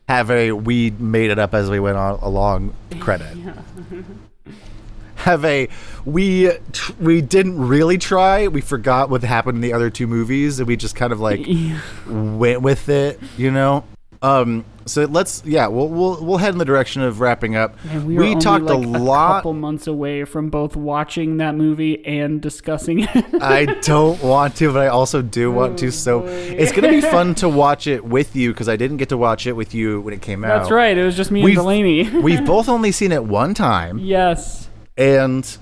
Have 0.09 0.31
a 0.31 0.53
we 0.53 0.91
made 0.93 1.31
it 1.31 1.39
up 1.39 1.53
as 1.55 1.69
we 1.69 1.79
went 1.79 1.99
on 1.99 2.19
along 2.21 2.75
credit. 2.99 3.37
Have 5.17 5.45
a 5.45 5.69
we 6.07 6.51
tr- 6.73 6.93
we 6.99 7.21
didn't 7.21 7.59
really 7.59 7.99
try. 7.99 8.49
We 8.49 8.63
forgot 8.63 9.11
what 9.11 9.23
happened 9.23 9.57
in 9.57 9.61
the 9.61 9.75
other 9.75 9.91
two 9.91 10.07
movies, 10.07 10.61
and 10.61 10.67
we 10.69 10.77
just 10.77 10.97
kind 10.97 11.13
of 11.13 11.21
like 11.21 11.47
went 12.09 12.63
with 12.63 12.89
it, 12.89 13.21
you 13.37 13.51
know. 13.51 13.85
Um. 14.23 14.65
So 14.89 15.05
let's 15.05 15.43
yeah. 15.45 15.66
We'll 15.66 15.89
we'll 15.89 16.24
we'll 16.24 16.39
head 16.39 16.53
in 16.53 16.59
the 16.59 16.64
direction 16.64 17.03
of 17.03 17.20
wrapping 17.20 17.57
up. 17.57 17.76
And 17.91 18.07
we, 18.07 18.18
only, 18.18 18.41
talked 18.41 18.64
like, 18.64 18.74
a 18.74 18.78
lot. 18.78 19.30
A 19.30 19.39
couple 19.39 19.55
months 19.55 19.86
away 19.86 20.24
from 20.24 20.51
both 20.51 20.76
watching 20.76 21.36
that 21.36 21.55
movie 21.55 22.05
and 22.05 22.41
discussing 22.41 23.01
it. 23.01 23.11
I 23.43 23.66
don't 23.82 24.22
want 24.22 24.57
to, 24.57 24.72
but 24.72 24.80
I 24.80 24.89
also 24.89 25.22
do 25.22 25.53
want 25.53 25.78
to. 25.80 25.93
So 25.93 26.24
it's 26.26 26.72
gonna 26.72 26.89
be 26.89 27.01
fun 27.01 27.34
to 27.36 27.49
watch 27.49 27.86
it 27.86 28.05
with 28.05 28.34
you 28.34 28.53
because 28.53 28.68
I 28.68 28.76
didn't 28.76 28.97
get 28.97 29.11
to 29.11 29.16
watch 29.16 29.47
it 29.47 29.53
with 29.53 29.74
you 29.74 30.01
when 30.01 30.14
it 30.14 30.22
came 30.22 30.45
out. 30.45 30.59
That's 30.59 30.70
right. 30.70 30.97
It 30.97 31.05
was 31.05 31.16
just 31.16 31.30
me 31.30 31.43
We've- 31.43 31.57
Delaney. 31.57 32.11
We've 32.22 32.45
both 32.45 32.68
only 32.68 32.93
seen 32.93 33.12
it 33.12 33.24
one 33.24 33.55
time, 33.55 33.99
yes. 33.99 34.68
and 34.97 35.57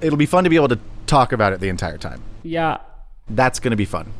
it'll 0.00 0.18
be 0.18 0.26
fun 0.26 0.44
to 0.44 0.50
be 0.50 0.56
able 0.56 0.68
to 0.68 0.78
talk 1.06 1.32
about 1.32 1.52
it 1.52 1.60
the 1.60 1.68
entire 1.68 1.98
time. 1.98 2.22
Yeah. 2.42 2.78
That's 3.28 3.60
gonna 3.60 3.76
be 3.76 3.84
fun. 3.84 4.12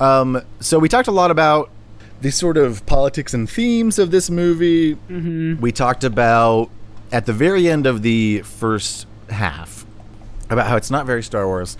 Um, 0.00 0.42
so 0.60 0.78
we 0.78 0.88
talked 0.88 1.08
a 1.08 1.12
lot 1.12 1.30
about 1.30 1.70
the 2.20 2.30
sort 2.30 2.56
of 2.56 2.84
politics 2.86 3.32
and 3.34 3.48
themes 3.48 3.98
of 3.98 4.10
this 4.10 4.28
movie. 4.30 4.94
Mm-hmm. 4.94 5.60
We 5.60 5.72
talked 5.72 6.04
about 6.04 6.70
at 7.12 7.26
the 7.26 7.32
very 7.32 7.68
end 7.68 7.86
of 7.86 8.02
the 8.02 8.42
first 8.42 9.06
half 9.30 9.86
about 10.50 10.66
how 10.66 10.76
it's 10.76 10.90
not 10.90 11.06
very 11.06 11.22
Star 11.22 11.46
Wars 11.46 11.76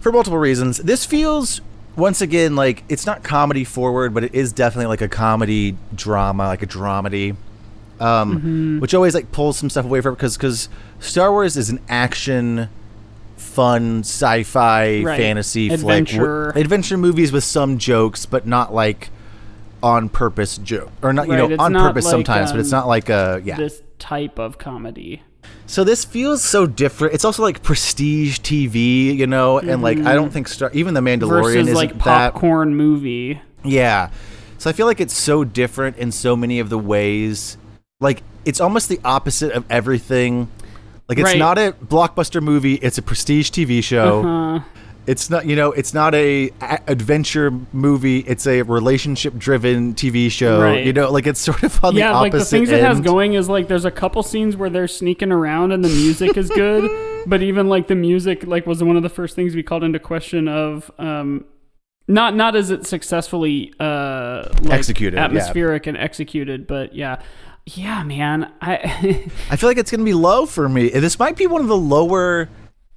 for 0.00 0.10
multiple 0.12 0.38
reasons. 0.38 0.78
This 0.78 1.04
feels 1.04 1.60
once 1.96 2.20
again 2.20 2.56
like 2.56 2.84
it's 2.88 3.06
not 3.06 3.22
comedy 3.22 3.64
forward, 3.64 4.12
but 4.14 4.24
it 4.24 4.34
is 4.34 4.52
definitely 4.52 4.86
like 4.86 5.00
a 5.02 5.08
comedy 5.08 5.76
drama, 5.94 6.46
like 6.46 6.62
a 6.62 6.66
dramedy. 6.66 7.36
Um, 7.98 8.78
which 8.80 8.92
always 8.92 9.14
like 9.14 9.32
pulls 9.32 9.56
some 9.56 9.70
stuff 9.70 9.86
away 9.86 10.02
from 10.02 10.12
it 10.12 10.16
because 10.16 10.36
because 10.36 10.68
Star 11.00 11.30
Wars 11.32 11.56
is 11.56 11.70
an 11.70 11.80
action, 11.88 12.68
fun 13.38 14.00
sci-fi 14.00 15.02
Right. 15.02 15.16
fantasy 15.18 15.70
Adventure. 15.70 16.52
flick, 16.52 16.62
adventure 16.62 16.98
movies 16.98 17.32
with 17.32 17.42
some 17.44 17.78
jokes, 17.78 18.26
but 18.26 18.46
not 18.46 18.74
like 18.74 19.08
on 19.82 20.08
purpose 20.08 20.58
joke 20.58 20.90
or 21.02 21.12
not 21.12 21.28
you 21.28 21.36
know 21.36 21.56
on 21.58 21.74
purpose 21.74 22.04
like, 22.04 22.10
sometimes, 22.10 22.50
but 22.52 22.60
it's 22.60 22.72
um, 22.72 22.80
not 22.80 22.88
like 22.88 23.08
a 23.08 23.40
yeah. 23.44 23.56
This 23.56 23.82
type 23.98 24.38
of 24.38 24.58
comedy. 24.58 25.22
So 25.66 25.84
this 25.84 26.04
feels 26.04 26.42
so 26.44 26.66
different. 26.66 27.14
It's 27.14 27.24
also 27.24 27.42
like 27.42 27.62
prestige 27.62 28.38
TV, 28.40 29.16
you 29.16 29.26
know, 29.26 29.58
and 29.58 29.82
like 29.82 29.98
I 29.98 30.14
don't 30.14 30.30
think 30.32 30.48
Star 30.48 30.70
even 30.72 30.94
the 30.94 31.00
Mandalorian 31.00 31.20
Mm-hmm. 31.56 31.58
Isn't 31.60 31.74
like 31.74 31.92
that 32.04 32.32
popcorn 32.34 32.74
movie. 32.76 33.40
yeah. 33.64 34.10
So 34.58 34.70
I 34.70 34.72
feel 34.72 34.86
like 34.86 35.00
it's 35.00 35.14
so 35.16 35.44
different 35.44 35.98
in 35.98 36.10
so 36.12 36.34
many 36.34 36.60
of 36.60 36.70
the 36.70 36.78
ways. 36.78 37.58
Like 38.00 38.22
it's 38.44 38.60
almost 38.60 38.88
the 38.88 39.00
opposite 39.04 39.52
of 39.52 39.64
everything. 39.70 40.48
Like 41.08 41.18
it's 41.18 41.24
Right. 41.26 41.38
not 41.38 41.58
a 41.58 41.72
blockbuster 41.84 42.42
movie, 42.42 42.74
it's 42.74 42.98
a 42.98 43.02
prestige 43.02 43.50
TV 43.50 43.82
show. 43.84 44.24
Uh, 44.26 44.62
It's 45.06 45.30
not, 45.30 45.46
you 45.46 45.54
know, 45.54 45.72
it's 45.72 45.94
not 45.94 46.14
a, 46.14 46.50
a- 46.60 46.80
adventure 46.88 47.52
movie. 47.72 48.20
It's 48.20 48.46
a 48.46 48.62
relationship 48.62 49.36
driven 49.36 49.94
TV 49.94 50.30
show. 50.30 50.60
Right. 50.60 50.84
You 50.84 50.92
know, 50.92 51.10
like 51.10 51.26
it's 51.26 51.40
sort 51.40 51.62
of 51.62 51.82
on 51.84 51.94
yeah, 51.94 52.08
the 52.08 52.14
like 52.14 52.34
opposite 52.34 52.44
the 52.44 52.58
things 52.58 52.70
it 52.70 52.82
has 52.82 53.00
going 53.00 53.34
is 53.34 53.48
like 53.48 53.68
there's 53.68 53.84
a 53.84 53.90
couple 53.90 54.22
scenes 54.22 54.56
where 54.56 54.70
they're 54.70 54.88
sneaking 54.88 55.32
around 55.32 55.72
and 55.72 55.84
the 55.84 55.88
music 55.88 56.36
is 56.36 56.48
good, 56.50 57.24
but 57.26 57.42
even 57.42 57.68
like 57.68 57.88
the 57.88 57.94
music 57.94 58.44
like 58.46 58.66
was 58.66 58.82
one 58.82 58.96
of 58.96 59.02
the 59.02 59.08
first 59.08 59.36
things 59.36 59.54
we 59.54 59.62
called 59.62 59.84
into 59.84 59.98
question 59.98 60.48
of 60.48 60.90
um 60.98 61.44
not 62.08 62.34
not 62.34 62.54
as 62.56 62.70
it 62.70 62.86
successfully 62.86 63.72
uh 63.80 64.48
like, 64.62 64.72
Executed, 64.72 65.16
yeah. 65.16 65.24
atmospheric 65.24 65.86
and 65.86 65.96
executed, 65.96 66.66
but 66.66 66.94
yeah. 66.94 67.20
Yeah, 67.68 68.04
man. 68.04 68.52
I 68.60 69.28
I 69.50 69.56
feel 69.56 69.68
like 69.68 69.76
it's 69.78 69.90
going 69.90 69.98
to 70.00 70.04
be 70.04 70.14
low 70.14 70.46
for 70.46 70.68
me. 70.68 70.88
This 70.88 71.18
might 71.18 71.36
be 71.36 71.48
one 71.48 71.60
of 71.60 71.66
the 71.66 71.76
lower, 71.76 72.48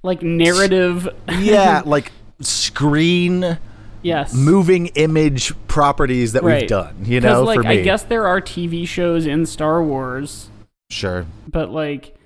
like 0.02 0.22
narrative 0.22 1.08
yeah, 1.38 1.82
like 1.86 2.12
screen 2.40 3.58
yes. 4.02 4.34
moving 4.34 4.86
image 4.88 5.52
properties 5.68 6.32
that 6.32 6.42
Right. 6.42 6.62
we've 6.62 6.68
done. 6.68 6.96
you 7.04 7.20
know, 7.20 7.42
like 7.42 7.56
for 7.58 7.62
me, 7.64 7.80
I 7.80 7.82
guess 7.82 8.02
there 8.04 8.26
are 8.26 8.40
TV 8.40 8.86
shows 8.86 9.26
in 9.26 9.46
Star 9.46 9.82
Wars 9.82 10.48
sure. 10.90 11.26
but 11.48 11.70
like 11.70 12.16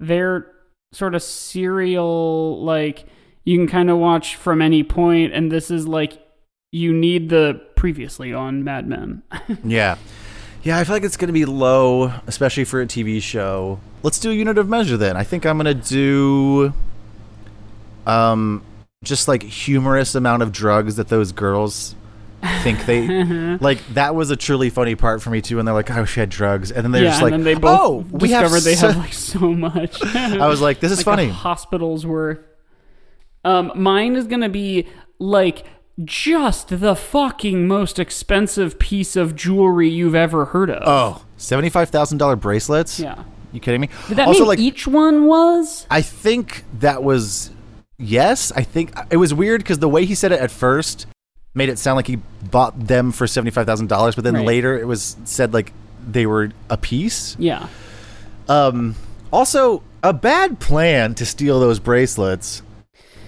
they're 0.00 0.46
sort 0.92 1.14
of 1.14 1.22
serial 1.22 2.62
like 2.64 3.06
you 3.44 3.56
can 3.58 3.66
kind 3.66 3.90
of 3.90 3.98
watch 3.98 4.36
from 4.36 4.62
any 4.62 4.82
point 4.82 5.32
and 5.32 5.50
this 5.50 5.70
is 5.70 5.86
like 5.86 6.18
you 6.72 6.92
need 6.92 7.28
the 7.28 7.60
previously 7.76 8.32
on 8.32 8.62
Mad 8.64 8.86
Men. 8.86 9.22
Yeah. 9.64 9.96
Yeah, 10.62 10.78
I 10.78 10.84
feel 10.84 10.96
like 10.96 11.04
it's 11.04 11.16
going 11.16 11.28
to 11.28 11.32
be 11.32 11.44
low, 11.44 12.12
especially 12.26 12.64
for 12.64 12.80
a 12.82 12.86
TV 12.86 13.22
show. 13.22 13.78
Let's 14.02 14.18
do 14.18 14.32
a 14.32 14.34
unit 14.34 14.58
of 14.58 14.68
measure 14.68 14.96
then. 14.96 15.16
I 15.16 15.22
think 15.22 15.46
I'm 15.46 15.58
going 15.58 15.66
to 15.80 15.88
do 15.88 16.72
um 18.06 18.62
just 19.04 19.28
like 19.28 19.42
humorous 19.42 20.14
amount 20.14 20.42
of 20.42 20.52
drugs 20.52 20.96
that 20.96 21.08
those 21.08 21.32
girls 21.32 21.94
think 22.62 22.84
they 22.86 23.06
like 23.60 23.86
that 23.94 24.14
was 24.14 24.30
a 24.30 24.36
truly 24.36 24.70
funny 24.70 24.94
part 24.94 25.22
for 25.22 25.30
me 25.30 25.40
too 25.40 25.56
when 25.56 25.64
they're 25.64 25.74
like, 25.74 25.90
"Oh, 25.90 26.04
she 26.04 26.20
had 26.20 26.28
drugs." 26.28 26.70
And 26.70 26.84
then 26.84 26.92
they're 26.92 27.04
yeah, 27.04 27.10
just 27.10 27.22
like, 27.22 27.32
and 27.32 27.44
they 27.44 27.54
both 27.54 27.80
"Oh, 27.80 28.06
we 28.10 28.30
have 28.30 28.50
discovered 28.50 28.60
they 28.60 28.74
so-" 28.74 28.88
have 28.88 28.96
like 28.96 29.12
so 29.12 29.52
much. 29.52 30.02
I 30.14 30.46
was 30.46 30.60
like, 30.60 30.80
"This 30.80 30.92
is 30.92 30.98
like 31.00 31.04
funny." 31.04 31.28
Hospital's 31.28 32.06
worth. 32.06 32.40
Um, 33.44 33.72
mine 33.74 34.16
is 34.16 34.26
gonna 34.26 34.48
be 34.48 34.88
like 35.18 35.64
just 36.04 36.68
the 36.68 36.94
fucking 36.94 37.66
most 37.66 37.98
expensive 37.98 38.78
piece 38.78 39.16
of 39.16 39.34
jewelry 39.34 39.88
you've 39.88 40.14
ever 40.14 40.46
heard 40.46 40.68
of. 40.68 40.82
Oh, 40.84 41.24
$75,000 41.38 42.38
bracelets? 42.38 43.00
yeah. 43.00 43.24
You 43.52 43.60
kidding 43.60 43.80
me? 43.80 43.88
Did 44.08 44.18
that 44.18 44.26
also 44.26 44.40
mean 44.40 44.48
like 44.48 44.58
each 44.58 44.86
one 44.86 45.26
was? 45.26 45.86
I 45.90 46.02
think 46.02 46.64
that 46.80 47.02
was 47.02 47.50
yes. 47.98 48.52
I 48.52 48.62
think 48.62 48.92
it 49.10 49.16
was 49.16 49.32
weird 49.34 49.60
because 49.62 49.78
the 49.78 49.88
way 49.88 50.04
he 50.04 50.14
said 50.14 50.32
it 50.32 50.40
at 50.40 50.50
first 50.50 51.06
made 51.54 51.68
it 51.68 51.78
sound 51.78 51.96
like 51.96 52.06
he 52.06 52.16
bought 52.50 52.78
them 52.86 53.12
for 53.12 53.26
seventy 53.26 53.50
five 53.50 53.66
thousand 53.66 53.88
dollars, 53.88 54.14
but 54.14 54.24
then 54.24 54.34
Right. 54.34 54.46
later 54.46 54.78
it 54.78 54.86
was 54.86 55.16
said 55.24 55.52
like 55.54 55.72
they 56.08 56.26
were 56.26 56.50
a 56.70 56.76
piece. 56.76 57.36
Yeah. 57.38 57.68
Um, 58.48 58.94
also, 59.32 59.82
a 60.02 60.12
bad 60.12 60.60
plan 60.60 61.14
to 61.16 61.26
steal 61.26 61.58
those 61.58 61.78
bracelets. 61.80 62.62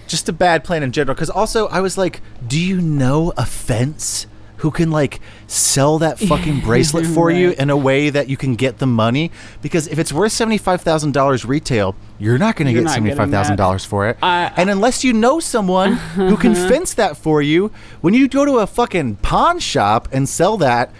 Just 0.07 0.29
a 0.29 0.33
bad 0.33 0.63
plan 0.63 0.81
in 0.81 0.91
general. 0.91 1.13
Because 1.13 1.29
also, 1.29 1.67
I 1.67 1.81
was 1.81 1.97
like, 1.97 2.21
do 2.47 2.59
you 2.59 2.79
know 2.81 3.33
a 3.37 3.45
fence 3.45 4.25
who 4.59 4.71
can 4.71 4.91
like 4.91 5.19
sell 5.47 5.99
that 5.99 6.19
fucking 6.19 6.59
bracelet 6.69 7.05
for 7.05 7.29
you 7.31 7.51
in 7.51 7.69
a 7.69 7.77
way 7.77 8.09
that 8.09 8.29
you 8.29 8.37
can 8.37 8.55
get 8.55 8.77
the 8.77 8.87
money 8.87 9.31
because 9.61 9.87
if 9.87 9.99
it's 9.99 10.13
worth 10.13 10.31
$75,000 10.31 11.47
retail, 11.47 11.95
you're 12.19 12.37
not 12.37 12.55
going 12.55 12.67
to 12.67 12.73
get 12.73 12.83
not 12.83 13.01
getting 13.03 13.31
that. 13.31 13.57
$75,000 13.57 13.85
for 13.85 14.07
it. 14.09 14.17
I- 14.21 14.51
and 14.57 14.69
unless 14.69 15.03
you 15.03 15.13
know 15.13 15.39
someone 15.39 15.93
who 15.93 16.37
can 16.37 16.55
fence 16.55 16.93
that 16.95 17.17
for 17.17 17.41
you, 17.41 17.71
when 18.01 18.13
you 18.13 18.27
go 18.27 18.45
to 18.45 18.59
a 18.59 18.67
fucking 18.67 19.17
pawn 19.17 19.59
shop 19.59 20.07
and 20.11 20.27
sell 20.27 20.57
that, 20.57 20.91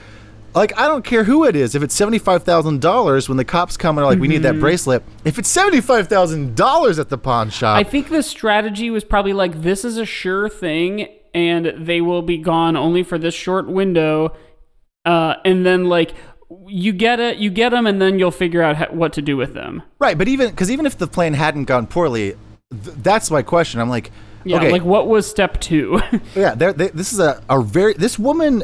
like 0.55 0.75
I 0.79 0.87
don't 0.87 1.05
care 1.05 1.25
who 1.25 1.45
it 1.45 1.55
is. 1.55 1.75
If 1.75 1.83
it's 1.83 1.93
seventy 1.93 2.17
five 2.17 2.41
thousand 2.43 2.81
dollars, 2.81 3.29
when 3.29 3.37
the 3.37 3.45
cops 3.45 3.77
come 3.77 3.99
and 3.99 4.03
are 4.03 4.09
like, 4.09 4.19
"We 4.19 4.27
need 4.27 4.41
Mm-hmm. 4.41 4.55
that 4.55 4.59
bracelet," 4.59 5.03
if 5.23 5.37
it's 5.37 5.47
seventy 5.47 5.79
five 5.79 6.07
thousand 6.07 6.55
dollars 6.55 6.97
at 6.97 7.09
the 7.09 7.19
pawn 7.19 7.51
shop, 7.51 7.77
I 7.77 7.83
think 7.83 8.09
the 8.09 8.23
strategy 8.23 8.89
was 8.89 9.03
probably 9.03 9.31
like 9.33 9.61
this 9.61 9.85
is 9.85 9.97
a 9.97 10.05
sure 10.07 10.49
thing, 10.49 11.07
and 11.33 11.73
they 11.77 12.01
will 12.01 12.21
be 12.21 12.37
gone 12.37 12.75
only 12.75 13.03
for 13.03 13.17
this 13.17 13.33
short 13.33 13.67
window, 13.67 14.35
uh, 15.05 15.35
and 15.45 15.65
then 15.65 15.85
like 15.85 16.13
you 16.67 16.93
get 16.93 17.19
it, 17.19 17.37
you 17.37 17.49
get 17.49 17.69
them, 17.69 17.85
and 17.85 18.01
then 18.01 18.17
you'll 18.19 18.31
figure 18.31 18.61
out 18.61 18.75
ha- 18.77 18.87
what 18.91 19.13
to 19.13 19.21
do 19.21 19.37
with 19.37 19.53
them. 19.53 19.83
right? 19.99 20.17
But 20.17 20.27
even 20.27 20.49
because 20.49 20.71
even 20.71 20.85
if 20.85 20.97
the 20.97 21.07
plan 21.07 21.33
hadn't 21.33 21.65
gone 21.65 21.87
poorly, 21.87 22.35
th- 22.71 22.95
that's 22.97 23.29
my 23.29 23.41
question. 23.41 23.79
I'm 23.79 23.89
like, 23.89 24.11
Yeah, 24.45 24.57
okay, 24.57 24.71
like 24.71 24.83
what 24.83 25.07
was 25.07 25.29
step 25.29 25.59
two? 25.59 26.01
yeah, 26.35 26.55
they, 26.55 26.89
this 26.89 27.13
is 27.13 27.19
a, 27.19 27.43
a 27.49 27.61
very 27.61 27.93
this 27.93 28.17
woman 28.17 28.63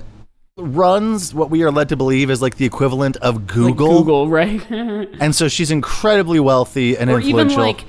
runs 0.58 1.34
what 1.34 1.50
we 1.50 1.64
are 1.64 1.72
led 1.72 1.90
to 1.90 1.98
believe 1.98 2.30
is 2.30 2.42
like 2.42 2.56
the 2.56 2.66
equivalent 2.66 3.18
of 3.18 3.46
Google, 3.46 4.00
Google, 4.00 4.30
right? 4.30 4.66
and 4.72 5.36
so 5.36 5.48
she's 5.48 5.70
incredibly 5.70 6.40
wealthy 6.40 6.98
and 6.98 7.10
or 7.10 7.20
even 7.20 7.50
influential. 7.50 7.62
like 7.62 7.86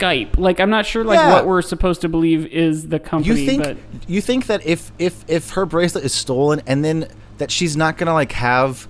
Skype. 0.00 0.38
Like 0.38 0.60
I'm 0.60 0.70
not 0.70 0.86
sure 0.86 1.04
like 1.04 1.18
Yeah. 1.18 1.32
what 1.32 1.46
we're 1.46 1.62
supposed 1.62 2.00
to 2.02 2.08
believe 2.08 2.46
is 2.46 2.88
the 2.88 2.98
company, 2.98 3.40
you 3.40 3.46
think 3.46 3.62
but 3.64 3.76
you 4.08 4.20
think 4.20 4.46
that 4.46 4.64
if 4.66 4.90
if 4.98 5.24
if 5.28 5.50
her 5.50 5.66
bracelet 5.66 6.04
is 6.04 6.12
stolen 6.14 6.62
and 6.66 6.84
then 6.84 7.08
that 7.38 7.50
she's 7.50 7.76
not 7.76 7.96
gonna 7.98 8.14
like 8.14 8.32
have 8.32 8.88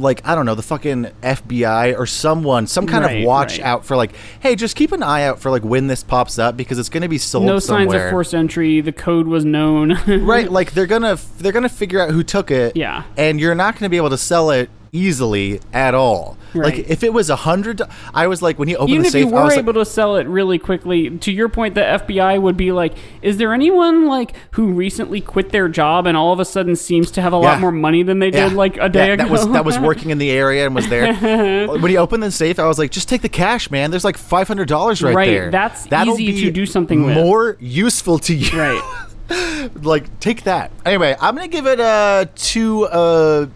like 0.00 0.20
I 0.24 0.36
don't 0.36 0.46
know 0.46 0.54
the 0.54 0.62
fucking 0.62 1.06
FBI 1.22 1.98
or 1.98 2.06
someone 2.06 2.66
some 2.68 2.86
kind 2.86 3.04
Right, 3.04 3.20
of 3.22 3.26
watch 3.26 3.58
right. 3.58 3.66
out 3.66 3.84
for 3.84 3.96
like 3.96 4.12
hey 4.40 4.54
just 4.54 4.76
keep 4.76 4.92
an 4.92 5.02
eye 5.02 5.24
out 5.24 5.40
for 5.40 5.50
like 5.50 5.64
when 5.64 5.88
this 5.88 6.04
pops 6.04 6.38
up 6.38 6.56
because 6.56 6.78
it's 6.78 6.88
gonna 6.88 7.08
be 7.08 7.18
sold 7.18 7.46
no 7.46 7.58
signs 7.58 7.92
of 7.92 8.10
forced 8.10 8.32
entry. 8.34 8.80
The 8.80 8.92
code 8.92 9.26
was 9.26 9.44
known. 9.44 9.98
right 10.24 10.50
like 10.58 10.72
they're 10.72 10.86
gonna 10.86 11.18
they're 11.38 11.50
gonna 11.52 11.68
figure 11.68 12.00
out 12.00 12.10
who 12.10 12.22
took 12.22 12.50
it 12.52 12.76
Yeah. 12.76 13.02
and 13.16 13.40
you're 13.40 13.56
not 13.56 13.74
gonna 13.76 13.88
be 13.90 13.96
able 13.96 14.10
to 14.10 14.18
sell 14.18 14.50
it 14.50 14.70
easily 14.92 15.60
at 15.72 15.94
all 15.94 16.36
Right. 16.54 16.76
like 16.78 16.88
if 16.88 17.02
it 17.04 17.12
was 17.12 17.28
a 17.28 17.36
hundred 17.36 17.82
I 18.14 18.26
was 18.26 18.40
like 18.40 18.58
when 18.58 18.68
you 18.68 18.76
open 18.76 18.88
Even 18.88 19.02
the 19.02 19.06
if 19.08 19.12
safe 19.12 19.26
you 19.26 19.36
I 19.36 19.44
were 19.44 19.52
able 19.52 19.74
like, 19.74 19.84
to 19.84 19.90
sell 19.90 20.16
it 20.16 20.26
really 20.26 20.58
quickly, 20.58 21.10
to 21.10 21.30
your 21.30 21.50
point, 21.50 21.74
the 21.74 21.82
FBI 21.82 22.40
would 22.40 22.56
be 22.56 22.72
like, 22.72 22.94
"Is 23.20 23.36
there 23.36 23.52
anyone 23.52 24.06
like 24.06 24.34
who 24.52 24.68
recently 24.72 25.20
quit 25.20 25.50
their 25.50 25.68
job 25.68 26.06
and 26.06 26.16
all 26.16 26.32
of 26.32 26.40
a 26.40 26.46
sudden 26.46 26.74
seems 26.74 27.10
to 27.12 27.20
have 27.20 27.34
a 27.34 27.36
lot 27.36 27.60
more 27.60 27.70
money 27.70 28.02
than 28.02 28.18
they 28.18 28.30
did 28.30 28.52
Yeah. 28.52 28.56
like 28.56 28.78
a 28.78 28.88
day 28.88 29.08
Yeah, 29.08 29.12
ago?" 29.14 29.24
That 29.24 29.30
was 29.30 29.48
that 29.48 29.64
was 29.66 29.78
working 29.78 30.08
in 30.08 30.16
the 30.16 30.30
area 30.30 30.64
and 30.64 30.74
was 30.74 30.88
there. 30.88 31.12
when 31.68 31.90
he 31.90 31.98
opened 31.98 32.22
the 32.22 32.30
safe, 32.30 32.58
I 32.58 32.66
was 32.66 32.78
like, 32.78 32.90
just 32.92 33.10
take 33.10 33.20
the 33.20 33.28
cash, 33.28 33.70
man. 33.70 33.90
There's 33.90 34.04
like 34.04 34.16
five 34.16 34.48
hundred 34.48 34.68
dollars 34.68 35.02
right, 35.02 35.14
Right, 35.14 35.28
there. 35.30 35.50
that's 35.50 35.84
That'll 35.86 36.18
easy 36.18 36.32
be 36.40 36.46
to 36.46 36.50
do 36.50 36.64
something 36.64 37.04
with. 37.04 37.14
more 37.14 37.58
useful 37.60 38.18
to 38.20 38.34
you. 38.34 38.58
right. 38.58 39.04
like 39.82 40.18
take 40.20 40.44
that. 40.44 40.70
Anyway, 40.86 41.14
I'm 41.20 41.34
gonna 41.34 41.48
give 41.48 41.66
it 41.66 41.78
a 41.78 42.30
two 42.34 42.84
uh 42.86 43.46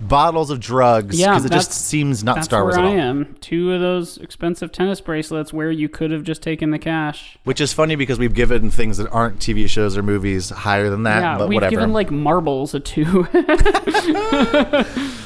bottles 0.00 0.50
of 0.50 0.60
drugs 0.60 1.18
Yeah, 1.18 1.30
because 1.30 1.44
it 1.44 1.52
just 1.52 1.72
seems 1.72 2.24
not 2.24 2.44
Star 2.44 2.62
Wars 2.62 2.76
where 2.76 2.86
at 2.86 2.92
I 2.92 2.96
am. 2.96 3.36
Two 3.40 3.72
of 3.72 3.80
those 3.80 4.18
expensive 4.18 4.72
tennis 4.72 5.00
bracelets 5.00 5.52
where 5.52 5.70
you 5.70 5.88
could 5.88 6.10
have 6.10 6.22
just 6.22 6.42
taken 6.42 6.70
the 6.70 6.78
cash. 6.78 7.38
Which 7.44 7.60
is 7.60 7.72
funny 7.72 7.96
because 7.96 8.18
we've 8.18 8.34
given 8.34 8.70
things 8.70 8.96
that 8.98 9.08
aren't 9.10 9.38
TV 9.38 9.68
shows 9.68 9.96
or 9.96 10.02
movies 10.02 10.50
higher 10.50 10.90
than 10.90 11.04
that. 11.04 11.20
yeah, 11.20 11.38
but 11.38 11.48
we've 11.48 11.56
whatever. 11.56 11.70
given 11.70 11.92
like 11.92 12.10
marbles 12.10 12.74
a 12.74 12.80
two. 12.80 13.26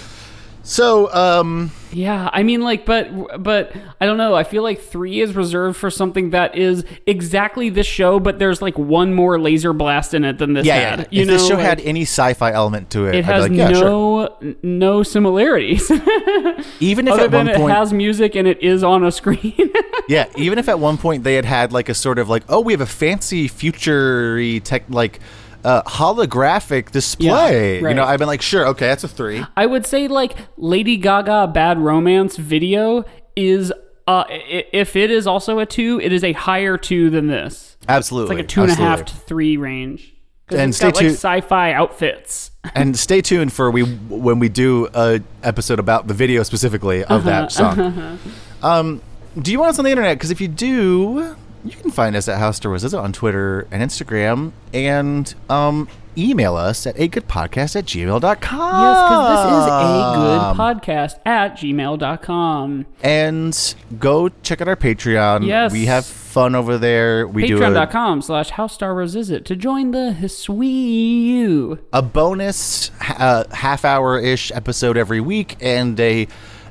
so 0.62 1.12
um 1.12 1.70
Yeah, 1.92 2.30
I 2.32 2.42
mean, 2.42 2.62
like, 2.62 2.86
but 2.86 3.42
but 3.42 3.72
I 4.00 4.06
don't 4.06 4.16
know. 4.16 4.34
I 4.34 4.44
feel 4.44 4.62
like 4.62 4.80
three 4.80 5.20
is 5.20 5.34
reserved 5.34 5.76
for 5.76 5.90
something 5.90 6.30
that 6.30 6.56
is 6.56 6.84
exactly 7.06 7.68
this 7.68 7.86
show, 7.86 8.18
but 8.18 8.38
there's 8.38 8.62
like 8.62 8.78
one 8.78 9.14
more 9.14 9.38
laser 9.38 9.72
blast 9.72 10.14
in 10.14 10.24
it 10.24 10.38
than 10.38 10.54
this 10.54 10.66
yeah, 10.66 10.90
had. 10.90 10.98
yeah. 11.00 11.06
You 11.10 11.22
if 11.22 11.28
know, 11.28 11.32
this 11.34 11.46
show 11.46 11.54
like, 11.54 11.64
had 11.64 11.80
any 11.80 12.02
sci-fi 12.02 12.52
element 12.52 12.90
to 12.90 13.06
it, 13.06 13.14
it 13.14 13.18
I'd 13.18 13.24
has 13.24 13.42
like, 13.42 13.52
yeah, 13.52 13.68
no 13.68 14.26
n- 14.40 14.56
no 14.62 15.02
similarities 15.02 15.90
Even 16.80 17.06
if 17.06 17.14
other 17.14 17.24
at 17.24 17.30
than 17.30 17.46
one 17.46 17.48
it 17.48 17.56
point, 17.56 17.74
has 17.74 17.92
music 17.92 18.34
and 18.34 18.48
it 18.48 18.62
is 18.62 18.82
on 18.82 19.04
a 19.04 19.12
screen. 19.12 19.54
Yeah, 20.08 20.26
even 20.36 20.58
if 20.58 20.68
at 20.68 20.80
one 20.80 20.98
point 20.98 21.22
they 21.22 21.36
had 21.36 21.44
had 21.44 21.72
like 21.72 21.88
a 21.88 21.94
sort 21.94 22.18
of 22.18 22.28
like, 22.28 22.42
oh, 22.48 22.60
we 22.60 22.72
have 22.72 22.80
a 22.80 22.86
fancy 22.86 23.46
future 23.46 24.60
tech 24.60 24.82
like 24.88 25.20
uh, 25.64 25.82
holographic 25.82 26.90
display. 26.90 27.80
Yeah, 27.80 27.88
You 27.88 27.94
know. 27.94 28.04
I've 28.04 28.18
been 28.18 28.28
like, 28.28 28.42
sure, 28.42 28.66
okay, 28.68 28.86
that's 28.88 29.04
a 29.04 29.08
three. 29.08 29.44
I 29.56 29.66
would 29.66 29.86
say 29.86 30.08
like 30.08 30.36
Lady 30.56 30.96
Gaga 30.96 31.48
Bad 31.48 31.78
Romance 31.78 32.36
video 32.36 33.04
is 33.36 33.72
uh 34.06 34.24
if 34.28 34.96
it 34.96 35.10
is 35.10 35.26
also 35.26 35.58
a 35.60 35.66
two, 35.66 36.00
it 36.02 36.12
is 36.12 36.24
a 36.24 36.32
higher 36.32 36.76
two 36.76 37.10
than 37.10 37.28
this. 37.28 37.76
Absolutely, 37.88 38.34
It's 38.36 38.38
like 38.38 38.44
a 38.44 38.48
two 38.48 38.62
and 38.62 38.72
a 38.72 38.74
half 38.74 39.00
absolutely. 39.00 39.20
to 39.20 39.26
three 39.28 39.56
range. 39.56 40.08
And 40.50 40.68
it's 40.70 40.76
stay 40.76 40.88
got 40.88 40.96
like 40.96 41.02
tuned- 41.04 41.14
sci-fi 41.14 41.72
outfits. 41.72 42.50
and 42.74 42.96
stay 42.98 43.22
tuned 43.22 43.52
for 43.52 43.70
we 43.70 43.82
when 43.82 44.38
we 44.38 44.48
do 44.48 44.88
a 44.94 45.20
episode 45.42 45.78
about 45.78 46.08
the 46.08 46.14
video 46.14 46.42
specifically 46.42 47.02
of 47.04 47.26
Uh-huh, 47.26 47.30
that 47.30 47.52
song. 47.52 48.18
Um, 48.62 49.02
do 49.40 49.50
you 49.50 49.58
want 49.58 49.70
us 49.70 49.78
on 49.80 49.84
the 49.84 49.90
internet? 49.90 50.16
Because 50.18 50.30
if 50.30 50.40
you 50.40 50.46
do, 50.46 51.34
you 51.64 51.72
can 51.72 51.90
find 51.90 52.16
us 52.16 52.28
at 52.28 52.38
How 52.38 52.50
Star 52.50 52.70
Wars 52.70 52.84
Is 52.84 52.94
It 52.94 52.98
on 52.98 53.12
Twitter 53.12 53.66
and 53.70 53.82
Instagram, 53.82 54.52
and 54.74 55.32
um, 55.48 55.88
email 56.16 56.56
us 56.56 56.86
at 56.86 56.98
a 56.98 57.08
good 57.08 57.28
podcast 57.28 57.76
at 57.76 57.84
gmail.com. 57.86 58.82
Yes, 58.82 59.02
because 59.02 59.28
this 59.28 59.62
is 59.62 59.66
a 59.66 60.14
good 60.16 60.58
podcast 60.58 61.20
at 61.26 61.56
gmail.com. 61.56 62.86
And 63.02 63.74
go 63.98 64.28
check 64.42 64.60
out 64.60 64.68
our 64.68 64.76
Patreon. 64.76 65.46
Yes. 65.46 65.72
We 65.72 65.86
have 65.86 66.04
fun 66.04 66.54
over 66.54 66.78
there. 66.78 67.26
We 67.26 67.46
do 67.46 67.56
a, 67.56 67.60
Patreon.com 67.60 68.22
slash 68.22 68.50
How 68.50 68.66
Star 68.66 68.94
Wars 68.94 69.14
Is 69.14 69.30
It 69.30 69.44
to 69.46 69.56
join 69.56 69.92
the 69.92 70.16
Hiswee. 70.18 71.78
a 71.92 72.02
bonus 72.02 72.90
uh, 73.00 73.44
half 73.52 73.84
hour 73.84 74.18
ish 74.18 74.50
episode 74.52 74.96
every 74.96 75.20
week 75.20 75.56
and 75.60 75.98
a 76.00 76.26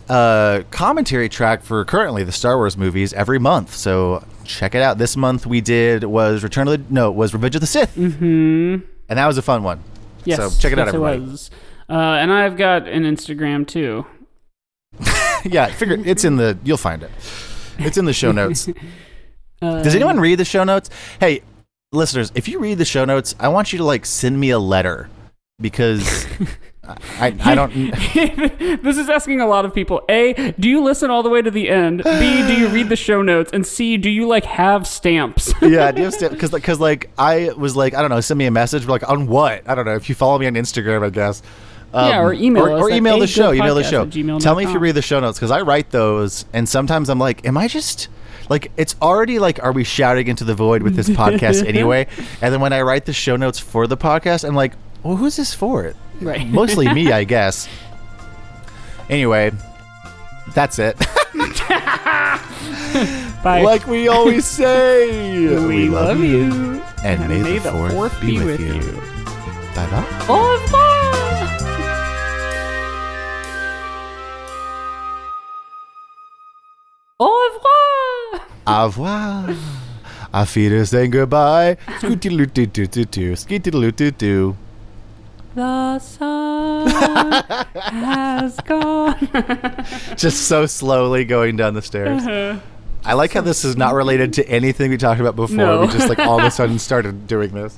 uh, 0.09 0.63
commentary 0.71 1.29
track 1.29 1.63
for 1.63 1.85
currently 1.85 2.23
the 2.23 2.31
Star 2.31 2.57
Wars 2.57 2.75
movies 2.77 3.13
every 3.13 3.39
month. 3.39 3.73
So 3.73 4.23
check 4.51 4.75
it 4.75 4.81
out. 4.81 4.97
This 4.97 5.15
month 5.17 5.45
we 5.45 5.61
did 5.61 6.03
was 6.03 6.43
Return 6.43 6.67
of 6.67 6.87
the 6.87 6.93
no, 6.93 7.09
it 7.09 7.15
was 7.15 7.33
Revenge 7.33 7.55
of 7.55 7.61
the 7.61 7.67
Sith. 7.67 7.95
Mm-hmm. 7.95 8.85
And 9.09 9.17
that 9.19 9.27
was 9.27 9.37
a 9.37 9.41
fun 9.41 9.63
one. 9.63 9.83
Yes, 10.25 10.37
So 10.37 10.49
check 10.59 10.71
it 10.71 10.79
out, 10.79 10.85
yes, 10.85 10.93
everybody. 10.93 11.19
was. 11.19 11.51
Uh, 11.89 11.93
and 11.93 12.31
I've 12.31 12.57
got 12.57 12.87
an 12.87 13.03
Instagram 13.03 13.67
too. 13.67 14.05
yeah, 15.45 15.67
figure 15.67 15.97
it's 16.05 16.23
in 16.23 16.35
the 16.37 16.57
you'll 16.63 16.77
find 16.77 17.03
it. 17.03 17.11
It's 17.79 17.97
in 17.97 18.05
the 18.05 18.13
show 18.13 18.31
notes. 18.31 18.69
Uh, 19.63 19.83
Does 19.83 19.93
anyone 19.93 20.19
read 20.19 20.39
the 20.39 20.43
show 20.43 20.63
notes? 20.63 20.89
Hey, 21.19 21.43
listeners, 21.91 22.31
if 22.33 22.47
you 22.47 22.57
read 22.57 22.79
the 22.79 22.85
show 22.85 23.05
notes, 23.05 23.35
I 23.39 23.49
want 23.49 23.71
you 23.71 23.77
to 23.77 23.83
like 23.83 24.07
send 24.07 24.39
me 24.39 24.49
a 24.49 24.57
letter 24.57 25.07
because 25.59 26.25
I, 27.19 27.35
I 27.43 27.55
don't. 27.55 27.71
this 28.83 28.97
is 28.97 29.09
asking 29.09 29.41
a 29.41 29.47
lot 29.47 29.65
of 29.65 29.73
people. 29.73 30.01
A, 30.09 30.53
do 30.59 30.69
you 30.69 30.81
listen 30.83 31.09
all 31.09 31.23
the 31.23 31.29
way 31.29 31.41
to 31.41 31.51
the 31.51 31.69
end? 31.69 32.03
B, 32.03 32.47
do 32.47 32.53
you 32.57 32.67
read 32.69 32.89
the 32.89 32.95
show 32.95 33.21
notes? 33.21 33.51
And 33.53 33.65
C, 33.65 33.97
do 33.97 34.09
you 34.09 34.27
like 34.27 34.45
have 34.45 34.87
stamps? 34.87 35.53
yeah, 35.61 35.91
do 35.91 36.01
you 36.01 36.09
have 36.09 36.31
because 36.31 36.51
because 36.51 36.79
like 36.79 37.09
I 37.17 37.51
was 37.55 37.75
like 37.75 37.93
I 37.93 38.01
don't 38.01 38.09
know, 38.09 38.19
send 38.21 38.37
me 38.37 38.45
a 38.45 38.51
message 38.51 38.85
like 38.85 39.07
on 39.09 39.27
what 39.27 39.67
I 39.67 39.75
don't 39.75 39.85
know 39.85 39.95
if 39.95 40.09
you 40.09 40.15
follow 40.15 40.37
me 40.39 40.47
on 40.47 40.53
Instagram, 40.53 41.05
I 41.05 41.09
guess. 41.09 41.41
Um, 41.93 42.09
Yeah, 42.09 42.21
or 42.21 42.33
email 42.33 42.65
or, 42.67 42.83
or 42.83 42.89
email 42.89 43.19
the 43.19 43.27
show. 43.27 43.51
Email 43.53 43.75
the 43.75 43.83
show. 43.83 44.05
Tell 44.39 44.55
me 44.55 44.63
if 44.63 44.71
you 44.71 44.79
read 44.79 44.95
the 44.95 45.01
show 45.01 45.19
notes 45.19 45.37
because 45.37 45.51
I 45.51 45.61
write 45.61 45.91
those, 45.91 46.45
and 46.53 46.67
sometimes 46.67 47.09
I'm 47.09 47.19
like, 47.19 47.45
am 47.45 47.57
I 47.57 47.67
just 47.67 48.07
like 48.49 48.71
it's 48.77 48.95
already 49.01 49.39
like, 49.39 49.63
are 49.63 49.71
we 49.71 49.83
shouting 49.83 50.27
into 50.27 50.43
the 50.43 50.55
void 50.55 50.83
with 50.83 50.95
this 50.95 51.09
podcast 51.21 51.65
anyway? 51.65 52.07
And 52.41 52.53
then 52.53 52.61
when 52.61 52.73
I 52.73 52.81
write 52.81 53.05
the 53.05 53.13
show 53.13 53.35
notes 53.35 53.59
for 53.59 53.87
the 53.87 53.97
podcast, 53.97 54.47
I'm 54.47 54.55
like, 54.55 54.73
well, 55.03 55.15
who's 55.15 55.35
this 55.37 55.53
for? 55.53 55.93
Right. 56.22 56.47
Mostly 56.49 56.93
me, 56.93 57.11
I 57.11 57.24
guess. 57.24 57.67
Anyway, 59.09 59.51
that's 60.53 60.80
it. 60.80 60.97
Bye. 63.43 63.61
like 63.63 63.88
we 63.88 64.07
always 64.07 64.45
say, 64.45 65.57
we, 65.67 65.89
love 65.89 66.19
you. 66.19 66.82
And, 67.03 67.28
may, 67.28 67.57
the, 67.57 67.72
fourth, 67.91 68.22
be, 68.22 68.38
with, 68.43 68.59
you. 68.59 68.80
Bye 69.74 69.89
bye. 69.89 70.05
Au 70.30 70.38
revoir. 70.53 70.91
Au 77.19 77.49
revoir. 77.49 78.47
Au 78.67 78.86
revoir. 78.86 79.55
Auf 80.34 80.55
Wiedersehen, 80.55 81.11
goodbye. 81.11 81.78
Skooty-loo-doo-doo-doo-doo. 81.99 83.36
Skooty-loo-doo-doo. 83.36 84.55
The 85.53 85.99
sun 85.99 86.87
has 87.75 88.57
gone. 88.61 89.17
Just 90.15 90.47
so 90.47 90.65
slowly 90.65 91.25
going 91.25 91.57
down 91.57 91.73
the 91.73 91.81
stairs. 91.81 92.23
Uh-huh. 92.25 92.59
I 93.03 93.13
like 93.13 93.33
how 93.33 93.41
this 93.41 93.65
is 93.65 93.75
not 93.75 93.93
related 93.93 94.33
to 94.33 94.47
anything 94.47 94.91
we 94.91 94.97
talked 94.97 95.19
about 95.19 95.35
before. 95.35 95.57
No. 95.57 95.81
We 95.81 95.87
just 95.87 96.07
like 96.07 96.19
all 96.19 96.39
of 96.39 96.45
a 96.45 96.51
sudden 96.51 96.78
started 96.87 97.25
doing 97.25 97.51
this. 97.51 97.75